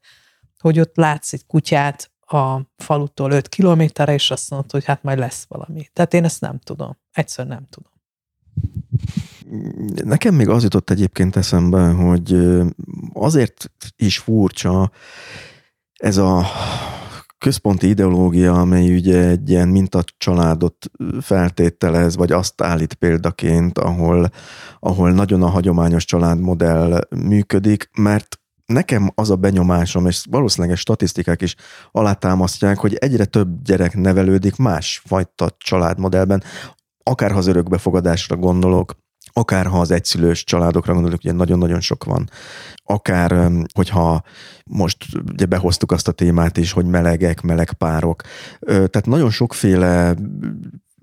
hogy 0.60 0.80
ott 0.80 0.96
látsz 0.96 1.34
egy 1.34 1.46
kutyát 1.46 2.12
a 2.20 2.60
falutól 2.78 3.32
5 3.32 3.50
kilométerre, 3.50 4.14
és 4.14 4.32
azt 4.32 4.50
mondod, 4.50 4.72
hogy 4.72 4.86
hát 4.86 5.04
majd 5.04 5.18
lesz 5.18 5.46
valami. 5.48 5.90
Tehát 5.94 6.14
én 6.14 6.24
ezt 6.24 6.42
nem 6.42 6.60
tudom. 6.60 6.98
Egyszerűen 7.12 7.56
nem 7.56 7.68
tudom. 7.70 7.92
Nekem 10.04 10.36
még 10.36 10.50
az 10.50 10.64
jutott 10.64 10.90
egyébként 10.90 11.36
eszembe, 11.36 11.88
hogy 11.88 12.38
azért 13.14 13.72
is 13.96 14.18
furcsa 14.18 14.92
ez 15.94 16.18
a 16.18 16.46
központi 17.38 17.88
ideológia, 17.88 18.54
amely 18.54 18.96
ugye 18.96 19.28
egy 19.28 19.50
ilyen 19.50 19.68
mintacsaládot 19.68 20.76
feltételez, 21.22 22.16
vagy 22.16 22.32
azt 22.32 22.62
állít 22.62 22.94
példaként, 22.94 23.78
ahol, 23.78 24.30
ahol 24.80 25.12
nagyon 25.12 25.44
a 25.44 25.48
hagyományos 25.48 26.06
családmodell 26.06 27.08
működik, 27.10 27.90
mert 27.98 28.40
nekem 28.66 29.12
az 29.16 29.30
a 29.30 29.36
benyomásom, 29.36 30.06
és 30.06 30.26
valószínűleg 30.30 30.78
statisztikák 30.78 31.42
is 31.42 31.56
alátámasztják, 31.92 32.78
hogy 32.78 32.94
egyre 32.94 33.26
több 33.26 33.62
gyerek 33.64 33.96
nevelődik 33.96 34.56
másfajta 34.56 35.50
családmodellben, 35.58 36.44
akár 37.04 37.32
ha 37.32 37.38
az 37.38 37.48
örökbefogadásra 37.48 38.36
gondolok, 38.36 38.96
akár 39.34 39.66
ha 39.66 39.80
az 39.80 39.92
egyszülős 39.92 40.44
családokra 40.44 40.94
gondolok, 40.94 41.20
ugye 41.24 41.32
nagyon-nagyon 41.32 41.80
sok 41.80 42.04
van, 42.04 42.30
akár 42.84 43.52
hogyha 43.74 44.24
most 44.66 45.06
ugye 45.32 45.46
behoztuk 45.46 45.92
azt 45.92 46.08
a 46.08 46.12
témát 46.12 46.58
is, 46.58 46.72
hogy 46.72 46.86
melegek, 46.86 47.42
meleg 47.42 47.74
párok, 47.74 48.22
tehát 48.66 49.06
nagyon 49.06 49.30
sokféle 49.30 50.16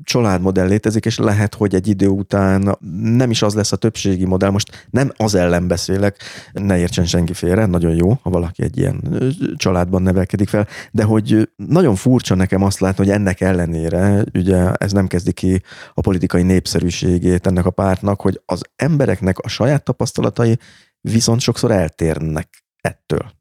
családmodell 0.03 0.67
létezik, 0.67 1.05
és 1.05 1.19
lehet, 1.19 1.55
hogy 1.55 1.75
egy 1.75 1.89
idő 1.89 2.07
után 2.07 2.77
nem 3.01 3.31
is 3.31 3.43
az 3.43 3.55
lesz 3.55 3.73
a 3.73 3.77
többségi 3.77 4.25
modell. 4.25 4.51
Most 4.51 4.87
nem 4.91 5.13
az 5.17 5.35
ellen 5.35 5.69
beszélek, 5.69 6.17
ne 6.53 6.79
értsen 6.79 7.05
senki 7.05 7.33
félre, 7.33 7.67
nagyon 7.67 7.95
jó, 7.95 8.19
ha 8.23 8.31
valaki 8.31 8.63
egy 8.63 8.79
ilyen 8.79 9.19
családban 9.57 10.03
nevelkedik 10.03 10.49
fel, 10.49 10.67
de 10.91 11.03
hogy 11.05 11.51
nagyon 11.57 11.95
furcsa 11.95 12.35
nekem 12.35 12.63
azt 12.63 12.79
látni, 12.79 13.05
hogy 13.05 13.15
ennek 13.15 13.41
ellenére, 13.41 14.25
ugye 14.35 14.73
ez 14.73 14.93
nem 14.93 15.07
kezdi 15.07 15.33
ki 15.33 15.63
a 15.95 16.01
politikai 16.01 16.43
népszerűségét 16.43 17.47
ennek 17.47 17.67
a 17.67 17.71
pártnak, 17.71 18.21
hogy 18.21 18.41
az 18.45 18.63
embereknek 18.77 19.39
a 19.39 19.49
saját 19.49 19.85
tapasztalatai 19.85 20.59
viszont 21.01 21.41
sokszor 21.41 21.71
eltérnek 21.71 22.49
ettől. 22.81 23.35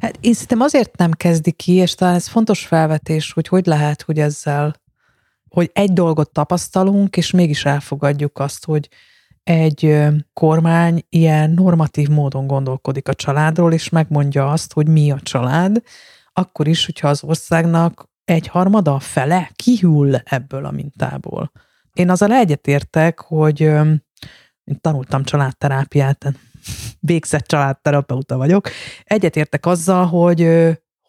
Hát 0.00 0.18
én 0.20 0.32
szerintem 0.32 0.60
azért 0.60 0.96
nem 0.96 1.10
kezdi 1.10 1.52
ki, 1.52 1.72
és 1.72 1.94
talán 1.94 2.14
ez 2.14 2.28
fontos 2.28 2.66
felvetés, 2.66 3.32
hogy 3.32 3.48
hogy 3.48 3.66
lehet, 3.66 4.02
hogy 4.02 4.18
ezzel 4.18 4.74
hogy 5.54 5.70
egy 5.72 5.92
dolgot 5.92 6.30
tapasztalunk, 6.30 7.16
és 7.16 7.30
mégis 7.30 7.64
elfogadjuk 7.64 8.38
azt, 8.38 8.64
hogy 8.64 8.88
egy 9.42 9.96
kormány 10.32 11.04
ilyen 11.08 11.50
normatív 11.50 12.08
módon 12.08 12.46
gondolkodik 12.46 13.08
a 13.08 13.14
családról, 13.14 13.72
és 13.72 13.88
megmondja 13.88 14.50
azt, 14.50 14.72
hogy 14.72 14.88
mi 14.88 15.10
a 15.10 15.20
család, 15.20 15.82
akkor 16.32 16.68
is, 16.68 16.84
hogyha 16.84 17.08
az 17.08 17.24
országnak 17.24 18.08
egy 18.24 18.46
harmada, 18.46 18.98
fele 18.98 19.50
kihűl 19.54 20.14
ebből 20.24 20.64
a 20.64 20.70
mintából. 20.70 21.52
Én 21.92 22.10
azzal 22.10 22.32
egyetértek, 22.32 23.20
hogy 23.20 23.60
én 23.60 24.80
tanultam 24.80 25.24
családterápiát, 25.24 26.32
végzett 27.00 27.46
családterapeuta 27.46 28.36
vagyok, 28.36 28.68
egyetértek 29.04 29.66
azzal, 29.66 30.06
hogy, 30.06 30.48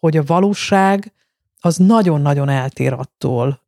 hogy 0.00 0.16
a 0.16 0.24
valóság 0.26 1.12
az 1.60 1.76
nagyon-nagyon 1.76 2.48
eltér 2.48 2.92
attól, 2.92 3.64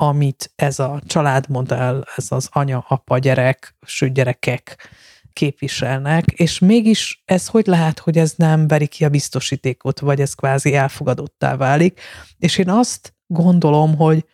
amit 0.00 0.52
ez 0.56 0.78
a 0.78 1.00
családmodell, 1.06 2.04
ez 2.16 2.26
az 2.28 2.48
anya, 2.52 2.84
apa, 2.88 3.18
gyerek, 3.18 3.76
sőt 3.82 4.12
gyerekek 4.12 4.88
képviselnek, 5.32 6.24
és 6.26 6.58
mégis 6.58 7.22
ez 7.24 7.46
hogy 7.46 7.66
lehet, 7.66 7.98
hogy 7.98 8.18
ez 8.18 8.34
nem 8.36 8.68
veri 8.68 8.86
ki 8.86 9.04
a 9.04 9.08
biztosítékot, 9.08 10.00
vagy 10.00 10.20
ez 10.20 10.34
kvázi 10.34 10.74
elfogadottá 10.74 11.56
válik. 11.56 12.00
És 12.38 12.58
én 12.58 12.70
azt 12.70 13.14
gondolom, 13.26 13.96
hogy 13.96 14.24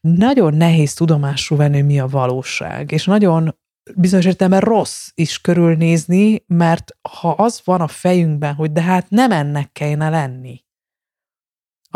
nagyon 0.00 0.54
nehéz 0.54 0.94
tudomású 0.94 1.56
venni, 1.56 1.80
mi 1.80 2.00
a 2.00 2.06
valóság, 2.06 2.92
és 2.92 3.04
nagyon 3.04 3.58
bizonyos 3.94 4.24
értelemben 4.24 4.68
rossz 4.68 5.08
is 5.14 5.40
körülnézni, 5.40 6.44
mert 6.46 6.96
ha 7.20 7.30
az 7.30 7.60
van 7.64 7.80
a 7.80 7.88
fejünkben, 7.88 8.54
hogy 8.54 8.72
de 8.72 8.82
hát 8.82 9.10
nem 9.10 9.30
ennek 9.30 9.72
kellene 9.72 10.08
lenni, 10.08 10.64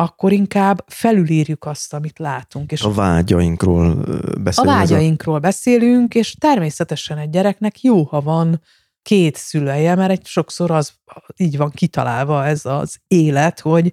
akkor 0.01 0.33
inkább 0.33 0.85
felülírjuk 0.87 1.65
azt, 1.65 1.95
amit 1.95 2.19
látunk. 2.19 2.73
És 2.73 2.83
a 2.83 2.93
vágyainkról 2.93 3.95
beszélünk. 4.43 4.75
A 4.75 4.79
vágyainkról 4.79 5.39
beszélünk, 5.39 6.15
és 6.15 6.35
természetesen 6.35 7.19
egy 7.19 7.31
gyereknek 7.31 7.83
jó, 7.83 8.03
ha 8.03 8.21
van 8.21 8.61
két 9.03 9.37
szülője, 9.37 9.95
mert 9.95 10.11
egy 10.11 10.27
sokszor 10.27 10.71
az 10.71 10.93
így 11.37 11.57
van 11.57 11.71
kitalálva 11.71 12.47
ez 12.47 12.65
az 12.65 12.97
élet, 13.07 13.61
hogy 13.61 13.93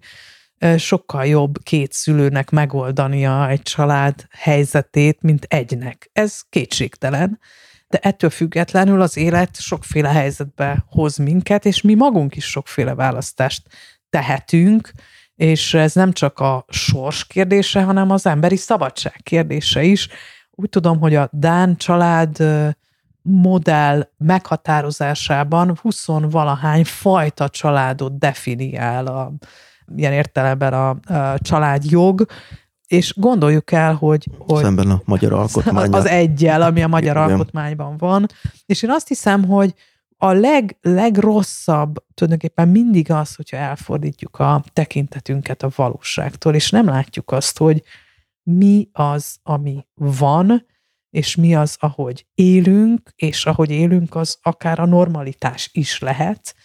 sokkal 0.77 1.25
jobb 1.25 1.63
két 1.63 1.93
szülőnek 1.93 2.49
megoldania 2.49 3.49
egy 3.49 3.61
család 3.61 4.27
helyzetét, 4.31 5.21
mint 5.21 5.43
egynek. 5.43 6.09
Ez 6.13 6.41
kétségtelen, 6.49 7.39
de 7.87 7.97
ettől 7.97 8.29
függetlenül 8.29 9.01
az 9.01 9.17
élet 9.17 9.59
sokféle 9.59 10.09
helyzetbe 10.09 10.85
hoz 10.89 11.17
minket, 11.17 11.65
és 11.65 11.81
mi 11.81 11.93
magunk 11.93 12.35
is 12.35 12.45
sokféle 12.45 12.95
választást 12.95 13.67
tehetünk, 14.09 14.91
és 15.37 15.73
ez 15.73 15.93
nem 15.93 16.11
csak 16.11 16.39
a 16.39 16.65
sors 16.67 17.25
kérdése, 17.25 17.83
hanem 17.83 18.11
az 18.11 18.25
emberi 18.25 18.55
szabadság 18.55 19.19
kérdése 19.23 19.83
is. 19.83 20.07
Úgy 20.51 20.69
tudom, 20.69 20.99
hogy 20.99 21.15
a 21.15 21.29
Dán 21.31 21.77
család 21.77 22.37
modell 23.21 24.09
meghatározásában 24.17 25.79
20-valahány 25.83 26.83
fajta 26.85 27.49
családot 27.49 28.17
definiál 28.17 29.05
a, 29.05 29.33
ilyen 29.95 30.13
értelemben 30.13 30.73
a, 30.73 30.89
a 30.89 31.39
családjog, 31.39 32.25
és 32.87 33.13
gondoljuk 33.15 33.71
el, 33.71 33.93
hogy, 33.93 34.27
hogy 34.37 34.63
szemben 34.63 34.89
a 34.89 35.01
magyar 35.05 35.33
alkotmány. 35.33 35.91
Az 35.91 36.05
egyel, 36.05 36.61
ami 36.61 36.83
a 36.83 36.87
magyar 36.87 37.15
Igen. 37.15 37.29
alkotmányban 37.29 37.97
van. 37.97 38.25
És 38.65 38.81
én 38.81 38.89
azt 38.89 39.07
hiszem, 39.07 39.45
hogy 39.45 39.73
a 40.17 40.31
leg, 40.31 40.77
legrosszabb 40.81 42.05
tulajdonképpen 42.13 42.67
mindig 42.67 43.11
az, 43.11 43.35
hogyha 43.35 43.57
elfordítjuk 43.57 44.39
a 44.39 44.63
tekintetünket 44.73 45.63
a 45.63 45.71
valóságtól, 45.75 46.53
és 46.53 46.69
nem 46.69 46.85
látjuk 46.85 47.31
azt, 47.31 47.57
hogy 47.57 47.83
mi 48.43 48.89
az, 48.91 49.37
ami 49.43 49.85
van, 49.93 50.65
és 51.09 51.35
mi 51.35 51.55
az, 51.55 51.75
ahogy 51.79 52.25
élünk, 52.33 53.11
és 53.15 53.45
ahogy 53.45 53.71
élünk, 53.71 54.15
az 54.15 54.37
akár 54.41 54.79
a 54.79 54.85
normalitás 54.85 55.69
is 55.73 55.99
lehet. 55.99 56.55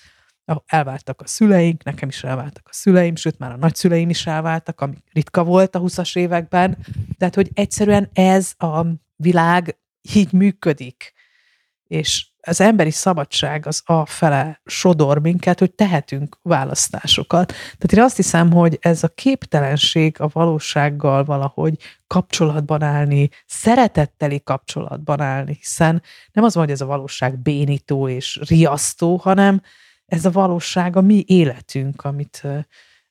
Elváltak 0.67 1.21
a 1.21 1.27
szüleink, 1.27 1.85
nekem 1.85 2.09
is 2.09 2.25
elváltak 2.25 2.67
a 2.69 2.73
szüleim, 2.73 3.17
sőt 3.17 3.39
már 3.39 3.53
a 3.53 3.57
nagyszüleim 3.57 4.11
is 4.11 4.27
elváltak, 4.27 4.81
ami 4.81 4.97
ritka 5.13 5.45
volt 5.45 5.75
a 5.75 5.81
20-as 5.81 6.17
években. 6.17 6.79
Tehát, 7.19 7.35
hogy 7.35 7.51
egyszerűen 7.55 8.11
ez 8.13 8.53
a 8.59 8.87
világ 9.17 9.79
így 10.15 10.33
működik. 10.33 11.13
És 11.87 12.32
az 12.47 12.61
emberi 12.61 12.91
szabadság 12.91 13.67
az 13.67 13.83
a 13.85 14.07
fele 14.07 14.61
sodor 14.65 15.21
minket, 15.21 15.59
hogy 15.59 15.71
tehetünk 15.71 16.39
választásokat. 16.43 17.47
Tehát 17.49 17.93
én 17.93 18.03
azt 18.03 18.17
hiszem, 18.17 18.53
hogy 18.53 18.79
ez 18.81 19.03
a 19.03 19.09
képtelenség 19.09 20.17
a 20.21 20.29
valósággal 20.33 21.25
valahogy 21.25 21.77
kapcsolatban 22.07 22.83
állni, 22.83 23.29
szeretetteli 23.47 24.43
kapcsolatban 24.45 25.21
állni, 25.21 25.57
hiszen 25.61 26.03
nem 26.33 26.45
az 26.45 26.55
van, 26.55 26.65
hogy 26.65 26.73
ez 26.73 26.81
a 26.81 26.87
valóság 26.87 27.39
bénító 27.39 28.09
és 28.09 28.41
riasztó, 28.49 29.17
hanem 29.17 29.61
ez 30.07 30.25
a 30.25 30.31
valóság 30.31 30.97
a 30.97 31.01
mi 31.01 31.25
életünk, 31.27 32.05
amit 32.05 32.47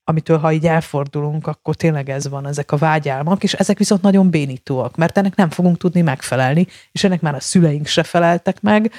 amitől 0.03 0.37
ha 0.37 0.51
így 0.51 0.67
elfordulunk, 0.67 1.47
akkor 1.47 1.75
tényleg 1.75 2.09
ez 2.09 2.29
van, 2.29 2.47
ezek 2.47 2.71
a 2.71 2.77
vágyálmak, 2.77 3.43
és 3.43 3.53
ezek 3.53 3.77
viszont 3.77 4.01
nagyon 4.01 4.29
bénítóak, 4.29 4.95
mert 4.95 5.17
ennek 5.17 5.35
nem 5.35 5.49
fogunk 5.49 5.77
tudni 5.77 6.01
megfelelni, 6.01 6.67
és 6.91 7.03
ennek 7.03 7.21
már 7.21 7.35
a 7.35 7.39
szüleink 7.39 7.85
se 7.85 8.03
feleltek 8.03 8.61
meg, 8.61 8.91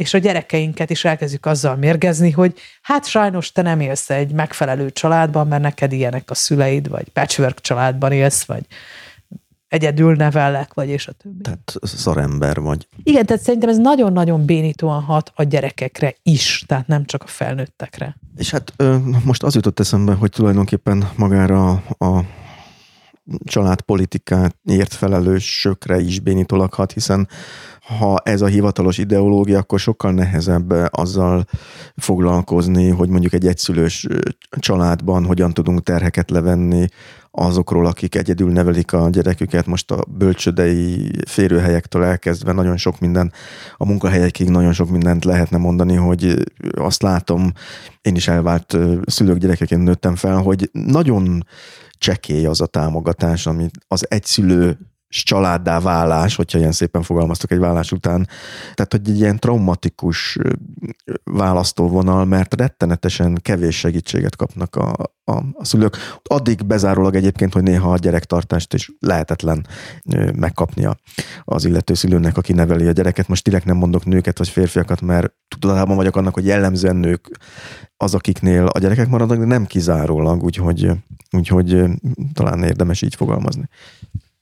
és 0.00 0.14
a 0.14 0.18
gyerekeinket 0.18 0.90
is 0.90 1.04
elkezdjük 1.04 1.46
azzal 1.46 1.76
mérgezni, 1.76 2.30
hogy 2.30 2.58
hát 2.82 3.06
sajnos 3.06 3.52
te 3.52 3.62
nem 3.62 3.80
élsz 3.80 4.10
egy 4.10 4.32
megfelelő 4.32 4.90
családban, 4.90 5.46
mert 5.46 5.62
neked 5.62 5.92
ilyenek 5.92 6.30
a 6.30 6.34
szüleid, 6.34 6.88
vagy 6.88 7.08
patchwork 7.08 7.60
családban 7.60 8.12
élsz, 8.12 8.44
vagy 8.44 8.66
egyedül 9.68 10.14
nevellek, 10.14 10.74
vagy 10.74 10.88
és 10.88 11.06
a 11.06 11.12
többi. 11.12 11.42
Tehát 11.42 11.74
szarember 11.82 12.60
vagy. 12.60 12.86
Igen, 13.02 13.26
tehát 13.26 13.42
szerintem 13.42 13.68
ez 13.68 13.78
nagyon-nagyon 13.78 14.44
bénítóan 14.44 15.02
hat 15.02 15.32
a 15.34 15.42
gyerekekre 15.42 16.14
is, 16.22 16.64
tehát 16.66 16.86
nem 16.86 17.04
csak 17.04 17.22
a 17.22 17.26
felnőttekre. 17.26 18.16
És 18.36 18.50
hát 18.50 18.72
most 19.24 19.42
az 19.42 19.54
jutott 19.54 19.80
eszembe, 19.80 20.12
hogy 20.12 20.30
tulajdonképpen 20.30 21.10
magára 21.16 21.70
a 21.98 22.24
családpolitikát 23.44 24.56
felelősökre 24.88 25.98
is 25.98 26.20
bénítólag 26.20 26.74
hat, 26.74 26.92
hiszen 26.92 27.28
ha 27.98 28.20
ez 28.24 28.40
a 28.40 28.46
hivatalos 28.46 28.98
ideológia, 28.98 29.58
akkor 29.58 29.78
sokkal 29.78 30.12
nehezebb 30.12 30.70
azzal 30.90 31.44
foglalkozni, 31.96 32.88
hogy 32.88 33.08
mondjuk 33.08 33.32
egy 33.32 33.46
egyszülős 33.46 34.06
családban 34.58 35.24
hogyan 35.24 35.52
tudunk 35.52 35.82
terheket 35.82 36.30
levenni 36.30 36.86
azokról, 37.30 37.86
akik 37.86 38.14
egyedül 38.14 38.52
nevelik 38.52 38.92
a 38.92 39.08
gyereküket, 39.10 39.66
most 39.66 39.90
a 39.90 40.04
bölcsödei 40.08 41.10
férőhelyektől 41.26 42.04
elkezdve 42.04 42.52
nagyon 42.52 42.76
sok 42.76 43.00
minden, 43.00 43.32
a 43.76 43.86
munkahelyekig 43.86 44.48
nagyon 44.48 44.72
sok 44.72 44.90
mindent 44.90 45.24
lehetne 45.24 45.56
mondani, 45.56 45.94
hogy 45.94 46.34
azt 46.72 47.02
látom, 47.02 47.52
én 48.02 48.14
is 48.14 48.28
elvált 48.28 48.76
szülők 49.04 49.38
gyerekeként 49.38 49.82
nőttem 49.82 50.14
fel, 50.14 50.36
hogy 50.36 50.70
nagyon 50.72 51.46
csekély 51.98 52.46
az 52.46 52.60
a 52.60 52.66
támogatás, 52.66 53.46
amit 53.46 53.74
az 53.88 54.10
egyszülő 54.10 54.78
családdá 55.10 55.80
válás, 55.80 56.36
hogyha 56.36 56.58
ilyen 56.58 56.72
szépen 56.72 57.02
fogalmaztok 57.02 57.50
egy 57.50 57.58
vállás 57.58 57.92
után. 57.92 58.28
Tehát, 58.74 58.92
hogy 58.92 59.08
egy 59.08 59.18
ilyen 59.18 59.38
traumatikus 59.38 60.38
választóvonal, 61.24 62.24
mert 62.24 62.54
rettenetesen 62.54 63.38
kevés 63.42 63.78
segítséget 63.78 64.36
kapnak 64.36 64.76
a, 64.76 64.92
a, 65.24 65.32
a 65.52 65.64
szülők. 65.64 65.96
Addig 66.22 66.66
bezárólag 66.66 67.14
egyébként, 67.14 67.52
hogy 67.52 67.62
néha 67.62 67.92
a 67.92 67.98
gyerektartást 67.98 68.74
is 68.74 68.92
lehetetlen 68.98 69.66
megkapnia 70.34 70.96
az 71.44 71.64
illető 71.64 71.94
szülőnek, 71.94 72.36
aki 72.36 72.52
neveli 72.52 72.86
a 72.86 72.92
gyereket. 72.92 73.28
Most 73.28 73.44
direkt 73.44 73.64
nem 73.64 73.76
mondok 73.76 74.04
nőket 74.04 74.38
vagy 74.38 74.48
férfiakat, 74.48 75.00
mert 75.00 75.32
tudatában 75.58 75.96
vagyok 75.96 76.16
annak, 76.16 76.34
hogy 76.34 76.46
jellemzően 76.46 76.96
nők 76.96 77.38
az, 77.96 78.14
akiknél 78.14 78.66
a 78.66 78.78
gyerekek 78.78 79.08
maradnak, 79.08 79.38
de 79.38 79.44
nem 79.44 79.66
kizárólag, 79.66 80.42
úgyhogy, 80.42 80.90
úgyhogy 81.30 81.84
talán 82.32 82.62
érdemes 82.62 83.02
így 83.02 83.14
fogalmazni. 83.14 83.68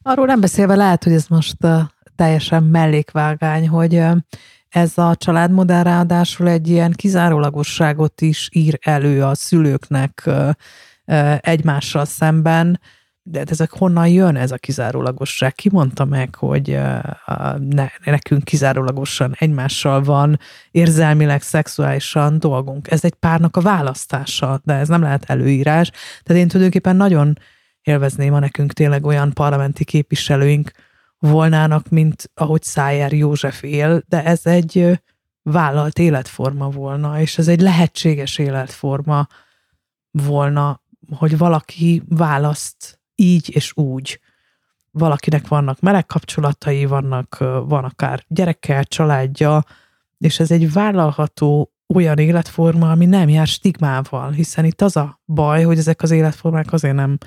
Arról 0.09 0.26
nem 0.26 0.40
beszélve 0.40 0.74
lehet, 0.74 1.05
hogy 1.05 1.12
ez 1.12 1.26
most 1.26 1.56
teljesen 2.16 2.62
mellékvágány, 2.62 3.68
hogy 3.68 4.02
ez 4.68 4.98
a 4.98 5.14
családmodell 5.16 5.82
ráadásul 5.82 6.48
egy 6.48 6.68
ilyen 6.68 6.93
kizárólagosságot 6.93 8.20
is 8.20 8.48
ír 8.52 8.78
elő 8.82 9.24
a 9.24 9.35
szülőknek 9.35 10.30
egymással 11.40 12.05
szemben, 12.05 12.80
de 13.22 13.39
hát 13.39 13.51
ezek 13.51 13.70
honnan 13.70 14.09
jön 14.09 14.36
ez 14.36 14.51
a 14.51 14.56
kizárólagosság? 14.56 15.55
Ki 15.55 15.68
mondta 15.72 16.05
meg, 16.05 16.35
hogy 16.35 16.78
ne, 17.59 17.86
nekünk 18.05 18.44
kizárólagosan 18.44 19.35
egymással 19.39 20.02
van 20.02 20.39
érzelmileg, 20.70 21.43
szexuálisan 21.43 22.39
dolgunk? 22.39 22.90
Ez 22.90 23.05
egy 23.05 23.14
párnak 23.14 23.56
a 23.56 23.60
választása, 23.60 24.60
de 24.64 24.74
ez 24.74 24.89
nem 24.89 25.02
lehet 25.02 25.24
előírás. 25.24 25.90
Tehát 26.22 26.43
én 26.43 26.48
tulajdonképpen 26.48 26.97
nagyon 26.97 27.39
élvezném, 27.89 28.32
ha 28.32 28.39
nekünk 28.39 28.73
tényleg 28.73 29.06
olyan 29.06 29.32
parlamenti 29.32 29.85
képviselőink 29.85 30.70
volnának, 31.19 31.89
mint 31.89 32.31
ahogy 32.35 32.62
Szájer 32.62 33.12
József 33.12 33.62
él, 33.62 34.02
de 34.09 34.24
ez 34.24 34.47
egy 34.47 35.01
vállalt 35.43 35.98
életforma 35.98 36.69
volna, 36.69 37.20
és 37.20 37.39
ez 37.39 37.48
egy 37.48 37.60
lehetséges 37.60 38.39
életforma 38.39 39.27
volna, 40.10 40.81
hogy 41.16 41.39
valaki 41.39 42.02
választ 42.09 43.01
így 43.15 43.55
és 43.55 43.77
úgy. 43.77 44.20
Valakinek 44.90 45.48
vannak 45.48 45.81
meleg 45.81 46.06
kapcsolatai, 46.06 46.85
vannak, 46.85 47.36
van 47.66 47.85
akár 47.85 48.24
gyerekkel, 48.28 48.85
családja, 48.85 49.65
és 50.19 50.40
ez 50.40 50.51
egy 50.51 50.73
vállalható 50.73 51.73
olyan 51.94 52.19
életforma, 52.19 52.90
ami 52.90 53.06
nem 53.06 53.28
jár 53.28 53.47
stigmával, 53.47 54.31
hiszen 54.31 54.65
itt 54.65 54.81
az 54.81 54.97
a 54.97 55.20
baj, 55.27 55.62
hogy 55.62 55.78
ezek 55.78 56.02
az 56.02 56.10
életformák 56.10 56.73
azért 56.73 56.94
nem 56.94 57.19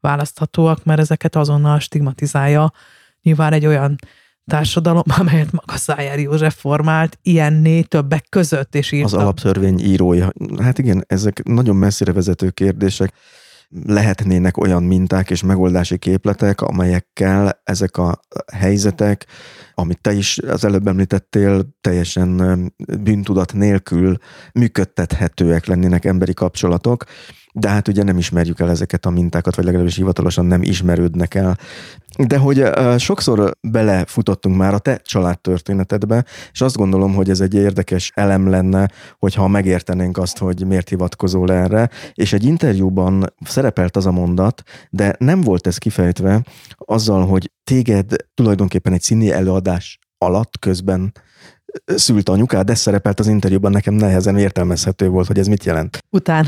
választhatóak, 0.00 0.84
mert 0.84 1.00
ezeket 1.00 1.36
azonnal 1.36 1.78
stigmatizálja 1.78 2.72
nyilván 3.22 3.52
egy 3.52 3.66
olyan 3.66 3.96
társadalom, 4.50 5.02
amelyet 5.20 5.52
maga 5.52 5.76
Szájár 5.76 6.18
József 6.18 6.60
formált, 6.60 7.18
ilyenné 7.22 7.82
többek 7.82 8.26
között, 8.28 8.74
és 8.74 8.92
írta. 8.92 9.06
Az 9.06 9.22
alaptörvény 9.22 9.80
írója. 9.80 10.32
Hát 10.60 10.78
igen, 10.78 11.04
ezek 11.06 11.42
nagyon 11.42 11.76
messzire 11.76 12.12
vezető 12.12 12.50
kérdések. 12.50 13.12
Lehetnének 13.86 14.56
olyan 14.56 14.82
minták 14.82 15.30
és 15.30 15.42
megoldási 15.42 15.98
képletek, 15.98 16.60
amelyekkel 16.60 17.60
ezek 17.64 17.96
a 17.96 18.20
helyzetek, 18.52 19.26
amit 19.74 20.00
te 20.00 20.12
is 20.12 20.38
az 20.38 20.64
előbb 20.64 20.86
említettél, 20.86 21.66
teljesen 21.80 22.72
bűntudat 23.00 23.52
nélkül 23.52 24.16
működtethetőek 24.52 25.66
lennének 25.66 26.04
emberi 26.04 26.34
kapcsolatok, 26.34 27.04
de 27.52 27.68
hát 27.68 27.88
ugye 27.88 28.02
nem 28.02 28.18
ismerjük 28.18 28.60
el 28.60 28.70
ezeket 28.70 29.06
a 29.06 29.10
mintákat, 29.10 29.56
vagy 29.56 29.64
legalábbis 29.64 29.96
hivatalosan 29.96 30.46
nem 30.46 30.62
ismerődnek 30.62 31.34
el. 31.34 31.58
De 32.18 32.38
hogy 32.38 32.64
sokszor 32.98 33.56
belefutottunk 33.60 34.56
már 34.56 34.74
a 34.74 34.78
te 34.78 35.00
családtörténetedbe, 35.04 36.24
és 36.52 36.60
azt 36.60 36.76
gondolom, 36.76 37.14
hogy 37.14 37.30
ez 37.30 37.40
egy 37.40 37.54
érdekes 37.54 38.12
elem 38.14 38.48
lenne, 38.48 38.90
hogyha 39.18 39.48
megértenénk 39.48 40.18
azt, 40.18 40.38
hogy 40.38 40.66
miért 40.66 40.88
hivatkozol 40.88 41.52
erre, 41.52 41.90
és 42.14 42.32
egy 42.32 42.44
interjúban 42.44 43.34
szerepelt 43.44 43.96
az 43.96 44.06
a 44.06 44.10
mondat, 44.10 44.62
de 44.90 45.14
nem 45.18 45.40
volt 45.40 45.66
ez 45.66 45.78
kifejtve 45.78 46.42
azzal, 46.76 47.26
hogy 47.26 47.52
téged 47.64 48.14
tulajdonképpen 48.34 48.92
egy 48.92 49.02
színi 49.02 49.32
előadás 49.32 49.98
alatt 50.18 50.58
közben 50.58 51.12
szült 51.84 52.28
anyukád, 52.28 52.66
de 52.66 52.74
szerepelt 52.74 53.20
az 53.20 53.26
interjúban, 53.26 53.72
nekem 53.72 53.94
nehezen 53.94 54.38
értelmezhető 54.38 55.08
volt, 55.08 55.26
hogy 55.26 55.38
ez 55.38 55.46
mit 55.46 55.64
jelent. 55.64 56.04
Után 56.10 56.46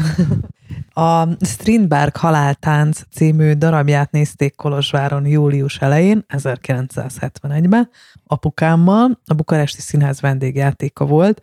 a 0.95 1.45
Strindberg 1.45 2.17
Haláltánc 2.17 3.01
című 3.15 3.53
darabját 3.53 4.11
nézték 4.11 4.55
Kolozsváron 4.55 5.27
július 5.27 5.79
elején, 5.79 6.25
1971-ben, 6.29 7.91
apukámmal, 8.27 9.21
a 9.27 9.35
Bukaresti 9.35 9.81
Színház 9.81 10.21
vendégjátéka 10.21 11.05
volt, 11.07 11.41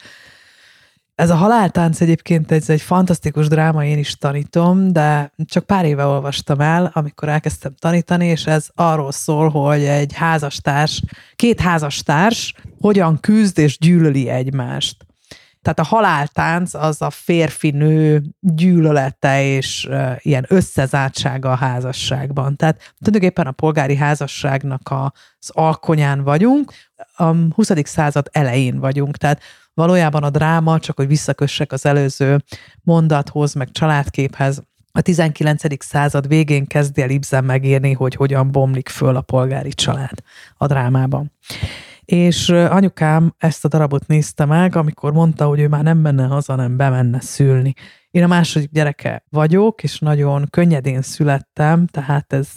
ez 1.20 1.30
a 1.30 1.36
haláltánc 1.36 2.02
egyébként 2.02 2.52
ez 2.52 2.70
egy 2.70 2.82
fantasztikus 2.82 3.48
dráma, 3.48 3.86
én 3.86 3.98
is 3.98 4.18
tanítom, 4.18 4.92
de 4.92 5.32
csak 5.46 5.66
pár 5.66 5.86
éve 5.86 6.06
olvastam 6.06 6.60
el, 6.60 6.92
amikor 6.94 7.30
elkezdtem 7.30 7.74
tanítani, 7.80 8.26
és 8.26 8.46
ez 8.46 8.68
arról 8.76 9.12
szól, 9.12 9.50
hogy 9.50 9.84
egy 9.84 10.14
házastárs, 10.14 11.02
két 11.36 11.60
házastárs 11.60 12.54
hogyan 12.82 13.20
küzd 13.20 13.58
és 13.58 13.78
gyűlöli 13.78 14.30
egymást. 14.30 15.06
Tehát 15.62 15.80
a 15.80 15.96
haláltánc 15.96 16.74
az 16.74 17.02
a 17.02 17.10
férfi-nő 17.10 18.22
gyűlölete 18.40 19.44
és 19.44 19.88
uh, 19.90 20.12
ilyen 20.20 20.46
összezártsága 20.48 21.52
a 21.52 21.56
házasságban. 21.56 22.56
Tehát 22.56 22.94
tulajdonképpen 23.00 23.48
a 23.48 23.52
polgári 23.52 23.96
házasságnak 23.96 24.94
az 25.40 25.50
alkonyán 25.50 26.24
vagyunk, 26.24 26.74
a 27.16 27.36
20. 27.56 27.72
század 27.84 28.28
elején 28.32 28.80
vagyunk, 28.80 29.18
tehát 29.18 29.42
valójában 29.74 30.24
a 30.24 30.30
dráma, 30.30 30.80
csak 30.80 30.96
hogy 30.96 31.08
visszakössek 31.08 31.72
az 31.72 31.86
előző 31.86 32.44
mondathoz, 32.84 33.54
meg 33.54 33.72
családképhez, 33.72 34.64
a 34.92 35.02
19. 35.02 35.84
század 35.84 36.28
végén 36.28 36.66
kezdi 36.66 37.02
el 37.02 37.10
Ibsen 37.10 37.44
megírni, 37.44 37.94
hogy 37.94 38.16
hogyan 38.16 38.52
bomlik 38.52 38.90
föl 38.90 39.16
a 39.16 39.22
polgári 39.22 39.70
család 39.70 40.20
a 40.58 40.66
drámában. 40.68 41.32
És 42.06 42.50
anyukám 42.50 43.34
ezt 43.38 43.66
a 43.66 43.68
darabot 43.68 44.08
nézte 44.08 44.46
meg, 44.46 44.76
amikor 44.76 45.14
mondta, 45.14 45.46
hogy 45.46 45.60
ő 45.60 45.68
már 45.68 45.84
nem 45.84 45.98
menne 45.98 46.26
haza, 46.26 46.56
nem 46.56 46.78
bemenne 46.78 47.20
szülni. 47.22 47.74
Én 48.12 48.24
a 48.24 48.28
második 48.28 48.72
gyereke 48.72 49.24
vagyok, 49.30 49.84
és 49.84 50.00
nagyon 50.00 50.48
könnyedén 50.50 51.02
születtem, 51.02 51.86
tehát 51.86 52.34
ez 52.34 52.50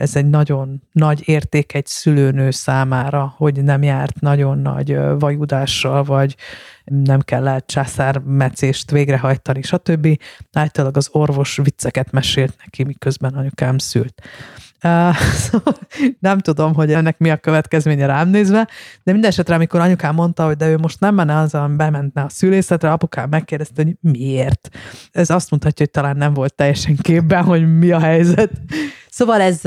ez 0.00 0.16
egy 0.16 0.26
nagyon 0.26 0.82
nagy 0.92 1.28
érték 1.28 1.74
egy 1.74 1.86
szülőnő 1.86 2.50
számára, 2.50 3.34
hogy 3.36 3.62
nem 3.64 3.82
járt 3.82 4.20
nagyon 4.20 4.58
nagy 4.58 4.98
vajudással, 5.18 6.02
vagy 6.02 6.36
nem 6.84 7.20
kellett 7.20 7.66
császármecést 7.66 8.90
végrehajtani, 8.90 9.62
stb. 9.62 10.20
Általában 10.52 10.96
az 10.96 11.08
orvos 11.12 11.56
vicceket 11.56 12.10
mesélt 12.10 12.54
neki, 12.64 12.84
miközben 12.84 13.34
anyukám 13.34 13.78
szült. 13.78 14.22
Uh, 14.84 15.16
nem 16.28 16.38
tudom, 16.38 16.74
hogy 16.74 16.92
ennek 16.92 17.18
mi 17.18 17.30
a 17.30 17.36
következménye 17.36 18.06
rám 18.06 18.28
nézve, 18.28 18.68
de 19.02 19.12
minden 19.12 19.30
esetre, 19.30 19.54
amikor 19.54 19.80
anyukám 19.80 20.14
mondta, 20.14 20.44
hogy 20.46 20.56
de 20.56 20.68
ő 20.68 20.78
most 20.78 21.00
nem 21.00 21.14
menne 21.14 21.36
azzal, 21.36 21.68
bementne 21.68 22.22
a 22.22 22.28
szülészetre, 22.28 22.92
apukám 22.92 23.28
megkérdezte, 23.28 23.82
hogy 23.82 23.96
miért. 24.00 24.68
Ez 25.10 25.30
azt 25.30 25.50
mutatja, 25.50 25.84
hogy 25.84 25.90
talán 25.90 26.16
nem 26.16 26.34
volt 26.34 26.54
teljesen 26.54 26.96
képben, 26.96 27.44
hogy 27.44 27.78
mi 27.78 27.90
a 27.90 27.98
helyzet. 27.98 28.50
Szóval 29.10 29.40
ez, 29.40 29.60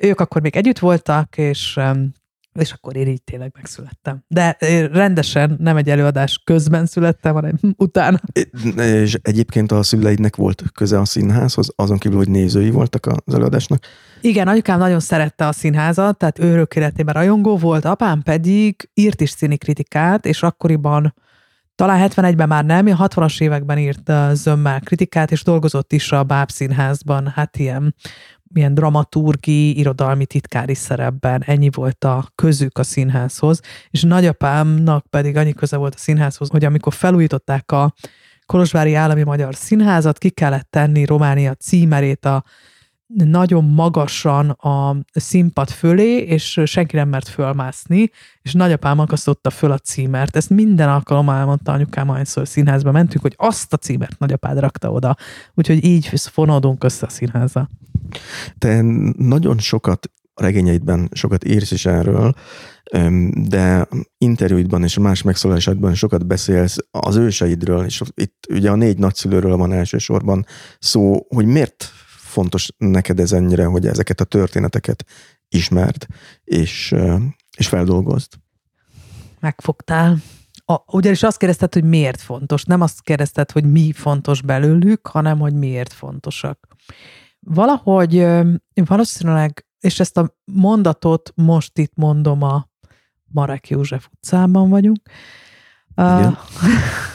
ők 0.00 0.20
akkor 0.20 0.42
még 0.42 0.56
együtt 0.56 0.78
voltak, 0.78 1.36
és 1.36 1.80
és 2.58 2.72
akkor 2.72 2.96
én 2.96 3.08
így 3.08 3.22
tényleg 3.22 3.50
megszülettem. 3.54 4.24
De 4.28 4.56
rendesen 4.92 5.56
nem 5.58 5.76
egy 5.76 5.90
előadás 5.90 6.40
közben 6.44 6.86
születtem, 6.86 7.34
hanem 7.34 7.58
utána. 7.76 8.20
És 8.76 9.18
egyébként 9.22 9.72
a 9.72 9.82
szüleidnek 9.82 10.36
volt 10.36 10.62
köze 10.74 11.00
a 11.00 11.04
színházhoz, 11.04 11.72
azon 11.76 11.98
kívül, 11.98 12.18
hogy 12.18 12.28
nézői 12.28 12.70
voltak 12.70 13.06
az 13.06 13.34
előadásnak? 13.34 13.84
Igen, 14.20 14.48
anyukám 14.48 14.78
nagyon 14.78 15.00
szerette 15.00 15.46
a 15.46 15.52
színházat, 15.52 16.18
tehát 16.18 16.38
ő 16.38 16.52
örök 16.52 16.76
életében 16.76 17.14
rajongó 17.14 17.56
volt, 17.56 17.84
apám 17.84 18.22
pedig 18.22 18.90
írt 18.94 19.20
is 19.20 19.30
színi 19.30 19.56
kritikát, 19.56 20.26
és 20.26 20.42
akkoriban 20.42 21.14
talán 21.74 22.10
71-ben 22.10 22.48
már 22.48 22.64
nem, 22.64 22.86
a 22.86 23.08
60-as 23.08 23.40
években 23.40 23.78
írt 23.78 24.12
zömmel 24.32 24.80
kritikát, 24.80 25.30
és 25.30 25.42
dolgozott 25.42 25.92
is 25.92 26.12
a 26.12 26.22
Báb 26.22 26.50
színházban, 26.50 27.32
hát 27.34 27.56
ilyen 27.56 27.94
milyen 28.54 28.74
dramaturgi, 28.74 29.78
irodalmi 29.78 30.26
titkári 30.26 30.74
szerepben, 30.74 31.42
ennyi 31.46 31.70
volt 31.72 32.04
a 32.04 32.28
közük 32.34 32.78
a 32.78 32.82
színházhoz, 32.82 33.60
és 33.90 34.02
nagyapámnak 34.02 35.06
pedig 35.06 35.36
annyi 35.36 35.52
köze 35.52 35.76
volt 35.76 35.94
a 35.94 35.98
színházhoz, 35.98 36.48
hogy 36.48 36.64
amikor 36.64 36.92
felújították 36.92 37.72
a 37.72 37.94
Kolozsvári 38.46 38.94
Állami 38.94 39.22
Magyar 39.22 39.54
Színházat, 39.54 40.18
ki 40.18 40.30
kellett 40.30 40.70
tenni 40.70 41.04
Románia 41.04 41.54
címerét 41.54 42.24
a 42.24 42.44
nagyon 43.14 43.64
magasan 43.64 44.50
a 44.50 44.96
színpad 45.12 45.70
fölé, 45.70 46.16
és 46.16 46.60
senki 46.64 46.96
nem 46.96 47.08
mert 47.08 47.28
fölmászni, 47.28 48.10
és 48.42 48.52
nagyapám 48.52 48.98
akasztotta 48.98 49.50
föl 49.50 49.70
a 49.70 49.78
címert. 49.78 50.36
Ezt 50.36 50.50
minden 50.50 50.88
alkalommal 50.88 51.36
elmondta 51.36 51.72
anyukám, 51.72 52.08
ahányszor 52.08 52.48
színházba 52.48 52.92
mentünk, 52.92 53.22
hogy 53.22 53.34
azt 53.36 53.72
a 53.72 53.76
címert 53.76 54.18
nagyapád 54.18 54.58
rakta 54.58 54.90
oda. 54.90 55.16
Úgyhogy 55.54 55.84
így 55.84 56.06
fonódunk 56.06 56.84
össze 56.84 57.06
a 57.06 57.08
színháza. 57.08 57.70
Te 58.58 58.82
nagyon 59.16 59.58
sokat 59.58 60.10
a 60.34 60.42
regényeidben 60.42 61.08
sokat 61.12 61.44
írsz 61.44 61.70
is 61.70 61.86
erről, 61.86 62.34
de 63.48 63.88
interjúidban 64.18 64.82
és 64.82 64.98
más 64.98 65.22
megszólásodban 65.22 65.94
sokat 65.94 66.26
beszélsz 66.26 66.76
az 66.90 67.16
őseidről, 67.16 67.84
és 67.84 68.02
itt 68.14 68.46
ugye 68.50 68.70
a 68.70 68.74
négy 68.74 68.98
nagyszülőről 68.98 69.56
van 69.56 69.72
elsősorban 69.72 70.46
szó, 70.78 71.26
hogy 71.28 71.46
miért 71.46 71.92
fontos 72.34 72.70
neked 72.76 73.20
ez 73.20 73.32
ennyire, 73.32 73.64
hogy 73.64 73.86
ezeket 73.86 74.20
a 74.20 74.24
történeteket 74.24 75.04
ismerd 75.48 76.06
és, 76.44 76.94
és 77.56 77.68
feldolgozd? 77.68 78.32
Megfogtál. 79.40 80.16
A, 80.64 80.76
ugyanis 80.86 81.22
azt 81.22 81.38
kérdezted, 81.38 81.72
hogy 81.72 81.84
miért 81.84 82.20
fontos. 82.20 82.64
Nem 82.64 82.80
azt 82.80 83.02
kérdezted, 83.02 83.50
hogy 83.50 83.70
mi 83.70 83.92
fontos 83.92 84.42
belőlük, 84.42 85.06
hanem 85.06 85.38
hogy 85.38 85.54
miért 85.54 85.92
fontosak. 85.92 86.66
Valahogy 87.40 88.26
valószínűleg, 88.84 89.66
és 89.80 90.00
ezt 90.00 90.16
a 90.16 90.36
mondatot 90.44 91.32
most 91.34 91.78
itt 91.78 91.92
mondom 91.94 92.42
a 92.42 92.68
Marek 93.24 93.68
József 93.68 94.08
utcában 94.12 94.68
vagyunk. 94.68 95.00
Igen. 95.96 96.26
Uh, 96.26 96.38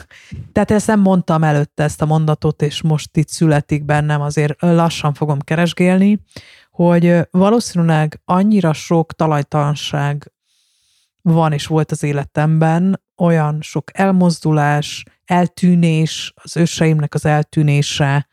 tehát 0.52 0.72
ezt 0.72 0.88
nem 0.88 1.00
mondtam 1.00 1.44
előtte 1.44 1.84
ezt 1.84 2.02
a 2.02 2.06
mondatot, 2.06 2.62
és 2.62 2.82
most 2.82 3.18
itt 3.18 3.28
születik 3.28 3.86
bennem, 3.86 4.22
azért 4.22 4.62
lassan 4.62 5.14
fogom 5.14 5.40
keresgélni, 5.40 6.20
hogy 6.72 7.28
valószínűleg 7.32 8.22
annyira 8.26 8.74
sok 8.74 9.14
talajtalanság 9.14 10.32
van 11.22 11.54
és 11.54 11.66
volt 11.66 11.92
az 11.92 12.04
életemben, 12.04 13.02
olyan 13.18 13.62
sok 13.62 13.90
elmozdulás, 13.94 15.04
eltűnés, 15.26 16.34
az 16.36 16.58
őseimnek 16.58 17.14
az 17.14 17.26
eltűnése, 17.26 18.28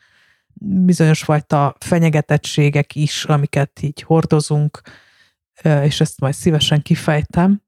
bizonyos 0.60 1.22
fajta 1.22 1.76
fenyegetettségek 1.80 2.94
is, 2.94 3.24
amiket 3.24 3.82
így 3.82 4.02
hordozunk, 4.02 4.80
és 5.82 6.00
ezt 6.00 6.20
majd 6.20 6.34
szívesen 6.34 6.82
kifejtem, 6.82 7.62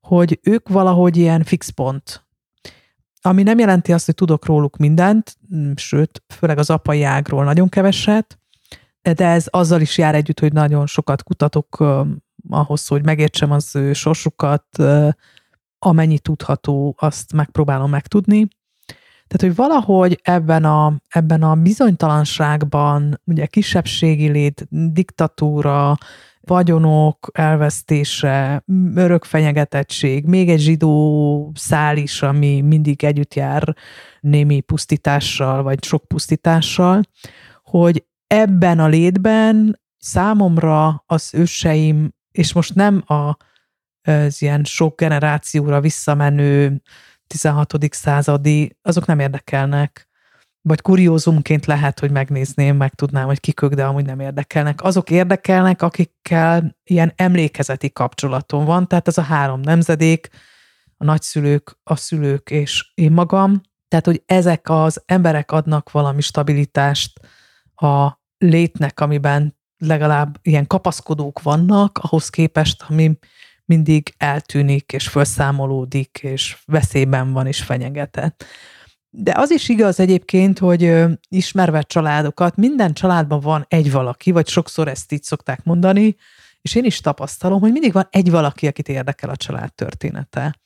hogy 0.00 0.40
ők 0.42 0.68
valahogy 0.68 1.16
ilyen 1.16 1.44
fix 1.44 1.68
pont. 1.68 2.24
Ami 3.22 3.42
nem 3.42 3.58
jelenti 3.58 3.92
azt, 3.92 4.06
hogy 4.06 4.14
tudok 4.14 4.46
róluk 4.46 4.76
mindent, 4.76 5.36
sőt, 5.74 6.22
főleg 6.28 6.58
az 6.58 6.70
apai 6.70 7.02
ágról 7.02 7.44
nagyon 7.44 7.68
keveset, 7.68 8.38
de 9.02 9.26
ez 9.26 9.46
azzal 9.50 9.80
is 9.80 9.98
jár 9.98 10.14
együtt, 10.14 10.40
hogy 10.40 10.52
nagyon 10.52 10.86
sokat 10.86 11.22
kutatok 11.22 11.84
ahhoz, 12.48 12.86
hogy 12.86 13.04
megértsem 13.04 13.50
az 13.50 13.76
ő 13.76 13.92
sorsukat, 13.92 14.64
amennyi 15.78 16.18
tudható, 16.18 16.94
azt 16.98 17.32
megpróbálom 17.32 17.90
megtudni. 17.90 18.48
Tehát, 19.26 19.46
hogy 19.46 19.54
valahogy 19.54 20.20
ebben 20.22 20.64
a, 20.64 20.94
ebben 21.08 21.42
a 21.42 21.54
bizonytalanságban, 21.54 23.20
ugye 23.24 23.46
kisebbségi 23.46 24.28
lét, 24.28 24.66
diktatúra, 24.92 25.96
vagyonok 26.50 27.30
elvesztése, 27.32 28.64
örökfenyegetettség, 28.94 30.24
még 30.24 30.48
egy 30.48 30.60
zsidó 30.60 31.52
szál 31.54 31.96
is, 31.96 32.22
ami 32.22 32.60
mindig 32.60 33.04
együtt 33.04 33.34
jár 33.34 33.76
némi 34.20 34.60
pusztítással, 34.60 35.62
vagy 35.62 35.84
sok 35.84 36.04
pusztítással, 36.04 37.02
hogy 37.62 38.04
ebben 38.26 38.78
a 38.78 38.86
létben 38.86 39.80
számomra 39.98 41.02
az 41.06 41.30
őseim, 41.34 42.12
és 42.32 42.52
most 42.52 42.74
nem 42.74 43.02
a, 43.06 43.36
az 44.02 44.42
ilyen 44.42 44.64
sok 44.64 45.00
generációra 45.00 45.80
visszamenő 45.80 46.82
16. 47.26 47.74
századi, 47.90 48.76
azok 48.82 49.06
nem 49.06 49.18
érdekelnek. 49.18 50.08
Vagy 50.62 50.80
kuriózumként 50.80 51.66
lehet, 51.66 52.00
hogy 52.00 52.10
megnézném, 52.10 52.76
meg 52.76 52.94
tudnám, 52.94 53.26
hogy 53.26 53.40
kikök, 53.40 53.74
de 53.74 53.84
amúgy 53.84 54.04
nem 54.04 54.20
érdekelnek. 54.20 54.82
Azok 54.82 55.10
érdekelnek, 55.10 55.82
akikkel 55.82 56.76
ilyen 56.84 57.12
emlékezeti 57.16 57.92
kapcsolatom 57.92 58.64
van, 58.64 58.88
tehát 58.88 59.08
ez 59.08 59.18
a 59.18 59.22
három 59.22 59.60
nemzedék, 59.60 60.28
a 60.96 61.04
nagyszülők, 61.04 61.78
a 61.82 61.96
szülők 61.96 62.50
és 62.50 62.92
én 62.94 63.12
magam. 63.12 63.60
Tehát, 63.88 64.06
hogy 64.06 64.22
ezek 64.26 64.68
az 64.68 65.02
emberek 65.06 65.52
adnak 65.52 65.90
valami 65.90 66.20
stabilitást 66.20 67.20
a 67.74 68.20
létnek, 68.38 69.00
amiben 69.00 69.58
legalább 69.78 70.38
ilyen 70.42 70.66
kapaszkodók 70.66 71.42
vannak, 71.42 71.98
ahhoz 72.02 72.28
képest, 72.28 72.84
ami 72.88 73.18
mindig 73.64 74.14
eltűnik, 74.16 74.92
és 74.92 75.08
felszámolódik, 75.08 76.18
és 76.22 76.56
veszélyben 76.64 77.32
van, 77.32 77.46
és 77.46 77.62
fenyegetett. 77.62 78.44
De 79.12 79.32
az 79.36 79.50
is 79.50 79.68
igaz 79.68 80.00
egyébként, 80.00 80.58
hogy 80.58 80.94
ismerve 81.28 81.82
családokat, 81.82 82.56
minden 82.56 82.92
családban 82.92 83.40
van 83.40 83.64
egy 83.68 83.92
valaki, 83.92 84.30
vagy 84.30 84.48
sokszor 84.48 84.88
ezt 84.88 85.12
így 85.12 85.22
szokták 85.22 85.64
mondani, 85.64 86.16
és 86.60 86.74
én 86.74 86.84
is 86.84 87.00
tapasztalom, 87.00 87.60
hogy 87.60 87.72
mindig 87.72 87.92
van 87.92 88.08
egy 88.10 88.30
valaki, 88.30 88.66
akit 88.66 88.88
érdekel 88.88 89.30
a 89.30 89.36
család 89.36 89.74
története. 89.74 90.56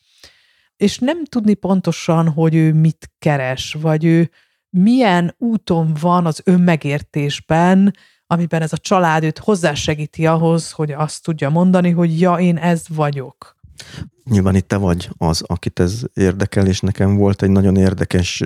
És 0.77 0.99
nem 0.99 1.25
tudni 1.25 1.55
pontosan, 1.55 2.29
hogy 2.29 2.55
ő 2.55 2.73
mit 2.73 3.11
keres, 3.19 3.77
vagy 3.81 4.05
ő 4.05 4.31
milyen 4.71 5.35
úton 5.39 5.95
van 6.01 6.27
az 6.27 6.41
önmegértésben, 6.45 7.95
amiben 8.27 8.63
ez 8.63 8.73
a 8.73 8.79
család 8.79 9.25
őt 9.25 9.39
hozzásegíti 9.39 10.27
ahhoz, 10.27 10.71
hogy 10.71 10.93
azt 10.93 11.23
tudja 11.23 11.51
mondani, 11.51 11.91
hogy 11.91 12.21
ja, 12.21 12.35
én 12.35 12.57
ez 12.57 12.85
vagyok. 12.89 13.57
Nyilván 14.25 14.55
itt 14.55 14.69
te 14.69 14.77
vagy 14.77 15.09
az, 15.17 15.43
akit 15.47 15.81
ez 15.81 16.03
érdekel, 16.15 16.67
és 16.67 16.81
nekem 16.81 17.17
volt 17.17 17.43
egy 17.43 17.51
nagyon 17.51 17.77
érdekes 17.77 18.43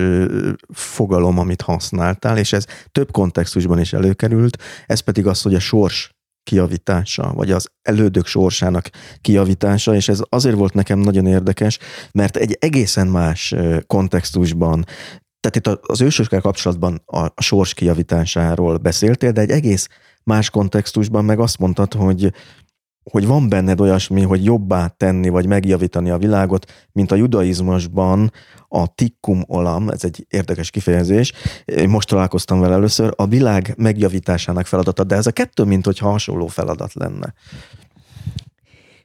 fogalom, 0.72 1.38
amit 1.38 1.62
használtál, 1.62 2.38
és 2.38 2.52
ez 2.52 2.64
több 2.92 3.10
kontextusban 3.10 3.80
is 3.80 3.92
előkerült, 3.92 4.62
ez 4.86 5.00
pedig 5.00 5.26
az, 5.26 5.42
hogy 5.42 5.55
a 5.55 5.60
sors 5.60 6.16
kiavítása, 6.42 7.32
vagy 7.34 7.50
az 7.50 7.68
elődök 7.82 8.26
sorsának 8.26 8.90
kiavítása, 9.20 9.94
és 9.94 10.09
ez 10.09 10.20
azért 10.28 10.56
volt 10.56 10.74
nekem 10.74 10.98
nagyon 10.98 11.26
érdekes, 11.26 11.78
mert 12.12 12.36
egy 12.36 12.56
egészen 12.60 13.06
más 13.06 13.55
kontextusban 13.86 14.84
tehát 15.40 15.56
itt 15.56 15.80
az 15.86 16.00
ősökkel 16.00 16.40
kapcsolatban 16.40 17.02
a 17.06 17.42
sors 17.42 17.74
kiavításáról 17.74 18.76
beszéltél, 18.76 19.32
de 19.32 19.40
egy 19.40 19.50
egész 19.50 19.88
más 20.24 20.50
kontextusban 20.50 21.24
meg 21.24 21.38
azt 21.38 21.59
mondtad, 21.59 21.94
hogy 21.94 22.32
hogy 23.10 23.26
van 23.26 23.48
benned 23.48 23.80
olyasmi, 23.80 24.22
hogy 24.22 24.44
jobbá 24.44 24.86
tenni, 24.86 25.28
vagy 25.28 25.47
megjavítani 25.47 26.10
a 26.10 26.18
világot, 26.18 26.72
mint 26.93 27.10
a 27.10 27.14
judaizmusban 27.14 28.32
a 28.68 28.94
tikkum 28.94 29.44
olam, 29.47 29.89
ez 29.89 30.05
egy 30.05 30.26
érdekes 30.28 30.70
kifejezés, 30.70 31.32
én 31.64 31.89
most 31.89 32.09
találkoztam 32.09 32.60
vele 32.60 32.74
először, 32.74 33.12
a 33.16 33.26
világ 33.26 33.74
megjavításának 33.76 34.66
feladata, 34.66 35.05
de 35.05 35.16
ez 35.16 35.26
a 35.26 35.32
kettő, 35.32 35.64
mint 35.64 35.85
hogyha 35.85 36.10
hasonló 36.10 36.47
feladat 36.47 36.94
lenne. 36.94 37.35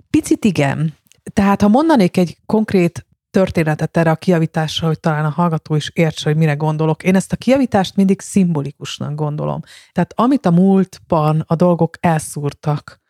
Picit 0.09 0.45
igen. 0.45 0.93
Tehát 1.33 1.61
ha 1.61 1.67
mondanék 1.67 2.17
egy 2.17 2.37
konkrét 2.45 3.05
történetet 3.31 3.97
erre 3.97 4.11
a 4.11 4.15
kiavításra, 4.15 4.87
hogy 4.87 4.99
talán 4.99 5.25
a 5.25 5.29
hallgató 5.29 5.75
is 5.75 5.91
értse, 5.93 6.29
hogy 6.29 6.37
mire 6.37 6.53
gondolok. 6.53 7.03
Én 7.03 7.15
ezt 7.15 7.31
a 7.31 7.35
kiavítást 7.35 7.95
mindig 7.95 8.21
szimbolikusnak 8.21 9.15
gondolom. 9.15 9.61
Tehát 9.91 10.13
amit 10.15 10.45
a 10.45 10.51
múltban 10.51 11.43
a 11.47 11.55
dolgok 11.55 11.97
elszúrtak, 11.99 13.01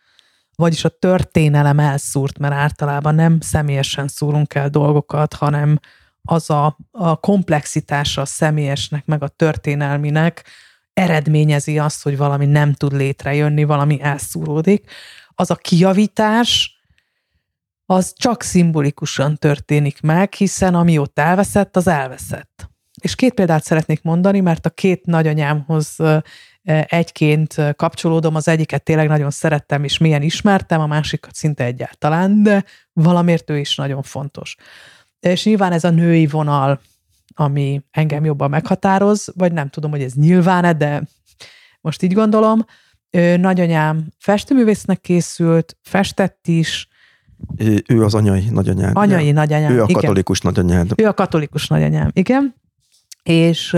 vagyis 0.64 0.84
a 0.84 0.90
történelem 0.90 1.80
elszúrt, 1.80 2.38
mert 2.38 2.54
általában 2.54 3.16
nem 3.16 3.40
személyesen 3.40 4.08
szúrunk 4.08 4.54
el 4.54 4.70
dolgokat, 4.70 5.34
hanem 5.34 5.80
az 6.22 6.50
a, 6.50 6.78
a 6.92 7.16
komplexitása 7.16 8.22
a 8.22 8.26
személyesnek, 8.26 9.06
meg 9.06 9.24
a 9.24 9.28
történelminek 9.28 10.44
eredményezi 10.94 11.80
azt, 11.80 12.04
hogy 12.04 12.18
valami 12.18 12.46
nem 12.46 12.74
tud 12.74 12.94
létrejönni, 12.94 13.64
valami 13.64 14.02
elszúródik. 14.02 14.92
Az 15.36 15.52
a 15.52 15.56
kiavítás, 15.56 16.82
az 17.86 18.14
csak 18.18 18.44
szimbolikusan 18.44 19.38
történik 19.38 20.02
meg, 20.02 20.34
hiszen 20.34 20.76
ami 20.76 20.98
ott 20.98 21.20
elveszett, 21.20 21.76
az 21.76 21.88
elveszett. 21.88 22.70
És 23.02 23.16
két 23.16 23.34
példát 23.34 23.64
szeretnék 23.64 24.02
mondani, 24.02 24.40
mert 24.40 24.66
a 24.66 24.70
két 24.70 25.06
nagyanyámhoz 25.06 25.96
egyként 26.88 27.56
kapcsolódom, 27.76 28.36
az 28.36 28.48
egyiket 28.48 28.84
tényleg 28.84 29.08
nagyon 29.08 29.32
szerettem, 29.32 29.84
és 29.84 29.98
milyen 29.98 30.22
ismertem, 30.22 30.82
a 30.82 30.88
másikat 30.88 31.36
szinte 31.36 31.64
egyáltalán, 31.64 32.44
de 32.44 32.64
valamiért 32.94 33.50
ő 33.50 33.58
is 33.58 33.76
nagyon 33.76 34.02
fontos. 34.02 34.56
És 35.20 35.44
nyilván 35.44 35.72
ez 35.72 35.84
a 35.84 35.90
női 35.90 36.28
vonal, 36.28 36.82
ami 37.36 37.82
engem 37.92 38.26
jobban 38.26 38.50
meghatároz, 38.50 39.32
vagy 39.36 39.54
nem 39.54 39.70
tudom, 39.70 39.92
hogy 39.92 40.02
ez 40.02 40.14
nyilván-e, 40.14 40.74
de 40.74 41.04
most 41.82 42.02
így 42.02 42.14
gondolom. 42.14 42.66
Nagyanyám 43.38 44.08
festőművésznek 44.20 45.02
készült, 45.02 45.78
festett 45.82 46.48
is, 46.48 46.88
ő 47.88 48.04
az 48.04 48.14
anyai 48.14 48.50
nagyanyád. 48.50 48.92
Anyai 48.98 49.32
nagyanyám, 49.32 49.72
Ő 49.72 49.82
a 49.82 49.86
katolikus 49.86 50.40
igen. 50.40 50.54
nagyanyád. 50.54 50.92
Ő 50.96 51.08
a 51.08 51.14
katolikus 51.14 51.68
nagyanyám, 51.68 52.10
igen. 52.14 52.56
És 53.24 53.78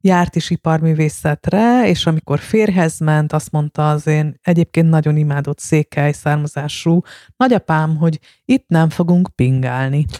járt 0.00 0.36
is 0.36 0.50
iparművészetre, 0.50 1.88
és 1.88 2.06
amikor 2.06 2.38
férhez 2.38 2.98
ment, 2.98 3.32
azt 3.32 3.50
mondta 3.50 3.90
az 3.90 4.06
én 4.06 4.34
egyébként 4.42 4.88
nagyon 4.88 5.16
imádott 5.16 5.58
székely 5.58 6.12
származású 6.12 7.00
nagyapám, 7.36 7.96
hogy 7.96 8.18
itt 8.44 8.64
nem 8.68 8.90
fogunk 8.90 9.28
pingálni. 9.34 10.06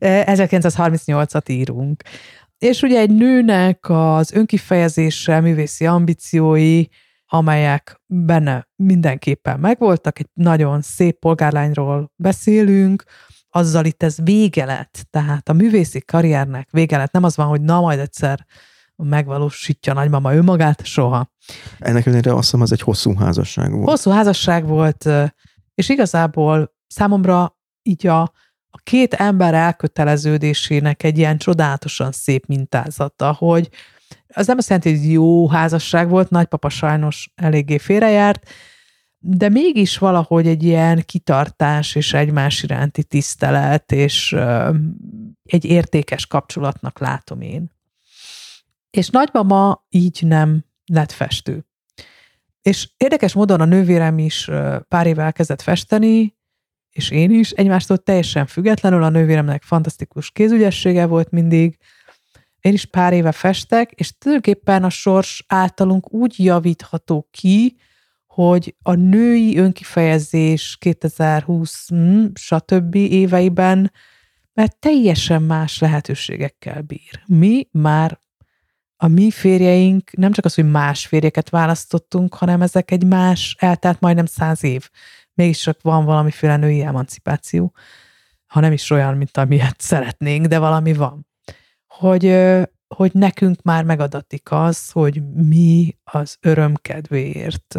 1938-at 0.00 1.50
írunk. 1.50 2.02
És 2.58 2.82
ugye 2.82 3.00
egy 3.00 3.10
nőnek 3.10 3.88
az 3.88 4.32
önkifejezése, 4.32 5.40
művészi 5.40 5.86
ambíciói, 5.86 6.84
amelyek 7.26 8.00
benne 8.06 8.68
mindenképpen 8.76 9.60
megvoltak, 9.60 10.18
egy 10.18 10.28
nagyon 10.32 10.80
szép 10.80 11.18
polgárlányról 11.18 12.12
beszélünk, 12.16 13.04
azzal 13.58 13.84
itt 13.84 14.02
ez 14.02 14.16
vége 14.22 14.64
lett, 14.64 15.06
tehát 15.10 15.48
a 15.48 15.52
művészi 15.52 16.00
karriernek 16.00 16.68
vége 16.70 16.96
lett, 16.96 17.12
nem 17.12 17.24
az 17.24 17.36
van, 17.36 17.46
hogy 17.46 17.60
na 17.60 17.80
majd 17.80 17.98
egyszer 17.98 18.46
megvalósítja 18.96 19.92
nagymama 19.92 20.34
önmagát, 20.34 20.84
soha. 20.84 21.30
Ennek 21.78 22.06
ellenére 22.06 22.32
azt 22.32 22.42
hiszem, 22.42 22.62
ez 22.62 22.72
egy 22.72 22.80
hosszú 22.80 23.14
házasság 23.14 23.72
volt. 23.72 23.88
Hosszú 23.88 24.10
házasság 24.10 24.66
volt, 24.66 25.08
és 25.74 25.88
igazából 25.88 26.74
számomra 26.86 27.56
így 27.82 28.06
a, 28.06 28.20
a 28.70 28.78
két 28.82 29.14
ember 29.14 29.54
elköteleződésének 29.54 31.02
egy 31.02 31.18
ilyen 31.18 31.38
csodálatosan 31.38 32.12
szép 32.12 32.46
mintázata, 32.46 33.32
hogy 33.32 33.68
az 34.28 34.46
nem 34.46 34.58
azt 34.58 34.68
jelenti, 34.68 34.96
hogy 34.96 35.12
jó 35.12 35.48
házasság 35.48 36.08
volt, 36.08 36.30
nagypapa 36.30 36.68
sajnos 36.68 37.30
eléggé 37.34 37.78
félrejárt, 37.78 38.48
de 39.18 39.48
mégis 39.48 39.98
valahogy 39.98 40.46
egy 40.46 40.62
ilyen 40.62 41.02
kitartás 41.06 41.94
és 41.94 42.12
egymás 42.12 42.62
iránti 42.62 43.04
tisztelet, 43.04 43.92
és 43.92 44.36
egy 45.42 45.64
értékes 45.64 46.26
kapcsolatnak 46.26 46.98
látom 46.98 47.40
én. 47.40 47.70
És 48.90 49.08
nagymama 49.08 49.86
így 49.88 50.22
nem 50.22 50.64
lett 50.86 51.12
festő. 51.12 51.66
És 52.62 52.88
érdekes 52.96 53.32
módon 53.32 53.60
a 53.60 53.64
nővérem 53.64 54.18
is 54.18 54.50
pár 54.88 55.06
éve 55.06 55.22
elkezdett 55.22 55.62
festeni, 55.62 56.36
és 56.90 57.10
én 57.10 57.30
is, 57.30 57.50
egymástól 57.50 57.98
teljesen 57.98 58.46
függetlenül, 58.46 59.02
a 59.02 59.08
nővéremnek 59.08 59.62
fantasztikus 59.62 60.30
kézügyessége 60.30 61.06
volt 61.06 61.30
mindig, 61.30 61.78
én 62.60 62.72
is 62.72 62.84
pár 62.84 63.12
éve 63.12 63.32
festek, 63.32 63.90
és 63.90 64.18
tulajdonképpen 64.18 64.84
a 64.84 64.90
sors 64.90 65.44
általunk 65.48 66.12
úgy 66.12 66.44
javítható 66.44 67.28
ki, 67.30 67.76
hogy 68.42 68.74
a 68.82 68.94
női 68.94 69.58
önkifejezés 69.58 70.76
2020, 70.80 71.88
hm, 71.88 72.24
stb. 72.34 72.94
éveiben 72.94 73.92
mert 74.54 74.76
teljesen 74.76 75.42
más 75.42 75.78
lehetőségekkel 75.78 76.82
bír. 76.82 77.22
Mi 77.26 77.68
már 77.72 78.20
a 78.96 79.06
mi 79.06 79.30
férjeink 79.30 80.16
nem 80.16 80.32
csak 80.32 80.44
az, 80.44 80.54
hogy 80.54 80.70
más 80.70 81.06
férjeket 81.06 81.48
választottunk, 81.50 82.34
hanem 82.34 82.62
ezek 82.62 82.90
egy 82.90 83.06
más, 83.06 83.56
eltelt 83.58 84.00
majdnem 84.00 84.26
száz 84.26 84.64
év. 84.64 84.88
Mégis 85.34 85.60
csak 85.60 85.82
van 85.82 86.04
valamiféle 86.04 86.56
női 86.56 86.82
emancipáció, 86.82 87.74
ha 88.46 88.60
nem 88.60 88.72
is 88.72 88.90
olyan, 88.90 89.16
mint 89.16 89.36
amilyet 89.36 89.80
szeretnénk, 89.80 90.46
de 90.46 90.58
valami 90.58 90.92
van. 90.92 91.26
Hogy, 91.86 92.38
hogy 92.94 93.10
nekünk 93.12 93.62
már 93.62 93.84
megadatik 93.84 94.50
az, 94.50 94.90
hogy 94.90 95.22
mi 95.34 95.96
az 96.04 96.36
örömkedvéért 96.40 97.78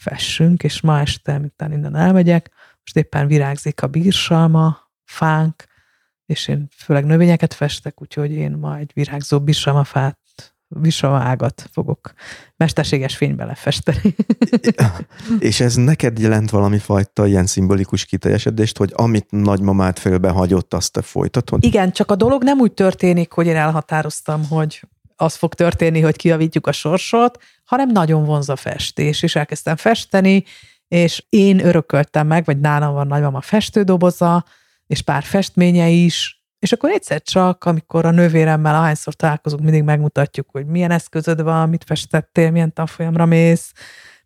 fessünk, 0.00 0.62
és 0.62 0.80
ma 0.80 1.00
este, 1.00 1.38
miután 1.38 1.72
innen 1.72 1.96
elmegyek, 1.96 2.50
most 2.80 2.96
éppen 2.96 3.26
virágzik 3.26 3.82
a 3.82 3.86
bírsalma, 3.86 4.78
fánk, 5.04 5.64
és 6.26 6.48
én 6.48 6.68
főleg 6.76 7.04
növényeket 7.04 7.54
festek, 7.54 8.02
úgyhogy 8.02 8.30
én 8.30 8.52
ma 8.52 8.76
egy 8.76 8.90
virágzó 8.94 9.40
bírsalmafát, 9.40 10.18
bírsalmaágat 10.68 11.68
fogok 11.72 12.12
mesterséges 12.56 13.16
fénybe 13.16 13.44
lefesteni. 13.44 14.14
és 15.38 15.60
ez 15.60 15.74
neked 15.74 16.18
jelent 16.18 16.50
valami 16.50 16.78
fajta 16.78 17.26
ilyen 17.26 17.46
szimbolikus 17.46 18.04
kiteljesedést, 18.04 18.78
hogy 18.78 18.92
amit 18.94 19.30
nagymamát 19.30 19.98
félbehagyott, 19.98 20.74
azt 20.74 20.92
te 20.92 21.02
folytatod? 21.02 21.64
Igen, 21.64 21.92
csak 21.92 22.10
a 22.10 22.16
dolog 22.16 22.42
nem 22.42 22.58
úgy 22.58 22.72
történik, 22.72 23.32
hogy 23.32 23.46
én 23.46 23.56
elhatároztam, 23.56 24.46
hogy 24.48 24.88
az 25.20 25.34
fog 25.34 25.54
történni, 25.54 26.00
hogy 26.00 26.16
kiavítjuk 26.16 26.66
a 26.66 26.72
sorsot, 26.72 27.42
hanem 27.64 27.88
nagyon 27.88 28.24
vonz 28.24 28.48
a 28.48 28.56
festés, 28.56 29.22
és 29.22 29.36
elkezdtem 29.36 29.76
festeni, 29.76 30.44
és 30.88 31.24
én 31.28 31.64
örököltem 31.64 32.26
meg, 32.26 32.44
vagy 32.44 32.60
nálam 32.60 32.94
van 32.94 33.06
nagymama 33.06 33.40
festődoboza, 33.40 34.44
és 34.86 35.02
pár 35.02 35.22
festménye 35.22 35.88
is, 35.88 36.42
és 36.58 36.72
akkor 36.72 36.90
egyszer 36.90 37.22
csak, 37.22 37.64
amikor 37.64 38.04
a 38.04 38.10
nővéremmel 38.10 38.74
ahányszor 38.74 39.14
találkozunk, 39.14 39.62
mindig 39.62 39.82
megmutatjuk, 39.82 40.48
hogy 40.50 40.66
milyen 40.66 40.90
eszközöd 40.90 41.42
van, 41.42 41.68
mit 41.68 41.84
festettél, 41.84 42.50
milyen 42.50 42.72
tanfolyamra 42.72 43.26
mész, 43.26 43.72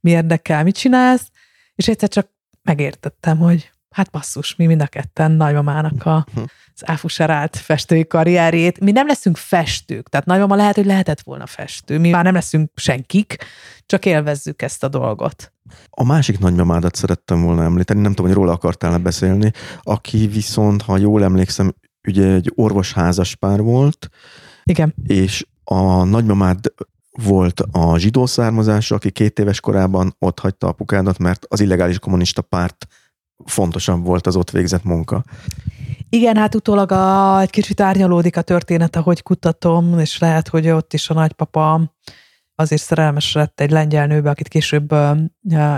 mi 0.00 0.10
érdekel, 0.10 0.62
mit 0.62 0.76
csinálsz, 0.76 1.30
és 1.74 1.88
egyszer 1.88 2.08
csak 2.08 2.28
megértettem, 2.62 3.38
hogy 3.38 3.73
hát 3.94 4.10
basszus, 4.10 4.56
mi 4.56 4.66
mind 4.66 4.80
a 4.82 4.86
ketten 4.86 5.30
nagymamának 5.30 6.06
a, 6.06 6.26
az 6.74 6.82
áfuserált 6.88 7.56
festői 7.56 8.06
karrierét. 8.06 8.80
Mi 8.80 8.90
nem 8.90 9.06
leszünk 9.06 9.36
festők, 9.36 10.08
tehát 10.08 10.26
nagymama 10.26 10.54
lehet, 10.54 10.74
hogy 10.74 10.86
lehetett 10.86 11.20
volna 11.20 11.46
festő. 11.46 11.98
Mi 11.98 12.10
már 12.10 12.24
nem 12.24 12.34
leszünk 12.34 12.70
senkik, 12.74 13.36
csak 13.86 14.06
élvezzük 14.06 14.62
ezt 14.62 14.84
a 14.84 14.88
dolgot. 14.88 15.52
A 15.90 16.04
másik 16.04 16.38
nagymamádat 16.38 16.94
szerettem 16.94 17.42
volna 17.42 17.62
említeni, 17.62 18.00
nem 18.00 18.10
tudom, 18.10 18.26
hogy 18.26 18.40
róla 18.40 18.52
akartál 18.52 18.98
beszélni, 18.98 19.50
aki 19.82 20.26
viszont, 20.26 20.82
ha 20.82 20.96
jól 20.96 21.24
emlékszem, 21.24 21.74
ugye 22.08 22.32
egy 22.32 22.52
orvosházas 22.54 23.34
pár 23.34 23.60
volt. 23.60 24.08
Igen. 24.64 24.94
És 25.06 25.46
a 25.64 26.04
nagymamád 26.04 26.72
volt 27.10 27.60
a 27.60 27.98
zsidó 27.98 28.26
származás, 28.26 28.90
aki 28.90 29.10
két 29.10 29.38
éves 29.38 29.60
korában 29.60 30.16
ott 30.18 30.38
hagyta 30.38 30.66
apukádat, 30.66 31.18
mert 31.18 31.44
az 31.48 31.60
illegális 31.60 31.98
kommunista 31.98 32.42
párt 32.42 32.86
fontosabb 33.44 34.04
volt 34.04 34.26
az 34.26 34.36
ott 34.36 34.50
végzett 34.50 34.84
munka. 34.84 35.24
Igen, 36.08 36.36
hát 36.36 36.54
utólag 36.54 36.92
a, 36.92 37.40
egy 37.40 37.50
kicsit 37.50 37.80
árnyalódik 37.80 38.36
a 38.36 38.42
történet, 38.42 38.96
ahogy 38.96 39.22
kutatom, 39.22 39.98
és 39.98 40.18
lehet, 40.18 40.48
hogy 40.48 40.68
ott 40.68 40.92
is 40.92 41.10
a 41.10 41.14
nagypapa 41.14 41.94
azért 42.54 42.82
szerelmes 42.82 43.32
lett 43.32 43.60
egy 43.60 43.70
lengyel 43.70 44.06
nőbe, 44.06 44.30
akit 44.30 44.48
később 44.48 44.94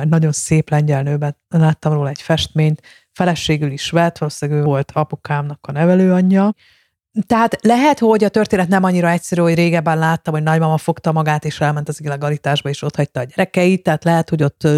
nagyon 0.05 0.33
szép 0.33 0.71
lengyel 0.71 1.03
nőben 1.03 1.37
láttam 1.49 1.93
róla 1.93 2.09
egy 2.09 2.23
festményt, 2.23 2.83
feleségül 3.13 3.71
is 3.71 3.91
vett, 3.91 4.19
valószínűleg 4.19 4.61
ő 4.61 4.65
volt 4.65 4.91
apukámnak 4.95 5.67
a 5.69 5.73
nevelőanyja, 5.73 6.55
tehát 7.27 7.57
lehet, 7.63 7.99
hogy 7.99 8.25
a 8.25 8.29
történet 8.29 8.69
nem 8.69 8.85
annyira 8.85 9.11
egyszerű, 9.11 9.41
hogy 9.41 9.55
régebben 9.55 9.99
láttam, 9.99 10.35
hogy 10.35 10.43
nagymama 10.43 10.79
fogta 10.79 11.13
magát, 11.13 11.45
és 11.45 11.61
elment 11.61 11.89
az 11.89 12.01
illegalitásba, 12.03 12.69
és 12.69 12.83
ott 12.83 12.97
hagyta 12.97 13.21
a 13.21 13.25
gyerekeit, 13.25 13.83
tehát 13.83 14.05
lehet, 14.05 14.29
hogy 14.29 14.43
ott 14.43 14.69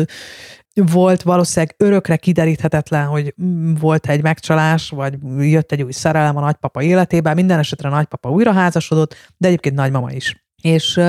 volt 0.74 1.22
valószínűleg 1.22 1.74
örökre 1.78 2.16
kideríthetetlen, 2.16 3.06
hogy 3.06 3.34
volt 3.80 4.06
egy 4.06 4.22
megcsalás, 4.22 4.90
vagy 4.90 5.18
jött 5.38 5.72
egy 5.72 5.82
új 5.82 5.92
szerelem 5.92 6.36
a 6.36 6.40
nagypapa 6.40 6.82
életében, 6.82 7.34
minden 7.34 7.58
esetre 7.58 7.88
a 7.88 7.92
nagypapa 7.92 8.30
újra 8.30 8.52
házasodott, 8.52 9.14
de 9.36 9.46
egyébként 9.46 9.74
nagymama 9.74 10.10
is. 10.10 10.44
És 10.62 11.00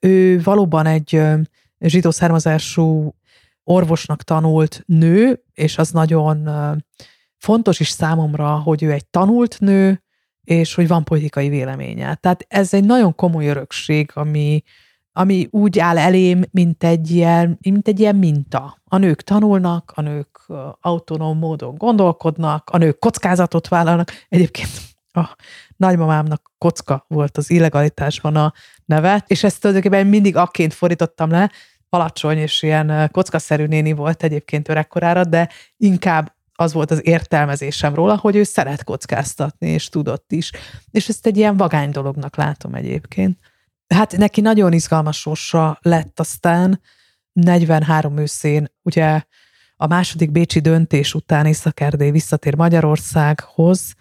ő 0.00 0.40
valóban 0.42 0.86
egy 0.86 1.22
zsidó 1.80 2.10
származású 2.10 3.14
orvosnak 3.64 4.22
tanult 4.22 4.82
nő, 4.86 5.42
és 5.52 5.78
az 5.78 5.90
nagyon 5.90 6.48
fontos 7.38 7.80
is 7.80 7.88
számomra, 7.88 8.48
hogy 8.48 8.82
ő 8.82 8.92
egy 8.92 9.06
tanult 9.06 9.60
nő, 9.60 10.02
és 10.42 10.74
hogy 10.74 10.88
van 10.88 11.04
politikai 11.04 11.48
véleménye. 11.48 12.14
Tehát 12.14 12.44
ez 12.48 12.74
egy 12.74 12.84
nagyon 12.84 13.14
komoly 13.14 13.46
örökség, 13.46 14.10
ami, 14.14 14.62
ami 15.16 15.48
úgy 15.50 15.78
áll 15.78 15.98
elém, 15.98 16.42
mint 16.50 16.84
egy, 16.84 17.10
ilyen, 17.10 17.58
mint 17.62 17.88
egy 17.88 18.00
ilyen 18.00 18.16
minta. 18.16 18.78
A 18.84 18.96
nők 18.96 19.22
tanulnak, 19.22 19.92
a 19.94 20.00
nők 20.00 20.46
autonóm 20.80 21.38
módon 21.38 21.74
gondolkodnak, 21.74 22.70
a 22.70 22.78
nők 22.78 22.98
kockázatot 22.98 23.68
vállalnak. 23.68 24.10
Egyébként 24.28 24.70
a 25.12 25.36
nagymamámnak 25.76 26.52
kocka 26.58 27.04
volt 27.08 27.36
az 27.36 27.50
illegalitásban 27.50 28.36
a 28.36 28.52
neve, 28.84 29.24
és 29.26 29.44
ezt 29.44 29.60
tulajdonképpen 29.60 30.06
mindig 30.06 30.36
akként 30.36 30.74
fordítottam 30.74 31.30
le, 31.30 31.50
alacsony 31.88 32.38
és 32.38 32.62
ilyen 32.62 33.08
kockaszerű 33.12 33.64
néni 33.64 33.92
volt 33.92 34.22
egyébként 34.22 34.68
öregkorára, 34.68 35.24
de 35.24 35.48
inkább 35.76 36.34
az 36.54 36.72
volt 36.72 36.90
az 36.90 37.06
értelmezésem 37.06 37.94
róla, 37.94 38.16
hogy 38.16 38.36
ő 38.36 38.42
szeret 38.42 38.84
kockáztatni, 38.84 39.68
és 39.68 39.88
tudott 39.88 40.32
is. 40.32 40.50
És 40.90 41.08
ezt 41.08 41.26
egy 41.26 41.36
ilyen 41.36 41.56
vagány 41.56 41.90
dolognak 41.90 42.36
látom 42.36 42.74
egyébként. 42.74 43.38
Hát 43.88 44.16
neki 44.16 44.40
nagyon 44.40 44.72
izgalmas 44.72 45.18
sorsa 45.18 45.78
lett 45.82 46.20
aztán 46.20 46.80
43 47.32 48.16
őszén, 48.16 48.72
ugye 48.82 49.22
a 49.76 49.86
második 49.86 50.30
bécsi 50.30 50.60
döntés 50.60 51.14
után 51.14 51.46
Észak-Erdély 51.46 52.10
visszatér 52.10 52.56
Magyarországhoz, 52.56 53.94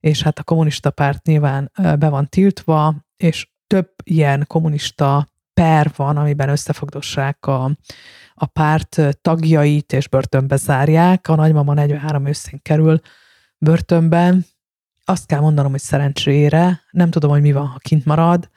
és 0.00 0.22
hát 0.22 0.38
a 0.38 0.42
kommunista 0.42 0.90
párt 0.90 1.26
nyilván 1.26 1.70
be 1.98 2.08
van 2.08 2.28
tiltva, 2.28 2.94
és 3.16 3.48
több 3.66 3.94
ilyen 4.04 4.44
kommunista 4.46 5.28
per 5.54 5.90
van, 5.96 6.16
amiben 6.16 6.48
összefogdossák 6.48 7.46
a, 7.46 7.70
a 8.34 8.46
párt 8.46 9.00
tagjait, 9.20 9.92
és 9.92 10.08
börtönbe 10.08 10.56
zárják. 10.56 11.28
A 11.28 11.34
nagymama 11.34 11.74
43 11.74 12.26
őszén 12.26 12.60
kerül 12.62 13.00
börtönben. 13.58 14.46
Azt 15.04 15.26
kell 15.26 15.40
mondanom, 15.40 15.70
hogy 15.70 15.80
szerencsére, 15.80 16.80
nem 16.90 17.10
tudom, 17.10 17.30
hogy 17.30 17.40
mi 17.40 17.52
van, 17.52 17.66
ha 17.66 17.78
kint 17.78 18.04
marad. 18.04 18.48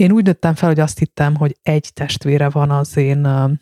Én 0.00 0.12
úgy 0.12 0.24
nőttem 0.24 0.54
fel, 0.54 0.68
hogy 0.68 0.80
azt 0.80 0.98
hittem, 0.98 1.34
hogy 1.36 1.56
egy 1.62 1.90
testvére 1.94 2.48
van 2.48 2.70
az 2.70 2.96
én 2.96 3.18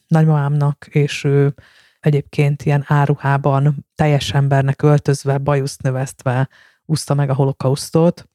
nagymamámnak, 0.07 0.87
és 0.91 1.25
ő 1.25 1.55
egyébként 2.01 2.63
ilyen 2.63 2.85
áruhában, 2.87 3.87
teljes 3.95 4.33
embernek 4.33 4.83
öltözve, 4.83 5.39
bajuszt 5.39 5.83
növesztve 5.83 6.49
úszta 6.85 7.15
meg 7.15 7.31
a 7.31 7.35
holokausztot. 7.35 8.29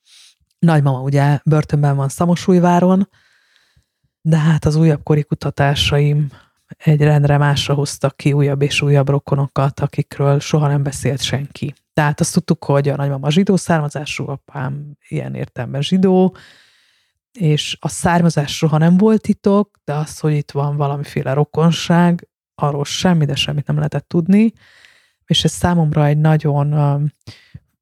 Nagymama 0.60 1.02
ugye 1.02 1.40
börtönben 1.46 1.96
van 1.96 2.10
Szamosújváron, 2.10 3.10
de 4.22 4.38
hát 4.38 4.66
az 4.66 4.76
újabb 4.76 5.04
kori 5.04 5.24
kutatásaim 5.24 6.32
egy 6.78 7.02
rendre 7.02 7.38
másra 7.38 7.74
hoztak 7.74 8.18
ki 8.18 8.34
újabb 8.34 8.62
és 8.62 8.82
újabb 8.82 9.10
rokonokat, 9.10 9.80
akikről 9.80 10.40
soha 10.40 10.68
nem 10.68 10.84
beszélt 10.84 11.22
senki. 11.22 11.74
Tehát 11.94 12.20
azt 12.20 12.34
tudtuk, 12.34 12.64
hogy 12.64 12.90
a 12.90 12.96
nagymama 12.96 13.30
zsidó 13.30 13.56
származású, 13.56 14.28
apám 14.28 14.98
ilyen 15.08 15.36
értelemben 15.36 15.82
zsidó, 15.82 16.36
és 17.40 17.78
a 17.80 17.88
származás 17.88 18.56
soha 18.56 18.78
nem 18.78 18.98
volt 18.98 19.22
titok, 19.22 19.78
de 19.84 19.94
az, 19.94 20.20
hogy 20.20 20.34
itt 20.34 20.52
van 20.52 20.78
valamiféle 20.78 21.34
rokonság, 21.34 22.28
arról 22.56 22.86
semmi, 22.86 23.26
de 23.26 23.36
semmit 23.36 23.68
nem 23.68 23.76
lehetett 23.76 24.08
tudni, 24.08 24.54
és 25.26 25.44
ez 25.44 25.52
számomra 25.52 26.06
egy 26.06 26.18
nagyon 26.18 27.12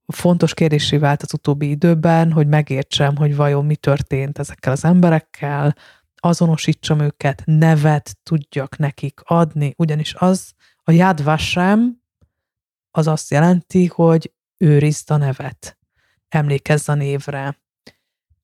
fontos 0.07 0.53
kérdésé 0.53 0.98
vált 0.98 1.22
az 1.22 1.34
utóbbi 1.34 1.69
időben, 1.69 2.32
hogy 2.32 2.48
megértsem, 2.48 3.15
hogy 3.15 3.36
vajon 3.36 3.65
mi 3.65 3.76
történt 3.76 4.40
ezekkel 4.40 4.72
az 4.72 4.86
emberekkel, 4.86 5.76
azonosítsam 6.15 6.99
őket, 6.99 7.41
nevet 7.45 8.18
tudjak 8.23 8.78
nekik 8.78 9.22
adni, 9.23 9.73
ugyanis 9.78 10.14
az 10.14 10.53
a 10.84 10.91
Yad 10.91 11.23
Vashem 11.23 12.02
az 12.91 13.07
azt 13.07 13.32
jelenti, 13.32 13.86
hogy 13.86 14.32
őrizd 14.57 15.11
a 15.11 15.18
nevet, 15.18 15.78
emlékezz 16.30 16.90
a 16.90 16.94
névre. 16.94 17.60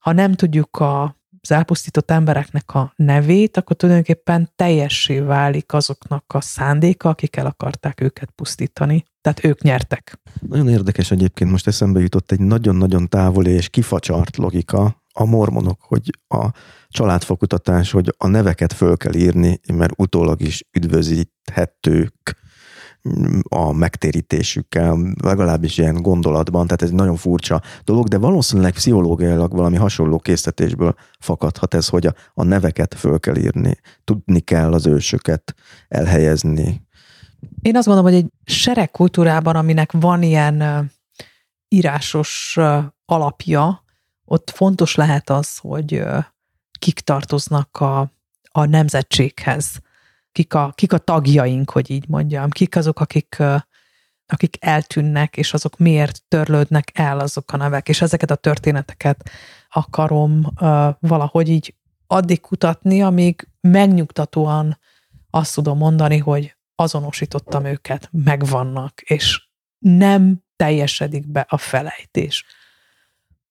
Ha 0.08 0.14
nem 0.14 0.34
tudjuk 0.34 0.78
a 0.78 1.16
az 1.42 1.52
elpusztított 1.52 2.12
embereknek 2.12 2.74
a 2.74 2.94
nevét, 2.96 3.58
akkor 3.58 3.76
tulajdonképpen 3.76 4.52
teljessé 4.56 5.20
válik 5.20 5.74
azoknak 5.74 6.24
a 6.28 6.42
szándéka, 6.42 7.10
akik 7.10 7.36
el 7.36 7.46
akarták 7.46 8.02
őket 8.02 8.30
pusztítani. 8.36 9.06
Tehát 9.22 9.44
ők 9.44 9.62
nyertek. 9.62 10.20
Nagyon 10.40 10.70
érdekes 10.70 11.12
egyébként, 11.12 11.52
most 11.52 11.68
eszembe 11.68 12.00
jutott 12.00 12.32
egy 12.32 12.40
nagyon-nagyon 12.40 13.10
távoli 13.10 13.52
és 13.52 13.70
kifacsart 13.70 14.38
logika 14.38 15.04
a 15.14 15.26
mormonok, 15.26 15.82
hogy 15.82 16.10
a 16.28 16.50
családfokutatás, 16.88 17.92
hogy 17.92 18.14
a 18.18 18.28
neveket 18.28 18.74
föl 18.74 18.98
kell 18.98 19.14
írni, 19.14 19.60
mert 19.74 19.94
utólag 19.98 20.42
is 20.42 20.64
üdvözíthetők 20.72 22.38
a 23.50 23.72
megtérítésükkel, 23.72 24.98
legalábbis 25.24 25.78
ilyen 25.78 26.02
gondolatban, 26.02 26.66
tehát 26.66 26.82
ez 26.82 26.90
egy 26.90 26.96
nagyon 26.96 27.16
furcsa 27.16 27.62
dolog, 27.84 28.08
de 28.08 28.18
valószínűleg 28.18 28.74
pszichológiailag 28.74 29.52
valami 29.52 29.76
hasonló 29.76 30.20
készítésből 30.20 30.96
fakadhat 31.20 31.74
ez, 31.74 31.88
hogy 31.88 32.06
a, 32.06 32.14
a 32.34 32.44
neveket 32.44 32.94
föl 32.94 33.20
kell 33.20 33.38
írni, 33.38 33.80
tudni 34.04 34.40
kell 34.40 34.74
az 34.74 34.86
ősöket 34.86 35.56
elhelyezni. 35.88 36.86
Én 37.62 37.76
azt 37.76 37.88
mondom, 37.88 38.06
hogy 38.06 38.14
egy 38.14 38.32
sereg 38.44 38.92
kultúrában, 38.92 39.56
aminek 39.56 39.92
van 39.92 40.22
ilyen 40.22 40.90
írásos 41.68 42.58
alapja, 43.06 43.84
ott 44.26 44.50
fontos 44.50 44.96
lehet 44.96 45.30
az, 45.30 45.58
hogy 45.58 46.04
kik 46.80 47.00
tartoznak 47.00 47.78
a, 47.80 48.12
a 48.52 48.66
nemzetséghez, 48.66 49.80
kik 50.38 50.54
a, 50.54 50.72
kik 50.76 50.94
a 50.94 50.98
tagjaink, 50.98 51.70
hogy 51.70 51.90
így 51.90 52.08
mondjam, 52.08 52.50
kik 52.50 52.76
azok, 52.76 53.00
akik, 53.00 53.44
akik 54.26 54.58
eltűnnek, 54.60 55.38
és 55.38 55.54
azok 55.54 55.78
miért 55.78 56.22
törlődnek 56.28 56.92
el 56.94 57.20
azok 57.20 57.52
a 57.52 57.58
nevek, 57.58 57.90
és 57.90 58.02
ezeket 58.02 58.32
a 58.32 58.36
történeteket 58.36 59.30
akarom 59.70 60.54
valahogy 61.00 61.50
így 61.50 61.76
addig 62.08 62.42
kutatni, 62.42 63.04
amíg 63.04 63.48
megnyugtatóan 63.62 64.80
azt 65.30 65.54
tudom 65.54 65.78
mondani, 65.78 66.18
hogy 66.18 66.56
azonosítottam 66.76 67.66
őket, 67.66 68.10
megvannak, 68.12 69.02
és 69.02 69.48
nem 69.80 70.44
teljesedik 70.56 71.28
be 71.28 71.46
a 71.50 71.58
felejtés. 71.58 72.46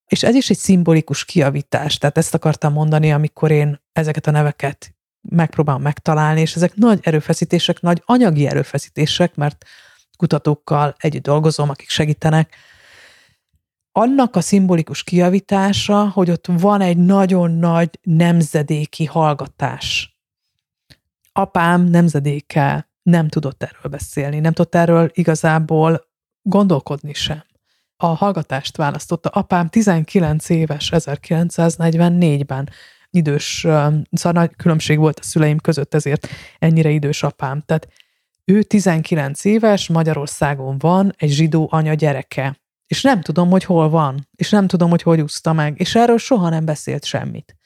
És 0.07 0.23
ez 0.23 0.35
is 0.35 0.51
egy 0.51 0.59
szimbolikus 0.59 1.25
kiavítás, 1.25 1.99
tehát 1.99 2.19
ezt 2.19 2.35
akartam 2.35 2.73
mondani, 2.73 3.13
amikor 3.13 3.51
én 3.51 3.81
ezeket 3.93 4.27
a 4.27 4.31
neveket 4.31 4.95
megpróbálom 5.28 5.82
megtalálni, 5.82 6.40
és 6.40 6.55
ezek 6.55 6.74
nagy 6.74 6.98
erőfeszítések, 7.03 7.81
nagy 7.81 8.03
anyagi 8.05 8.47
erőfeszítések, 8.47 9.35
mert 9.35 9.65
kutatókkal 10.16 10.94
együtt 10.98 11.23
dolgozom, 11.23 11.70
akik 11.70 11.89
segítenek. 11.89 12.55
Annak 13.93 14.36
a 14.36 14.40
szimbolikus 14.40 15.03
kiavítása, 15.03 16.09
hogy 16.09 16.31
ott 16.31 16.47
van 16.47 16.81
egy 16.81 16.97
nagyon 16.97 17.51
nagy 17.51 17.98
nemzedéki 18.03 19.05
hallgatás. 19.05 20.16
Apám 21.32 21.85
nemzedéke 21.85 22.89
nem 23.03 23.28
tudott 23.28 23.62
erről 23.62 23.90
beszélni, 23.90 24.40
nem 24.40 24.53
tudott 24.53 24.74
erről 24.74 25.11
igazából 25.15 26.07
gondolkodni 26.43 27.15
sem. 27.15 27.44
A 27.97 28.07
hallgatást 28.07 28.77
választotta. 28.77 29.28
Apám 29.28 29.69
19 29.69 30.48
éves 30.48 30.90
1944-ben 30.93 32.69
idős, 33.17 33.61
szóval 34.11 34.33
nagy 34.33 34.57
különbség 34.57 34.99
volt 34.99 35.19
a 35.19 35.23
szüleim 35.23 35.59
között, 35.59 35.95
ezért 35.95 36.29
ennyire 36.59 36.91
idős 36.91 37.23
apám. 37.23 37.63
Tehát 37.67 37.89
ő 38.45 38.63
19 38.63 39.45
éves, 39.45 39.89
Magyarországon 39.89 40.79
van 40.79 41.15
egy 41.17 41.31
zsidó 41.31 41.69
anya 41.71 41.95
gyereke. 41.95 42.61
És 42.87 43.03
nem 43.03 43.21
tudom, 43.21 43.51
hogy 43.51 43.65
hol 43.65 43.89
van, 43.89 44.29
és 44.37 44.51
nem 44.51 44.67
tudom, 44.67 44.91
hogy 44.91 45.03
hogy 45.03 45.21
úszta 45.21 45.53
meg, 45.53 45.81
és 45.81 45.95
erről 45.95 46.19
soha 46.19 46.49
nem 46.49 46.65
beszélt 46.65 47.05
semmit. 47.05 47.57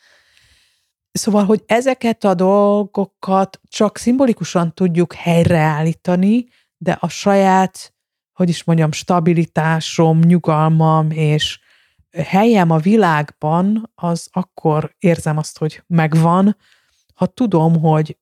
Szóval, 1.12 1.44
hogy 1.44 1.62
ezeket 1.66 2.24
a 2.24 2.34
dolgokat 2.34 3.60
csak 3.68 3.98
szimbolikusan 3.98 4.74
tudjuk 4.74 5.12
helyreállítani, 5.12 6.48
de 6.76 6.96
a 7.00 7.08
saját, 7.08 7.94
hogy 8.32 8.48
is 8.48 8.64
mondjam, 8.64 8.92
stabilitásom, 8.92 10.18
nyugalmam 10.18 11.10
és 11.10 11.58
helyem 12.12 12.70
a 12.70 12.78
világban, 12.78 13.90
az 13.94 14.28
akkor 14.32 14.94
érzem 14.98 15.38
azt, 15.38 15.58
hogy 15.58 15.82
megvan, 15.86 16.56
ha 17.14 17.26
tudom, 17.26 17.80
hogy 17.80 18.18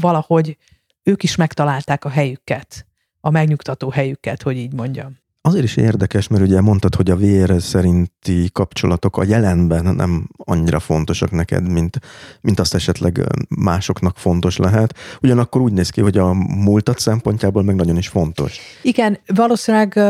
valahogy 0.00 0.56
ők 1.02 1.22
is 1.22 1.36
megtalálták 1.36 2.04
a 2.04 2.08
helyüket, 2.08 2.86
a 3.20 3.30
megnyugtató 3.30 3.90
helyüket, 3.90 4.42
hogy 4.42 4.56
így 4.56 4.72
mondjam. 4.72 5.18
Azért 5.42 5.64
is 5.64 5.76
érdekes, 5.76 6.28
mert 6.28 6.42
ugye 6.42 6.60
mondtad, 6.60 6.94
hogy 6.94 7.10
a 7.10 7.16
vér 7.16 7.62
szerinti 7.62 8.48
kapcsolatok 8.52 9.16
a 9.16 9.24
jelenben 9.24 9.94
nem 9.94 10.28
annyira 10.36 10.80
fontosak 10.80 11.30
neked, 11.30 11.68
mint, 11.68 12.00
mint 12.40 12.60
azt 12.60 12.74
esetleg 12.74 13.20
másoknak 13.48 14.18
fontos 14.18 14.56
lehet. 14.56 14.94
Ugyanakkor 15.22 15.60
úgy 15.60 15.72
néz 15.72 15.90
ki, 15.90 16.00
hogy 16.00 16.18
a 16.18 16.32
múltat 16.34 16.98
szempontjából 16.98 17.62
meg 17.62 17.74
nagyon 17.74 17.96
is 17.96 18.08
fontos. 18.08 18.58
Igen, 18.82 19.18
valószínűleg 19.26 20.00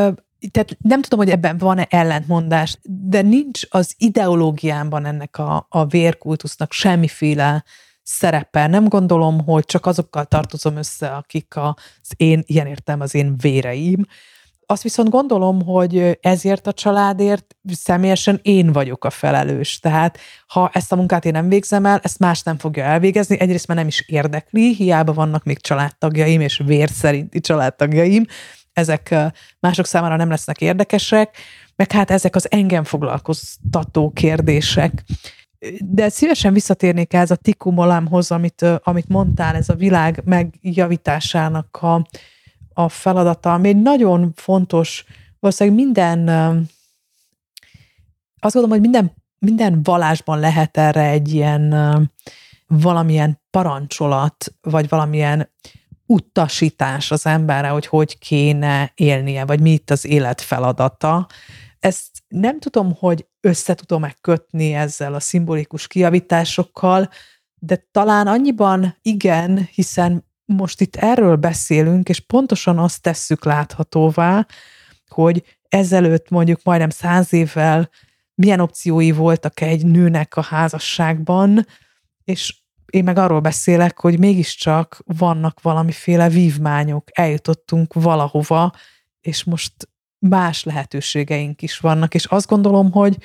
tehát 0.51 0.77
nem 0.81 1.03
tudom, 1.03 1.19
hogy 1.19 1.31
ebben 1.31 1.59
van-e 1.59 1.87
ellentmondás, 1.91 2.79
de 2.83 3.23
nincs 3.23 3.63
az 3.69 3.95
ideológiámban 3.99 5.05
ennek 5.05 5.39
a, 5.39 5.67
a 5.69 5.87
vérkultusznak 5.87 6.73
semmiféle 6.73 7.65
szerepe. 8.03 8.67
Nem 8.67 8.89
gondolom, 8.89 9.45
hogy 9.45 9.65
csak 9.65 9.87
azokkal 9.87 10.25
tartozom 10.25 10.77
össze, 10.77 11.09
akik 11.09 11.57
az 11.57 12.13
én, 12.17 12.43
ilyen 12.47 12.67
értem 12.67 13.01
az 13.01 13.15
én 13.15 13.35
véreim. 13.37 14.07
Azt 14.67 14.83
viszont 14.83 15.09
gondolom, 15.09 15.65
hogy 15.65 16.19
ezért 16.21 16.67
a 16.67 16.73
családért 16.73 17.57
személyesen 17.73 18.39
én 18.43 18.73
vagyok 18.73 19.05
a 19.05 19.11
felelős. 19.11 19.79
Tehát 19.79 20.19
ha 20.47 20.71
ezt 20.73 20.93
a 20.93 20.97
munkát 20.97 21.25
én 21.25 21.33
nem 21.33 21.49
végzem 21.49 21.87
el, 21.87 22.01
ezt 22.03 22.19
más 22.19 22.43
nem 22.43 22.59
fogja 22.59 22.85
elvégezni. 22.85 23.41
Egyrészt 23.41 23.67
már 23.67 23.77
nem 23.77 23.87
is 23.87 24.05
érdekli, 24.09 24.75
hiába 24.75 25.13
vannak 25.13 25.45
még 25.45 25.61
családtagjaim 25.61 26.41
és 26.41 26.63
vér 26.65 26.89
szerinti 26.89 27.41
családtagjaim, 27.41 28.25
ezek 28.81 29.15
mások 29.61 29.87
számára 29.87 30.17
nem 30.17 30.31
lesznek 30.31 30.61
érdekesek, 30.61 31.37
meg 31.77 31.93
hát 31.93 32.11
ezek 32.11 32.35
az 32.35 32.51
engem 32.51 32.85
foglalkoztató 32.85 34.11
kérdések. 34.11 35.05
De 35.79 36.09
szívesen 36.09 36.53
visszatérnék 36.53 37.13
ez 37.13 37.31
a 37.31 37.37
tikumolámhoz, 37.37 38.31
amit, 38.31 38.63
amit 38.83 39.09
mondtál, 39.09 39.55
ez 39.55 39.69
a 39.69 39.75
világ 39.75 40.23
megjavításának 40.25 41.77
a, 41.77 42.07
a 42.73 42.89
feladata, 42.89 43.53
ami 43.53 43.69
egy 43.69 43.83
nagyon 43.83 44.33
fontos, 44.35 45.05
valószínűleg 45.41 45.79
minden, 45.79 46.29
azt 48.39 48.55
gondolom, 48.55 48.71
hogy 48.71 48.81
minden, 48.81 49.13
minden 49.39 49.83
valásban 49.83 50.39
lehet 50.39 50.77
erre 50.77 51.09
egy 51.09 51.35
ilyen 51.35 51.75
valamilyen 52.67 53.41
parancsolat, 53.51 54.55
vagy 54.61 54.89
valamilyen 54.89 55.51
utasítás 56.11 57.11
az 57.11 57.27
emberre, 57.27 57.69
hogy 57.69 57.87
hogy 57.87 58.19
kéne 58.19 58.93
élnie, 58.95 59.45
vagy 59.45 59.61
mi 59.61 59.71
itt 59.71 59.91
az 59.91 60.05
élet 60.05 60.41
feladata. 60.41 61.27
Ezt 61.79 62.09
nem 62.29 62.59
tudom, 62.59 62.95
hogy 62.99 63.27
össze 63.41 63.75
tudom-e 63.75 64.17
kötni 64.21 64.75
ezzel 64.75 65.15
a 65.15 65.21
szimbolikus 65.21 65.87
kiavításokkal, 65.87 67.09
de 67.55 67.87
talán 67.91 68.27
annyiban 68.27 68.97
igen, 69.03 69.69
hiszen 69.73 70.25
most 70.45 70.81
itt 70.81 70.97
erről 70.97 71.37
beszélünk, 71.37 72.09
és 72.09 72.21
pontosan 72.21 72.79
azt 72.79 73.03
tesszük 73.03 73.45
láthatóvá, 73.45 74.47
hogy 75.09 75.59
ezelőtt 75.69 76.29
mondjuk 76.29 76.61
majdnem 76.63 76.91
száz 76.91 77.33
évvel 77.33 77.91
milyen 78.35 78.61
opciói 78.61 79.11
voltak 79.11 79.61
egy 79.61 79.87
nőnek 79.87 80.37
a 80.37 80.43
házasságban, 80.43 81.67
és 82.25 82.60
én 82.91 83.05
meg 83.05 83.19
arról 83.19 83.41
beszélek, 83.41 84.01
hogy 84.01 84.19
mégiscsak 84.19 85.03
vannak 85.05 85.63
valamiféle 85.63 86.29
vívmányok, 86.29 87.09
eljutottunk 87.13 87.93
valahova, 87.93 88.73
és 89.21 89.45
most 89.45 89.73
más 90.19 90.65
lehetőségeink 90.65 91.63
is 91.63 91.79
vannak, 91.79 92.15
és 92.15 92.25
azt 92.25 92.49
gondolom, 92.49 92.93
hogy 92.93 93.17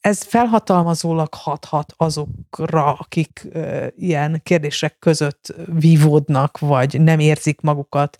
ez 0.00 0.22
felhatalmazólag 0.22 1.34
hathat 1.34 1.94
azokra, 1.96 2.92
akik 2.92 3.46
ö, 3.50 3.86
ilyen 3.96 4.40
kérdések 4.42 4.98
között 4.98 5.54
vívódnak, 5.66 6.58
vagy 6.58 7.00
nem 7.00 7.18
érzik 7.18 7.60
magukat 7.60 8.18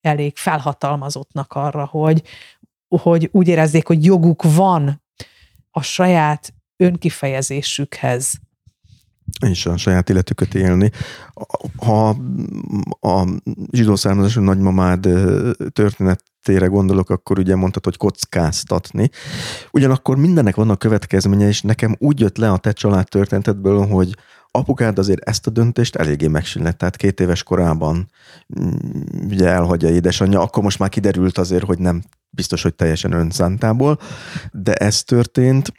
elég 0.00 0.36
felhatalmazottnak 0.36 1.52
arra, 1.52 1.84
hogy, 1.84 2.22
hogy 2.88 3.28
úgy 3.32 3.48
érezzék, 3.48 3.86
hogy 3.86 4.04
joguk 4.04 4.42
van 4.42 5.02
a 5.70 5.82
saját 5.82 6.54
önkifejezésükhez, 6.76 8.40
és 9.46 9.66
a 9.66 9.76
saját 9.76 10.10
életüket 10.10 10.54
élni. 10.54 10.90
Ha 11.76 12.08
a 13.00 13.28
zsidó 13.72 13.96
származású 13.96 14.40
nagymamád 14.40 15.08
történetére 15.72 16.66
gondolok, 16.66 17.10
akkor 17.10 17.38
ugye 17.38 17.54
mondtad, 17.54 17.84
hogy 17.84 17.96
kockáztatni. 17.96 19.10
Ugyanakkor 19.70 20.16
mindennek 20.16 20.54
vannak 20.54 20.78
következménye, 20.78 21.48
és 21.48 21.62
nekem 21.62 21.96
úgy 21.98 22.20
jött 22.20 22.36
le 22.36 22.50
a 22.50 22.58
te 22.58 22.72
család 22.72 23.08
történetedből, 23.08 23.86
hogy 23.86 24.14
apukád 24.50 24.98
azért 24.98 25.28
ezt 25.28 25.46
a 25.46 25.50
döntést 25.50 25.96
eléggé 25.96 26.26
megsínlett, 26.26 26.78
tehát 26.78 26.96
két 26.96 27.20
éves 27.20 27.42
korában 27.42 28.10
mm, 28.60 28.70
ugye 29.28 29.48
elhagyja 29.48 29.88
édesanyja, 29.88 30.40
akkor 30.40 30.62
most 30.62 30.78
már 30.78 30.88
kiderült 30.88 31.38
azért, 31.38 31.64
hogy 31.64 31.78
nem 31.78 32.02
biztos, 32.30 32.62
hogy 32.62 32.74
teljesen 32.74 33.12
önszántából, 33.12 33.98
de 34.52 34.74
ez 34.74 35.02
történt, 35.02 35.72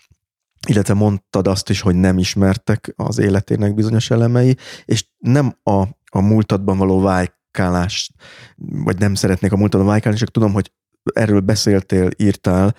illetve 0.67 0.93
mondtad 0.93 1.47
azt 1.47 1.69
is, 1.69 1.81
hogy 1.81 1.95
nem 1.95 2.17
ismertek 2.17 2.93
az 2.95 3.17
életének 3.17 3.73
bizonyos 3.73 4.09
elemei, 4.09 4.57
és 4.85 5.05
nem 5.17 5.55
a, 5.63 5.81
a 6.11 6.21
múltadban 6.21 6.77
való 6.77 6.99
vájkálást, 7.01 8.13
vagy 8.57 8.99
nem 8.99 9.15
szeretnék 9.15 9.51
a 9.51 9.57
múltadban 9.57 9.89
vájkálni, 9.89 10.17
csak 10.17 10.31
tudom, 10.31 10.53
hogy 10.53 10.71
erről 11.13 11.39
beszéltél, 11.39 12.09
írtál, 12.17 12.75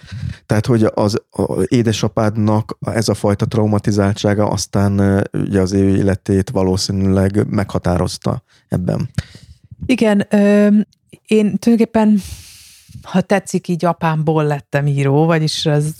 tehát 0.46 0.66
hogy 0.66 0.86
az 0.94 1.22
a 1.30 1.62
édesapádnak 1.66 2.78
ez 2.80 3.09
a 3.09 3.14
fajta 3.14 3.46
traumatizáltsága 3.46 4.48
aztán 4.48 5.24
ugye 5.32 5.60
az 5.60 5.72
ő 5.72 5.96
életét 5.96 6.50
valószínűleg 6.50 7.46
meghatározta 7.50 8.42
ebben. 8.68 9.10
Igen, 9.86 10.26
ö, 10.30 10.66
én 11.26 11.59
tulajdonképpen 11.59 12.20
ha 13.02 13.20
tetszik, 13.20 13.68
így 13.68 13.84
apámból 13.84 14.44
lettem 14.44 14.86
író, 14.86 15.26
vagyis 15.26 15.66
ez 15.66 15.94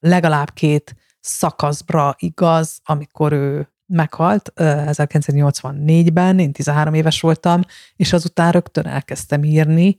legalább 0.00 0.52
két 0.52 0.96
szakaszbra 1.20 2.14
igaz, 2.18 2.80
amikor 2.84 3.32
ő 3.32 3.72
meghalt 3.86 4.52
1984-ben, 4.56 6.38
én 6.38 6.52
13 6.52 6.94
éves 6.94 7.20
voltam, 7.20 7.60
és 7.96 8.12
azután 8.12 8.52
rögtön 8.52 8.86
elkezdtem 8.86 9.44
írni, 9.44 9.96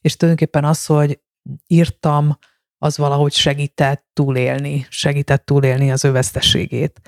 és 0.00 0.16
tulajdonképpen 0.16 0.64
az, 0.64 0.86
hogy 0.86 1.20
írtam, 1.66 2.38
az 2.78 2.96
valahogy 2.96 3.32
segített 3.32 4.06
túlélni, 4.12 4.86
segített 4.88 5.44
túlélni 5.44 5.92
az 5.92 6.04
ő 6.04 6.10
veszteségét. 6.10 7.00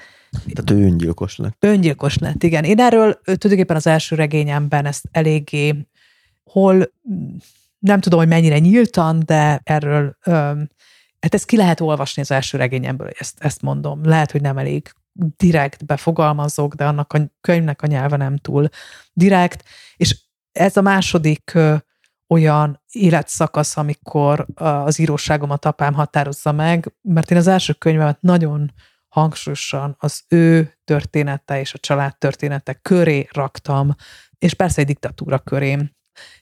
Tehát 0.53 0.71
ő 0.71 0.85
öngyilkos 0.85 1.37
lett. 1.37 1.57
Öngyilkos 1.59 2.19
lett, 2.19 2.43
igen. 2.43 2.65
Én 2.65 2.81
erről 2.81 3.13
tulajdonképpen 3.13 3.77
az 3.77 3.87
első 3.87 4.17
regényemben 4.17 4.87
ezt 4.87 5.09
eléggé, 5.11 5.89
hol 6.45 6.93
nem 7.79 8.01
tudom, 8.01 8.19
hogy 8.19 8.29
mennyire 8.29 8.59
nyíltan, 8.59 9.23
de 9.25 9.61
erről 9.65 10.17
hát 11.25 11.35
ezt 11.35 11.47
ki 11.47 11.57
lehet 11.57 11.81
olvasni 11.81 12.23
az 12.23 12.31
első 12.31 12.59
regényemből, 12.59 13.11
ezt, 13.19 13.45
ezt 13.45 13.63
mondom. 13.63 14.05
Lehet, 14.05 14.31
hogy 14.31 14.41
nem 14.41 14.59
elég 14.59 14.93
direkt 15.37 15.87
befogalmazok, 15.87 16.75
de 16.75 16.87
annak 16.87 17.13
a 17.13 17.31
könyvnek 17.41 17.83
a 17.83 17.87
nyelve 17.87 18.17
nem 18.17 18.37
túl 18.37 18.69
direkt, 19.13 19.65
és 19.97 20.17
ez 20.53 20.77
a 20.77 20.83
második 20.83 21.55
ö, 21.55 21.77
olyan 22.29 22.83
életszakasz, 22.93 23.77
amikor 23.77 24.47
az 24.55 24.99
íróságomat 24.99 25.65
apám 25.65 25.95
határozza 25.95 26.53
meg, 26.53 26.95
mert 27.03 27.31
én 27.31 27.39
az 27.39 27.47
első 27.47 27.73
könyvemet 27.73 28.21
nagyon 28.21 28.73
hangsúlyosan 29.09 29.97
az 29.99 30.23
ő 30.29 30.79
története 30.85 31.61
és 31.61 31.75
a 31.75 31.79
család 31.79 32.19
története 32.19 32.73
köré 32.73 33.29
raktam, 33.33 33.95
és 34.39 34.55
persze 34.55 34.81
egy 34.81 34.87
diktatúra 34.87 35.39
köré. 35.39 35.79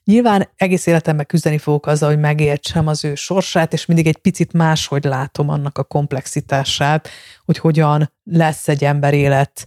Nyilván 0.05 0.49
egész 0.57 0.87
életemben 0.87 1.27
küzdeni 1.27 1.59
fogok 1.59 1.87
azzal, 1.87 2.09
hogy 2.09 2.19
megértsem 2.19 2.87
az 2.87 3.05
ő 3.05 3.15
sorsát, 3.15 3.73
és 3.73 3.87
mindig 3.87 4.07
egy 4.07 4.17
picit 4.17 4.53
máshogy 4.53 5.05
látom 5.05 5.49
annak 5.49 5.79
a 5.79 5.85
komplexitását, 5.85 7.09
hogy 7.45 7.59
hogyan 7.59 8.13
lesz 8.25 8.69
egy 8.69 8.85
ember 8.85 9.15
élet 9.15 9.67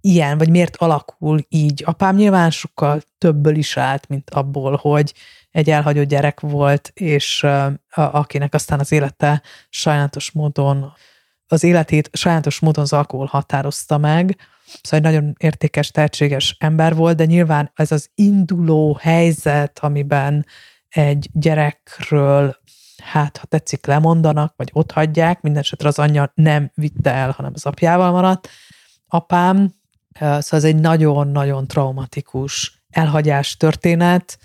ilyen, 0.00 0.38
vagy 0.38 0.50
miért 0.50 0.76
alakul 0.76 1.46
így. 1.48 1.82
Apám 1.86 2.16
nyilván 2.16 2.50
sokkal 2.50 3.00
többből 3.18 3.56
is 3.56 3.76
állt, 3.76 4.08
mint 4.08 4.30
abból, 4.30 4.78
hogy 4.80 5.14
egy 5.50 5.70
elhagyott 5.70 6.08
gyerek 6.08 6.40
volt, 6.40 6.90
és 6.94 7.46
akinek 7.94 8.54
aztán 8.54 8.80
az 8.80 8.92
élete 8.92 9.42
sajnálatos 9.68 10.30
módon, 10.30 10.92
az 11.46 11.64
életét 11.64 12.10
sajnálatos 12.12 12.58
módon 12.58 12.84
az 12.84 12.92
alkohol 12.92 13.26
határozta 13.26 13.98
meg, 13.98 14.36
Szóval 14.82 14.98
egy 14.98 15.14
nagyon 15.14 15.34
értékes, 15.38 15.90
tehetséges 15.90 16.56
ember 16.58 16.94
volt, 16.94 17.16
de 17.16 17.24
nyilván 17.24 17.70
ez 17.74 17.92
az 17.92 18.10
induló 18.14 18.98
helyzet, 19.00 19.78
amiben 19.78 20.46
egy 20.88 21.28
gyerekről, 21.32 22.56
hát 23.02 23.36
ha 23.36 23.46
tetszik, 23.46 23.86
lemondanak, 23.86 24.54
vagy 24.56 24.70
ott 24.72 24.92
hagyják, 24.92 25.40
minden 25.40 25.62
esetre 25.62 25.88
az 25.88 25.98
anyja 25.98 26.32
nem 26.34 26.70
vitte 26.74 27.10
el, 27.10 27.30
hanem 27.30 27.52
az 27.54 27.66
apjával 27.66 28.10
maradt. 28.10 28.48
Apám, 29.06 29.74
szóval 30.18 30.42
ez 30.50 30.64
egy 30.64 30.80
nagyon-nagyon 30.80 31.66
traumatikus 31.66 32.84
elhagyás 32.90 33.56
történet, 33.56 34.38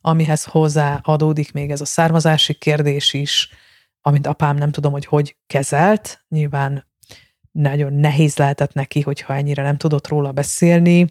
amihez 0.00 0.44
hozzá 0.44 1.00
adódik 1.02 1.52
még 1.52 1.70
ez 1.70 1.80
a 1.80 1.84
származási 1.84 2.54
kérdés 2.54 3.12
is, 3.12 3.50
amit 4.00 4.26
apám 4.26 4.56
nem 4.56 4.70
tudom, 4.70 4.92
hogy 4.92 5.06
hogy 5.06 5.36
kezelt. 5.46 6.24
Nyilván 6.28 6.90
nagyon 7.52 7.92
nehéz 7.92 8.36
lehetett 8.36 8.72
neki, 8.72 9.00
hogyha 9.00 9.34
ennyire 9.34 9.62
nem 9.62 9.76
tudott 9.76 10.08
róla 10.08 10.32
beszélni, 10.32 11.06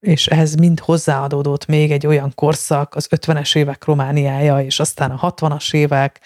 és 0.00 0.26
ehhez 0.26 0.54
mind 0.54 0.80
hozzáadódott 0.80 1.66
még 1.66 1.92
egy 1.92 2.06
olyan 2.06 2.32
korszak, 2.34 2.94
az 2.94 3.08
50-es 3.16 3.56
évek 3.56 3.84
Romániája, 3.84 4.60
és 4.60 4.80
aztán 4.80 5.10
a 5.10 5.32
60-as 5.34 5.74
évek 5.74 6.20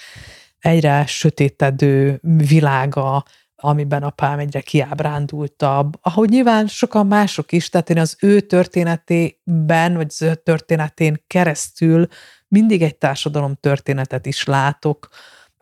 egyre 0.58 1.06
sötétedő 1.06 2.20
világa, 2.22 3.24
amiben 3.56 4.02
apám 4.02 4.38
egyre 4.38 4.60
kiábrándultabb, 4.60 5.98
ahogy 6.00 6.28
nyilván 6.28 6.66
sokan 6.66 7.06
mások 7.06 7.52
is, 7.52 7.68
tehát 7.68 7.90
én 7.90 7.98
az 7.98 8.16
ő 8.20 8.40
történetében, 8.40 9.94
vagy 9.94 10.06
az 10.08 10.22
ő 10.22 10.34
történetén 10.34 11.24
keresztül 11.26 12.06
mindig 12.48 12.82
egy 12.82 12.96
társadalom 12.96 13.54
történetet 13.54 14.26
is 14.26 14.44
látok, 14.44 15.08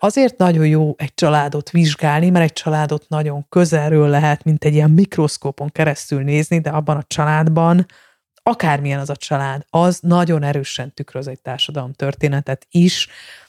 Azért 0.02 0.36
nagyon 0.36 0.66
jó 0.66 0.94
egy 0.98 1.14
családot 1.14 1.70
vizsgálni, 1.70 2.30
mert 2.30 2.44
egy 2.44 2.52
családot 2.52 3.08
nagyon 3.08 3.46
közelről 3.48 4.08
lehet, 4.08 4.44
mint 4.44 4.64
egy 4.64 4.74
ilyen 4.74 4.90
mikroszkópon 4.90 5.68
keresztül 5.68 6.22
nézni, 6.22 6.60
de 6.60 6.70
abban 6.70 6.96
a 6.96 7.04
családban, 7.06 7.86
akármilyen 8.42 9.00
az 9.00 9.10
a 9.10 9.16
család, 9.16 9.64
az 9.70 9.98
nagyon 10.02 10.42
erősen 10.42 10.94
tükröz 10.94 11.28
egy 11.28 11.40
társadalom 11.40 11.92
történetet 11.92 12.66
is, 12.70 13.08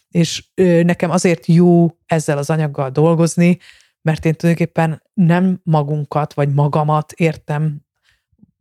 és 0.10 0.44
nekem 0.84 1.10
azért 1.10 1.45
jó 1.45 1.98
ezzel 2.06 2.38
az 2.38 2.49
anyaggal 2.49 2.90
dolgozni, 2.90 3.57
mert 4.02 4.26
én 4.26 4.34
tulajdonképpen 4.34 5.02
nem 5.14 5.60
magunkat, 5.64 6.34
vagy 6.34 6.53
magamat 6.53 7.11
értem, 7.11 7.82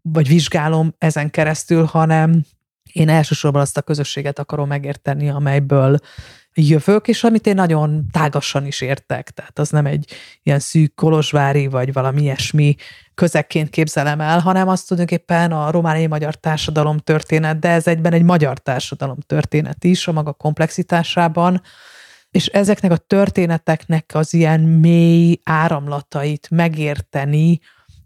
vagy 0.02 0.28
vizsgálom 0.28 0.94
ezen 0.98 1.30
keresztül, 1.30 1.84
hanem 1.84 2.44
én 2.92 3.08
elsősorban 3.08 3.60
azt 3.60 3.76
a 3.76 3.82
közösséget 3.82 4.38
akarom 4.38 4.68
megérteni, 4.68 5.28
amelyből 5.28 5.98
jövök, 6.54 7.08
és 7.08 7.24
amit 7.24 7.46
én 7.46 7.54
nagyon 7.54 8.06
tágasan 8.12 8.66
is 8.66 8.80
értek. 8.80 9.30
Tehát 9.30 9.58
az 9.58 9.70
nem 9.70 9.86
egy 9.86 10.12
ilyen 10.42 10.58
szűk 10.58 10.94
kolozsvári, 10.94 11.66
vagy 11.66 11.92
valami 11.92 12.22
ilyesmi 12.22 12.76
közekként 13.14 13.70
képzelem 13.70 14.20
el, 14.20 14.38
hanem 14.38 14.68
azt 14.68 14.88
tulajdonképpen 14.88 15.52
a 15.52 15.70
romániai 15.70 16.06
magyar 16.06 16.34
társadalom 16.34 16.98
történet, 16.98 17.58
de 17.58 17.68
ez 17.68 17.86
egyben 17.86 18.12
egy 18.12 18.22
magyar 18.22 18.58
társadalom 18.58 19.18
történet 19.20 19.84
is 19.84 20.08
a 20.08 20.12
maga 20.12 20.32
komplexitásában, 20.32 21.62
és 22.30 22.46
ezeknek 22.46 22.90
a 22.90 22.96
történeteknek 22.96 24.10
az 24.14 24.34
ilyen 24.34 24.60
mély 24.60 25.40
áramlatait 25.44 26.50
megérteni, 26.50 27.60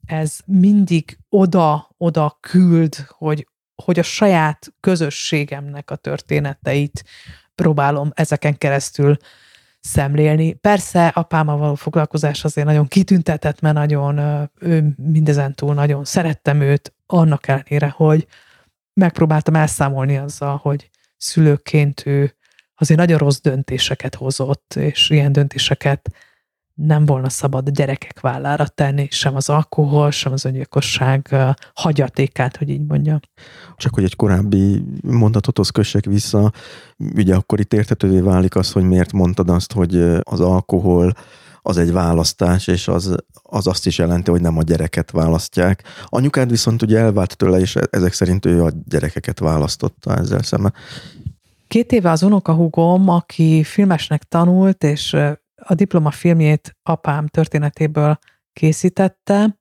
ez 0.07 0.37
mindig 0.47 1.19
oda-oda 1.29 2.39
küld, 2.41 2.95
hogy, 3.09 3.49
hogy 3.85 3.99
a 3.99 4.03
saját 4.03 4.73
közösségemnek 4.81 5.91
a 5.91 5.97
történeteit 5.97 7.05
próbálom 7.55 8.11
ezeken 8.15 8.59
keresztül 8.59 9.17
szemlélni. 9.81 10.53
Persze 10.53 11.07
apámmal 11.07 11.57
való 11.57 11.75
foglalkozás 11.75 12.45
azért 12.45 12.67
nagyon 12.67 12.89
kitüntetett, 12.89 13.61
mert 13.61 13.75
nagyon, 13.75 14.49
ő 14.61 14.95
mindezentúl 14.97 15.75
nagyon 15.75 16.05
szerettem 16.05 16.61
őt, 16.61 16.95
annak 17.07 17.49
ellenére, 17.49 17.89
hogy 17.89 18.27
megpróbáltam 19.01 19.55
elszámolni 19.55 20.17
azzal, 20.17 20.57
hogy 20.63 20.91
szülőként 21.17 22.07
ő 22.07 22.37
azért 22.75 23.01
nagyon 23.01 23.19
rossz 23.19 23.41
döntéseket 23.41 24.15
hozott, 24.15 24.75
és 24.75 25.11
ilyen 25.11 25.33
döntéseket 25.33 26.11
nem 26.75 27.07
volna 27.07 27.29
szabad 27.29 27.69
a 27.69 27.71
gyerekek 27.71 28.21
vállára 28.21 28.67
tenni, 28.67 29.09
sem 29.11 29.37
az 29.37 29.49
alkohol, 29.49 30.11
sem 30.11 30.33
az 30.33 30.45
öngyilkosság 30.45 31.37
hagyatékát, 31.75 32.57
hogy 32.57 32.69
így 32.69 32.87
mondjam. 32.87 33.21
Csak 33.77 33.95
hogy 33.95 34.05
egy 34.05 34.17
korábbi 34.17 34.85
mondatothoz 35.03 35.69
kössek 35.69 36.05
vissza, 36.05 36.53
ugye 37.15 37.35
akkor 37.35 37.61
itt 37.61 37.73
értetővé 37.75 38.21
válik 38.21 38.57
az, 38.57 38.73
hogy 38.73 38.85
miért 38.85 39.13
mondtad 39.13 39.51
azt, 39.51 39.73
hogy 39.73 39.97
az 40.23 40.41
alkohol 40.41 41.13
az 41.67 41.77
egy 41.77 41.93
választás, 41.93 42.67
és 42.67 42.89
az, 42.89 43.17
az 43.43 43.67
azt 43.67 43.87
is 43.87 43.99
jelenti, 43.99 44.31
hogy 44.31 44.41
nem 44.41 44.59
a 44.59 44.63
gyereket 44.63 45.11
választják. 45.11 45.83
Anyukád 46.07 46.51
viszont 46.51 46.83
ugye 46.83 46.99
elvált 46.99 47.37
tőle, 47.37 47.59
és 47.59 47.77
ezek 47.91 48.13
szerint 48.13 48.47
ő 48.47 48.65
a 48.65 48.71
gyerekeket 48.89 49.39
választotta 49.39 50.17
ezzel 50.17 50.43
szemben. 50.43 50.75
Két 51.69 51.93
éve 51.93 52.11
az 52.11 52.23
unokahúgom, 52.23 53.09
aki 53.09 53.63
filmesnek 53.63 54.23
tanult, 54.23 54.85
és 54.85 55.17
a 55.67 55.75
diplomafilmjét 55.75 56.77
apám 56.83 57.27
történetéből 57.27 58.19
készítette, 58.53 59.59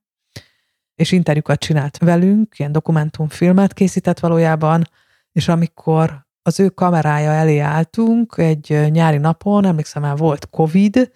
és 0.94 1.12
interjúkat 1.12 1.58
csinált 1.58 1.98
velünk, 1.98 2.58
ilyen 2.58 2.72
dokumentumfilmet 2.72 3.72
készített 3.72 4.18
valójában, 4.18 4.88
és 5.32 5.48
amikor 5.48 6.26
az 6.42 6.60
ő 6.60 6.68
kamerája 6.68 7.30
elé 7.30 7.58
álltunk 7.58 8.34
egy 8.36 8.90
nyári 8.90 9.16
napon, 9.16 9.64
emlékszem 9.64 10.02
már 10.02 10.16
volt 10.16 10.48
Covid, 10.50 11.12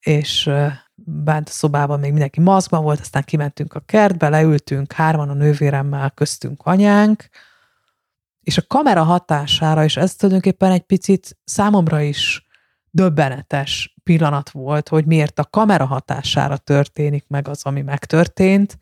és 0.00 0.50
bent 0.94 1.48
a 1.48 1.52
szobában 1.52 2.00
még 2.00 2.10
mindenki 2.10 2.40
maszkban 2.40 2.82
volt, 2.82 3.00
aztán 3.00 3.22
kimentünk 3.22 3.74
a 3.74 3.80
kertbe, 3.80 4.28
leültünk 4.28 4.92
hárman 4.92 5.28
a 5.28 5.34
nővéremmel, 5.34 6.10
köztünk 6.10 6.62
anyánk, 6.64 7.28
és 8.40 8.58
a 8.58 8.66
kamera 8.66 9.02
hatására, 9.02 9.84
és 9.84 9.96
ez 9.96 10.14
tulajdonképpen 10.14 10.70
egy 10.70 10.82
picit 10.82 11.38
számomra 11.44 12.00
is 12.00 12.48
döbbenetes 12.90 13.96
pillanat 14.02 14.50
volt, 14.50 14.88
hogy 14.88 15.06
miért 15.06 15.38
a 15.38 15.44
kamera 15.44 15.84
hatására 15.84 16.56
történik 16.56 17.24
meg 17.28 17.48
az, 17.48 17.64
ami 17.64 17.82
megtörtént. 17.82 18.78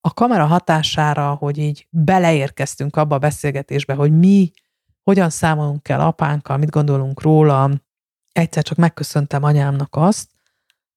A 0.00 0.14
kamera 0.14 0.46
hatására, 0.46 1.34
hogy 1.34 1.58
így 1.58 1.86
beleérkeztünk 1.90 2.96
abba 2.96 3.14
a 3.14 3.18
beszélgetésbe, 3.18 3.94
hogy 3.94 4.18
mi 4.18 4.50
hogyan 5.02 5.30
számolunk 5.30 5.88
el 5.88 6.00
apánkkal, 6.00 6.56
mit 6.56 6.70
gondolunk 6.70 7.20
róla. 7.20 7.70
Egyszer 8.32 8.62
csak 8.62 8.78
megköszöntem 8.78 9.42
anyámnak 9.42 9.96
azt, 9.96 10.30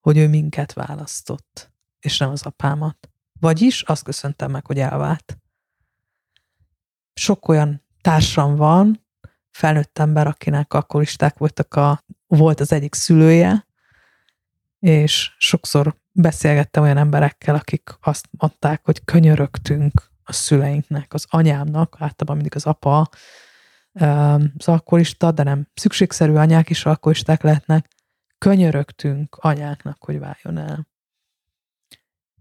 hogy 0.01 0.17
ő 0.17 0.27
minket 0.27 0.73
választott, 0.73 1.71
és 1.99 2.17
nem 2.17 2.29
az 2.29 2.45
apámat. 2.45 3.09
Vagyis 3.39 3.81
azt 3.81 4.03
köszöntem 4.03 4.51
meg, 4.51 4.65
hogy 4.65 4.79
elvált. 4.79 5.37
Sok 7.13 7.47
olyan 7.47 7.83
társam 8.01 8.55
van, 8.55 9.06
felnőtt 9.57 9.97
ember, 9.97 10.27
akinek 10.27 10.73
alkoholisták 10.73 11.37
voltak 11.37 11.75
a, 11.75 12.03
volt 12.27 12.59
az 12.59 12.71
egyik 12.71 12.95
szülője, 12.95 13.67
és 14.79 15.35
sokszor 15.37 15.95
beszélgettem 16.11 16.83
olyan 16.83 16.97
emberekkel, 16.97 17.55
akik 17.55 17.97
azt 18.01 18.27
mondták, 18.31 18.85
hogy 18.85 19.03
könyörögtünk 19.03 20.11
a 20.23 20.33
szüleinknek, 20.33 21.13
az 21.13 21.25
anyámnak, 21.29 21.95
általában 21.99 22.35
mindig 22.35 22.55
az 22.55 22.65
apa 22.65 23.09
az 24.57 24.67
alkoholista, 24.67 25.31
de 25.31 25.43
nem 25.43 25.67
szükségszerű 25.73 26.33
anyák 26.33 26.69
is 26.69 26.85
alkoholisták 26.85 27.41
lehetnek, 27.41 27.87
könyörögtünk 28.37 29.35
anyáknak, 29.35 30.03
hogy 30.03 30.19
váljon 30.19 30.57
el. 30.69 30.87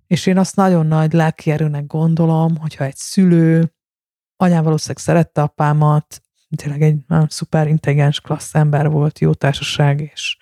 És 0.07 0.27
én 0.27 0.39
azt 0.39 0.57
nagyon 0.57 0.87
nagy 0.87 1.13
lelkierőnek 1.13 1.87
gondolom, 1.87 2.57
hogyha 2.57 2.85
egy 2.85 2.97
szülő, 2.97 3.73
anyám 4.37 4.63
valószínűleg 4.63 5.03
szerette 5.03 5.43
apámat, 5.43 6.21
tényleg 6.57 6.83
egy 6.83 6.97
nagyon 7.07 7.29
szuper 7.29 7.69
intelligens, 7.69 8.21
klassz 8.21 8.55
ember 8.55 8.91
volt, 8.91 9.19
jó 9.19 9.35
társaság, 9.35 10.11
és 10.13 10.37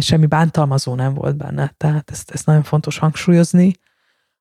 semmi 0.00 0.26
bántalmazó 0.26 0.94
nem 0.94 1.14
volt 1.14 1.36
benne. 1.36 1.74
Tehát 1.76 2.10
ezt, 2.10 2.30
ezt 2.30 2.46
nagyon 2.46 2.62
fontos 2.62 2.98
hangsúlyozni, 2.98 3.72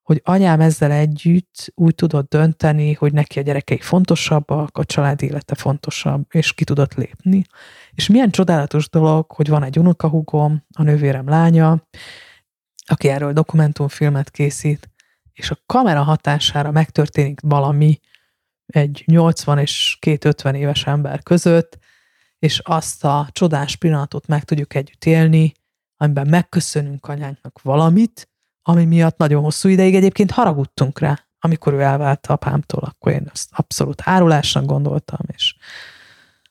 hogy 0.06 0.22
anyám 0.24 0.62
ezzel 0.62 0.92
együtt 0.92 1.72
úgy 1.76 1.96
tudott 1.96 2.30
dönteni, 2.30 2.94
hogy 2.94 3.14
neki 3.14 3.40
a 3.40 3.42
gyerekei 3.42 3.80
fontosabbak, 3.80 4.78
a 4.78 4.86
család 4.86 5.22
élete 5.22 5.56
fontosabb, 5.56 6.26
és 6.30 6.54
ki 6.54 6.64
tudott 6.64 6.94
lépni. 6.94 7.44
És 7.92 8.08
milyen 8.08 8.32
csodálatos 8.32 8.90
dolog, 8.90 9.32
hogy 9.32 9.50
van 9.50 9.64
egy 9.64 9.80
unokahúgom, 9.80 10.64
a 10.78 10.84
nővérem 10.84 11.30
lánya, 11.30 11.88
aki 12.86 13.08
erről 13.10 13.34
dokumentumfilmet 13.34 14.30
készít, 14.30 14.90
és 15.34 15.52
a 15.52 15.58
kamera 15.66 16.04
hatására 16.04 16.72
megtörténik 16.72 17.40
valami, 17.44 18.00
egy 18.66 19.04
80 19.06 19.58
és 19.58 19.98
két 20.00 20.26
50 20.26 20.56
éves 20.56 20.86
ember 20.86 21.24
között, 21.24 21.78
és 22.40 22.60
azt 22.64 23.04
a 23.04 23.28
csodás 23.32 23.76
pillanatot 23.76 24.28
meg 24.28 24.44
tudjuk 24.44 24.74
együtt 24.74 25.06
élni, 25.06 25.54
amiben 25.98 26.28
megköszönünk 26.28 27.08
anyánknak 27.08 27.62
valamit, 27.62 28.30
ami 28.62 28.86
miatt 28.86 29.18
nagyon 29.18 29.44
hosszú 29.44 29.70
ideig 29.70 29.96
egyébként 29.96 30.32
haragudtunk 30.32 31.00
rá, 31.00 31.28
amikor 31.40 31.74
ő 31.74 31.82
elvált 31.82 32.28
apámtól, 32.28 32.84
akkor 32.84 33.12
én 33.12 33.30
azt 33.32 33.50
abszolút 33.52 34.02
árulásnak 34.06 34.66
gondoltam, 34.66 35.20
és 35.34 35.56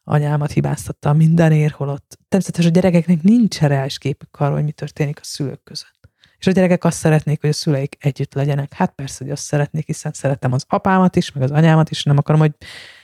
anyámat 0.05 0.53
hibáztattam 0.53 1.17
mindenért, 1.17 1.75
holott 1.75 2.19
természetesen 2.29 2.71
a 2.71 2.75
gyerekeknek 2.75 3.23
nincs 3.23 3.61
reális 3.61 3.99
képük 3.99 4.41
arról, 4.41 4.55
hogy 4.55 4.65
mi 4.65 4.73
történik 4.73 5.19
a 5.21 5.25
szülők 5.25 5.63
között. 5.63 5.94
És 6.39 6.47
a 6.47 6.51
gyerekek 6.51 6.85
azt 6.85 6.99
szeretnék, 6.99 7.41
hogy 7.41 7.51
a 7.51 7.53
szüleik 7.53 7.97
együtt 8.01 8.35
legyenek. 8.35 8.73
Hát 8.73 8.93
persze, 8.95 9.25
hogy 9.25 9.33
azt 9.33 9.43
szeretnék, 9.43 9.87
hiszen 9.87 10.13
szeretem 10.13 10.53
az 10.53 10.65
apámat 10.69 11.17
is, 11.17 11.33
meg 11.33 11.43
az 11.43 11.51
anyámat 11.51 11.91
is, 11.91 12.03
nem 12.03 12.19
akarom, 12.19 12.41
hogy 12.41 12.53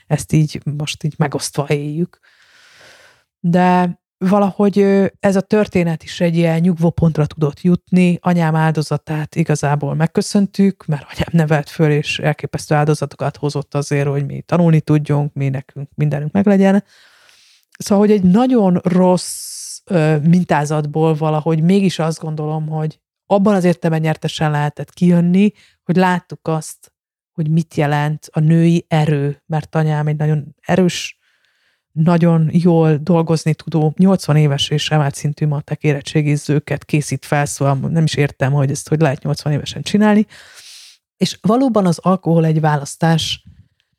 ezt 0.06 0.32
így 0.32 0.60
most 0.76 1.04
így 1.04 1.14
megosztva 1.16 1.66
éljük. 1.68 2.18
De 3.40 3.98
valahogy 4.18 4.78
ez 5.20 5.36
a 5.36 5.40
történet 5.40 6.02
is 6.02 6.20
egy 6.20 6.36
ilyen 6.36 6.60
nyugvó 6.60 6.90
pontra 6.90 7.26
tudott 7.26 7.60
jutni. 7.60 8.18
Anyám 8.20 8.54
áldozatát 8.54 9.34
igazából 9.34 9.94
megköszöntük, 9.94 10.86
mert 10.86 11.02
anyám 11.02 11.28
nevelt 11.30 11.70
föl, 11.70 11.90
és 11.90 12.18
elképesztő 12.18 12.74
áldozatokat 12.74 13.36
hozott 13.36 13.74
azért, 13.74 14.08
hogy 14.08 14.26
mi 14.26 14.40
tanulni 14.40 14.80
tudjunk, 14.80 15.32
mi 15.32 15.48
nekünk 15.48 15.88
mindenünk 15.94 16.32
meglegyen. 16.32 16.84
Szóval, 17.78 18.06
hogy 18.06 18.14
egy 18.14 18.22
nagyon 18.22 18.80
rossz 18.82 19.80
mintázatból 20.22 21.14
valahogy 21.14 21.62
mégis 21.62 21.98
azt 21.98 22.20
gondolom, 22.20 22.68
hogy 22.68 23.00
abban 23.30 23.54
az 23.54 23.64
értelemben 23.64 24.06
nyertesen 24.06 24.50
lehetett 24.50 24.92
kijönni, 24.92 25.52
hogy 25.84 25.96
láttuk 25.96 26.48
azt, 26.48 26.92
hogy 27.32 27.50
mit 27.50 27.74
jelent 27.74 28.28
a 28.32 28.40
női 28.40 28.84
erő, 28.88 29.42
mert 29.46 29.74
anyám 29.74 30.06
egy 30.06 30.16
nagyon 30.16 30.54
erős 30.60 31.18
nagyon 31.92 32.48
jól 32.52 32.96
dolgozni 32.96 33.54
tudó, 33.54 33.94
80 33.96 34.36
éves 34.36 34.68
és 34.68 34.90
emelt 34.90 35.14
szintű 35.14 35.46
matek 35.46 35.82
érettségizőket 35.82 36.84
készít 36.84 37.24
fel, 37.24 37.46
szóval 37.46 37.74
nem 37.88 38.04
is 38.04 38.14
értem, 38.14 38.52
hogy 38.52 38.70
ezt 38.70 38.88
hogy 38.88 39.00
lehet 39.00 39.22
80 39.22 39.52
évesen 39.52 39.82
csinálni. 39.82 40.26
És 41.16 41.38
valóban 41.40 41.86
az 41.86 41.98
alkohol 41.98 42.44
egy 42.44 42.60
választás 42.60 43.44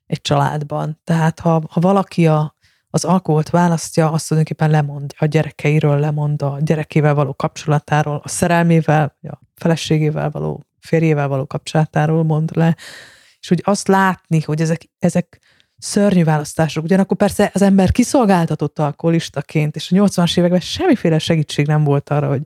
egy 0.05 0.21
családban. 0.21 0.99
Tehát 1.03 1.39
ha, 1.39 1.63
ha 1.69 1.79
valaki 1.79 2.27
a, 2.27 2.55
az 2.93 3.05
alkoholt 3.05 3.49
választja, 3.49 4.11
azt 4.11 4.27
tulajdonképpen 4.27 4.69
lemond 4.69 5.13
a 5.17 5.25
gyerekeiről, 5.25 5.99
lemond 5.99 6.41
a 6.41 6.57
gyerekével 6.61 7.13
való 7.13 7.33
kapcsolatáról, 7.33 8.21
a 8.23 8.27
szerelmével, 8.27 9.15
a 9.21 9.37
feleségével 9.55 10.29
való, 10.29 10.63
férjével 10.79 11.27
való 11.27 11.45
kapcsolatáról 11.45 12.23
mond 12.23 12.55
le, 12.55 12.75
és 13.39 13.47
hogy 13.47 13.61
azt 13.63 13.87
látni, 13.87 14.41
hogy 14.41 14.61
ezek, 14.61 14.89
ezek 14.99 15.39
szörnyű 15.77 16.23
választások. 16.23 16.83
Ugyanakkor 16.83 17.17
persze 17.17 17.51
az 17.53 17.61
ember 17.61 17.91
kiszolgáltatott 17.91 18.79
alkoholistaként, 18.79 19.75
és 19.75 19.91
a 19.91 19.95
80-as 19.95 20.37
években 20.37 20.59
semmiféle 20.59 21.19
segítség 21.19 21.67
nem 21.67 21.83
volt 21.83 22.09
arra, 22.09 22.27
hogy 22.27 22.41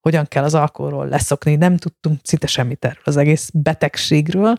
hogyan 0.00 0.26
kell 0.26 0.44
az 0.44 0.54
alkoholról 0.54 1.08
leszokni. 1.08 1.56
Nem 1.56 1.76
tudtunk 1.76 2.20
szinte 2.22 2.46
semmit 2.46 2.84
erről 2.84 3.02
az 3.04 3.16
egész 3.16 3.50
betegségről, 3.54 4.58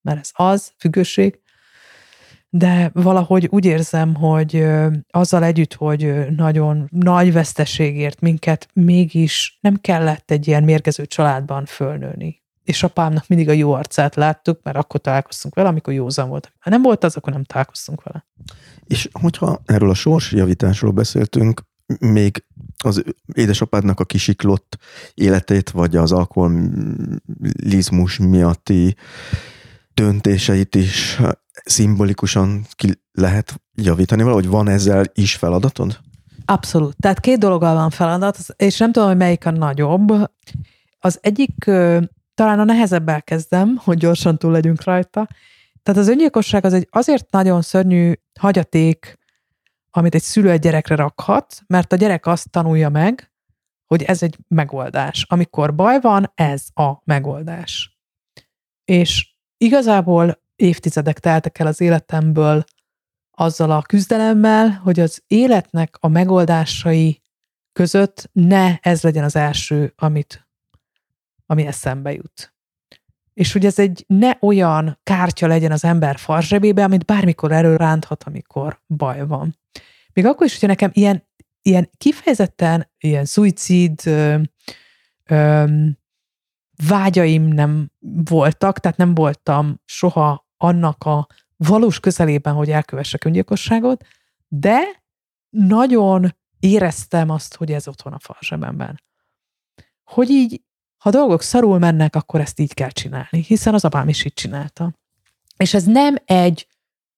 mert 0.00 0.20
ez 0.20 0.30
az, 0.32 0.72
függőség. 0.78 1.40
De 2.56 2.90
valahogy 2.92 3.48
úgy 3.50 3.64
érzem, 3.64 4.14
hogy 4.14 4.66
azzal 5.10 5.44
együtt, 5.44 5.74
hogy 5.74 6.14
nagyon 6.36 6.88
nagy 6.90 7.32
veszteségért 7.32 8.20
minket 8.20 8.68
mégis 8.72 9.58
nem 9.60 9.76
kellett 9.80 10.30
egy 10.30 10.46
ilyen 10.46 10.64
mérgező 10.64 11.06
családban 11.06 11.64
fölnőni 11.64 12.42
és 12.64 12.82
apámnak 12.82 13.28
mindig 13.28 13.48
a 13.48 13.52
jó 13.52 13.72
arcát 13.72 14.14
láttuk, 14.14 14.60
mert 14.62 14.76
akkor 14.76 15.00
találkoztunk 15.00 15.54
vele, 15.54 15.68
amikor 15.68 15.92
józan 15.92 16.28
volt. 16.28 16.52
Ha 16.58 16.70
nem 16.70 16.82
volt 16.82 17.04
az, 17.04 17.16
akkor 17.16 17.32
nem 17.32 17.44
találkoztunk 17.44 18.02
vele. 18.02 18.26
És 18.84 19.08
hogyha 19.20 19.62
erről 19.64 19.90
a 19.90 19.94
sorsjavításról 19.94 20.92
beszéltünk, 20.92 21.62
még 21.98 22.44
az 22.84 23.04
édesapádnak 23.34 24.00
a 24.00 24.04
kisiklott 24.04 24.78
életét, 25.14 25.70
vagy 25.70 25.96
az 25.96 26.12
alkoholizmus 26.12 28.18
miatti 28.18 28.96
döntéseit 29.94 30.74
is 30.74 31.20
szimbolikusan 31.64 32.66
ki 32.74 33.00
lehet 33.12 33.60
javítani 33.74 34.22
valahogy? 34.22 34.48
Van 34.48 34.68
ezzel 34.68 35.04
is 35.14 35.36
feladatod? 35.36 36.00
Abszolút. 36.44 36.96
Tehát 36.96 37.20
két 37.20 37.38
dologgal 37.38 37.74
van 37.74 37.90
feladat, 37.90 38.38
és 38.56 38.78
nem 38.78 38.92
tudom, 38.92 39.08
hogy 39.08 39.16
melyik 39.16 39.46
a 39.46 39.50
nagyobb. 39.50 40.12
Az 40.98 41.18
egyik 41.22 41.64
talán 42.34 42.60
a 42.60 42.64
nehezebbel 42.64 43.22
kezdem, 43.22 43.76
hogy 43.76 43.98
gyorsan 43.98 44.38
túl 44.38 44.52
legyünk 44.52 44.84
rajta. 44.84 45.28
Tehát 45.82 46.00
az 46.00 46.08
öngyilkosság 46.08 46.64
az 46.64 46.72
egy 46.72 46.88
azért 46.90 47.30
nagyon 47.30 47.62
szörnyű 47.62 48.12
hagyaték, 48.40 49.18
amit 49.90 50.14
egy 50.14 50.22
szülő 50.22 50.50
egy 50.50 50.60
gyerekre 50.60 50.94
rakhat, 50.94 51.62
mert 51.66 51.92
a 51.92 51.96
gyerek 51.96 52.26
azt 52.26 52.50
tanulja 52.50 52.88
meg, 52.88 53.32
hogy 53.86 54.02
ez 54.02 54.22
egy 54.22 54.38
megoldás. 54.48 55.26
Amikor 55.28 55.74
baj 55.74 56.00
van, 56.00 56.32
ez 56.34 56.64
a 56.74 56.92
megoldás. 57.04 57.98
És 58.84 59.34
igazából 59.56 60.42
évtizedek 60.56 61.18
teltek 61.18 61.58
el 61.58 61.66
az 61.66 61.80
életemből 61.80 62.64
azzal 63.30 63.70
a 63.70 63.82
küzdelemmel, 63.82 64.70
hogy 64.70 65.00
az 65.00 65.22
életnek 65.26 65.96
a 66.00 66.08
megoldásai 66.08 67.22
között 67.72 68.30
ne 68.32 68.76
ez 68.80 69.02
legyen 69.02 69.24
az 69.24 69.36
első, 69.36 69.92
amit 69.96 70.48
ami 71.46 71.66
eszembe 71.66 72.12
jut. 72.12 72.54
És 73.34 73.52
hogy 73.52 73.66
ez 73.66 73.78
egy 73.78 74.04
ne 74.06 74.30
olyan 74.40 74.98
kártya 75.02 75.46
legyen 75.46 75.72
az 75.72 75.84
ember 75.84 76.18
farzsebébe, 76.18 76.84
amit 76.84 77.04
bármikor 77.04 77.50
ránthat, 77.50 78.24
amikor 78.24 78.80
baj 78.86 79.26
van. 79.26 79.58
Még 80.12 80.26
akkor 80.26 80.46
is, 80.46 80.52
hogyha 80.52 80.66
nekem 80.66 80.90
ilyen, 80.92 81.28
ilyen 81.62 81.90
kifejezetten 81.96 82.90
ilyen 82.98 83.24
szuicid 83.24 84.00
ö, 84.04 84.40
ö, 85.24 85.64
vágyaim 86.88 87.42
nem 87.42 87.90
voltak, 88.24 88.78
tehát 88.78 88.96
nem 88.96 89.14
voltam 89.14 89.80
soha 89.84 90.43
annak 90.64 91.04
a 91.04 91.26
valós 91.56 92.00
közelében, 92.00 92.54
hogy 92.54 92.70
elkövessek 92.70 93.24
öngyilkosságot, 93.24 94.06
de 94.48 94.78
nagyon 95.50 96.36
éreztem 96.60 97.30
azt, 97.30 97.54
hogy 97.54 97.72
ez 97.72 97.88
ott 97.88 98.02
van 98.02 98.12
a 98.12 98.18
farzsebemben. 98.18 99.02
Hogy 100.04 100.30
így 100.30 100.62
ha 100.96 101.10
dolgok 101.10 101.42
szarul 101.42 101.78
mennek, 101.78 102.16
akkor 102.16 102.40
ezt 102.40 102.60
így 102.60 102.74
kell 102.74 102.90
csinálni, 102.90 103.42
hiszen 103.46 103.74
az 103.74 103.84
apám 103.84 104.08
is 104.08 104.24
így 104.24 104.32
csinálta. 104.32 104.94
És 105.56 105.74
ez 105.74 105.84
nem 105.84 106.16
egy 106.24 106.68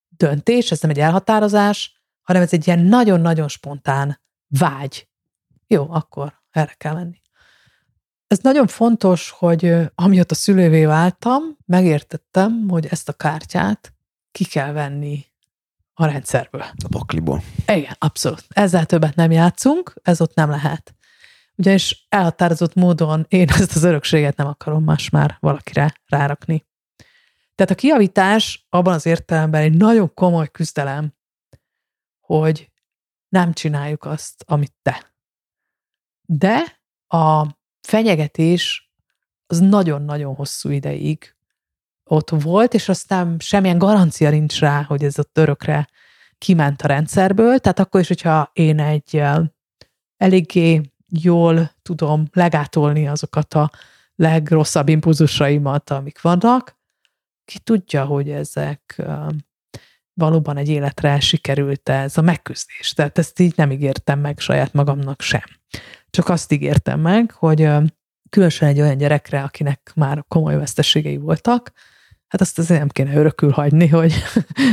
döntés, 0.09 0.71
ez 0.71 0.81
nem 0.81 0.91
egy 0.91 0.99
elhatározás, 0.99 2.03
hanem 2.23 2.43
ez 2.43 2.53
egy 2.53 2.67
ilyen 2.67 2.79
nagyon-nagyon 2.79 3.49
spontán 3.49 4.21
vágy. 4.47 5.09
Jó, 5.67 5.87
akkor 5.91 6.43
erre 6.51 6.75
kell 6.77 6.95
menni. 6.95 7.21
Ez 8.37 8.43
nagyon 8.43 8.67
fontos, 8.67 9.31
hogy 9.31 9.75
amiatt 9.95 10.31
a 10.31 10.35
szülővé 10.35 10.85
váltam, 10.85 11.43
megértettem, 11.67 12.69
hogy 12.69 12.87
ezt 12.87 13.09
a 13.09 13.13
kártyát 13.13 13.93
ki 14.33 14.45
kell 14.45 14.73
venni 14.73 15.25
a 15.95 16.07
rendszerből. 16.07 16.61
A 16.61 16.89
pakliból. 16.91 17.43
Igen, 17.67 17.97
abszolút. 17.99 18.45
Ezzel 18.49 18.87
többet 18.87 19.15
nem 19.15 19.31
játszunk, 19.31 19.95
ez 20.03 20.21
ott 20.21 20.35
nem 20.35 20.51
lehet 20.51 20.97
ugyanis 21.57 22.07
elhatározott 22.09 22.75
módon 22.75 23.27
én 23.29 23.49
ezt 23.49 23.77
az 23.77 23.83
örökséget 23.83 24.37
nem 24.37 24.47
akarom 24.47 24.85
más 24.85 25.11
már 25.11 25.37
valakire 25.41 25.95
rárakni. 26.07 26.67
Tehát 27.55 27.73
a 27.73 27.75
kiavítás 27.75 28.67
abban 28.69 28.95
az 28.95 29.07
értelemben 29.07 29.63
egy 29.63 29.77
nagyon 29.77 30.15
komoly 30.15 30.49
küzdelem, 30.51 31.15
hogy 32.21 32.71
nem 33.29 33.53
csináljuk 33.53 34.05
azt, 34.05 34.45
amit 34.47 34.73
te. 34.83 35.15
De 36.23 36.81
a 37.07 37.47
fenyegetés 37.87 38.91
az 39.47 39.59
nagyon-nagyon 39.59 40.35
hosszú 40.35 40.71
ideig 40.71 41.35
ott 42.05 42.31
volt, 42.31 42.75
és 42.75 42.89
aztán 42.89 43.37
semmilyen 43.39 43.79
garancia 43.79 44.31
nincs 44.31 44.59
rá, 44.61 44.83
hogy 44.83 45.05
ez 45.05 45.19
ott 45.19 45.39
örökre 45.39 45.89
kiment 46.39 46.83
a 46.83 46.87
rendszerből. 46.87 47.59
Tehát 47.59 47.79
akkor 47.79 48.01
is, 48.01 48.09
hogyha 48.09 48.51
én 48.53 48.81
egy 48.81 49.23
eléggé 50.17 50.81
jól 51.09 51.71
tudom 51.83 52.29
legátolni 52.33 53.09
azokat 53.09 53.55
a 53.55 53.71
legrosszabb 54.15 54.89
impulzusaimat, 54.89 55.91
amik 55.91 56.21
vannak. 56.21 56.79
Ki 57.45 57.59
tudja, 57.59 58.05
hogy 58.05 58.31
ezek 58.31 59.03
valóban 60.17 60.57
egy 60.57 60.69
életre 60.69 61.21
sikerült 61.21 61.89
ez 61.89 62.19
a 62.19 62.23
megküzdés. 62.23 62.93
Tehát 62.93 63.19
ezt 63.19 63.41
így 63.41 63.53
nem 63.57 63.71
ígértem 63.71 64.19
meg 64.19 64.39
saját 64.39 64.73
magamnak 64.73 65.21
sem. 65.21 65.45
Csak 66.11 66.29
azt 66.29 66.53
ígértem 66.53 67.01
meg, 67.01 67.31
hogy 67.31 67.69
különösen 68.31 68.69
egy 68.69 68.81
olyan 68.81 68.97
gyerekre, 68.97 69.43
akinek 69.43 69.93
már 69.95 70.25
komoly 70.29 70.57
veszteségei 70.57 71.17
voltak, 71.17 71.73
hát 72.29 72.41
azt 72.41 72.59
azért 72.59 72.79
nem 72.79 72.89
kéne 72.89 73.15
örökül 73.15 73.51
hagyni, 73.51 73.89
hogy, 73.89 74.15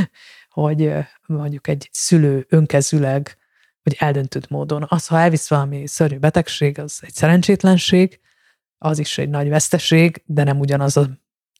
hogy 0.48 0.92
mondjuk 1.26 1.68
egy 1.68 1.88
szülő 1.92 2.46
önkezüleg 2.48 3.38
hogy 3.84 3.96
eldöntött 3.98 4.48
módon. 4.48 4.86
Az, 4.88 5.06
ha 5.06 5.18
elvisz 5.18 5.48
valami 5.48 5.86
szörnyű 5.86 6.18
betegség, 6.18 6.78
az 6.78 6.98
egy 7.02 7.14
szerencsétlenség, 7.14 8.20
az 8.78 8.98
is 8.98 9.18
egy 9.18 9.28
nagy 9.28 9.48
veszteség, 9.48 10.22
de 10.26 10.44
nem 10.44 10.60
ugyanaz 10.60 10.96
a 10.96 11.08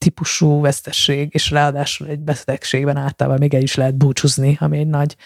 típusú 0.05 0.61
vesztesség, 0.61 1.29
és 1.33 1.51
ráadásul 1.51 2.07
egy 2.07 2.21
betegségben 2.21 2.97
általában 2.97 3.39
még 3.39 3.55
el 3.55 3.63
is 3.63 3.75
lehet 3.75 3.95
búcsúzni, 3.95 4.57
ami 4.61 4.79
egy 4.79 4.87
nagy 4.87 5.17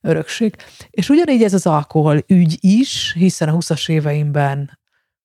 örökség. 0.00 0.56
És 0.90 1.08
ugyanígy 1.08 1.42
ez 1.42 1.54
az 1.54 1.66
alkohol 1.66 2.24
ügy 2.26 2.56
is, 2.60 3.12
hiszen 3.18 3.48
a 3.48 3.56
20-as 3.56 3.88
éveimben 3.88 4.78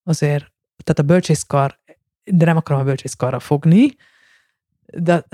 azért, 0.04 0.52
tehát 0.84 0.98
a 0.98 1.02
bölcsészkar 1.02 1.78
de 2.24 2.44
nem 2.44 2.56
akarom 2.56 2.80
a 2.80 2.84
bölcsészkarra 2.84 3.40
fogni, 3.40 3.96
de 4.86 5.24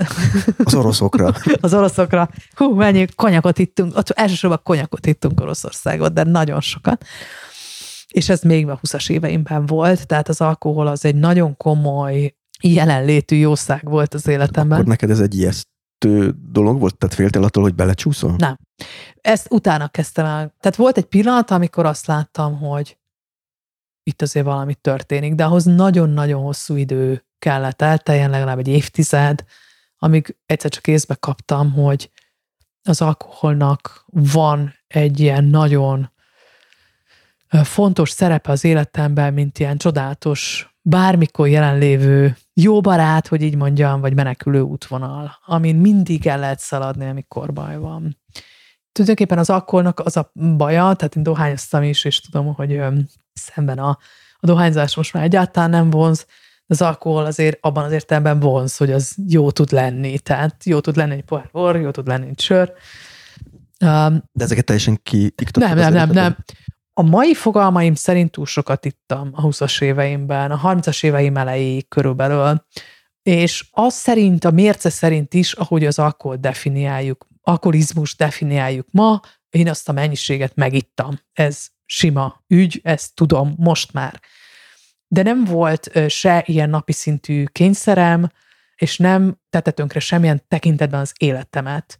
Az 0.63 0.73
oroszokra. 0.73 1.33
az 1.61 1.73
oroszokra, 1.73 2.29
hú, 2.55 2.75
mennyi 2.75 3.05
konyakot 3.15 3.59
ittunk, 3.59 3.97
ott 3.97 4.09
elsősorban 4.09 4.59
konyakot 4.63 5.05
ittunk 5.05 5.41
Oroszországot, 5.41 6.13
de 6.13 6.23
nagyon 6.23 6.61
sokat. 6.61 7.05
És 8.07 8.29
ez 8.29 8.41
még 8.41 8.69
a 8.69 8.79
20-as 8.83 9.09
éveimben 9.09 9.65
volt, 9.65 10.07
tehát 10.07 10.29
az 10.29 10.41
alkohol 10.41 10.87
az 10.87 11.05
egy 11.05 11.15
nagyon 11.15 11.57
komoly 11.57 12.35
jelenlétű 12.61 13.35
jószág 13.35 13.83
volt 13.83 14.13
az 14.13 14.27
életemben. 14.27 14.77
Akkor 14.77 14.89
neked 14.89 15.09
ez 15.09 15.19
egy 15.19 15.35
ijesztő 15.35 16.35
dolog 16.51 16.79
volt? 16.79 16.97
Tehát 16.97 17.15
féltél 17.15 17.43
attól, 17.43 17.63
hogy 17.63 17.75
belecsúszol? 17.75 18.35
Nem. 18.37 18.57
Ezt 19.21 19.47
utána 19.51 19.87
kezdtem 19.87 20.25
el. 20.25 20.53
Tehát 20.59 20.75
volt 20.77 20.97
egy 20.97 21.05
pillanat, 21.05 21.51
amikor 21.51 21.85
azt 21.85 22.05
láttam, 22.05 22.57
hogy 22.57 22.97
itt 24.03 24.21
azért 24.21 24.45
valami 24.45 24.75
történik, 24.75 25.35
de 25.35 25.45
ahhoz 25.45 25.63
nagyon-nagyon 25.63 26.41
hosszú 26.41 26.75
idő 26.75 27.25
kellett 27.39 27.81
elteljen, 27.81 28.29
legalább 28.29 28.59
egy 28.59 28.67
évtized, 28.67 29.43
amíg 29.97 30.35
egyszer 30.45 30.71
csak 30.71 30.87
észbe 30.87 31.15
kaptam, 31.15 31.71
hogy 31.71 32.11
az 32.83 33.01
alkoholnak 33.01 34.05
van 34.05 34.73
egy 34.87 35.19
ilyen 35.19 35.43
nagyon 35.43 36.11
fontos 37.63 38.09
szerepe 38.09 38.51
az 38.51 38.63
életemben, 38.63 39.33
mint 39.33 39.59
ilyen 39.59 39.77
csodálatos, 39.77 40.69
bármikor 40.81 41.47
jelenlévő 41.47 42.37
jó 42.57 42.81
barát, 42.81 43.27
hogy 43.27 43.41
így 43.41 43.55
mondjam, 43.55 44.01
vagy 44.01 44.13
menekülő 44.13 44.61
útvonal, 44.61 45.39
amin 45.45 45.75
mindig 45.75 46.27
el 46.27 46.39
lehet 46.39 46.59
szaladni, 46.59 47.07
amikor 47.07 47.53
baj 47.53 47.77
van. 47.77 48.17
Tulajdonképpen 48.91 49.37
az 49.37 49.49
alkoholnak 49.49 49.99
az 49.99 50.17
a 50.17 50.31
baja, 50.57 50.93
tehát 50.93 51.15
én 51.15 51.23
dohányoztam 51.23 51.83
is, 51.83 52.03
és 52.03 52.21
tudom, 52.21 52.53
hogy 52.53 52.81
szemben 53.33 53.77
a, 53.77 53.97
a 54.39 54.45
dohányzás 54.45 54.95
most 54.95 55.13
már 55.13 55.23
egyáltalán 55.23 55.69
nem 55.69 55.89
vonz, 55.89 56.25
az 56.67 56.81
alkohol 56.81 57.25
azért 57.25 57.57
abban 57.61 57.83
az 57.83 57.91
értelemben 57.91 58.39
vonz, 58.39 58.77
hogy 58.77 58.91
az 58.91 59.15
jó 59.27 59.51
tud 59.51 59.71
lenni. 59.71 60.19
Tehát 60.19 60.63
jó 60.63 60.79
tud 60.79 60.95
lenni 60.95 61.13
egy 61.13 61.23
pohár 61.23 61.49
bor, 61.51 61.75
jó 61.75 61.91
tud 61.91 62.07
lenni 62.07 62.27
egy 62.27 62.39
sör. 62.39 62.73
Um, 63.85 64.23
De 64.31 64.43
ezeket 64.43 64.65
teljesen 64.65 64.99
ki 65.03 65.33
Nem, 65.53 65.77
nem, 65.77 65.93
nem, 65.93 66.09
nem. 66.09 66.35
A 66.97 67.01
mai 67.01 67.33
fogalmaim 67.33 67.95
szerint 67.95 68.31
túl 68.31 68.45
sokat 68.45 68.85
ittam 68.85 69.29
a 69.33 69.41
20-as 69.41 69.81
éveimben, 69.81 70.51
a 70.51 70.73
30-as 70.73 71.03
éveim 71.03 71.37
elejéig 71.37 71.87
körülbelül, 71.87 72.65
és 73.21 73.67
az 73.71 73.93
szerint, 73.93 74.45
a 74.45 74.51
mérce 74.51 74.89
szerint 74.89 75.33
is, 75.33 75.53
ahogy 75.53 75.85
az 75.85 75.99
alkohol 75.99 76.35
definiáljuk, 76.35 77.27
alkoholizmus 77.41 78.15
definiáljuk 78.15 78.87
ma, 78.91 79.19
én 79.49 79.69
azt 79.69 79.89
a 79.89 79.91
mennyiséget 79.91 80.55
megittam. 80.55 81.19
Ez 81.33 81.67
sima 81.85 82.43
ügy, 82.47 82.79
ezt 82.83 83.15
tudom 83.15 83.53
most 83.57 83.93
már 83.93 84.19
de 85.07 85.21
nem 85.21 85.43
volt 85.43 86.09
se 86.09 86.43
ilyen 86.45 86.69
napi 86.69 86.91
szintű 86.91 87.43
kényszerem, 87.43 88.31
és 88.75 88.97
nem 88.97 89.39
tette 89.49 89.71
tönkre 89.71 89.99
semmilyen 89.99 90.43
tekintetben 90.47 90.99
az 90.99 91.13
életemet. 91.17 91.99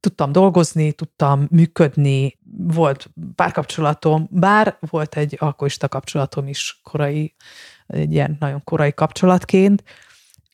Tudtam 0.00 0.32
dolgozni, 0.32 0.92
tudtam 0.92 1.46
működni, 1.50 2.38
volt 2.56 3.10
párkapcsolatom, 3.34 4.28
bár 4.30 4.78
volt 4.80 5.16
egy 5.16 5.36
alkoholista 5.38 5.88
kapcsolatom 5.88 6.48
is 6.48 6.80
korai, 6.82 7.34
egy 7.86 8.12
ilyen 8.12 8.36
nagyon 8.40 8.64
korai 8.64 8.94
kapcsolatként. 8.94 9.82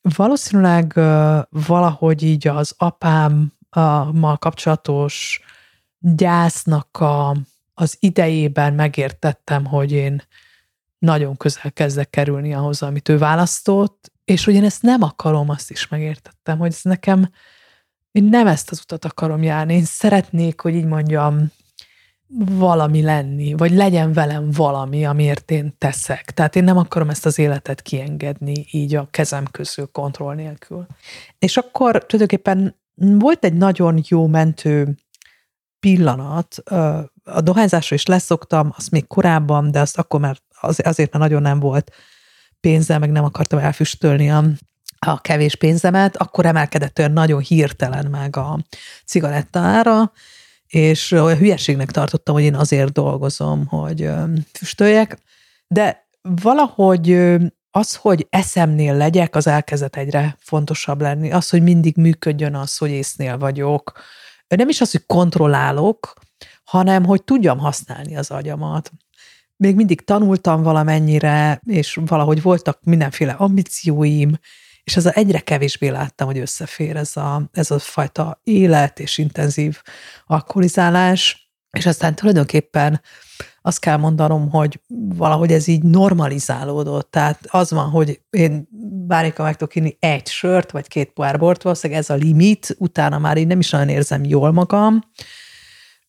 Valószínűleg 0.03 0.93
valahogy 1.51 2.23
így 2.23 2.49
az 2.49 2.75
apámmal 2.79 4.37
kapcsolatos 4.39 5.41
gyásznak 5.99 7.01
a, 7.01 7.37
az 7.75 7.97
idejében 8.01 8.75
megértettem, 8.75 9.65
hogy 9.65 9.93
én 9.93 10.23
nagyon 10.99 11.37
közel 11.37 11.73
kezdek 11.73 12.11
kerülni 12.11 12.55
ahhoz, 12.55 12.83
amit 12.83 13.09
ő 13.09 13.19
választott, 13.19 14.13
és 14.25 14.45
hogy 14.45 14.55
én 14.55 14.65
ezt 14.65 14.83
nem 14.83 15.03
akarom, 15.03 15.49
azt 15.49 15.71
is 15.71 15.89
megértettem, 15.89 16.59
hogy 16.59 16.71
ez 16.71 16.81
nekem, 16.83 17.31
én 18.15 18.25
nem 18.25 18.47
ezt 18.47 18.71
az 18.71 18.81
utat 18.81 19.05
akarom 19.05 19.43
járni, 19.43 19.75
én 19.75 19.85
szeretnék, 19.85 20.61
hogy 20.61 20.75
így 20.75 20.85
mondjam, 20.85 21.53
valami 22.37 23.03
lenni, 23.03 23.55
vagy 23.55 23.71
legyen 23.71 24.13
velem 24.13 24.51
valami, 24.51 25.05
amiért 25.05 25.51
én 25.51 25.75
teszek. 25.79 26.31
Tehát 26.31 26.57
én 26.57 26.65
nem 26.65 26.77
akarom 26.77 27.11
ezt 27.11 27.27
az 27.27 27.39
életet 27.39 27.83
kiengedni 27.83 28.67
így 28.71 28.95
a 28.95 29.09
kezem 29.11 29.45
közül 29.51 29.87
kontroll 29.93 30.35
nélkül. 30.35 30.87
És 31.39 31.57
akkor 31.57 32.07
tulajdonképpen 32.07 32.77
volt 32.95 33.45
egy 33.45 33.55
nagyon 33.55 34.03
jó 34.09 34.27
mentő 34.27 34.97
pillanat, 35.81 36.59
a 37.25 37.41
dohányzásra 37.41 37.97
is 37.97 38.07
leszoktam, 38.07 38.73
azt 38.77 38.91
még 38.91 39.07
korábban, 39.07 39.71
de 39.71 39.81
azt 39.81 39.99
akkor 39.99 40.21
már 40.21 40.39
az, 40.61 40.81
azért, 40.85 41.13
mert 41.13 41.25
nagyon 41.25 41.43
nem 41.43 41.61
volt 41.61 41.93
pénzem, 42.61 43.01
meg 43.01 43.11
nem 43.11 43.25
akartam 43.25 43.59
elfüstölni 43.59 44.31
a, 44.31 44.45
a 45.07 45.19
kevés 45.21 45.57
pénzemet, 45.57 46.17
akkor 46.17 46.47
emelkedett 46.47 46.99
olyan 46.99 47.13
nagyon 47.13 47.41
hirtelen 47.41 48.07
meg 48.07 48.37
a 48.37 48.59
cigaretta 49.07 49.59
ára, 49.59 50.13
és 50.67 51.11
olyan 51.11 51.39
hülyeségnek 51.39 51.91
tartottam, 51.91 52.35
hogy 52.35 52.45
én 52.45 52.55
azért 52.55 52.93
dolgozom, 52.93 53.67
hogy 53.67 54.11
füstöljek, 54.53 55.19
de 55.67 56.07
valahogy 56.23 57.37
az, 57.71 57.95
hogy 57.95 58.27
eszemnél 58.31 58.97
legyek, 58.97 59.37
az 59.37 59.47
elkezdett 59.47 59.97
egyre 59.97 60.37
fontosabb 60.41 61.01
lenni. 61.01 61.33
Az, 61.33 61.49
hogy 61.49 61.63
mindig 61.63 61.97
működjön 61.97 62.55
az, 62.55 62.77
hogy 62.77 62.91
észnél 62.91 63.39
vagyok. 63.39 63.93
Nem 64.57 64.69
is 64.69 64.81
az, 64.81 64.91
hogy 64.91 65.07
kontrollálok, 65.07 66.15
hanem 66.65 67.05
hogy 67.05 67.23
tudjam 67.23 67.59
használni 67.59 68.17
az 68.17 68.31
agyamat 68.31 68.93
még 69.57 69.75
mindig 69.75 70.05
tanultam 70.05 70.63
valamennyire, 70.63 71.61
és 71.67 72.01
valahogy 72.07 72.43
voltak 72.43 72.79
mindenféle 72.83 73.33
ambícióim, 73.33 74.39
és 74.85 74.97
ez 74.97 75.07
a 75.07 75.13
egyre 75.15 75.39
kevésbé 75.39 75.89
láttam, 75.89 76.27
hogy 76.27 76.39
összefér 76.39 76.97
ez 76.97 77.17
a, 77.17 77.49
ez 77.53 77.71
a 77.71 77.79
fajta 77.79 78.41
élet 78.45 79.01
és 79.01 79.19
intenzív 79.19 79.83
alkoholizálás, 80.27 81.53
és 81.71 81.87
aztán 81.87 82.15
tulajdonképpen 82.15 83.01
azt 83.63 83.79
kell 83.79 83.97
mondanom, 83.97 84.51
hogy 84.51 84.81
valahogy 85.09 85.53
ez 85.53 85.67
így 85.67 85.83
normalizálódott. 85.83 87.11
Tehát 87.11 87.47
az 87.49 87.71
van, 87.71 87.91
hogy 87.91 88.21
én 88.31 88.69
bármikor 89.07 89.45
meg 89.45 89.57
tudok 89.57 89.75
inni 89.75 89.97
egy 89.99 90.27
sört, 90.27 90.71
vagy 90.71 90.89
két 90.89 91.13
pohár 91.13 91.39
bort, 91.39 91.63
valószínűleg 91.63 92.03
ez 92.03 92.11
a 92.11 92.15
limit, 92.15 92.77
utána 92.79 93.19
már 93.19 93.37
én 93.37 93.47
nem 93.47 93.59
is 93.59 93.71
nagyon 93.71 93.89
érzem 93.89 94.25
jól 94.25 94.53
magam, 94.53 95.01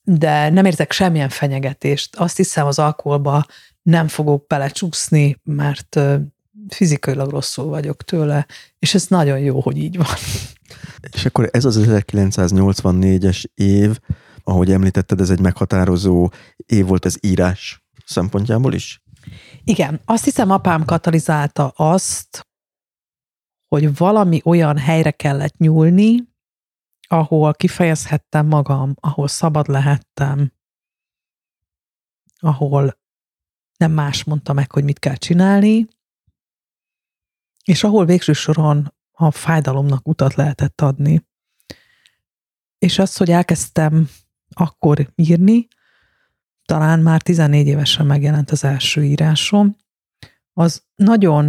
de 0.02 0.50
nem 0.50 0.66
érzek 0.66 0.92
semmilyen 0.92 1.30
fenyegetést. 1.30 2.16
Azt 2.16 2.38
hiszem, 2.38 2.66
az 2.68 2.80
alkoholba 2.80 3.46
nem 3.82 4.08
fogok 4.08 4.48
belecsúszni, 4.48 5.42
mert 5.44 6.00
fizikailag 6.68 7.30
rosszul 7.30 7.66
vagyok 7.66 8.04
tőle, 8.04 8.48
és 8.80 8.94
ez 8.94 9.08
nagyon 9.08 9.40
jó, 9.40 9.62
hogy 9.62 9.78
így 9.78 9.98
van. 9.98 10.16
És 11.12 11.26
akkor 11.26 11.50
ez 11.52 11.66
az 11.66 11.80
1984-es 11.82 13.44
év, 13.54 14.00
ahogy 14.44 14.72
említetted, 14.72 15.22
ez 15.22 15.30
egy 15.30 15.40
meghatározó 15.40 16.30
év 16.66 16.86
volt 16.86 17.06
az 17.06 17.18
írás 17.22 17.84
szempontjából 18.06 18.74
is? 18.74 19.04
Igen, 19.64 20.02
azt 20.06 20.24
hiszem 20.24 20.52
apám 20.52 20.86
katalizálta 20.86 21.68
azt, 21.68 22.48
hogy 23.68 23.98
valami 23.98 24.42
olyan 24.44 24.78
helyre 24.78 25.12
kellett 25.12 25.58
nyúlni, 25.58 26.34
ahol 27.08 27.54
kifejezhettem 27.54 28.48
magam, 28.48 28.96
ahol 29.00 29.28
szabad 29.28 29.68
lehettem, 29.68 30.52
ahol 32.40 32.98
nem 33.78 33.92
más 33.92 34.24
mondta 34.24 34.54
meg, 34.54 34.72
hogy 34.72 34.84
mit 34.84 35.00
kell 35.00 35.16
csinálni, 35.16 35.88
és 37.66 37.84
ahol 37.84 38.06
végső 38.06 38.34
soron 38.34 38.94
a 39.12 39.32
fájdalomnak 39.32 40.08
utat 40.08 40.34
lehetett 40.34 40.82
adni. 40.82 41.28
És 42.78 43.00
az, 43.00 43.18
hogy 43.18 43.32
elkezdtem 43.32 44.10
akkor 44.50 45.12
írni, 45.16 45.68
talán 46.66 47.00
már 47.00 47.22
14 47.22 47.68
évesen 47.68 48.06
megjelent 48.06 48.52
az 48.52 48.64
első 48.64 49.04
írásom, 49.04 49.76
az 50.54 50.84
nagyon 50.96 51.46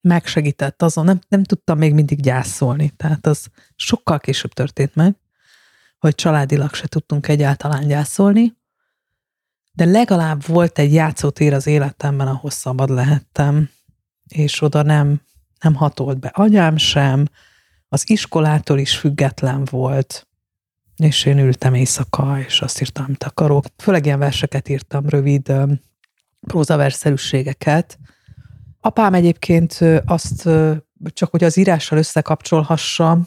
megsegített 0.00 0.82
azon, 0.82 1.04
nem, 1.04 1.20
nem 1.28 1.42
tudtam 1.42 1.78
még 1.78 1.94
mindig 1.94 2.20
gyászolni. 2.20 2.90
Tehát 2.90 3.26
az 3.26 3.46
sokkal 3.76 4.20
később 4.20 4.52
történt 4.52 4.94
meg, 4.94 5.16
hogy 5.98 6.14
családilag 6.14 6.74
se 6.74 6.86
tudtunk 6.86 7.28
egyáltalán 7.28 7.86
gyászolni, 7.86 8.56
de 9.72 9.84
legalább 9.84 10.46
volt 10.46 10.78
egy 10.78 10.92
játszótér 10.92 11.54
az 11.54 11.66
életemben, 11.66 12.28
ahol 12.28 12.50
szabad 12.50 12.90
lehettem, 12.90 13.70
és 14.28 14.62
oda 14.62 14.82
nem, 14.82 15.20
nem 15.60 15.74
hatolt 15.74 16.18
be 16.18 16.28
anyám 16.28 16.76
sem, 16.76 17.26
az 17.88 18.10
iskolától 18.10 18.78
is 18.78 18.96
független 18.96 19.64
volt, 19.70 20.26
és 20.96 21.24
én 21.24 21.38
ültem 21.38 21.74
éjszaka, 21.74 22.38
és 22.46 22.60
azt 22.60 22.80
írtam, 22.80 23.04
amit 23.04 23.24
akarok. 23.24 23.64
Főleg 23.76 24.04
ilyen 24.06 24.18
verseket 24.18 24.68
írtam, 24.68 25.08
rövid 25.08 25.52
prózaverszerűségeket, 26.40 27.98
Apám 28.86 29.14
egyébként 29.14 29.78
azt, 30.04 30.48
csak 31.06 31.30
hogy 31.30 31.44
az 31.44 31.56
írással 31.56 31.98
összekapcsolhassam, 31.98 33.24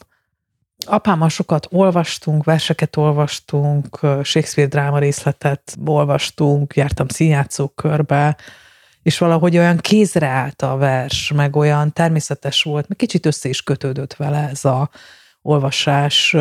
apámmal 0.86 1.30
sokat 1.30 1.68
olvastunk, 1.72 2.44
verseket 2.44 2.96
olvastunk, 2.96 4.00
Shakespeare 4.24 4.70
dráma 4.70 5.00
részletet 5.00 5.78
olvastunk, 5.86 6.76
jártam 6.76 7.08
színjátszókörbe, 7.08 8.38
és 9.08 9.18
valahogy 9.18 9.58
olyan 9.58 9.78
kézre 9.78 10.28
állt 10.28 10.62
a 10.62 10.78
vers, 10.78 11.32
meg 11.32 11.56
olyan 11.56 11.94
természetes 11.94 12.64
volt, 12.64 12.88
meg 12.88 12.98
kicsit 12.98 13.26
össze 13.26 13.50
is 13.50 13.62
kötődött 13.62 14.14
vele 14.14 14.50
ez 14.50 14.66
a 14.66 14.90
olvasás, 15.42 16.36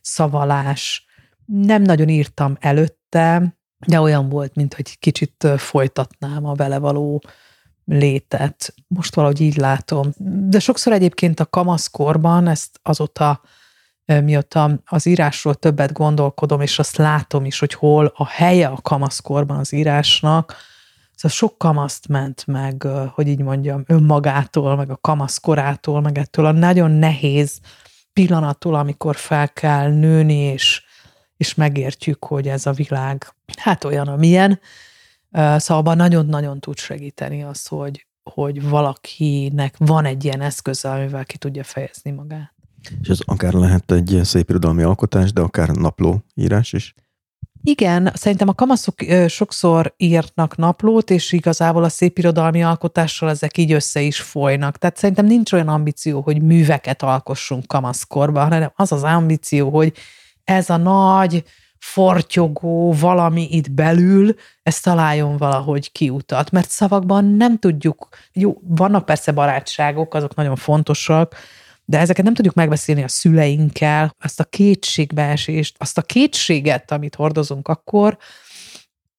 szavalás. 0.00 1.06
Nem 1.46 1.82
nagyon 1.82 2.08
írtam 2.08 2.56
előtte, 2.60 3.56
de 3.86 4.00
olyan 4.00 4.28
volt, 4.28 4.54
mint 4.54 4.74
hogy 4.74 4.98
kicsit 4.98 5.48
folytatnám 5.56 6.46
a 6.46 6.54
vele 6.54 6.78
való 6.78 7.22
létet. 7.84 8.74
Most 8.86 9.14
valahogy 9.14 9.40
így 9.40 9.56
látom. 9.56 10.10
De 10.50 10.58
sokszor 10.58 10.92
egyébként 10.92 11.40
a 11.40 11.46
kamaszkorban, 11.46 12.48
ezt 12.48 12.80
azóta 12.82 13.40
mióta 14.04 14.80
az 14.84 15.06
írásról 15.06 15.54
többet 15.54 15.92
gondolkodom, 15.92 16.60
és 16.60 16.78
azt 16.78 16.96
látom 16.96 17.44
is, 17.44 17.58
hogy 17.58 17.72
hol 17.74 18.12
a 18.14 18.26
helye 18.26 18.66
a 18.66 18.80
kamaszkorban 18.82 19.58
az 19.58 19.72
írásnak, 19.72 20.56
Szóval 21.16 21.36
sok 21.36 21.58
kamaszt 21.58 22.08
ment 22.08 22.46
meg, 22.46 22.82
hogy 23.14 23.28
így 23.28 23.40
mondjam, 23.40 23.82
önmagától, 23.86 24.76
meg 24.76 24.90
a 24.90 24.96
kamaszkorától, 24.96 26.00
meg 26.00 26.18
ettől 26.18 26.46
a 26.46 26.52
nagyon 26.52 26.90
nehéz 26.90 27.60
pillanattól, 28.12 28.74
amikor 28.74 29.16
fel 29.16 29.48
kell 29.48 29.90
nőni, 29.90 30.38
és, 30.38 30.82
és 31.36 31.54
megértjük, 31.54 32.24
hogy 32.24 32.48
ez 32.48 32.66
a 32.66 32.72
világ 32.72 33.34
hát 33.56 33.84
olyan, 33.84 34.08
amilyen. 34.08 34.60
Szóval 35.56 35.94
nagyon-nagyon 35.94 36.60
tud 36.60 36.78
segíteni 36.78 37.42
az, 37.42 37.66
hogy, 37.66 38.06
hogy 38.22 38.68
valakinek 38.68 39.74
van 39.78 40.04
egy 40.04 40.24
ilyen 40.24 40.40
eszköze, 40.40 40.90
amivel 40.90 41.24
ki 41.24 41.38
tudja 41.38 41.64
fejezni 41.64 42.10
magát. 42.10 42.54
És 43.00 43.08
ez 43.08 43.18
akár 43.24 43.52
lehet 43.52 43.92
egy 43.92 44.20
szép 44.22 44.48
irodalmi 44.48 44.82
alkotás, 44.82 45.32
de 45.32 45.40
akár 45.40 45.68
napló 45.68 46.24
írás 46.34 46.72
is? 46.72 46.94
Igen, 47.68 48.10
szerintem 48.14 48.48
a 48.48 48.54
kamaszok 48.54 48.94
sokszor 49.28 49.94
írnak 49.96 50.56
naplót, 50.56 51.10
és 51.10 51.32
igazából 51.32 51.84
a 51.84 51.88
szép 51.88 52.18
irodalmi 52.18 52.62
alkotással 52.62 53.28
ezek 53.30 53.56
így 53.56 53.72
össze 53.72 54.00
is 54.00 54.20
folynak. 54.20 54.78
Tehát 54.78 54.96
szerintem 54.96 55.26
nincs 55.26 55.52
olyan 55.52 55.68
ambíció, 55.68 56.20
hogy 56.20 56.42
műveket 56.42 57.02
alkossunk 57.02 57.66
kamaszkorban, 57.66 58.48
hanem 58.48 58.72
az 58.76 58.92
az 58.92 59.02
ambíció, 59.02 59.70
hogy 59.70 59.92
ez 60.44 60.70
a 60.70 60.76
nagy, 60.76 61.44
fortyogó 61.78 62.92
valami 62.92 63.48
itt 63.50 63.70
belül, 63.70 64.34
ez 64.62 64.80
találjon 64.80 65.36
valahogy 65.36 65.92
kiutat. 65.92 66.50
Mert 66.50 66.70
szavakban 66.70 67.24
nem 67.24 67.58
tudjuk, 67.58 68.08
jó, 68.32 68.56
vannak 68.62 69.04
persze 69.04 69.32
barátságok, 69.32 70.14
azok 70.14 70.34
nagyon 70.34 70.56
fontosak, 70.56 71.34
de 71.88 71.98
ezeket 71.98 72.24
nem 72.24 72.34
tudjuk 72.34 72.54
megbeszélni 72.54 73.02
a 73.02 73.08
szüleinkkel, 73.08 74.14
azt 74.20 74.40
a 74.40 74.44
kétségbeesést, 74.44 75.76
azt 75.78 75.98
a 75.98 76.02
kétséget, 76.02 76.90
amit 76.90 77.14
hordozunk 77.14 77.68
akkor, 77.68 78.18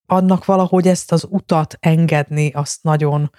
annak 0.06 0.46
valahogy 0.46 0.88
ezt 0.88 1.12
az 1.12 1.28
utat 1.30 1.78
engedni, 1.80 2.52
azt 2.52 2.84
nagyon, 2.84 3.32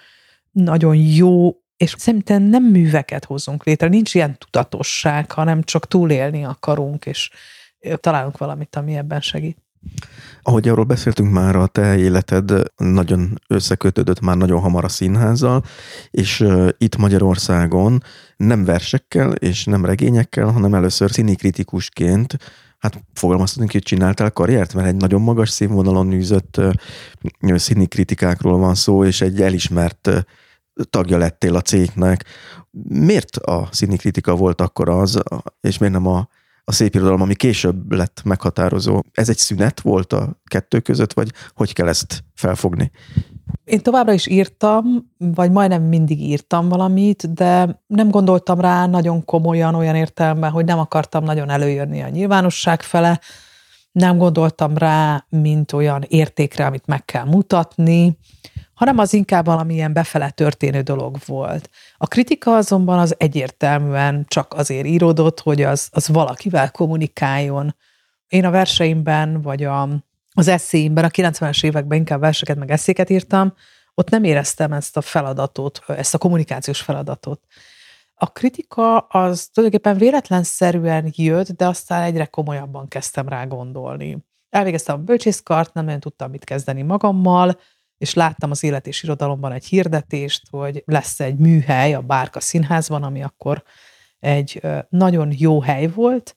nagyon 0.51 0.95
jó, 0.95 1.51
és 1.77 1.95
szerintem 1.97 2.43
nem 2.43 2.63
műveket 2.63 3.25
hozunk 3.25 3.63
létre, 3.63 3.87
nincs 3.87 4.15
ilyen 4.15 4.37
tudatosság, 4.37 5.31
hanem 5.31 5.63
csak 5.63 5.87
túlélni 5.87 6.45
akarunk, 6.45 7.05
és 7.05 7.29
találunk 7.95 8.37
valamit, 8.37 8.75
ami 8.75 8.95
ebben 8.95 9.21
segít. 9.21 9.57
Ahogy 10.41 10.67
arról 10.67 10.85
beszéltünk 10.85 11.31
már, 11.31 11.55
a 11.55 11.67
te 11.67 11.97
életed 11.97 12.51
nagyon 12.77 13.41
összekötődött 13.47 14.19
már 14.19 14.37
nagyon 14.37 14.59
hamar 14.59 14.83
a 14.83 14.89
színházzal, 14.89 15.63
és 16.11 16.45
itt 16.77 16.97
Magyarországon 16.97 18.03
nem 18.37 18.65
versekkel 18.65 19.31
és 19.31 19.65
nem 19.65 19.85
regényekkel, 19.85 20.47
hanem 20.47 20.73
először 20.73 21.11
színikritikusként 21.11 22.37
hát 22.79 23.03
fogalmazhatunk, 23.13 23.71
hogy 23.71 23.81
csináltál 23.81 24.31
karriert, 24.31 24.73
mert 24.73 24.87
egy 24.87 24.95
nagyon 24.95 25.21
magas 25.21 25.49
színvonalon 25.49 26.13
űzött 26.13 26.61
színi 27.41 27.87
kritikákról 27.87 28.57
van 28.57 28.75
szó, 28.75 29.05
és 29.05 29.21
egy 29.21 29.41
elismert 29.41 30.09
tagja 30.89 31.17
lettél 31.17 31.55
a 31.55 31.61
cégnek. 31.61 32.25
Miért 32.87 33.35
a 33.35 33.67
színi 33.71 33.97
kritika 33.97 34.35
volt 34.35 34.61
akkor 34.61 34.89
az, 34.89 35.21
és 35.61 35.77
miért 35.77 35.93
nem 35.93 36.07
a 36.07 36.27
a 36.69 36.71
szép 36.71 36.95
irodalom, 36.95 37.21
ami 37.21 37.35
később 37.35 37.91
lett 37.91 38.21
meghatározó. 38.23 39.01
Ez 39.11 39.29
egy 39.29 39.37
szünet 39.37 39.79
volt 39.79 40.13
a 40.13 40.39
kettő 40.45 40.79
között, 40.79 41.13
vagy 41.13 41.31
hogy 41.55 41.73
kell 41.73 41.87
ezt 41.87 42.23
felfogni? 42.33 42.91
Én 43.63 43.81
továbbra 43.81 44.13
is 44.13 44.27
írtam, 44.27 44.85
vagy 45.17 45.51
majdnem 45.51 45.83
mindig 45.83 46.19
írtam 46.21 46.69
valamit, 46.69 47.33
de 47.33 47.81
nem 47.87 48.09
gondoltam 48.09 48.59
rá 48.59 48.87
nagyon 48.87 49.25
komolyan 49.25 49.75
olyan 49.75 49.95
értelemben, 49.95 50.51
hogy 50.51 50.65
nem 50.65 50.79
akartam 50.79 51.23
nagyon 51.23 51.49
előjönni 51.49 52.01
a 52.01 52.09
nyilvánosság 52.09 52.81
fele, 52.81 53.19
nem 53.91 54.17
gondoltam 54.17 54.77
rá, 54.77 55.25
mint 55.29 55.71
olyan 55.71 56.03
értékre, 56.07 56.65
amit 56.65 56.85
meg 56.85 57.05
kell 57.05 57.25
mutatni, 57.25 58.17
hanem 58.79 58.97
az 58.97 59.13
inkább 59.13 59.45
valamilyen 59.45 59.93
befele 59.93 60.29
történő 60.29 60.81
dolog 60.81 61.17
volt. 61.25 61.69
A 61.97 62.07
kritika 62.07 62.55
azonban 62.55 62.99
az 62.99 63.15
egyértelműen 63.17 64.25
csak 64.27 64.53
azért 64.53 64.85
íródott, 64.85 65.39
hogy 65.39 65.61
az, 65.61 65.87
az 65.91 66.07
valakivel 66.07 66.71
kommunikáljon. 66.71 67.75
Én 68.27 68.45
a 68.45 68.49
verseimben, 68.49 69.41
vagy 69.41 69.63
a, 69.63 69.89
az 70.33 70.47
eszéimben, 70.47 71.03
a 71.03 71.07
90-es 71.07 71.63
években 71.63 71.97
inkább 71.97 72.19
verseket, 72.19 72.57
meg 72.57 72.71
eszéket 72.71 73.09
írtam, 73.09 73.53
ott 73.93 74.09
nem 74.09 74.23
éreztem 74.23 74.73
ezt 74.73 74.97
a 74.97 75.01
feladatot, 75.01 75.83
ezt 75.87 76.13
a 76.13 76.17
kommunikációs 76.17 76.81
feladatot. 76.81 77.41
A 78.15 78.31
kritika 78.31 78.97
az 78.97 79.49
tulajdonképpen 79.53 79.97
véletlenszerűen 79.97 81.11
jött, 81.15 81.49
de 81.49 81.67
aztán 81.67 82.01
egyre 82.01 82.25
komolyabban 82.25 82.87
kezdtem 82.87 83.27
rá 83.29 83.45
gondolni. 83.45 84.17
Elvégeztem 84.49 84.95
a 84.95 85.03
bölcsészkart, 85.03 85.73
nem 85.73 85.85
nagyon 85.85 85.99
tudtam 85.99 86.29
mit 86.29 86.43
kezdeni 86.43 86.81
magammal, 86.81 87.57
és 87.99 88.13
láttam 88.13 88.51
az 88.51 88.63
élet 88.63 88.87
és 88.87 89.03
irodalomban 89.03 89.51
egy 89.51 89.65
hirdetést, 89.65 90.43
hogy 90.49 90.83
lesz 90.85 91.19
egy 91.19 91.37
műhely 91.37 91.93
a 91.93 92.01
Bárka 92.01 92.39
Színházban, 92.39 93.03
ami 93.03 93.23
akkor 93.23 93.63
egy 94.19 94.61
nagyon 94.89 95.33
jó 95.37 95.61
hely 95.61 95.87
volt, 95.87 96.35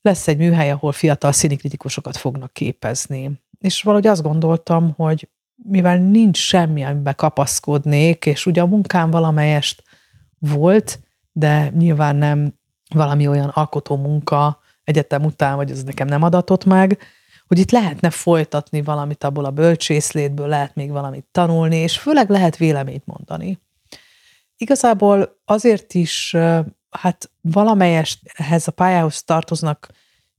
lesz 0.00 0.28
egy 0.28 0.36
műhely, 0.36 0.70
ahol 0.70 0.92
fiatal 0.92 1.32
színikritikusokat 1.32 2.16
fognak 2.16 2.52
képezni. 2.52 3.40
És 3.58 3.82
valahogy 3.82 4.06
azt 4.06 4.22
gondoltam, 4.22 4.92
hogy 4.96 5.28
mivel 5.54 5.98
nincs 5.98 6.38
semmi, 6.38 6.82
amiben 6.84 7.14
kapaszkodnék, 7.14 8.26
és 8.26 8.46
ugye 8.46 8.60
a 8.60 8.66
munkám 8.66 9.10
valamelyest 9.10 9.82
volt, 10.38 11.00
de 11.32 11.68
nyilván 11.68 12.16
nem 12.16 12.54
valami 12.94 13.28
olyan 13.28 13.48
alkotó 13.48 13.96
munka 13.96 14.60
egyetem 14.84 15.24
után, 15.24 15.56
vagy 15.56 15.70
ez 15.70 15.82
nekem 15.82 16.06
nem 16.06 16.22
adatott 16.22 16.64
meg, 16.64 16.98
hogy 17.46 17.58
itt 17.58 17.70
lehetne 17.70 18.10
folytatni 18.10 18.82
valamit 18.82 19.24
abból 19.24 19.44
a 19.44 19.50
bölcsészlétből, 19.50 20.48
lehet 20.48 20.74
még 20.74 20.90
valamit 20.90 21.26
tanulni, 21.32 21.76
és 21.76 21.98
főleg 21.98 22.30
lehet 22.30 22.56
véleményt 22.56 23.06
mondani. 23.06 23.60
Igazából 24.56 25.40
azért 25.44 25.94
is, 25.94 26.36
hát 26.90 27.30
valamelyest 27.40 28.20
ehhez 28.34 28.68
a 28.68 28.72
pályához 28.72 29.22
tartoznak 29.22 29.88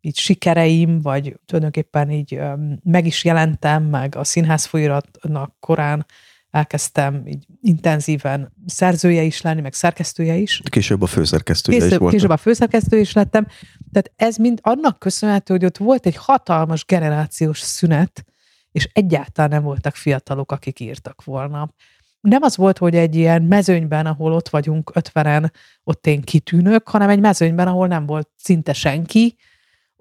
így 0.01 0.17
sikereim, 0.17 1.01
vagy 1.01 1.39
tulajdonképpen 1.45 2.11
így 2.11 2.39
meg 2.83 3.05
is 3.05 3.23
jelentem, 3.23 3.83
meg 3.83 4.15
a 4.15 4.23
színház 4.23 4.65
folyiratnak 4.65 5.55
korán 5.59 6.05
elkezdtem 6.53 7.27
így 7.27 7.45
intenzíven 7.61 8.53
szerzője 8.65 9.21
is 9.21 9.41
lenni, 9.41 9.61
meg 9.61 9.73
szerkesztője 9.73 10.35
is. 10.35 10.61
Később 10.69 11.01
a 11.01 11.05
főszerkesztője 11.05 11.77
később, 11.77 11.91
is 11.91 11.97
volt. 11.97 12.13
Később 12.13 12.29
a 12.29 12.37
főszerkesztő 12.37 12.99
is 12.99 13.13
lettem. 13.13 13.47
Tehát 13.91 14.11
ez 14.15 14.37
mind 14.37 14.59
annak 14.61 14.99
köszönhető, 14.99 15.53
hogy 15.53 15.65
ott 15.65 15.77
volt 15.77 16.05
egy 16.05 16.15
hatalmas 16.15 16.85
generációs 16.85 17.59
szünet, 17.59 18.25
és 18.71 18.89
egyáltalán 18.93 19.49
nem 19.49 19.63
voltak 19.63 19.95
fiatalok, 19.95 20.51
akik 20.51 20.79
írtak 20.79 21.23
volna. 21.23 21.73
Nem 22.21 22.41
az 22.41 22.57
volt, 22.57 22.77
hogy 22.77 22.95
egy 22.95 23.15
ilyen 23.15 23.41
mezőnyben, 23.41 24.05
ahol 24.05 24.33
ott 24.33 24.49
vagyunk 24.49 24.91
ötvenen, 24.93 25.51
ott 25.83 26.07
én 26.07 26.21
kitűnök, 26.21 26.89
hanem 26.89 27.09
egy 27.09 27.19
mezőnyben, 27.19 27.67
ahol 27.67 27.87
nem 27.87 28.05
volt 28.05 28.29
szinte 28.37 28.73
senki, 28.73 29.37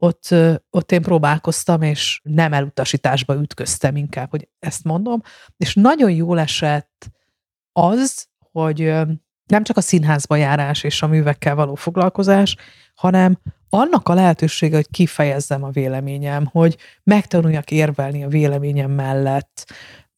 ott, 0.02 0.34
ott 0.70 0.92
én 0.92 1.02
próbálkoztam, 1.02 1.82
és 1.82 2.20
nem 2.22 2.52
elutasításba 2.52 3.34
ütköztem 3.34 3.96
inkább, 3.96 4.30
hogy 4.30 4.48
ezt 4.58 4.84
mondom. 4.84 5.20
És 5.56 5.74
nagyon 5.74 6.10
jól 6.10 6.40
esett 6.40 7.10
az, 7.72 8.26
hogy 8.52 8.78
nem 9.46 9.62
csak 9.62 9.76
a 9.76 9.80
színházba 9.80 10.36
járás 10.36 10.82
és 10.82 11.02
a 11.02 11.06
művekkel 11.06 11.54
való 11.54 11.74
foglalkozás, 11.74 12.56
hanem 12.94 13.38
annak 13.68 14.08
a 14.08 14.14
lehetősége, 14.14 14.76
hogy 14.76 14.90
kifejezzem 14.90 15.64
a 15.64 15.70
véleményem, 15.70 16.46
hogy 16.46 16.76
megtanuljak 17.02 17.70
érvelni 17.70 18.24
a 18.24 18.28
véleményem 18.28 18.90
mellett. 18.90 19.72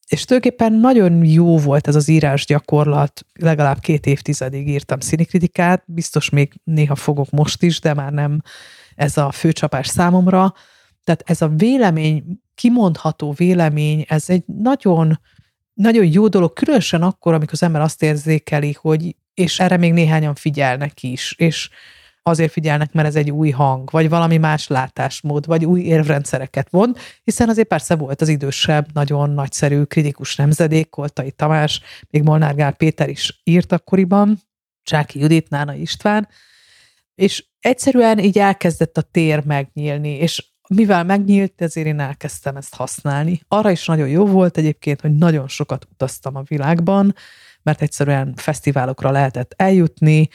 És 0.09 0.25
tulajdonképpen 0.25 0.73
nagyon 0.73 1.25
jó 1.25 1.59
volt 1.59 1.87
ez 1.87 1.95
az 1.95 2.09
írás 2.09 2.47
gyakorlat, 2.47 3.27
legalább 3.33 3.81
két 3.81 4.07
évtizedig 4.07 4.69
írtam 4.69 5.01
színikritikát, 5.01 5.83
biztos 5.87 6.31
még 6.31 6.61
néha 6.65 6.95
fogok 6.95 7.31
most 7.31 7.63
is, 7.63 7.81
de 7.81 7.95
már 7.95 8.13
nem 8.13 8.41
ez 8.97 9.17
a 9.17 9.31
főcsapás 9.31 9.87
számomra. 9.87 10.55
Tehát 11.05 11.23
ez 11.27 11.43
a 11.43 11.49
vélemény, 11.49 12.25
kimondható 12.55 13.33
vélemény, 13.33 14.05
ez 14.09 14.25
egy 14.31 14.43
nagyon, 14.47 15.21
nagyon 15.75 16.07
jó 16.07 16.29
dolog, 16.29 16.53
különösen 16.53 17.03
akkor, 17.03 17.35
amikor 17.35 17.55
az 17.55 17.63
ember 17.63 17.81
azt 17.81 18.03
érzékeli, 18.03 18.77
hogy 18.81 19.17
és 19.35 19.61
erre 19.61 19.77
még 19.77 19.93
néhányan 19.93 20.35
figyelnek 20.35 21.03
is, 21.03 21.35
és 21.39 21.71
azért 22.27 22.53
figyelnek, 22.53 22.93
mert 22.93 23.09
ez 23.09 23.17
egy 23.17 23.31
új 23.31 23.51
hang, 23.51 23.91
vagy 23.91 24.09
valami 24.09 24.37
más 24.37 24.67
látásmód, 24.67 25.47
vagy 25.47 25.65
új 25.65 25.81
érvrendszereket 25.81 26.71
mond, 26.71 26.99
hiszen 27.25 27.49
azért 27.49 27.69
persze 27.69 27.97
volt 27.97 28.21
az 28.21 28.29
idősebb, 28.29 28.87
nagyon 28.93 29.31
nagyszerű 29.31 29.83
kritikus 29.83 30.37
nemzedék, 30.37 30.91
Koltai 30.91 31.31
Tamás, 31.31 31.81
még 32.11 32.23
Molnár 32.23 32.55
Gál 32.55 32.73
Péter 32.73 33.09
is 33.09 33.41
írt 33.45 33.73
akkoriban, 33.73 34.39
Csáki 34.83 35.19
Judit, 35.19 35.49
Nána 35.49 35.75
István, 35.75 36.29
és 37.15 37.45
egyszerűen 37.65 38.19
így 38.19 38.39
elkezdett 38.39 38.97
a 38.97 39.03
tér 39.03 39.45
megnyílni, 39.45 40.09
és 40.09 40.45
mivel 40.69 41.05
megnyílt, 41.05 41.63
ezért 41.63 41.87
én 41.87 42.01
elkezdtem 42.01 42.57
ezt 42.57 42.75
használni. 42.75 43.41
Arra 43.49 43.71
is 43.71 43.87
nagyon 43.87 44.09
jó 44.09 44.27
volt 44.27 44.57
egyébként, 44.57 45.01
hogy 45.01 45.17
nagyon 45.17 45.49
sokat 45.49 45.87
utaztam 45.93 46.37
a 46.37 46.43
világban, 46.43 47.15
mert 47.63 47.83
egyszerűen 47.83 48.35
fesztiválokra 48.37 49.11
lehetett 49.11 49.55
eljutni, 49.57 50.29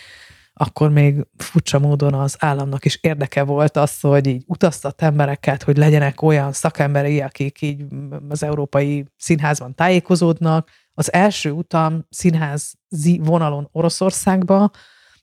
akkor 0.53 0.91
még 0.91 1.27
furcsa 1.37 1.79
módon 1.79 2.13
az 2.13 2.35
államnak 2.39 2.85
is 2.85 2.97
érdeke 3.01 3.43
volt 3.43 3.77
az, 3.77 3.99
hogy 3.99 4.27
így 4.27 4.43
utaztat 4.47 5.01
embereket, 5.01 5.63
hogy 5.63 5.77
legyenek 5.77 6.21
olyan 6.21 6.51
szakemberei, 6.51 7.21
akik 7.21 7.61
így 7.61 7.85
az 8.29 8.43
európai 8.43 9.05
színházban 9.17 9.75
tájékozódnak. 9.75 10.69
Az 10.93 11.13
első 11.13 11.51
utam 11.51 12.05
színházi 12.09 13.19
vonalon 13.23 13.69
Oroszországba, 13.71 14.71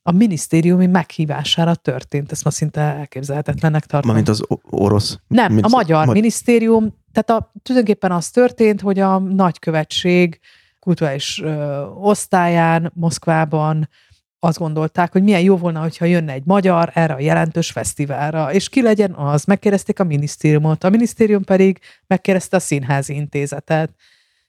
a 0.07 0.11
minisztériumi 0.11 0.85
meghívására 0.85 1.75
történt. 1.75 2.31
Ezt 2.31 2.43
ma 2.43 2.49
szinte 2.49 2.81
elképzelhetetlennek 2.81 3.85
tartom. 3.85 4.15
Mint 4.15 4.27
az 4.27 4.43
orosz? 4.69 5.19
Nem, 5.27 5.53
Miniszt- 5.53 5.73
a 5.73 5.77
magyar 5.77 6.05
ma- 6.05 6.11
minisztérium. 6.11 6.93
Tehát 7.11 7.41
a, 7.41 7.51
tulajdonképpen 7.63 8.11
az 8.11 8.29
történt, 8.29 8.81
hogy 8.81 8.99
a 8.99 9.19
nagykövetség 9.19 10.39
kulturális 10.79 11.41
ö, 11.43 11.81
osztályán 11.99 12.91
Moszkvában 12.95 13.89
azt 14.39 14.57
gondolták, 14.57 15.11
hogy 15.11 15.23
milyen 15.23 15.41
jó 15.41 15.57
volna, 15.57 15.81
hogyha 15.81 16.05
jönne 16.05 16.31
egy 16.31 16.45
magyar 16.45 16.91
erre 16.93 17.13
a 17.13 17.19
jelentős 17.19 17.71
fesztiválra, 17.71 18.53
és 18.53 18.69
ki 18.69 18.81
legyen 18.81 19.13
az. 19.13 19.43
Megkérdezték 19.43 19.99
a 19.99 20.03
minisztériumot, 20.03 20.83
a 20.83 20.89
minisztérium 20.89 21.43
pedig 21.43 21.79
megkérdezte 22.07 22.55
a 22.55 22.59
színházi 22.59 23.13
intézetet, 23.13 23.89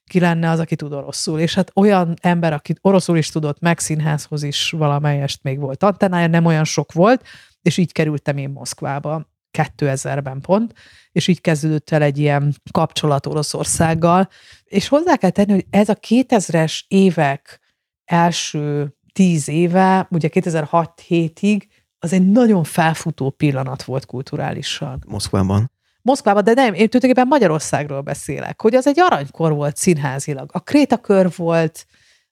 ki 0.09 0.21
lenne 0.21 0.51
az, 0.51 0.59
aki 0.59 0.77
tud 0.77 0.93
oroszul. 0.93 1.41
És 1.41 1.55
hát 1.55 1.71
olyan 1.75 2.15
ember, 2.21 2.53
aki 2.53 2.75
oroszul 2.81 3.17
is 3.17 3.31
tudott, 3.31 3.61
meg 3.61 3.79
színházhoz 3.79 4.43
is 4.43 4.71
valamelyest 4.71 5.43
még 5.43 5.59
volt 5.59 5.83
antennája, 5.83 6.27
nem 6.27 6.45
olyan 6.45 6.65
sok 6.65 6.93
volt, 6.93 7.25
és 7.63 7.77
így 7.77 7.93
kerültem 7.93 8.37
én 8.37 8.51
Moszkvába 8.51 9.27
2000-ben 9.59 10.41
pont, 10.41 10.75
és 11.13 11.29
így 11.29 11.41
kezdődött 11.41 11.91
el 11.91 12.03
egy 12.03 12.19
ilyen 12.19 12.55
kapcsolat 12.71 13.27
Oroszországgal. 13.27 14.29
És 14.65 14.89
hozzá 14.89 15.17
kell 15.17 15.31
tenni, 15.31 15.53
hogy 15.53 15.67
ez 15.71 15.89
a 15.89 15.95
2000-es 15.95 16.81
évek 16.89 17.61
első 18.05 18.95
tíz 19.13 19.49
éve, 19.49 20.07
ugye 20.11 20.29
2006-7-ig, 20.33 21.63
az 21.99 22.13
egy 22.13 22.31
nagyon 22.31 22.65
felfutó 22.65 23.31
pillanat 23.31 23.83
volt 23.83 24.07
kulturálisan. 24.07 25.05
Moszkvában. 25.07 25.71
Moszkvában, 26.09 26.45
de 26.45 26.53
nem, 26.53 26.75
én 26.75 26.89
tulajdonképpen 26.89 27.27
Magyarországról 27.27 28.01
beszélek, 28.01 28.61
hogy 28.61 28.75
az 28.75 28.87
egy 28.87 29.01
aranykor 29.01 29.53
volt 29.53 29.77
színházilag. 29.77 30.51
A 30.53 30.61
Krétakör 30.61 31.33
volt, 31.37 31.87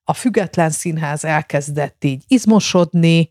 a 0.05 0.13
Független 0.13 0.71
Színház 0.71 1.25
elkezdett 1.25 2.05
így 2.05 2.25
izmosodni, 2.29 3.31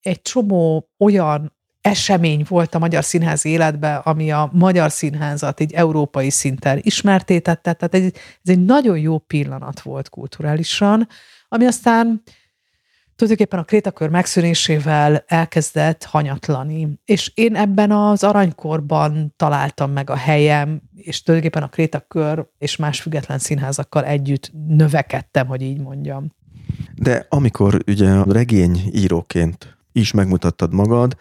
egy 0.00 0.22
csomó 0.22 0.88
olyan 0.98 1.56
esemény 1.80 2.44
volt 2.48 2.74
a 2.74 2.78
magyar 2.78 3.04
színház 3.04 3.44
életben, 3.44 3.96
ami 3.96 4.30
a 4.30 4.50
magyar 4.52 4.90
színházat 4.90 5.60
egy 5.60 5.72
európai 5.72 6.30
szinten 6.30 6.78
ismertétette, 6.82 7.72
tehát 7.72 7.94
ez, 7.94 8.02
ez 8.42 8.50
egy 8.52 8.64
nagyon 8.64 8.98
jó 8.98 9.18
pillanat 9.18 9.80
volt 9.80 10.08
kulturálisan, 10.08 11.08
ami 11.48 11.66
aztán 11.66 12.22
tulajdonképpen 13.18 13.58
a 13.58 13.64
krétakör 13.64 14.08
megszűnésével 14.08 15.24
elkezdett 15.26 16.04
hanyatlani. 16.04 17.00
És 17.04 17.32
én 17.34 17.56
ebben 17.56 17.90
az 17.90 18.24
aranykorban 18.24 19.34
találtam 19.36 19.92
meg 19.92 20.10
a 20.10 20.16
helyem, 20.16 20.82
és 20.94 21.22
tulajdonképpen 21.22 21.68
a 21.68 21.70
krétakör 21.70 22.46
és 22.58 22.76
más 22.76 23.00
független 23.00 23.38
színházakkal 23.38 24.04
együtt 24.04 24.50
növekedtem, 24.66 25.46
hogy 25.46 25.62
így 25.62 25.80
mondjam. 25.80 26.32
De 26.94 27.26
amikor 27.28 27.78
ugye 27.86 28.22
regényíróként 28.22 29.78
is 29.92 30.12
megmutattad 30.12 30.72
magad, 30.72 31.16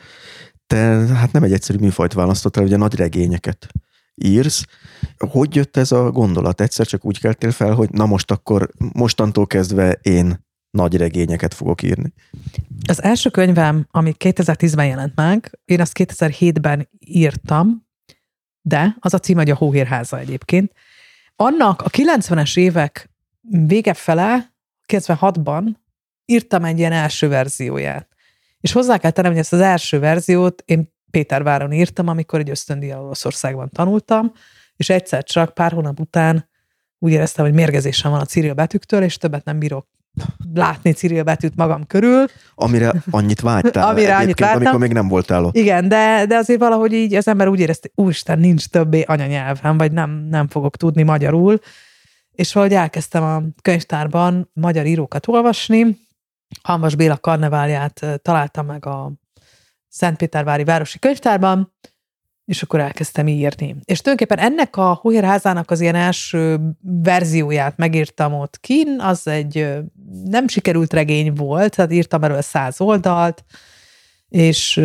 te 0.68 0.78
hát 1.15 1.32
nem 1.32 1.44
egy 1.44 1.53
egyszerű 1.53 1.78
műfajt 1.78 2.14
választottál, 2.14 2.64
ugye 2.64 2.78
nagy 2.78 2.95
regényeket 2.95 3.68
írsz. 4.15 4.65
Hogy 5.18 5.56
jött 5.56 5.78
ez 5.78 5.91
a 5.91 6.11
gondolat? 6.11 6.61
Egyszer 6.61 6.86
csak 6.86 7.06
úgy 7.06 7.19
keltél 7.19 7.52
fel, 7.52 7.74
hogy 7.74 7.90
na 7.91 8.06
most 8.06 8.32
akkor 8.32 8.69
mostantól 8.94 9.48
kezdve 9.48 9.91
én 9.91 10.45
nagy 10.69 10.98
regényeket 10.98 11.53
fogok 11.53 11.81
írni. 11.81 12.14
Az 12.88 13.03
első 13.03 13.30
könyvem, 13.30 13.88
ami 13.91 14.14
2010-ben 14.19 14.85
jelent 14.88 15.15
meg, 15.15 15.60
én 15.65 15.81
azt 15.81 15.98
2007-ben 15.99 16.89
írtam, 16.99 17.88
de 18.61 18.95
az 18.99 19.14
a 19.14 19.19
cím, 19.19 19.38
hogy 19.38 19.49
a 19.49 19.56
Hóhérháza 19.56 20.19
egyébként. 20.19 20.73
Annak 21.35 21.81
a 21.81 21.89
90-es 21.89 22.57
évek 22.57 23.10
vége 23.49 23.94
fele, 23.94 24.53
96-ban 24.94 25.76
írtam 26.26 26.64
egy 26.64 26.80
ilyen 26.80 26.91
első 26.91 27.27
verzióját. 27.27 28.07
És 28.60 28.72
hozzá 28.72 28.98
kell 28.98 29.11
tennem, 29.11 29.31
hogy 29.31 29.39
ezt 29.39 29.53
az 29.53 29.60
első 29.60 29.99
verziót 29.99 30.64
én 30.65 30.95
Péterváron 31.11 31.72
írtam, 31.72 32.07
amikor 32.07 32.39
egy 32.39 32.49
ösztöndíjjal 32.49 33.03
Oroszországban 33.03 33.69
tanultam, 33.69 34.31
és 34.76 34.89
egyszer 34.89 35.23
csak 35.23 35.53
pár 35.53 35.72
hónap 35.72 35.99
után 35.99 36.49
úgy 36.99 37.11
éreztem, 37.11 37.45
hogy 37.45 37.53
mérgezésem 37.53 38.11
van 38.11 38.19
a 38.19 38.26
Cyril 38.26 38.53
betűktől, 38.53 39.03
és 39.03 39.18
többet 39.18 39.45
nem 39.45 39.60
bírok 39.60 39.87
látni 40.54 40.91
Cyril 40.91 41.23
betűt 41.23 41.55
magam 41.55 41.87
körül. 41.87 42.26
Amire 42.55 42.94
annyit 43.10 43.41
vágytál 43.41 43.87
Amire 43.91 44.15
annyit 44.15 44.39
vártam. 44.39 44.62
amikor 44.62 44.79
még 44.79 44.91
nem 44.91 45.07
voltál 45.07 45.46
ott. 45.46 45.55
Igen, 45.55 45.87
de, 45.87 46.26
de 46.28 46.36
azért 46.36 46.60
valahogy 46.60 46.94
így 46.94 47.13
az 47.13 47.28
ember 47.28 47.47
úgy 47.47 47.60
érezte, 47.60 47.89
úristen, 47.96 48.39
nincs 48.39 48.68
többé 48.68 49.02
anyanyelvem, 49.02 49.78
vagy 49.78 49.91
nem, 49.91 50.10
nem 50.29 50.47
fogok 50.47 50.78
tudni 50.78 51.04
magyarul. 51.04 51.60
És 52.31 52.54
valahogy 52.54 52.76
elkezdtem 52.76 53.23
a 53.23 53.41
könyvtárban 53.62 54.49
magyar 54.54 54.86
írókat 54.86 55.28
olvasni. 55.28 55.97
Hanvas 56.63 56.96
Béla 56.96 57.18
karneválját 57.18 58.05
találtam 58.21 58.65
meg 58.65 58.86
a 58.86 59.12
Szentpétervári 59.87 60.63
Városi 60.63 60.99
Könyvtárban, 60.99 61.73
és 62.47 62.61
akkor 62.61 62.79
elkezdtem 62.79 63.27
írni. 63.27 63.76
És 63.84 64.01
tulajdonképpen 64.01 64.45
ennek 64.45 64.77
a 64.77 64.93
Hóhérházának 64.93 65.71
az 65.71 65.81
ilyen 65.81 65.95
első 65.95 66.59
verzióját 66.81 67.77
megírtam 67.77 68.34
ott 68.34 68.59
kin, 68.59 68.99
az 68.99 69.27
egy 69.27 69.67
nem 70.23 70.47
sikerült 70.47 70.93
regény 70.93 71.34
volt, 71.34 71.76
tehát 71.76 71.91
írtam 71.91 72.23
erről 72.23 72.41
száz 72.41 72.81
oldalt, 72.81 73.45
és 74.29 74.81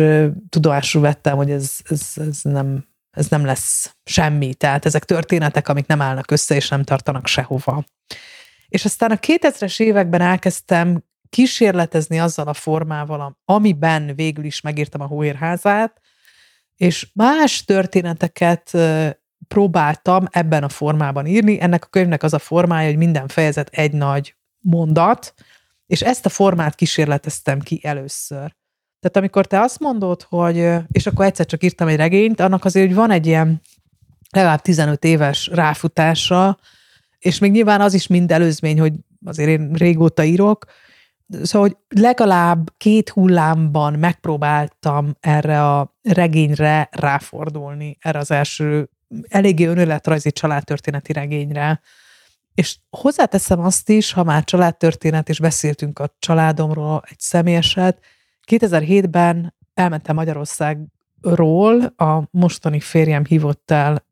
tudomásul 0.49 1.01
vettem, 1.01 1.35
hogy 1.35 1.51
ez, 1.51 1.71
ez, 1.83 2.11
ez, 2.15 2.39
nem, 2.41 2.85
ez 3.11 3.27
nem 3.27 3.45
lesz 3.45 3.95
semmi. 4.03 4.53
Tehát 4.53 4.85
ezek 4.85 5.05
történetek, 5.05 5.67
amik 5.67 5.85
nem 5.85 6.01
állnak 6.01 6.31
össze, 6.31 6.55
és 6.55 6.69
nem 6.69 6.83
tartanak 6.83 7.27
sehova. 7.27 7.83
És 8.67 8.85
aztán 8.85 9.11
a 9.11 9.15
2000-es 9.15 9.79
években 9.79 10.21
elkezdtem 10.21 11.03
kísérletezni 11.29 12.19
azzal 12.19 12.47
a 12.47 12.53
formával, 12.53 13.37
amiben 13.45 14.15
végül 14.15 14.43
is 14.43 14.61
megírtam 14.61 15.01
a 15.01 15.05
Hóérházát, 15.07 16.01
és 16.77 17.07
más 17.13 17.65
történeteket 17.65 18.77
próbáltam 19.47 20.25
ebben 20.31 20.63
a 20.63 20.69
formában 20.69 21.25
írni. 21.25 21.61
Ennek 21.61 21.83
a 21.83 21.87
könyvnek 21.87 22.23
az 22.23 22.33
a 22.33 22.39
formája, 22.39 22.87
hogy 22.87 22.97
minden 22.97 23.27
fejezet 23.27 23.69
egy 23.71 23.93
nagy 23.93 24.35
mondat, 24.59 25.33
és 25.85 26.01
ezt 26.01 26.25
a 26.25 26.29
formát 26.29 26.75
kísérleteztem 26.75 27.59
ki 27.59 27.79
először. 27.83 28.55
Tehát 28.99 29.17
amikor 29.17 29.45
te 29.45 29.59
azt 29.59 29.79
mondod, 29.79 30.21
hogy, 30.21 30.69
és 30.91 31.07
akkor 31.07 31.25
egyszer 31.25 31.45
csak 31.45 31.63
írtam 31.63 31.87
egy 31.87 31.95
regényt, 31.95 32.39
annak 32.39 32.65
azért, 32.65 32.85
hogy 32.85 32.95
van 32.95 33.11
egy 33.11 33.25
ilyen 33.25 33.61
legalább 34.29 34.61
15 34.61 35.03
éves 35.03 35.47
ráfutása, 35.47 36.59
és 37.19 37.39
még 37.39 37.51
nyilván 37.51 37.81
az 37.81 37.93
is 37.93 38.07
mind 38.07 38.31
előzmény, 38.31 38.79
hogy 38.79 38.93
azért 39.25 39.49
én 39.49 39.71
régóta 39.73 40.23
írok, 40.23 40.65
Szóval, 41.41 41.67
hogy 41.67 41.99
legalább 42.01 42.73
két 42.77 43.09
hullámban 43.09 43.93
megpróbáltam 43.93 45.15
erre 45.19 45.71
a 45.71 45.92
regényre 46.03 46.89
ráfordulni, 46.91 47.97
erre 47.99 48.19
az 48.19 48.31
első 48.31 48.89
eléggé 49.27 49.65
önöletrajzi 49.65 50.31
családtörténeti 50.31 51.13
regényre. 51.13 51.81
És 52.53 52.77
hozzáteszem 52.89 53.59
azt 53.59 53.89
is, 53.89 54.11
ha 54.11 54.23
már 54.23 54.43
családtörténet, 54.43 55.29
és 55.29 55.39
beszéltünk 55.39 55.99
a 55.99 56.15
családomról, 56.19 57.03
egy 57.09 57.19
személyeset, 57.19 57.99
2007-ben 58.51 59.53
elmentem 59.73 60.15
Magyarországról, 60.15 61.81
a 61.83 62.27
mostani 62.31 62.79
férjem 62.79 63.25
hívott 63.25 63.71
el 63.71 64.05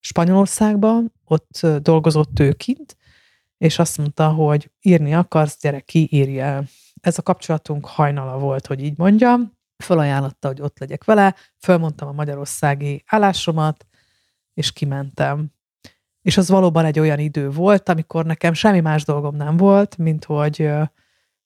Spanyolországba, 0.00 1.00
ott 1.24 1.66
dolgozott 1.82 2.38
ő 2.38 2.52
kint, 2.52 2.96
és 3.58 3.78
azt 3.78 3.98
mondta, 3.98 4.28
hogy 4.28 4.70
írni 4.80 5.14
akarsz, 5.14 5.60
gyere 5.60 5.80
ki, 5.80 6.08
írj 6.10 6.40
el. 6.40 6.64
Ez 7.00 7.18
a 7.18 7.22
kapcsolatunk 7.22 7.86
hajnala 7.86 8.38
volt, 8.38 8.66
hogy 8.66 8.84
így 8.84 8.96
mondjam. 8.96 9.57
Fölajánlotta, 9.84 10.48
hogy 10.48 10.60
ott 10.60 10.78
legyek 10.78 11.04
vele, 11.04 11.34
fölmondtam 11.58 12.08
a 12.08 12.12
magyarországi 12.12 13.04
állásomat, 13.06 13.86
és 14.54 14.72
kimentem. 14.72 15.50
És 16.22 16.36
az 16.36 16.48
valóban 16.48 16.84
egy 16.84 16.98
olyan 16.98 17.18
idő 17.18 17.50
volt, 17.50 17.88
amikor 17.88 18.24
nekem 18.26 18.52
semmi 18.52 18.80
más 18.80 19.04
dolgom 19.04 19.36
nem 19.36 19.56
volt, 19.56 19.96
mint 19.96 20.24
hogy 20.24 20.70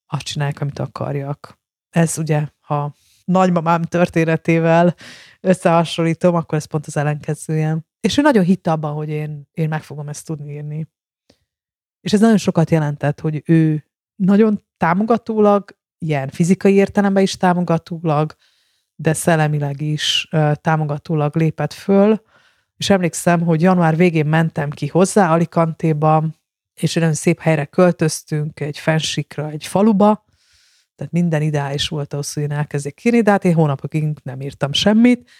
azt 0.07 0.23
csinálják, 0.23 0.61
amit 0.61 0.79
akarjak. 0.79 1.61
Ez 1.91 2.19
ugye, 2.19 2.47
ha 2.61 2.95
nagymamám 3.25 3.83
történetével 3.83 4.95
összehasonlítom, 5.41 6.35
akkor 6.35 6.59
ez 6.59 6.65
pont 6.65 6.87
az 6.87 6.97
ellenkezője. 6.97 7.79
És 8.01 8.19
ő 8.19 8.23
nagyon 8.23 8.45
hitt 8.45 8.67
abban, 8.67 8.93
hogy 8.93 9.09
én, 9.09 9.49
én 9.53 9.69
meg 9.69 9.83
fogom 9.83 10.09
ezt 10.09 10.27
tudni 10.27 10.53
írni. 10.53 10.89
És 12.01 12.13
ez 12.13 12.21
nagyon 12.21 12.37
sokat 12.37 12.71
jelentett, 12.71 13.21
hogy 13.21 13.43
ő 13.45 13.85
nagyon 14.15 14.65
támogatólag, 14.77 15.77
ilyen 16.03 16.29
fizikai 16.29 16.75
értelemben 16.75 17.23
is 17.23 17.37
támogatólag, 17.37 18.35
de 18.95 19.13
szellemileg 19.13 19.81
is 19.81 20.29
támogatólag 20.55 21.37
lépett 21.37 21.73
föl, 21.73 22.23
és 22.77 22.91
emlékszem, 22.91 23.41
hogy 23.41 23.63
január 23.63 23.97
végén 23.97 24.27
mentem 24.27 24.71
ki 24.71 24.87
hozzá 24.87 25.33
Alicantéba, 25.33 26.25
és 26.75 26.97
egy 26.97 27.03
nagyon 27.03 27.17
szép 27.17 27.41
helyre 27.41 27.65
költöztünk, 27.65 28.61
egy 28.61 28.79
fensikra, 28.79 29.51
egy 29.51 29.67
faluba, 29.67 30.25
tehát 30.95 31.13
minden 31.13 31.43
ideális 31.43 31.89
volt 31.89 32.13
ahhoz, 32.13 32.33
hogy 32.33 32.43
én 32.43 32.53
elkezdjek 32.53 33.05
írni, 33.05 33.21
de 33.21 33.31
hát 33.31 33.45
én 33.45 33.55
hónapokig 33.55 34.05
nem 34.23 34.41
írtam 34.41 34.73
semmit. 34.73 35.31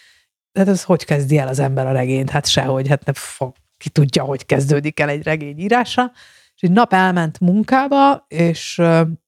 Tehát 0.51 0.69
ez 0.69 0.83
hogy 0.83 1.05
kezdi 1.05 1.37
el 1.37 1.47
az 1.47 1.59
ember 1.59 1.87
a 1.87 1.91
regényt? 1.91 2.29
Hát 2.29 2.47
sehogy, 2.47 2.87
hát 2.87 3.05
nem 3.05 3.13
fog, 3.13 3.55
ki 3.77 3.89
tudja, 3.89 4.23
hogy 4.23 4.45
kezdődik 4.45 4.99
el 4.99 5.09
egy 5.09 5.23
regény 5.23 5.59
írása. 5.59 6.11
És 6.55 6.61
egy 6.61 6.71
nap 6.71 6.93
elment 6.93 7.39
munkába, 7.39 8.25
és 8.27 8.81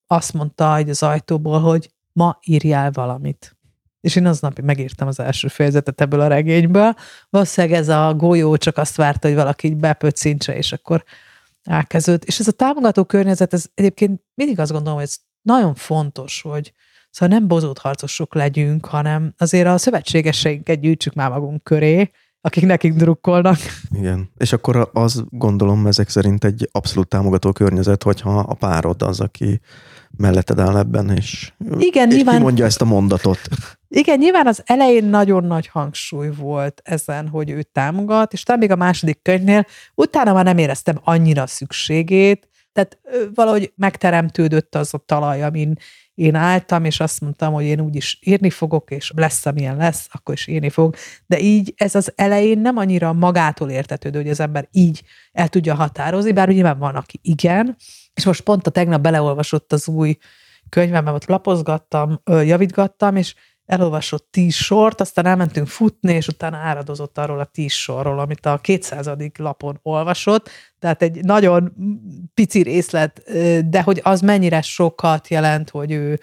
azt 0.07 0.33
mondta 0.33 0.73
hogy 0.73 0.89
az 0.89 1.03
ajtóból, 1.03 1.59
hogy 1.59 1.89
ma 2.11 2.39
írjál 2.43 2.91
valamit. 2.91 3.57
És 4.01 4.15
én 4.15 4.25
aznap 4.25 4.59
megírtam 4.59 5.07
az 5.07 5.19
első 5.19 5.47
fejezetet 5.47 6.01
ebből 6.01 6.19
a 6.19 6.27
regényből. 6.27 6.93
Valószínűleg 7.29 7.77
ez 7.77 7.89
a 7.89 8.13
golyó 8.13 8.57
csak 8.57 8.77
azt 8.77 8.95
várta, 8.95 9.27
hogy 9.27 9.37
valaki 9.37 9.75
bepöccintse, 9.75 10.57
és 10.57 10.71
akkor 10.71 11.03
elkezdődött. 11.63 12.23
És 12.23 12.39
ez 12.39 12.47
a 12.47 12.51
támogató 12.51 13.03
környezet, 13.03 13.53
ez 13.53 13.65
egyébként 13.73 14.21
mindig 14.33 14.59
azt 14.59 14.71
gondolom, 14.71 14.97
hogy 14.97 15.07
ez 15.07 15.17
nagyon 15.41 15.75
fontos, 15.75 16.41
hogy 16.41 16.73
szóval 17.09 17.37
nem 17.37 17.47
bozót 17.47 17.77
harcosok 17.77 18.33
legyünk, 18.33 18.85
hanem 18.85 19.33
azért 19.37 19.67
a 19.67 19.77
szövetségeseinket 19.77 20.79
gyűjtsük 20.79 21.13
már 21.13 21.29
magunk 21.29 21.63
köré, 21.63 22.11
akik 22.41 22.65
nekik 22.65 22.93
drukkolnak. 22.93 23.57
Igen, 23.89 24.31
és 24.37 24.53
akkor 24.53 24.89
az 24.93 25.23
gondolom 25.29 25.87
ezek 25.87 26.09
szerint 26.09 26.43
egy 26.43 26.69
abszolút 26.71 27.07
támogató 27.07 27.51
környezet, 27.51 28.03
hogyha 28.03 28.39
a 28.39 28.53
párod 28.53 29.01
az, 29.01 29.19
aki 29.19 29.59
melletted 30.17 30.59
áll 30.59 30.77
ebben, 30.77 31.09
és, 31.09 31.53
Igen, 31.77 32.09
és 32.09 32.15
nyilván, 32.15 32.41
mondja 32.41 32.65
ezt 32.65 32.81
a 32.81 32.85
mondatot. 32.85 33.39
Igen, 33.87 34.17
nyilván 34.17 34.47
az 34.47 34.61
elején 34.65 35.05
nagyon 35.05 35.43
nagy 35.43 35.67
hangsúly 35.67 36.29
volt 36.37 36.81
ezen, 36.83 37.27
hogy 37.27 37.49
ő 37.49 37.63
támogat, 37.63 38.33
és 38.33 38.43
talán 38.43 38.61
még 38.61 38.71
a 38.71 38.75
második 38.75 39.21
könyvnél 39.21 39.65
utána 39.95 40.33
már 40.33 40.43
nem 40.43 40.57
éreztem 40.57 40.99
annyira 41.03 41.47
szükségét, 41.47 42.49
tehát 42.73 42.97
valahogy 43.33 43.73
megteremtődött 43.75 44.75
az 44.75 44.93
a 44.93 44.97
talaj, 44.97 45.43
amin 45.43 45.77
én 46.15 46.35
álltam, 46.35 46.85
és 46.85 46.99
azt 46.99 47.21
mondtam, 47.21 47.53
hogy 47.53 47.63
én 47.63 47.79
úgyis 47.79 48.19
írni 48.21 48.49
fogok, 48.49 48.91
és 48.91 49.11
lesz, 49.15 49.45
amilyen 49.45 49.77
lesz, 49.77 50.07
akkor 50.11 50.33
is 50.33 50.47
írni 50.47 50.69
fog. 50.69 50.95
De 51.25 51.39
így 51.39 51.73
ez 51.77 51.95
az 51.95 52.11
elején 52.15 52.59
nem 52.59 52.77
annyira 52.77 53.13
magától 53.13 53.69
értetődő, 53.69 54.21
hogy 54.21 54.29
az 54.29 54.39
ember 54.39 54.67
így 54.71 55.03
el 55.31 55.47
tudja 55.47 55.75
határozni, 55.75 56.31
bár 56.31 56.47
nyilván 56.47 56.77
van, 56.77 56.95
aki 56.95 57.19
igen. 57.21 57.75
És 58.15 58.25
most 58.25 58.41
pont 58.41 58.67
a 58.67 58.71
tegnap 58.71 59.01
beleolvasott 59.01 59.73
az 59.73 59.87
új 59.87 60.17
könyvemben, 60.69 61.13
ott 61.13 61.25
lapozgattam, 61.25 62.21
javítgattam, 62.25 63.15
és 63.15 63.35
elolvasott 63.65 64.27
tíz 64.31 64.53
sort, 64.53 65.01
aztán 65.01 65.25
elmentünk 65.25 65.67
futni, 65.67 66.13
és 66.13 66.27
utána 66.27 66.57
áradozott 66.57 67.17
arról 67.17 67.39
a 67.39 67.45
tíz 67.45 67.71
sorról, 67.71 68.19
amit 68.19 68.45
a 68.45 68.57
200. 68.57 69.09
lapon 69.37 69.79
olvasott, 69.81 70.49
tehát 70.79 71.01
egy 71.01 71.23
nagyon 71.23 71.73
pici 72.33 72.61
részlet, 72.61 73.21
de 73.69 73.81
hogy 73.81 73.99
az 74.03 74.21
mennyire 74.21 74.61
sokat 74.61 75.27
jelent, 75.27 75.69
hogy 75.69 75.91
ő, 75.91 76.19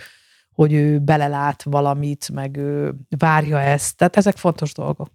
hogy 0.54 0.72
ő 0.72 0.98
belelát 0.98 1.62
valamit, 1.62 2.30
meg 2.32 2.56
ő 2.56 2.94
várja 3.18 3.60
ezt. 3.60 3.96
Tehát 3.96 4.16
ezek 4.16 4.36
fontos 4.36 4.72
dolgok. 4.72 5.08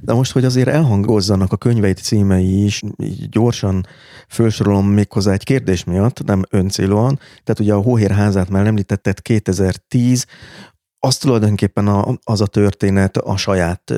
De 0.00 0.12
most, 0.12 0.32
hogy 0.32 0.44
azért 0.44 0.68
elhangozzanak 0.68 1.52
a 1.52 1.56
könyveit 1.56 1.98
címei 1.98 2.64
is, 2.64 2.80
így 3.02 3.28
gyorsan 3.28 3.86
felsorolom 4.28 4.86
méghozzá 4.86 5.32
egy 5.32 5.44
kérdés 5.44 5.84
miatt, 5.84 6.24
nem 6.24 6.42
öncélúan. 6.50 7.18
Tehát 7.44 7.60
ugye 7.60 7.72
a 7.72 7.80
Hóhér 7.80 8.10
házát 8.10 8.48
már 8.48 8.66
említetted 8.66 9.20
2010, 9.20 10.26
az 11.04 11.16
tulajdonképpen 11.16 11.86
a, 11.86 12.18
az 12.24 12.40
a 12.40 12.46
történet, 12.46 13.16
a 13.16 13.36
saját 13.36 13.92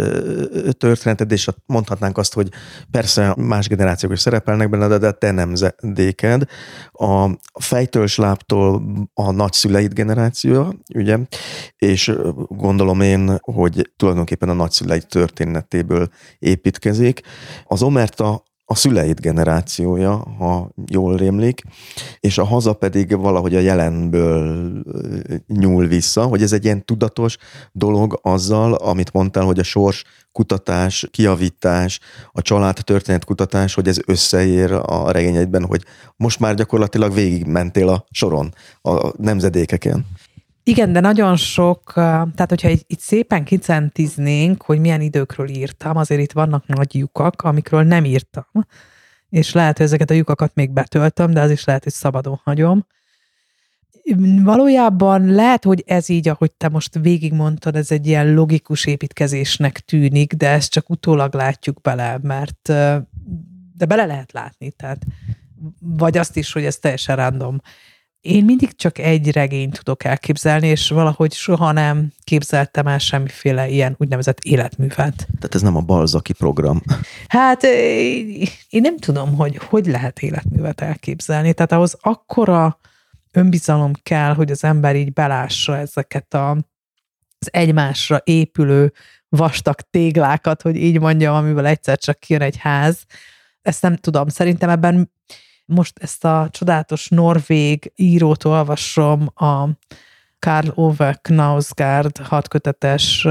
történeted, 0.79 1.33
és 1.33 1.49
mondhatnánk 1.67 2.19
azt, 2.19 2.35
hogy 2.35 2.49
persze 2.91 3.35
más 3.39 3.69
generációk 3.69 4.13
is 4.13 4.21
szerepelnek 4.21 4.71
benne, 4.71 4.99
de 4.99 5.13
te 5.13 5.31
nemzedéked. 5.31 6.43
A 6.93 7.31
fejtől 7.61 8.07
sláptól 8.07 8.83
a 9.15 9.31
nagyszüleid 9.31 9.93
generációja, 9.93 10.73
ugye, 10.95 11.19
és 11.77 12.13
gondolom 12.49 13.01
én, 13.01 13.39
hogy 13.41 13.93
tulajdonképpen 13.97 14.49
a 14.49 14.53
nagyszüleid 14.53 15.07
történetéből 15.07 16.09
építkezik. 16.39 17.21
Az 17.65 17.83
Omerta 17.83 18.43
a 18.67 18.75
szüleid 18.75 19.21
generációja, 19.21 20.17
ha 20.39 20.71
jól 20.87 21.17
rémlik, 21.17 21.63
és 22.21 22.39
a 22.39 22.45
haza 22.45 22.73
pedig 22.73 23.17
valahogy 23.17 23.55
a 23.55 23.61
jelenből 23.61 24.73
nyúl 25.47 25.87
vissza, 25.87 26.25
hogy 26.25 26.43
ez 26.43 26.53
egy 26.53 26.65
ilyen 26.65 26.85
tudatos 26.85 27.37
dolog 27.73 28.19
azzal, 28.23 28.75
amit 28.75 29.13
mondtál, 29.13 29.45
hogy 29.45 29.59
a 29.59 29.63
sors 29.63 30.05
kutatás, 30.33 31.07
kiavítás, 31.11 32.01
a 32.33 32.43
család 32.43 32.79
történet 32.85 33.25
kutatás, 33.25 33.75
hogy 33.75 33.89
ez 33.89 33.99
összeér 34.07 34.73
a 34.73 35.11
regényedben, 35.11 35.65
hogy 35.65 35.85
most 36.17 36.41
már 36.41 36.55
gyakorlatilag 36.55 37.15
végigmentél 37.15 37.89
a 37.89 38.05
soron, 38.11 38.55
a 38.83 39.23
nemzedékeken. 39.23 40.07
Igen, 40.67 40.93
de 40.93 41.01
nagyon 41.01 41.37
sok, 41.37 41.93
tehát 41.95 42.47
hogyha 42.49 42.69
itt, 42.69 42.99
szépen 42.99 43.45
kicentiznénk, 43.45 44.63
hogy 44.63 44.81
milyen 44.81 45.01
időkről 45.01 45.49
írtam, 45.49 45.97
azért 45.97 46.21
itt 46.21 46.33
vannak 46.33 46.67
nagy 46.67 46.95
lyukak, 46.95 47.43
amikről 47.43 47.83
nem 47.83 48.05
írtam, 48.05 48.47
és 49.29 49.53
lehet, 49.53 49.77
hogy 49.77 49.87
ezeket 49.87 50.11
a 50.11 50.15
lyukakat 50.15 50.55
még 50.55 50.71
betöltöm, 50.71 51.31
de 51.31 51.41
az 51.41 51.51
is 51.51 51.65
lehet, 51.65 51.83
hogy 51.83 51.93
szabadon 51.93 52.41
hagyom. 52.45 52.87
Valójában 54.43 55.27
lehet, 55.27 55.65
hogy 55.65 55.83
ez 55.87 56.09
így, 56.09 56.29
ahogy 56.29 56.53
te 56.53 56.69
most 56.69 56.99
végigmondtad, 56.99 57.77
ez 57.77 57.91
egy 57.91 58.07
ilyen 58.07 58.35
logikus 58.35 58.87
építkezésnek 58.87 59.79
tűnik, 59.81 60.33
de 60.33 60.49
ezt 60.49 60.71
csak 60.71 60.91
utólag 60.91 61.35
látjuk 61.35 61.81
bele, 61.81 62.19
mert 62.23 62.69
de 63.77 63.87
bele 63.87 64.05
lehet 64.05 64.33
látni, 64.33 64.71
tehát 64.71 65.05
vagy 65.81 66.19
azt 66.19 66.37
is, 66.37 66.53
hogy 66.53 66.65
ez 66.65 66.77
teljesen 66.77 67.17
random 67.17 67.61
én 68.25 68.45
mindig 68.45 68.77
csak 68.77 68.99
egy 68.99 69.31
regényt 69.31 69.77
tudok 69.77 70.05
elképzelni, 70.05 70.67
és 70.67 70.89
valahogy 70.89 71.33
soha 71.33 71.73
nem 71.73 72.13
képzeltem 72.25 72.87
el 72.87 72.99
semmiféle 72.99 73.69
ilyen 73.69 73.95
úgynevezett 73.99 74.39
életművet. 74.39 75.17
Tehát 75.17 75.55
ez 75.55 75.63
nem 75.63 75.77
a 75.77 75.81
balzaki 75.81 76.33
program. 76.33 76.83
Hát 77.29 77.63
én 78.69 78.81
nem 78.81 78.97
tudom, 78.97 79.35
hogy 79.35 79.57
hogy 79.57 79.87
lehet 79.87 80.23
életművet 80.23 80.81
elképzelni. 80.81 81.53
Tehát 81.53 81.73
ahhoz 81.73 81.97
akkora 82.01 82.79
önbizalom 83.33 83.93
kell, 84.03 84.35
hogy 84.35 84.51
az 84.51 84.65
ember 84.65 84.97
így 84.97 85.13
belássa 85.13 85.77
ezeket 85.77 86.35
a, 86.35 86.51
az 87.39 87.49
egymásra 87.53 88.21
épülő 88.25 88.93
vastag 89.29 89.81
téglákat, 89.91 90.63
hogy 90.63 90.77
így 90.77 91.01
mondjam, 91.01 91.35
amivel 91.35 91.67
egyszer 91.67 91.99
csak 91.99 92.19
kijön 92.19 92.43
egy 92.43 92.57
ház. 92.57 93.05
Ezt 93.63 93.83
nem 93.83 93.97
tudom. 93.97 94.29
Szerintem 94.29 94.69
ebben 94.69 95.13
most 95.65 95.99
ezt 95.99 96.25
a 96.25 96.49
csodálatos 96.51 97.09
norvég 97.09 97.93
írót 97.95 98.45
olvasom, 98.45 99.27
a 99.35 99.69
Karl 100.39 100.69
Ove 100.75 101.19
Knausgaard 101.23 102.19
hatkötetes 102.19 103.27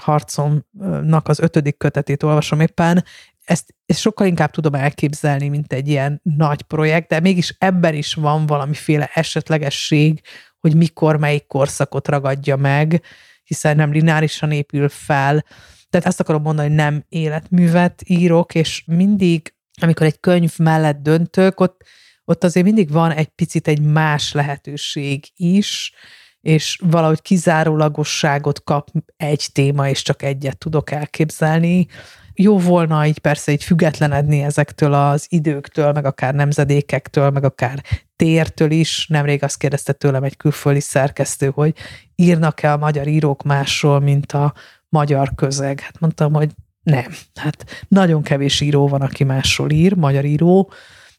harcomnak 0.00 1.28
az 1.28 1.40
ötödik 1.40 1.76
kötetét 1.76 2.22
olvasom 2.22 2.60
éppen, 2.60 3.04
ezt, 3.44 3.74
ezt 3.86 4.00
sokkal 4.00 4.26
inkább 4.26 4.50
tudom 4.50 4.74
elképzelni, 4.74 5.48
mint 5.48 5.72
egy 5.72 5.88
ilyen 5.88 6.20
nagy 6.22 6.62
projekt, 6.62 7.08
de 7.08 7.20
mégis 7.20 7.54
ebben 7.58 7.94
is 7.94 8.14
van 8.14 8.46
valamiféle 8.46 9.10
esetlegesség, 9.14 10.20
hogy 10.60 10.76
mikor, 10.76 11.16
melyik 11.16 11.46
korszakot 11.46 12.08
ragadja 12.08 12.56
meg, 12.56 13.02
hiszen 13.44 13.76
nem 13.76 13.92
lineárisan 13.92 14.50
épül 14.50 14.88
fel. 14.88 15.44
Tehát 15.90 16.06
ezt 16.06 16.20
akarom 16.20 16.42
mondani, 16.42 16.68
hogy 16.68 16.76
nem 16.76 17.04
életművet 17.08 18.02
írok, 18.06 18.54
és 18.54 18.84
mindig 18.86 19.53
amikor 19.80 20.06
egy 20.06 20.20
könyv 20.20 20.58
mellett 20.58 21.02
döntök, 21.02 21.60
ott, 21.60 21.82
ott 22.24 22.44
azért 22.44 22.66
mindig 22.66 22.90
van 22.90 23.10
egy 23.10 23.28
picit 23.28 23.68
egy 23.68 23.80
más 23.80 24.32
lehetőség 24.32 25.24
is, 25.36 25.92
és 26.40 26.78
valahogy 26.82 27.22
kizárólagosságot 27.22 28.62
kap 28.64 28.90
egy 29.16 29.48
téma, 29.52 29.88
és 29.88 30.02
csak 30.02 30.22
egyet 30.22 30.58
tudok 30.58 30.90
elképzelni. 30.90 31.86
Jó 32.34 32.58
volna 32.58 33.06
így 33.06 33.18
persze 33.18 33.52
így 33.52 33.64
függetlenedni 33.64 34.42
ezektől 34.42 34.92
az 34.92 35.26
időktől, 35.28 35.92
meg 35.92 36.04
akár 36.04 36.34
nemzedékektől, 36.34 37.30
meg 37.30 37.44
akár 37.44 37.82
tértől 38.16 38.70
is. 38.70 39.06
Nemrég 39.06 39.42
azt 39.42 39.58
kérdezte 39.58 39.92
tőlem 39.92 40.22
egy 40.22 40.36
külföldi 40.36 40.80
szerkesztő, 40.80 41.50
hogy 41.54 41.74
írnak-e 42.16 42.72
a 42.72 42.76
magyar 42.76 43.06
írók 43.06 43.42
másról, 43.42 44.00
mint 44.00 44.32
a 44.32 44.54
magyar 44.88 45.34
közeg. 45.34 45.80
Hát 45.80 46.00
mondtam, 46.00 46.32
hogy 46.32 46.50
nem. 46.84 47.12
Hát 47.34 47.84
nagyon 47.88 48.22
kevés 48.22 48.60
író 48.60 48.88
van, 48.88 49.00
aki 49.00 49.24
másról 49.24 49.70
ír, 49.70 49.94
magyar 49.94 50.24
író. 50.24 50.72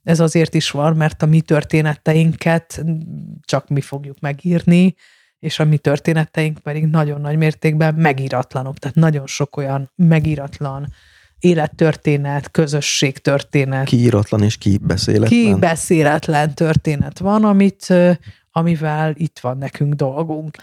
Ez 0.03 0.19
azért 0.19 0.53
is 0.53 0.71
van, 0.71 0.95
mert 0.95 1.21
a 1.21 1.25
mi 1.25 1.41
történeteinket 1.41 2.83
csak 3.41 3.67
mi 3.67 3.81
fogjuk 3.81 4.19
megírni, 4.19 4.95
és 5.39 5.59
a 5.59 5.65
mi 5.65 5.77
történeteink 5.77 6.57
pedig 6.57 6.85
nagyon 6.85 7.21
nagy 7.21 7.37
mértékben 7.37 7.95
megíratlanok. 7.95 8.77
Tehát 8.77 8.95
nagyon 8.95 9.27
sok 9.27 9.57
olyan 9.57 9.91
megíratlan 9.95 10.87
élettörténet, 11.39 12.51
közösségtörténet. 12.51 13.85
Kiíratlan 13.85 14.43
és 14.43 14.57
kibeszéletlen. 14.57 15.29
Kibeszéletlen 15.29 16.53
történet 16.53 17.19
van, 17.19 17.43
amit, 17.43 17.93
amivel 18.51 19.13
itt 19.15 19.39
van 19.39 19.57
nekünk 19.57 19.93
dolgunk. 19.93 20.57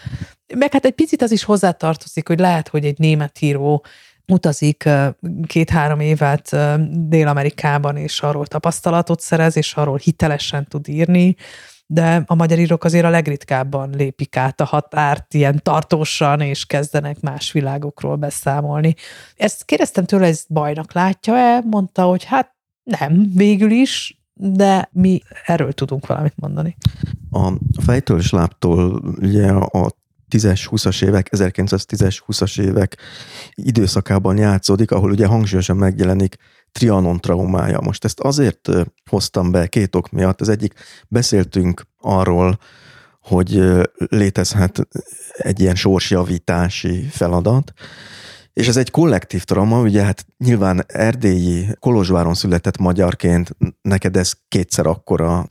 Meg 0.55 0.71
hát 0.71 0.85
egy 0.85 0.93
picit 0.93 1.21
az 1.21 1.31
is 1.31 1.43
hozzátartozik, 1.43 2.27
hogy 2.27 2.39
lehet, 2.39 2.67
hogy 2.67 2.85
egy 2.85 2.97
német 2.97 3.41
író 3.41 3.85
utazik 4.27 4.89
két-három 5.47 5.99
évet 5.99 6.55
Dél-Amerikában, 7.07 7.97
és 7.97 8.21
arról 8.21 8.45
tapasztalatot 8.45 9.19
szerez, 9.19 9.57
és 9.57 9.73
arról 9.73 9.97
hitelesen 9.97 10.67
tud 10.67 10.87
írni, 10.87 11.35
de 11.85 12.23
a 12.25 12.35
magyar 12.35 12.59
írók 12.59 12.83
azért 12.83 13.05
a 13.05 13.09
legritkábban 13.09 13.89
lépik 13.89 14.37
át 14.37 14.61
a 14.61 14.65
határt 14.65 15.33
ilyen 15.33 15.59
tartósan, 15.63 16.41
és 16.41 16.65
kezdenek 16.65 17.19
más 17.19 17.51
világokról 17.51 18.15
beszámolni. 18.15 18.95
Ezt 19.35 19.65
kérdeztem 19.65 20.05
tőle, 20.05 20.27
ez 20.27 20.45
bajnak 20.49 20.93
látja-e? 20.93 21.61
Mondta, 21.65 22.03
hogy 22.03 22.23
hát 22.23 22.55
nem, 22.83 23.31
végül 23.35 23.71
is, 23.71 24.21
de 24.33 24.89
mi 24.91 25.21
erről 25.45 25.71
tudunk 25.71 26.07
valamit 26.07 26.33
mondani. 26.35 26.77
A 27.31 27.51
fejtől 27.81 28.19
és 28.19 28.31
láptól 28.31 29.01
ugye 29.19 29.51
a 29.51 29.91
10-es, 30.33 30.67
20-as 30.71 31.03
évek, 31.03 31.27
1910-es, 31.31 32.19
20-as 32.27 32.61
évek 32.61 32.97
időszakában 33.53 34.37
játszódik, 34.37 34.91
ahol 34.91 35.11
ugye 35.11 35.25
hangsúlyosan 35.25 35.77
megjelenik 35.77 36.35
Trianon 36.71 37.19
traumája. 37.19 37.79
Most 37.81 38.05
ezt 38.05 38.19
azért 38.19 38.69
hoztam 39.09 39.51
be 39.51 39.67
két 39.67 39.95
ok 39.95 40.09
miatt. 40.11 40.41
Az 40.41 40.49
egyik, 40.49 40.73
beszéltünk 41.07 41.87
arról, 41.99 42.59
hogy 43.21 43.63
létezhet 43.95 44.87
egy 45.33 45.59
ilyen 45.59 45.75
sorsjavítási 45.75 47.07
feladat, 47.09 47.73
és 48.53 48.67
ez 48.67 48.77
egy 48.77 48.91
kollektív 48.91 49.43
trauma, 49.43 49.81
ugye 49.81 50.03
hát 50.03 50.25
nyilván 50.37 50.83
erdélyi 50.87 51.67
Kolozsváron 51.79 52.33
született 52.33 52.77
magyarként 52.77 53.55
neked 53.81 54.15
ez 54.15 54.33
kétszer 54.47 54.85
akkora 54.85 55.47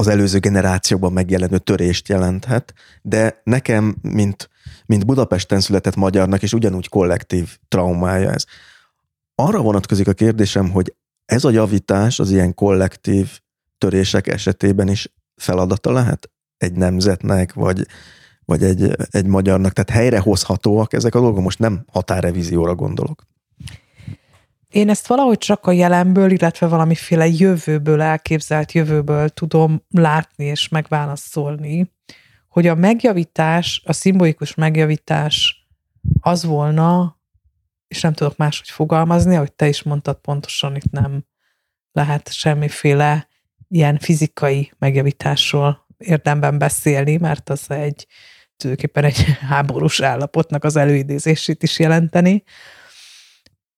az 0.00 0.08
előző 0.08 0.38
generációban 0.38 1.12
megjelenő 1.12 1.58
törést 1.58 2.08
jelenthet, 2.08 2.74
de 3.02 3.40
nekem, 3.44 3.96
mint, 4.02 4.50
mint 4.86 5.06
Budapesten 5.06 5.60
született 5.60 5.96
magyarnak, 5.96 6.42
és 6.42 6.52
ugyanúgy 6.52 6.88
kollektív 6.88 7.58
traumája 7.68 8.30
ez. 8.30 8.44
Arra 9.34 9.60
vonatkozik 9.60 10.08
a 10.08 10.12
kérdésem, 10.12 10.70
hogy 10.70 10.94
ez 11.24 11.44
a 11.44 11.50
javítás 11.50 12.18
az 12.18 12.30
ilyen 12.30 12.54
kollektív 12.54 13.40
törések 13.78 14.26
esetében 14.26 14.88
is 14.88 15.12
feladata 15.36 15.92
lehet 15.92 16.30
egy 16.56 16.72
nemzetnek, 16.72 17.52
vagy, 17.52 17.86
vagy 18.44 18.62
egy, 18.62 18.96
egy 19.10 19.26
magyarnak, 19.26 19.72
tehát 19.72 20.00
helyrehozhatóak 20.00 20.92
ezek 20.92 21.14
a 21.14 21.20
dolgok, 21.20 21.42
most 21.42 21.58
nem 21.58 21.84
határrevízióra 21.92 22.74
gondolok. 22.74 23.26
Én 24.70 24.88
ezt 24.88 25.06
valahogy 25.06 25.38
csak 25.38 25.66
a 25.66 25.72
jelenből, 25.72 26.30
illetve 26.30 26.66
valamiféle 26.66 27.26
jövőből, 27.26 28.00
elképzelt 28.00 28.72
jövőből 28.72 29.28
tudom 29.28 29.84
látni 29.90 30.44
és 30.44 30.68
megválaszolni, 30.68 31.92
hogy 32.48 32.66
a 32.66 32.74
megjavítás, 32.74 33.82
a 33.84 33.92
szimbolikus 33.92 34.54
megjavítás 34.54 35.66
az 36.20 36.44
volna, 36.44 37.18
és 37.88 38.00
nem 38.00 38.12
tudok 38.12 38.36
máshogy 38.36 38.68
fogalmazni, 38.68 39.36
ahogy 39.36 39.52
te 39.52 39.68
is 39.68 39.82
mondtad, 39.82 40.16
pontosan 40.16 40.76
itt 40.76 40.90
nem 40.90 41.24
lehet 41.92 42.32
semmiféle 42.32 43.28
ilyen 43.68 43.98
fizikai 43.98 44.72
megjavításról 44.78 45.86
érdemben 45.98 46.58
beszélni, 46.58 47.16
mert 47.16 47.50
az 47.50 47.70
egy 47.70 48.06
tulajdonképpen 48.56 49.04
egy 49.04 49.24
háborús 49.50 50.00
állapotnak 50.00 50.64
az 50.64 50.76
előidézését 50.76 51.62
is 51.62 51.78
jelenteni, 51.78 52.42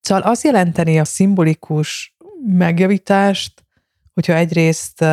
Szóval 0.02 0.22
az 0.22 0.44
jelenteni 0.44 0.98
a 0.98 1.04
szimbolikus 1.04 2.16
megjavítást, 2.46 3.64
hogyha 4.14 4.34
egyrészt 4.34 5.04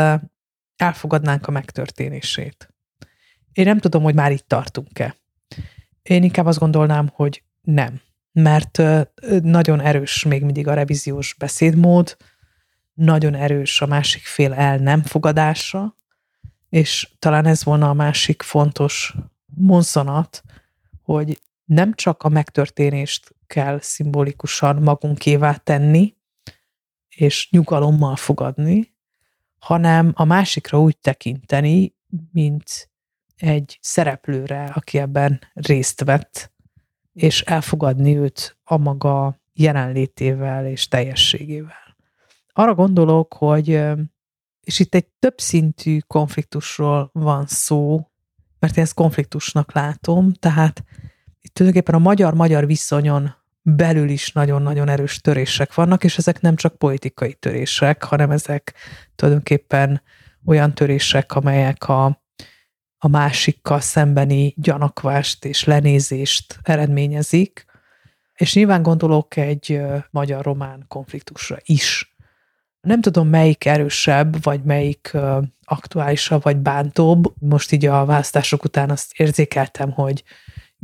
elfogadnánk 0.76 1.48
a 1.48 1.51
megtörténését. 1.51 2.74
Én 3.53 3.66
nem 3.66 3.80
tudom, 3.80 4.03
hogy 4.03 4.16
már 4.16 4.32
itt 4.32 4.48
tartunk-e. 4.48 5.16
Én 6.01 6.24
inkább 6.24 6.45
azt 6.45 6.59
gondolnám, 6.59 7.09
hogy 7.14 7.43
nem. 7.61 8.01
Mert 8.32 8.82
nagyon 9.42 9.82
erős 9.82 10.24
még 10.24 10.43
mindig 10.43 10.68
a 10.68 10.74
revíziós 10.74 11.35
beszédmód, 11.38 12.18
nagyon 12.93 13.35
erős 13.35 13.82
a 13.82 13.85
másik 13.85 14.26
fél 14.26 14.53
el 14.53 14.77
nem 14.77 15.03
fogadása, 15.03 15.95
és 16.69 17.09
talán 17.19 17.45
ez 17.45 17.64
volna 17.64 17.90
a 17.90 17.93
másik 17.93 18.42
fontos 18.42 19.16
monszonat, 19.45 20.43
hogy 21.01 21.40
nem 21.69 21.93
csak 21.93 22.23
a 22.23 22.30
megtörténést 22.30 23.35
kell 23.48 23.80
szimbolikusan 23.81 24.75
magunkévá 24.75 25.56
tenni, 25.56 26.15
és 27.15 27.49
nyugalommal 27.51 28.15
fogadni, 28.15 28.95
hanem 29.59 30.11
a 30.15 30.23
másikra 30.23 30.81
úgy 30.81 30.98
tekinteni, 30.98 31.95
mint 32.31 32.91
egy 33.35 33.77
szereplőre, 33.81 34.64
aki 34.64 34.98
ebben 34.98 35.41
részt 35.53 36.03
vett, 36.03 36.53
és 37.14 37.41
elfogadni 37.41 38.17
őt 38.17 38.57
a 38.64 38.77
maga 38.77 39.41
jelenlétével 39.53 40.65
és 40.65 40.88
teljességével. 40.88 41.98
Arra 42.48 42.73
gondolok, 42.75 43.33
hogy, 43.33 43.69
és 44.61 44.80
itt 44.80 44.95
egy 44.95 45.07
többszintű 45.19 45.99
konfliktusról 45.99 47.09
van 47.14 47.45
szó, 47.48 48.09
mert 48.59 48.77
én 48.77 48.83
ezt 48.83 48.93
konfliktusnak 48.93 49.73
látom, 49.73 50.33
tehát 50.33 50.83
tulajdonképpen 51.53 51.95
a 52.00 52.03
magyar-magyar 52.03 52.66
viszonyon 52.66 53.35
belül 53.61 54.09
is 54.09 54.32
nagyon-nagyon 54.32 54.90
erős 54.90 55.22
törések 55.22 55.74
vannak, 55.74 56.03
és 56.03 56.18
ezek 56.18 56.42
nem 56.42 56.56
csak 56.56 56.77
politikai 56.77 57.34
törések, 57.34 58.03
hanem 58.03 58.32
ezek 58.32 58.74
tulajdonképpen 59.16 60.01
olyan 60.45 60.74
törések, 60.74 61.35
amelyek 61.35 61.88
a, 61.90 62.06
a 62.98 63.08
másikkal 63.08 63.80
szembeni 63.80 64.53
gyanakvást 64.58 65.45
és 65.45 65.64
lenézést 65.64 66.59
eredményezik, 66.64 67.66
és 68.35 68.53
nyilván 68.53 68.82
gondolok 68.82 69.35
egy 69.35 69.82
magyar-román 70.11 70.85
konfliktusra 70.88 71.58
is. 71.64 72.16
Nem 72.82 73.01
tudom, 73.01 73.27
melyik 73.27 73.66
erősebb, 73.66 74.43
vagy 74.43 74.64
melyik 74.64 75.18
aktuálisabb, 75.64 76.43
vagy 76.43 76.58
bántóbb. 76.58 77.34
Most 77.40 77.72
így 77.72 77.85
a 77.85 78.06
választások 78.06 78.64
után 78.64 78.90
azt 78.90 79.14
érzékeltem, 79.19 79.92
hogy 79.92 80.24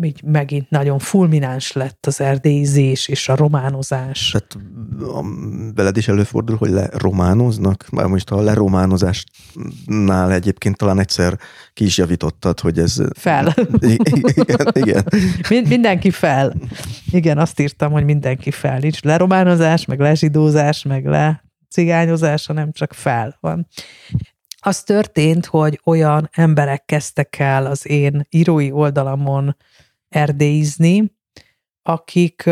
így 0.03 0.23
megint 0.23 0.69
nagyon 0.69 0.99
fulmináns 0.99 1.71
lett 1.71 2.05
az 2.05 2.21
erdélyzés 2.21 3.07
és 3.07 3.29
a 3.29 3.35
románozás. 3.35 4.29
Tehát 4.31 4.57
veled 5.75 5.97
is 5.97 6.07
előfordul, 6.07 6.55
hogy 6.55 6.69
lerománoznak? 6.69 7.85
Már 7.91 8.05
most 8.05 8.31
a 8.31 8.41
lerománozásnál 8.41 10.31
egyébként 10.31 10.77
talán 10.77 10.99
egyszer 10.99 11.39
ki 11.73 11.83
is 11.83 11.97
javítottad, 11.97 12.59
hogy 12.59 12.79
ez... 12.79 13.01
Fel. 13.17 13.55
igen, 14.35 14.67
igen. 14.73 15.03
mindenki 15.67 16.09
fel. 16.09 16.53
Igen, 17.11 17.37
azt 17.37 17.59
írtam, 17.59 17.91
hogy 17.91 18.03
mindenki 18.03 18.51
fel. 18.51 18.79
Nincs 18.79 19.01
lerománozás, 19.01 19.85
meg 19.85 19.99
lezsidózás, 19.99 20.83
meg 20.83 21.05
le 21.05 21.43
cigányozás, 21.69 22.45
hanem 22.45 22.71
csak 22.71 22.93
fel 22.93 23.37
van 23.39 23.67
az 24.65 24.83
történt, 24.83 25.45
hogy 25.45 25.79
olyan 25.83 26.29
emberek 26.31 26.85
kezdtek 26.85 27.39
el 27.39 27.65
az 27.65 27.89
én 27.89 28.27
írói 28.29 28.71
oldalamon 28.71 29.55
erdélyizni, 30.15 31.17
akik 31.81 32.43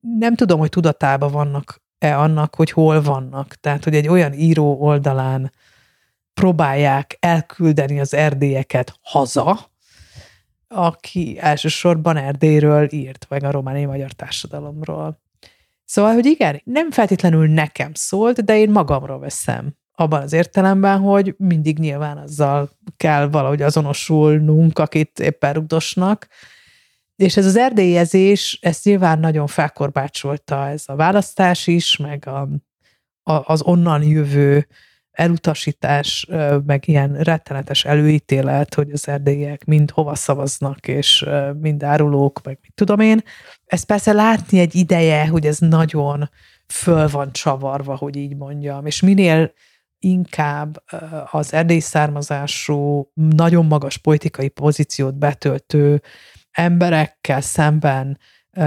nem 0.00 0.34
tudom, 0.34 0.58
hogy 0.58 0.68
tudatában 0.68 1.30
vannak-e 1.30 2.18
annak, 2.18 2.54
hogy 2.54 2.70
hol 2.70 3.02
vannak. 3.02 3.54
Tehát, 3.54 3.84
hogy 3.84 3.94
egy 3.94 4.08
olyan 4.08 4.32
író 4.32 4.76
oldalán 4.80 5.52
próbálják 6.34 7.16
elküldeni 7.20 8.00
az 8.00 8.14
erdélyeket 8.14 8.98
haza, 9.02 9.70
aki 10.68 11.38
elsősorban 11.40 12.16
Erdélyről 12.16 12.92
írt, 12.92 13.26
vagy 13.28 13.44
a 13.44 13.50
romániai 13.50 13.84
magyar 13.86 14.12
társadalomról. 14.12 15.20
Szóval, 15.84 16.12
hogy 16.12 16.26
igen, 16.26 16.60
nem 16.64 16.90
feltétlenül 16.90 17.48
nekem 17.48 17.90
szólt, 17.94 18.44
de 18.44 18.58
én 18.58 18.70
magamra 18.70 19.18
veszem. 19.18 19.76
Abban 19.92 20.22
az 20.22 20.32
értelemben, 20.32 21.00
hogy 21.00 21.34
mindig 21.38 21.78
nyilván 21.78 22.18
azzal 22.18 22.70
kell 22.96 23.28
valahogy 23.28 23.62
azonosulnunk, 23.62 24.78
akit 24.78 25.20
éppen 25.20 25.52
rugdosnak, 25.52 26.28
és 27.18 27.36
ez 27.36 27.46
az 27.46 27.56
erdélyezés, 27.56 28.58
ezt 28.62 28.84
nyilván 28.84 29.18
nagyon 29.18 29.46
felkorbácsolta 29.46 30.68
ez 30.68 30.82
a 30.86 30.96
választás 30.96 31.66
is, 31.66 31.96
meg 31.96 32.26
a, 32.26 32.48
a, 33.22 33.52
az 33.52 33.62
onnan 33.62 34.02
jövő 34.02 34.66
elutasítás, 35.10 36.26
meg 36.66 36.88
ilyen 36.88 37.16
rettenetes 37.16 37.84
előítélet, 37.84 38.74
hogy 38.74 38.90
az 38.90 39.08
erdélyek 39.08 39.64
mind 39.64 39.90
hova 39.90 40.14
szavaznak, 40.14 40.88
és 40.88 41.26
mind 41.60 41.82
árulók, 41.82 42.40
meg 42.44 42.58
mit 42.62 42.74
tudom 42.74 43.00
én. 43.00 43.22
Ezt 43.64 43.86
persze 43.86 44.12
látni 44.12 44.58
egy 44.58 44.74
ideje, 44.74 45.26
hogy 45.26 45.46
ez 45.46 45.58
nagyon 45.58 46.30
föl 46.66 47.08
van 47.08 47.32
csavarva, 47.32 47.96
hogy 47.96 48.16
így 48.16 48.36
mondjam, 48.36 48.86
és 48.86 49.00
minél 49.00 49.52
inkább 49.98 50.82
az 51.30 51.52
erdély 51.52 51.78
származású, 51.78 53.10
nagyon 53.14 53.66
magas 53.66 53.96
politikai 53.96 54.48
pozíciót 54.48 55.18
betöltő 55.18 56.02
emberekkel 56.58 57.40
szemben 57.40 58.18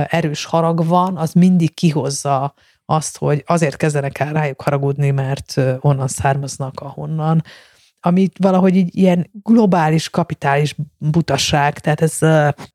erős 0.08 0.46
harag 0.46 0.86
van, 0.86 1.18
az 1.18 1.34
mindig 1.34 1.74
kihozza 1.74 2.54
azt, 2.86 3.18
hogy 3.18 3.44
azért 3.46 3.76
kezdenek 3.76 4.20
el 4.20 4.34
rájuk 4.34 4.62
haragudni, 4.62 5.12
mert 5.12 5.62
onnan 5.80 6.08
származnak, 6.08 6.80
ahonnan, 6.80 7.44
amit 8.00 8.38
valahogy 8.40 8.76
így 8.76 8.96
ilyen 8.98 9.30
globális, 9.44 10.10
kapitális 10.10 10.76
butaság, 10.98 11.80
tehát 11.80 12.02
ez... 12.02 12.18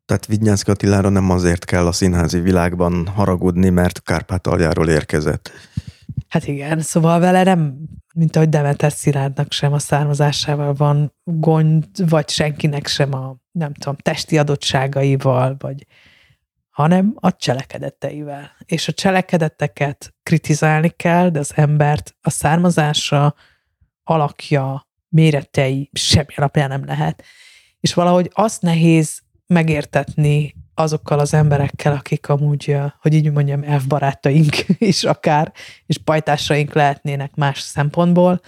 Tehát 0.04 0.26
Vignyánszki 0.26 0.70
Attilára 0.70 1.08
nem 1.08 1.30
azért 1.30 1.64
kell 1.64 1.86
a 1.86 1.92
színházi 1.92 2.40
világban 2.40 3.06
haragudni, 3.06 3.68
mert 3.68 4.02
Kárpátaljáról 4.02 4.88
érkezett. 4.88 5.50
Hát 6.28 6.46
igen, 6.46 6.80
szóval 6.80 7.18
vele 7.18 7.42
nem, 7.42 7.78
mint 8.14 8.36
ahogy 8.36 8.48
Demeter 8.48 8.92
Szilárdnak 8.92 9.52
sem 9.52 9.72
a 9.72 9.78
származásával 9.78 10.74
van 10.74 11.14
gond, 11.24 12.08
vagy 12.08 12.28
senkinek 12.28 12.86
sem 12.86 13.14
a, 13.14 13.36
nem 13.50 13.72
tudom, 13.72 13.96
testi 13.96 14.38
adottságaival, 14.38 15.56
vagy 15.58 15.86
hanem 16.76 17.12
a 17.14 17.36
cselekedeteivel. 17.36 18.50
És 18.64 18.88
a 18.88 18.92
cselekedeteket 18.92 20.14
kritizálni 20.22 20.88
kell, 20.88 21.28
de 21.28 21.38
az 21.38 21.52
embert 21.54 22.16
a 22.20 22.30
származása, 22.30 23.34
alakja, 24.04 24.88
méretei 25.08 25.90
semmi 25.92 26.34
alapján 26.36 26.68
nem 26.68 26.84
lehet. 26.84 27.24
És 27.80 27.94
valahogy 27.94 28.30
azt 28.34 28.62
nehéz 28.62 29.22
megértetni 29.46 30.54
azokkal 30.74 31.18
az 31.18 31.34
emberekkel, 31.34 31.92
akik 31.92 32.28
amúgy, 32.28 32.76
hogy 33.00 33.14
így 33.14 33.32
mondjam, 33.32 33.62
elfbarátaink 33.62 34.54
is 34.78 35.04
akár, 35.04 35.52
és 35.86 35.98
pajtásaink 35.98 36.72
lehetnének 36.72 37.34
más 37.34 37.60
szempontból, 37.60 38.40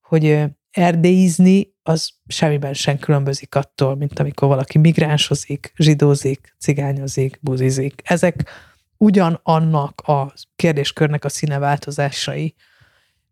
hogy 0.00 0.44
erdélyizni 0.70 1.74
az 1.82 2.10
semmiben 2.26 2.74
sem 2.74 2.98
különbözik 2.98 3.54
attól, 3.54 3.96
mint 3.96 4.18
amikor 4.18 4.48
valaki 4.48 4.78
migránsozik, 4.78 5.72
zsidózik, 5.76 6.54
cigányozik, 6.58 7.38
buzizik. 7.40 8.02
Ezek 8.04 8.50
ugyanannak 8.96 10.00
a 10.00 10.32
kérdéskörnek 10.56 11.24
a 11.24 11.28
színe 11.28 11.58
változásai. 11.58 12.54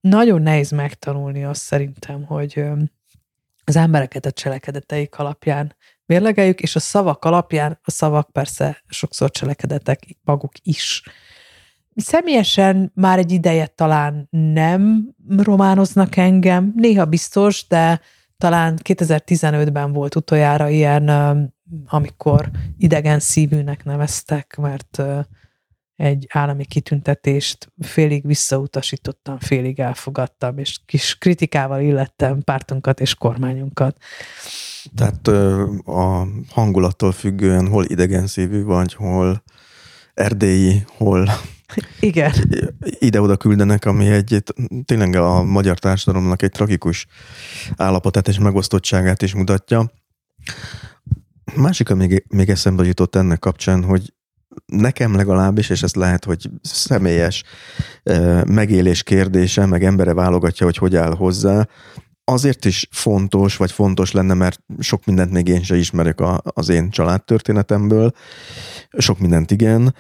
Nagyon 0.01 0.43
nehéz 0.43 0.71
megtanulni 0.71 1.45
azt 1.45 1.63
szerintem, 1.63 2.25
hogy 2.25 2.65
az 3.65 3.77
embereket 3.77 4.27
a 4.27 4.33
cselekedeteik 4.33 5.19
alapján 5.19 5.75
mérlegeljük, 6.11 6.61
és 6.61 6.77
a 6.77 6.81
szavak 6.81 7.25
alapján, 7.25 7.79
a 7.83 7.91
szavak 7.91 8.31
persze 8.33 8.83
sokszor 8.89 9.31
cselekedetek 9.31 10.17
maguk 10.25 10.53
is. 10.63 11.03
Személyesen 11.95 12.93
már 12.95 13.19
egy 13.19 13.33
ideje 13.33 13.67
talán 13.67 14.29
nem 14.53 15.15
románoznak 15.39 16.17
engem, 16.17 16.73
néha 16.77 17.05
biztos, 17.05 17.67
de 17.67 18.01
talán 18.39 18.79
2015-ben 18.83 19.93
volt 19.93 20.15
utoljára 20.15 20.69
ilyen, 20.69 21.09
amikor 21.87 22.51
idegen 22.79 23.19
szívűnek 23.19 23.85
neveztek, 23.85 24.57
mert 24.57 25.03
egy 26.01 26.27
állami 26.29 26.65
kitüntetést 26.65 27.73
félig 27.79 28.27
visszautasítottam, 28.27 29.39
félig 29.39 29.81
elfogadtam, 29.81 30.59
és 30.59 30.81
kis 30.87 31.19
kritikával 31.19 31.81
illettem 31.81 32.43
pártunkat 32.43 33.01
és 33.01 33.15
kormányunkat. 33.15 33.97
Tehát 34.95 35.29
a 35.87 36.27
hangulattól 36.49 37.13
függően 37.13 37.69
hol 37.69 37.85
idegen 37.85 38.27
szívű 38.27 38.63
vagy, 38.63 38.95
hol 38.95 39.43
erdélyi, 40.15 40.85
hol 40.97 41.31
igen. 42.01 42.33
Ide-oda 42.81 43.37
küldenek, 43.37 43.85
ami 43.85 44.07
egy 44.07 44.43
tényleg 44.85 45.15
a 45.15 45.43
magyar 45.43 45.79
társadalomnak 45.79 46.43
egy 46.43 46.51
tragikus 46.51 47.07
állapotát 47.77 48.29
és 48.29 48.39
megosztottságát 48.39 49.23
is 49.23 49.35
mutatja. 49.35 49.91
Másik, 51.55 51.89
még, 51.89 52.25
még 52.29 52.49
eszembe 52.49 52.85
jutott 52.85 53.17
ennek 53.17 53.39
kapcsán, 53.39 53.85
hogy 53.85 54.13
nekem 54.67 55.15
legalábbis, 55.15 55.71
és 55.71 55.83
ez 55.83 55.95
lehet, 55.95 56.25
hogy 56.25 56.51
személyes 56.63 57.43
megélés 58.47 59.03
kérdése, 59.03 59.67
meg 59.67 59.85
embere 59.85 60.15
válogatja, 60.15 60.67
hogy 60.67 60.77
hogy 60.77 60.97
áll 60.97 61.15
hozzá, 61.15 61.69
azért 62.25 62.65
is 62.65 62.89
fontos, 62.91 63.57
vagy 63.57 63.73
fontos 63.73 64.13
lenne, 64.13 64.35
mert 64.35 64.61
sok 64.79 65.05
mindent 65.05 65.33
még 65.33 65.49
én 65.49 65.63
sem 65.63 65.77
ismerek 65.77 66.21
a, 66.21 66.41
az 66.45 66.69
én 66.69 66.91
családtörténetemből, 66.91 68.13
sok 68.99 69.19
mindent 69.19 69.51
igen, 69.51 69.95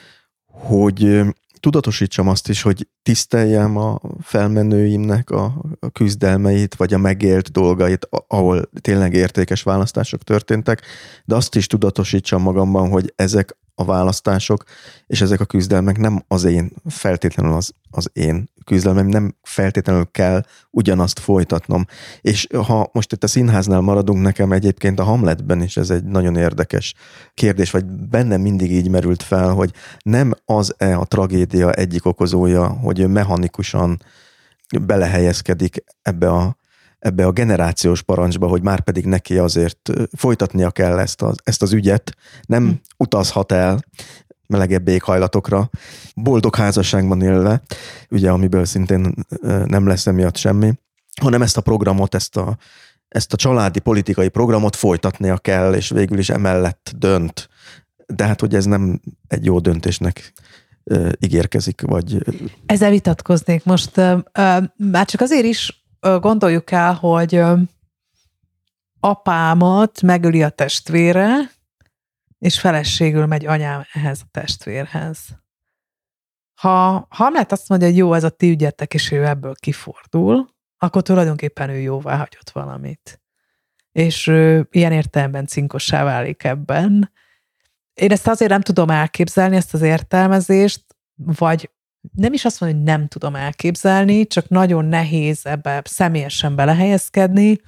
hogy 0.47 1.21
tudatosítsam 1.61 2.29
azt 2.29 2.49
is, 2.49 2.63
hogy 2.63 2.89
tiszteljem 3.03 3.77
a 3.77 4.01
felmenőimnek 4.21 5.31
a, 5.31 5.65
a 5.81 5.91
küzdelmeit, 5.91 6.75
vagy 6.75 6.95
a 6.95 6.99
megélt 6.99 7.51
dolgait, 7.51 8.09
ahol 8.27 8.71
tényleg 8.81 9.15
értékes 9.15 9.63
választások 9.63 10.23
történtek, 10.23 10.83
de 11.25 11.35
azt 11.35 11.55
is 11.55 11.67
tudatosítsam 11.67 12.43
magamban, 12.43 12.91
hogy 12.91 13.13
ezek 13.17 13.57
a 13.81 13.85
választások, 13.85 14.65
és 15.07 15.21
ezek 15.21 15.41
a 15.41 15.45
küzdelmek 15.45 15.99
nem 15.99 16.25
az 16.29 16.45
én, 16.45 16.71
feltétlenül 16.89 17.53
az, 17.53 17.73
az 17.91 18.11
én 18.13 18.51
küzdelmem, 18.65 19.07
nem 19.07 19.35
feltétlenül 19.43 20.09
kell 20.11 20.43
ugyanazt 20.71 21.19
folytatnom. 21.19 21.85
És 22.21 22.47
ha 22.67 22.91
most 22.93 23.13
itt 23.13 23.25
a 23.25 23.27
színháznál 23.27 23.81
maradunk, 23.81 24.23
nekem 24.23 24.53
egyébként 24.53 24.99
a 24.99 25.05
Hamletben 25.05 25.63
is 25.63 25.77
ez 25.77 25.91
egy 25.91 26.05
nagyon 26.05 26.37
érdekes 26.37 26.95
kérdés, 27.35 27.71
vagy 27.71 27.85
bennem 27.85 28.41
mindig 28.41 28.73
így 28.73 28.89
merült 28.89 29.23
fel, 29.23 29.53
hogy 29.53 29.73
nem 30.03 30.33
az-e 30.45 30.97
a 30.97 31.05
tragédia 31.05 31.73
egyik 31.73 32.07
okozója, 32.07 32.67
hogy 32.67 33.09
mechanikusan 33.09 34.03
belehelyezkedik 34.81 35.85
ebbe 36.03 36.29
a 36.29 36.59
ebbe 37.01 37.27
a 37.27 37.33
generációs 37.33 38.03
parancsba, 38.03 38.47
hogy 38.47 38.63
már 38.63 38.81
pedig 38.81 39.05
neki 39.05 39.39
azért 39.39 39.91
folytatnia 40.17 40.71
kell 40.71 40.99
ezt 40.99 41.23
az, 41.23 41.37
ezt 41.45 41.63
az 41.63 41.73
ügyet, 41.73 42.17
nem 42.47 42.67
hm. 42.67 42.73
utazhat 42.97 43.53
el 43.53 43.85
melegebb 44.47 44.89
éghajlatokra, 44.89 45.71
boldog 46.15 46.57
házasságban 46.57 47.23
élve, 47.23 47.63
ugye 48.11 48.31
amiből 48.31 48.65
szintén 48.65 49.15
nem 49.65 49.87
lesz 49.87 50.07
emiatt 50.07 50.37
semmi, 50.37 50.73
hanem 51.21 51.43
ezt 51.43 51.57
a 51.57 51.61
programot, 51.61 52.15
ezt 52.15 52.37
a, 52.37 52.57
ezt 53.09 53.33
a 53.33 53.37
családi 53.37 53.79
politikai 53.79 54.29
programot 54.29 54.77
folytatnia 54.77 55.37
kell, 55.37 55.75
és 55.75 55.89
végül 55.89 56.19
is 56.19 56.31
emellett 56.31 56.93
dönt. 56.97 57.49
De 58.07 58.25
hát, 58.25 58.41
hogy 58.41 58.55
ez 58.55 58.65
nem 58.65 59.01
egy 59.29 59.45
jó 59.45 59.59
döntésnek 59.59 60.33
ígérkezik, 61.19 61.81
vagy... 61.81 62.19
Ezzel 62.67 62.91
vitatkoznék 62.91 63.65
most. 63.65 63.97
Már 64.77 65.07
csak 65.07 65.21
azért 65.21 65.45
is, 65.45 65.80
gondoljuk 66.01 66.71
el, 66.71 66.95
hogy 66.95 67.43
apámat 69.01 70.03
megöli 70.03 70.43
a 70.43 70.49
testvére, 70.49 71.51
és 72.39 72.61
feleségül 72.61 73.27
megy 73.27 73.47
anyám 73.47 73.85
ehhez 73.93 74.21
a 74.25 74.29
testvérhez. 74.31 75.19
Ha 76.55 77.07
Hamlet 77.11 77.53
azt 77.53 77.69
mondja, 77.69 77.89
hogy 77.89 77.97
jó, 77.97 78.15
ez 78.15 78.25
a 78.25 78.31
ti 78.31 78.51
ügyetek, 78.51 78.95
és 78.95 79.11
ő 79.11 79.27
ebből 79.27 79.55
kifordul, 79.55 80.49
akkor 80.79 81.03
tulajdonképpen 81.03 81.71
ő 81.71 81.79
jóvá 81.79 82.17
hagyott 82.17 82.51
valamit. 82.51 83.21
És 83.93 84.27
ő 84.27 84.69
ilyen 84.71 84.93
értelemben 84.93 85.47
cinkossá 85.47 86.05
válik 86.05 86.45
ebben. 86.45 87.13
Én 87.95 88.11
ezt 88.11 88.29
azért 88.29 88.51
nem 88.51 88.61
tudom 88.61 88.91
elképzelni, 88.91 89.57
ezt 89.57 89.75
az 89.75 89.83
értelmezést, 89.83 90.85
vagy 91.15 91.71
nem 92.15 92.33
is 92.33 92.45
azt 92.45 92.61
mondom, 92.61 92.79
hogy 92.79 92.89
nem 92.89 93.07
tudom 93.09 93.35
elképzelni, 93.35 94.27
csak 94.27 94.49
nagyon 94.49 94.85
nehéz 94.85 95.47
ebbe 95.47 95.83
személyesen 95.85 96.55
belehelyezkedni, 96.55 97.61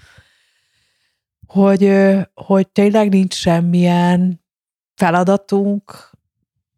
hogy, 1.46 1.92
hogy 2.34 2.68
tényleg 2.68 3.08
nincs 3.08 3.34
semmilyen 3.34 4.40
feladatunk 4.94 6.10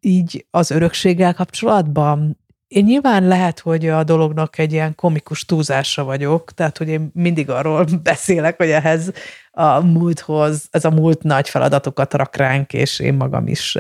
így 0.01 0.47
az 0.51 0.71
örökséggel 0.71 1.35
kapcsolatban. 1.35 2.39
Én 2.69 2.85
nyilván 2.85 3.29
lehet, 3.29 3.61
hogy 3.61 3.89
a 3.89 4.05
dolognak 4.05 4.59
egy 4.59 4.73
ilyen 4.73 4.95
komikus 4.95 5.45
túlzása 5.45 6.05
vagyok, 6.05 6.53
tehát 6.53 6.79
hogy 6.79 6.89
én 6.89 7.11
mindig 7.15 7.51
arról 7.51 7.85
beszélek, 8.03 8.57
hogy 8.57 8.71
ehhez 8.71 9.13
a 9.51 9.81
múlthoz, 9.81 10.69
ez 10.71 10.85
a 10.85 10.91
múlt 10.91 11.23
nagy 11.23 11.49
feladatokat 11.49 12.15
rak 12.15 12.37
ránk, 12.37 12.73
és 12.73 12.99
én 12.99 13.15
magam 13.15 13.47
is 13.47 13.79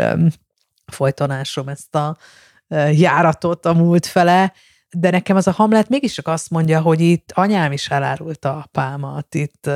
folytonásom 0.86 1.68
ezt 1.68 1.94
a 1.94 2.16
járatot 2.92 3.66
a 3.66 3.72
múlt 3.72 4.06
fele, 4.06 4.52
de 4.90 5.10
nekem 5.10 5.36
az 5.36 5.46
a 5.46 5.50
Hamlet 5.50 5.88
mégiscsak 5.88 6.28
azt 6.28 6.50
mondja, 6.50 6.80
hogy 6.80 7.00
itt 7.00 7.32
anyám 7.34 7.72
is 7.72 7.88
elárulta 7.88 8.56
apámat, 8.56 9.34
itt 9.34 9.70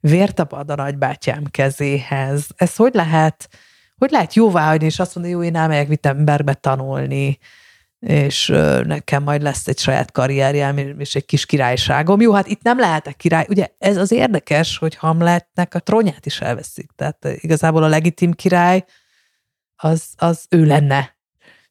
vért 0.00 0.34
tapad 0.34 0.70
a 0.70 0.74
nagybátyám 0.74 1.44
kezéhez. 1.50 2.46
Ez 2.56 2.76
hogy 2.76 2.94
lehet, 2.94 3.48
hogy 3.96 4.10
lehet 4.10 4.34
jóváhagyni, 4.34 4.86
és 4.86 4.98
azt 4.98 5.14
mondja, 5.14 5.32
jó, 5.32 5.42
én 5.42 5.56
elmegyek 5.56 5.88
Wittenbergbe 5.88 6.54
tanulni, 6.54 7.38
és 7.98 8.46
nekem 8.82 9.22
majd 9.22 9.42
lesz 9.42 9.68
egy 9.68 9.78
saját 9.78 10.12
karrierjem, 10.12 10.78
és 10.78 11.14
egy 11.14 11.24
kis 11.24 11.46
királyságom. 11.46 12.20
Jó, 12.20 12.32
hát 12.32 12.46
itt 12.46 12.62
nem 12.62 12.78
lehetek 12.78 13.16
király. 13.16 13.46
Ugye 13.48 13.68
ez 13.78 13.96
az 13.96 14.12
érdekes, 14.12 14.78
hogy 14.78 14.94
Hamletnek 14.94 15.74
a 15.74 15.78
trónját 15.78 16.26
is 16.26 16.40
elveszik. 16.40 16.90
Tehát 16.96 17.28
igazából 17.34 17.82
a 17.82 17.88
legitim 17.88 18.32
király 18.32 18.84
az, 19.76 20.04
az 20.16 20.46
ő 20.48 20.64
lenne 20.64 21.16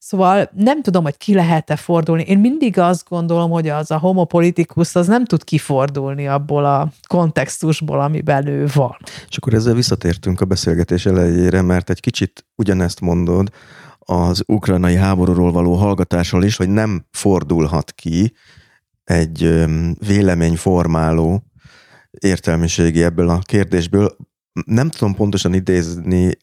Szóval 0.03 0.49
nem 0.55 0.81
tudom, 0.81 1.03
hogy 1.03 1.17
ki 1.17 1.33
lehet-e 1.33 1.75
fordulni. 1.75 2.23
Én 2.23 2.39
mindig 2.39 2.77
azt 2.79 3.09
gondolom, 3.09 3.51
hogy 3.51 3.67
az 3.67 3.91
a 3.91 3.97
homopolitikus 3.97 4.95
az 4.95 5.07
nem 5.07 5.25
tud 5.25 5.43
kifordulni 5.43 6.27
abból 6.27 6.65
a 6.65 6.91
kontextusból, 7.07 8.01
amiben 8.01 8.47
ő 8.47 8.67
van. 8.73 8.97
És 9.29 9.37
akkor 9.37 9.53
ezzel 9.53 9.73
visszatértünk 9.73 10.41
a 10.41 10.45
beszélgetés 10.45 11.05
elejére, 11.05 11.61
mert 11.61 11.89
egy 11.89 11.99
kicsit 11.99 12.45
ugyanezt 12.55 12.99
mondod 13.01 13.49
az 13.99 14.43
ukrajnai 14.47 14.95
háborúról 14.95 15.51
való 15.51 15.73
hallgatásról 15.73 16.43
is, 16.43 16.55
hogy 16.55 16.69
nem 16.69 17.05
fordulhat 17.11 17.91
ki 17.91 18.33
egy 19.03 19.65
véleményformáló 20.07 21.43
értelmiségi 22.11 23.03
ebből 23.03 23.29
a 23.29 23.39
kérdésből. 23.39 24.15
Nem 24.65 24.89
tudom 24.89 25.15
pontosan 25.15 25.53
idézni, 25.53 26.37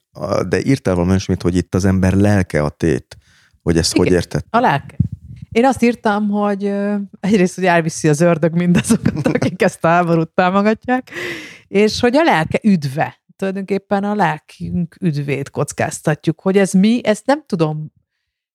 de 0.49 0.61
írtál 0.65 0.95
valami 0.95 1.11
olyasmit, 1.11 1.43
hogy 1.43 1.57
itt 1.57 1.75
az 1.75 1.85
ember 1.85 2.13
lelke 2.13 2.63
a 2.63 2.69
tét. 2.69 3.17
Hogy 3.63 3.79
ezt 3.79 3.95
Igen, 3.95 4.07
hogy 4.07 4.15
érted? 4.15 4.43
A 4.51 4.59
lelke. 4.59 4.97
Én 5.51 5.65
azt 5.65 5.83
írtam, 5.83 6.29
hogy 6.29 6.73
egyrészt, 7.21 7.55
hogy 7.55 7.65
elviszi 7.65 8.09
az 8.09 8.21
ördög 8.21 8.55
mindazokat, 8.55 9.27
akik 9.35 9.63
ezt 9.63 9.85
a 9.85 9.89
háborút 9.89 10.31
támogatják, 10.31 11.11
és 11.69 12.01
hogy 12.01 12.17
a 12.17 12.23
lelke 12.23 12.61
üdve. 12.63 13.21
Tulajdonképpen 13.37 14.05
a 14.05 14.15
lelkünk 14.15 14.97
üdvét 15.01 15.51
kockáztatjuk. 15.51 16.41
Hogy 16.41 16.59
ez 16.59 16.73
mi, 16.73 17.01
ezt 17.05 17.27
nem 17.27 17.43
tudom, 17.47 17.93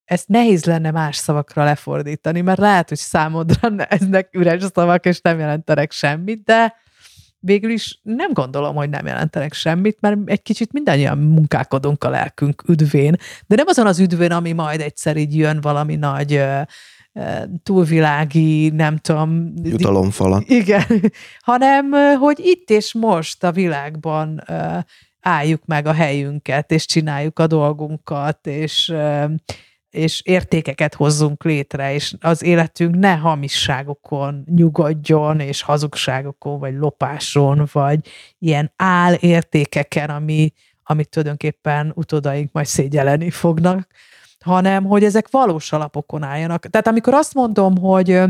ezt 0.05 0.27
nehéz 0.27 0.65
lenne 0.65 0.91
más 0.91 1.15
szavakra 1.15 1.63
lefordítani, 1.63 2.41
mert 2.41 2.59
lehet, 2.59 2.89
hogy 2.89 2.97
számodra 2.97 3.85
eznek 3.87 4.29
üres 4.31 4.63
szavak, 4.73 5.05
és 5.05 5.21
nem 5.21 5.39
jelentenek 5.39 5.91
semmit, 5.91 6.43
de 6.43 6.75
végül 7.45 7.71
is 7.71 7.99
nem 8.03 8.33
gondolom, 8.33 8.75
hogy 8.75 8.89
nem 8.89 9.05
jelentenek 9.05 9.53
semmit, 9.53 9.97
mert 9.99 10.17
egy 10.25 10.41
kicsit 10.41 10.71
mindannyian 10.71 11.17
munkálkodunk 11.17 12.03
a 12.03 12.09
lelkünk 12.09 12.63
üdvén, 12.67 13.15
de 13.47 13.55
nem 13.55 13.67
azon 13.67 13.87
az 13.87 13.99
üdvén, 13.99 14.31
ami 14.31 14.51
majd 14.51 14.81
egyszer 14.81 15.17
így 15.17 15.35
jön 15.35 15.61
valami 15.61 15.95
nagy 15.95 16.43
túlvilági, 17.63 18.69
nem 18.69 18.97
tudom. 18.97 19.53
Jutalomfala. 19.63 20.43
Igen, 20.45 20.85
hanem 21.51 21.91
hogy 22.19 22.39
itt 22.39 22.69
és 22.69 22.93
most 22.93 23.43
a 23.43 23.51
világban 23.51 24.43
álljuk 25.19 25.65
meg 25.65 25.87
a 25.87 25.93
helyünket, 25.93 26.71
és 26.71 26.85
csináljuk 26.85 27.39
a 27.39 27.47
dolgunkat, 27.47 28.47
és 28.47 28.93
és 29.93 30.21
értékeket 30.21 30.93
hozzunk 30.93 31.43
létre, 31.43 31.93
és 31.93 32.15
az 32.19 32.43
életünk 32.43 32.95
ne 32.95 33.15
hamisságokon 33.15 34.43
nyugodjon, 34.55 35.39
és 35.39 35.61
hazugságokon, 35.61 36.59
vagy 36.59 36.75
lopáson, 36.75 37.67
vagy 37.71 38.07
ilyen 38.39 38.73
áll 38.75 39.13
értékeken, 39.13 40.09
ami, 40.09 40.53
amit 40.83 41.09
tulajdonképpen 41.09 41.91
utódaink 41.95 42.51
majd 42.51 42.65
szégyeleni 42.65 43.29
fognak, 43.29 43.87
hanem 44.39 44.83
hogy 44.83 45.03
ezek 45.03 45.27
valós 45.31 45.71
alapokon 45.71 46.23
álljanak. 46.23 46.69
Tehát 46.69 46.87
amikor 46.87 47.13
azt 47.13 47.33
mondom, 47.33 47.77
hogy 47.77 48.21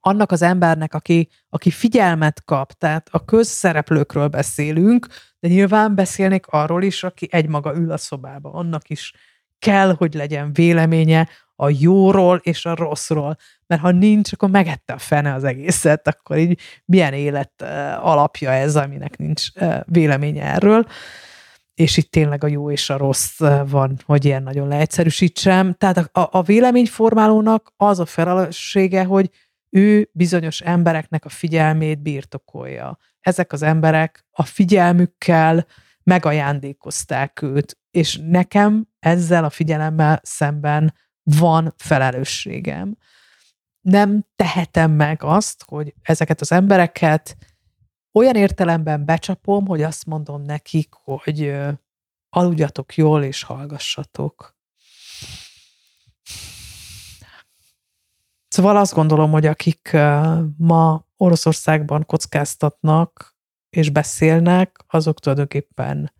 annak 0.00 0.32
az 0.32 0.42
embernek, 0.42 0.94
aki, 0.94 1.28
aki 1.48 1.70
figyelmet 1.70 2.44
kap, 2.44 2.72
tehát 2.72 3.08
a 3.10 3.24
közszereplőkről 3.24 4.28
beszélünk, 4.28 5.06
de 5.40 5.48
nyilván 5.48 5.94
beszélnék 5.94 6.46
arról 6.46 6.82
is, 6.82 7.04
aki 7.04 7.28
egymaga 7.30 7.74
ül 7.74 7.92
a 7.92 7.96
szobába, 7.96 8.52
annak 8.52 8.90
is 8.90 9.12
kell, 9.58 9.94
hogy 9.94 10.14
legyen 10.14 10.52
véleménye 10.52 11.28
a 11.56 11.68
jóról 11.78 12.40
és 12.42 12.64
a 12.64 12.74
rosszról, 12.74 13.36
mert 13.66 13.80
ha 13.80 13.90
nincs, 13.90 14.32
akkor 14.32 14.50
megette 14.50 14.92
a 14.92 14.98
fene 14.98 15.34
az 15.34 15.44
egészet, 15.44 16.08
akkor 16.08 16.38
így 16.38 16.60
milyen 16.84 17.12
élet 17.12 17.62
alapja 18.00 18.50
ez, 18.50 18.76
aminek 18.76 19.16
nincs 19.16 19.46
véleménye 19.84 20.42
erről 20.42 20.86
és 21.76 21.96
itt 21.96 22.10
tényleg 22.10 22.44
a 22.44 22.46
jó 22.46 22.70
és 22.70 22.90
a 22.90 22.96
rossz 22.96 23.38
van, 23.68 23.98
hogy 24.04 24.24
ilyen 24.24 24.42
nagyon 24.42 24.68
leegyszerűsítsem. 24.68 25.72
Tehát 25.72 25.96
a, 25.98 26.28
a 26.30 26.42
véleményformálónak 26.42 27.72
az 27.76 28.00
a 28.00 28.04
felelőssége, 28.04 29.04
hogy 29.04 29.30
ő 29.70 30.08
bizonyos 30.12 30.60
embereknek 30.60 31.24
a 31.24 31.28
figyelmét 31.28 32.02
birtokolja. 32.02 32.98
Ezek 33.20 33.52
az 33.52 33.62
emberek 33.62 34.24
a 34.30 34.42
figyelmükkel 34.42 35.66
megajándékozták 36.02 37.42
őt, 37.42 37.78
és 37.96 38.20
nekem 38.22 38.88
ezzel 38.98 39.44
a 39.44 39.50
figyelemmel 39.50 40.20
szemben 40.22 40.94
van 41.22 41.74
felelősségem. 41.76 42.96
Nem 43.80 44.26
tehetem 44.36 44.90
meg 44.90 45.22
azt, 45.22 45.64
hogy 45.66 45.94
ezeket 46.02 46.40
az 46.40 46.52
embereket 46.52 47.36
olyan 48.12 48.34
értelemben 48.34 49.04
becsapom, 49.04 49.66
hogy 49.66 49.82
azt 49.82 50.06
mondom 50.06 50.42
nekik, 50.42 50.92
hogy 50.92 51.56
aludjatok 52.28 52.94
jól 52.94 53.22
és 53.22 53.42
hallgassatok. 53.42 54.56
Szóval 58.48 58.76
azt 58.76 58.94
gondolom, 58.94 59.30
hogy 59.30 59.46
akik 59.46 59.96
ma 60.56 61.06
Oroszországban 61.16 62.06
kockáztatnak 62.06 63.36
és 63.68 63.90
beszélnek, 63.90 64.78
azok 64.86 65.20
tulajdonképpen 65.20 66.14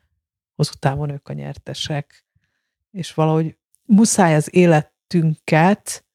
hosszú 0.56 0.72
távon 0.78 1.10
ők 1.10 1.28
a 1.28 1.32
nyertesek. 1.32 2.26
És 2.90 3.14
valahogy 3.14 3.56
muszáj 3.84 4.34
az 4.34 4.54
életünket 4.54 6.06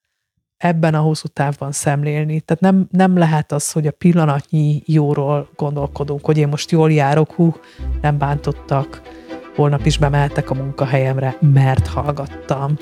ebben 0.56 0.94
a 0.94 1.00
hosszú 1.00 1.28
távban 1.28 1.72
szemlélni. 1.72 2.40
Tehát 2.40 2.62
nem, 2.62 2.88
nem 2.90 3.16
lehet 3.16 3.52
az, 3.52 3.72
hogy 3.72 3.86
a 3.86 3.90
pillanatnyi 3.92 4.82
jóról 4.86 5.48
gondolkodunk, 5.56 6.24
hogy 6.24 6.38
én 6.38 6.48
most 6.48 6.70
jól 6.70 6.92
járok, 6.92 7.32
hú, 7.32 7.54
nem 8.00 8.18
bántottak, 8.18 9.02
holnap 9.54 9.86
is 9.86 9.98
bemehetek 9.98 10.50
a 10.50 10.54
munkahelyemre, 10.54 11.36
mert 11.40 11.86
hallgattam. 11.86 12.76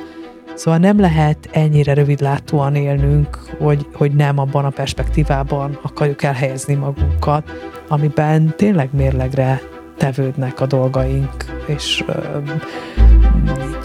Szóval 0.55 0.81
nem 0.81 1.01
lehet 1.01 1.49
ennyire 1.53 1.95
rövidlátóan 1.95 2.75
élnünk, 2.75 3.37
hogy, 3.59 3.87
hogy 3.95 4.15
nem 4.15 4.39
abban 4.39 4.65
a 4.65 4.71
perspektívában 4.71 5.79
akarjuk 5.83 6.23
elhelyezni 6.23 6.75
magunkat, 6.75 7.51
amiben 7.89 8.57
tényleg 8.57 8.89
mérlegre 8.93 9.61
tevődnek 10.01 10.61
a 10.61 10.67
dolgaink, 10.67 11.45
és 11.67 12.05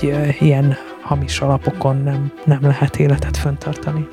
így 0.02 0.35
ilyen 0.40 0.76
hamis 1.02 1.40
alapokon 1.40 1.98
nem, 1.98 2.32
nem 2.45 2.60
lehet 2.61 2.98
életet 3.00 3.38
föntartani. 3.38 4.08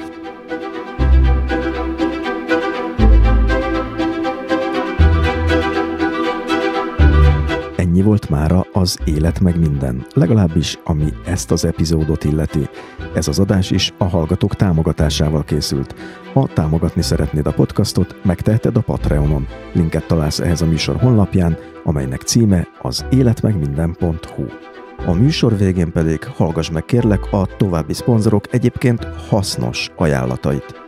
Ennyi 7.77 8.03
volt 8.03 8.31
mára 8.31 8.67
az 8.73 8.99
Élet 9.05 9.41
meg 9.41 9.59
minden, 9.59 10.07
legalábbis 10.15 10.79
ami 10.85 11.13
ezt 11.25 11.51
az 11.51 11.65
epizódot 11.65 12.25
illeti. 12.25 12.69
Ez 13.15 13.29
az 13.29 13.39
adás 13.39 13.71
is 13.71 13.93
a 13.99 14.05
hallgatók 14.05 14.55
támogatásával 14.55 15.45
készült. 15.45 15.95
Ha 16.33 16.49
támogatni 16.55 17.03
szeretnéd 17.03 17.47
a 17.47 17.53
podcastot, 17.53 18.17
megteheted 18.25 18.77
a 18.77 18.81
Patreonon. 18.81 19.47
Linket 19.73 20.07
találsz 20.07 20.39
ehhez 20.39 20.63
a 20.63 20.67
műsor 20.67 20.97
honlapján, 20.97 21.59
amelynek 21.85 22.21
címe 22.21 22.69
az 22.83 23.05
életmegminden.hu. 23.11 24.45
A 25.07 25.13
műsor 25.13 25.57
végén 25.57 25.93
pedig 25.93 26.25
hallgass 26.25 26.71
meg 26.71 26.85
kérlek 26.85 27.33
a 27.33 27.47
további 27.57 27.93
szponzorok 27.93 28.55
egyébként 28.55 29.05
hasznos 29.29 29.91
ajánlatait. 29.97 30.81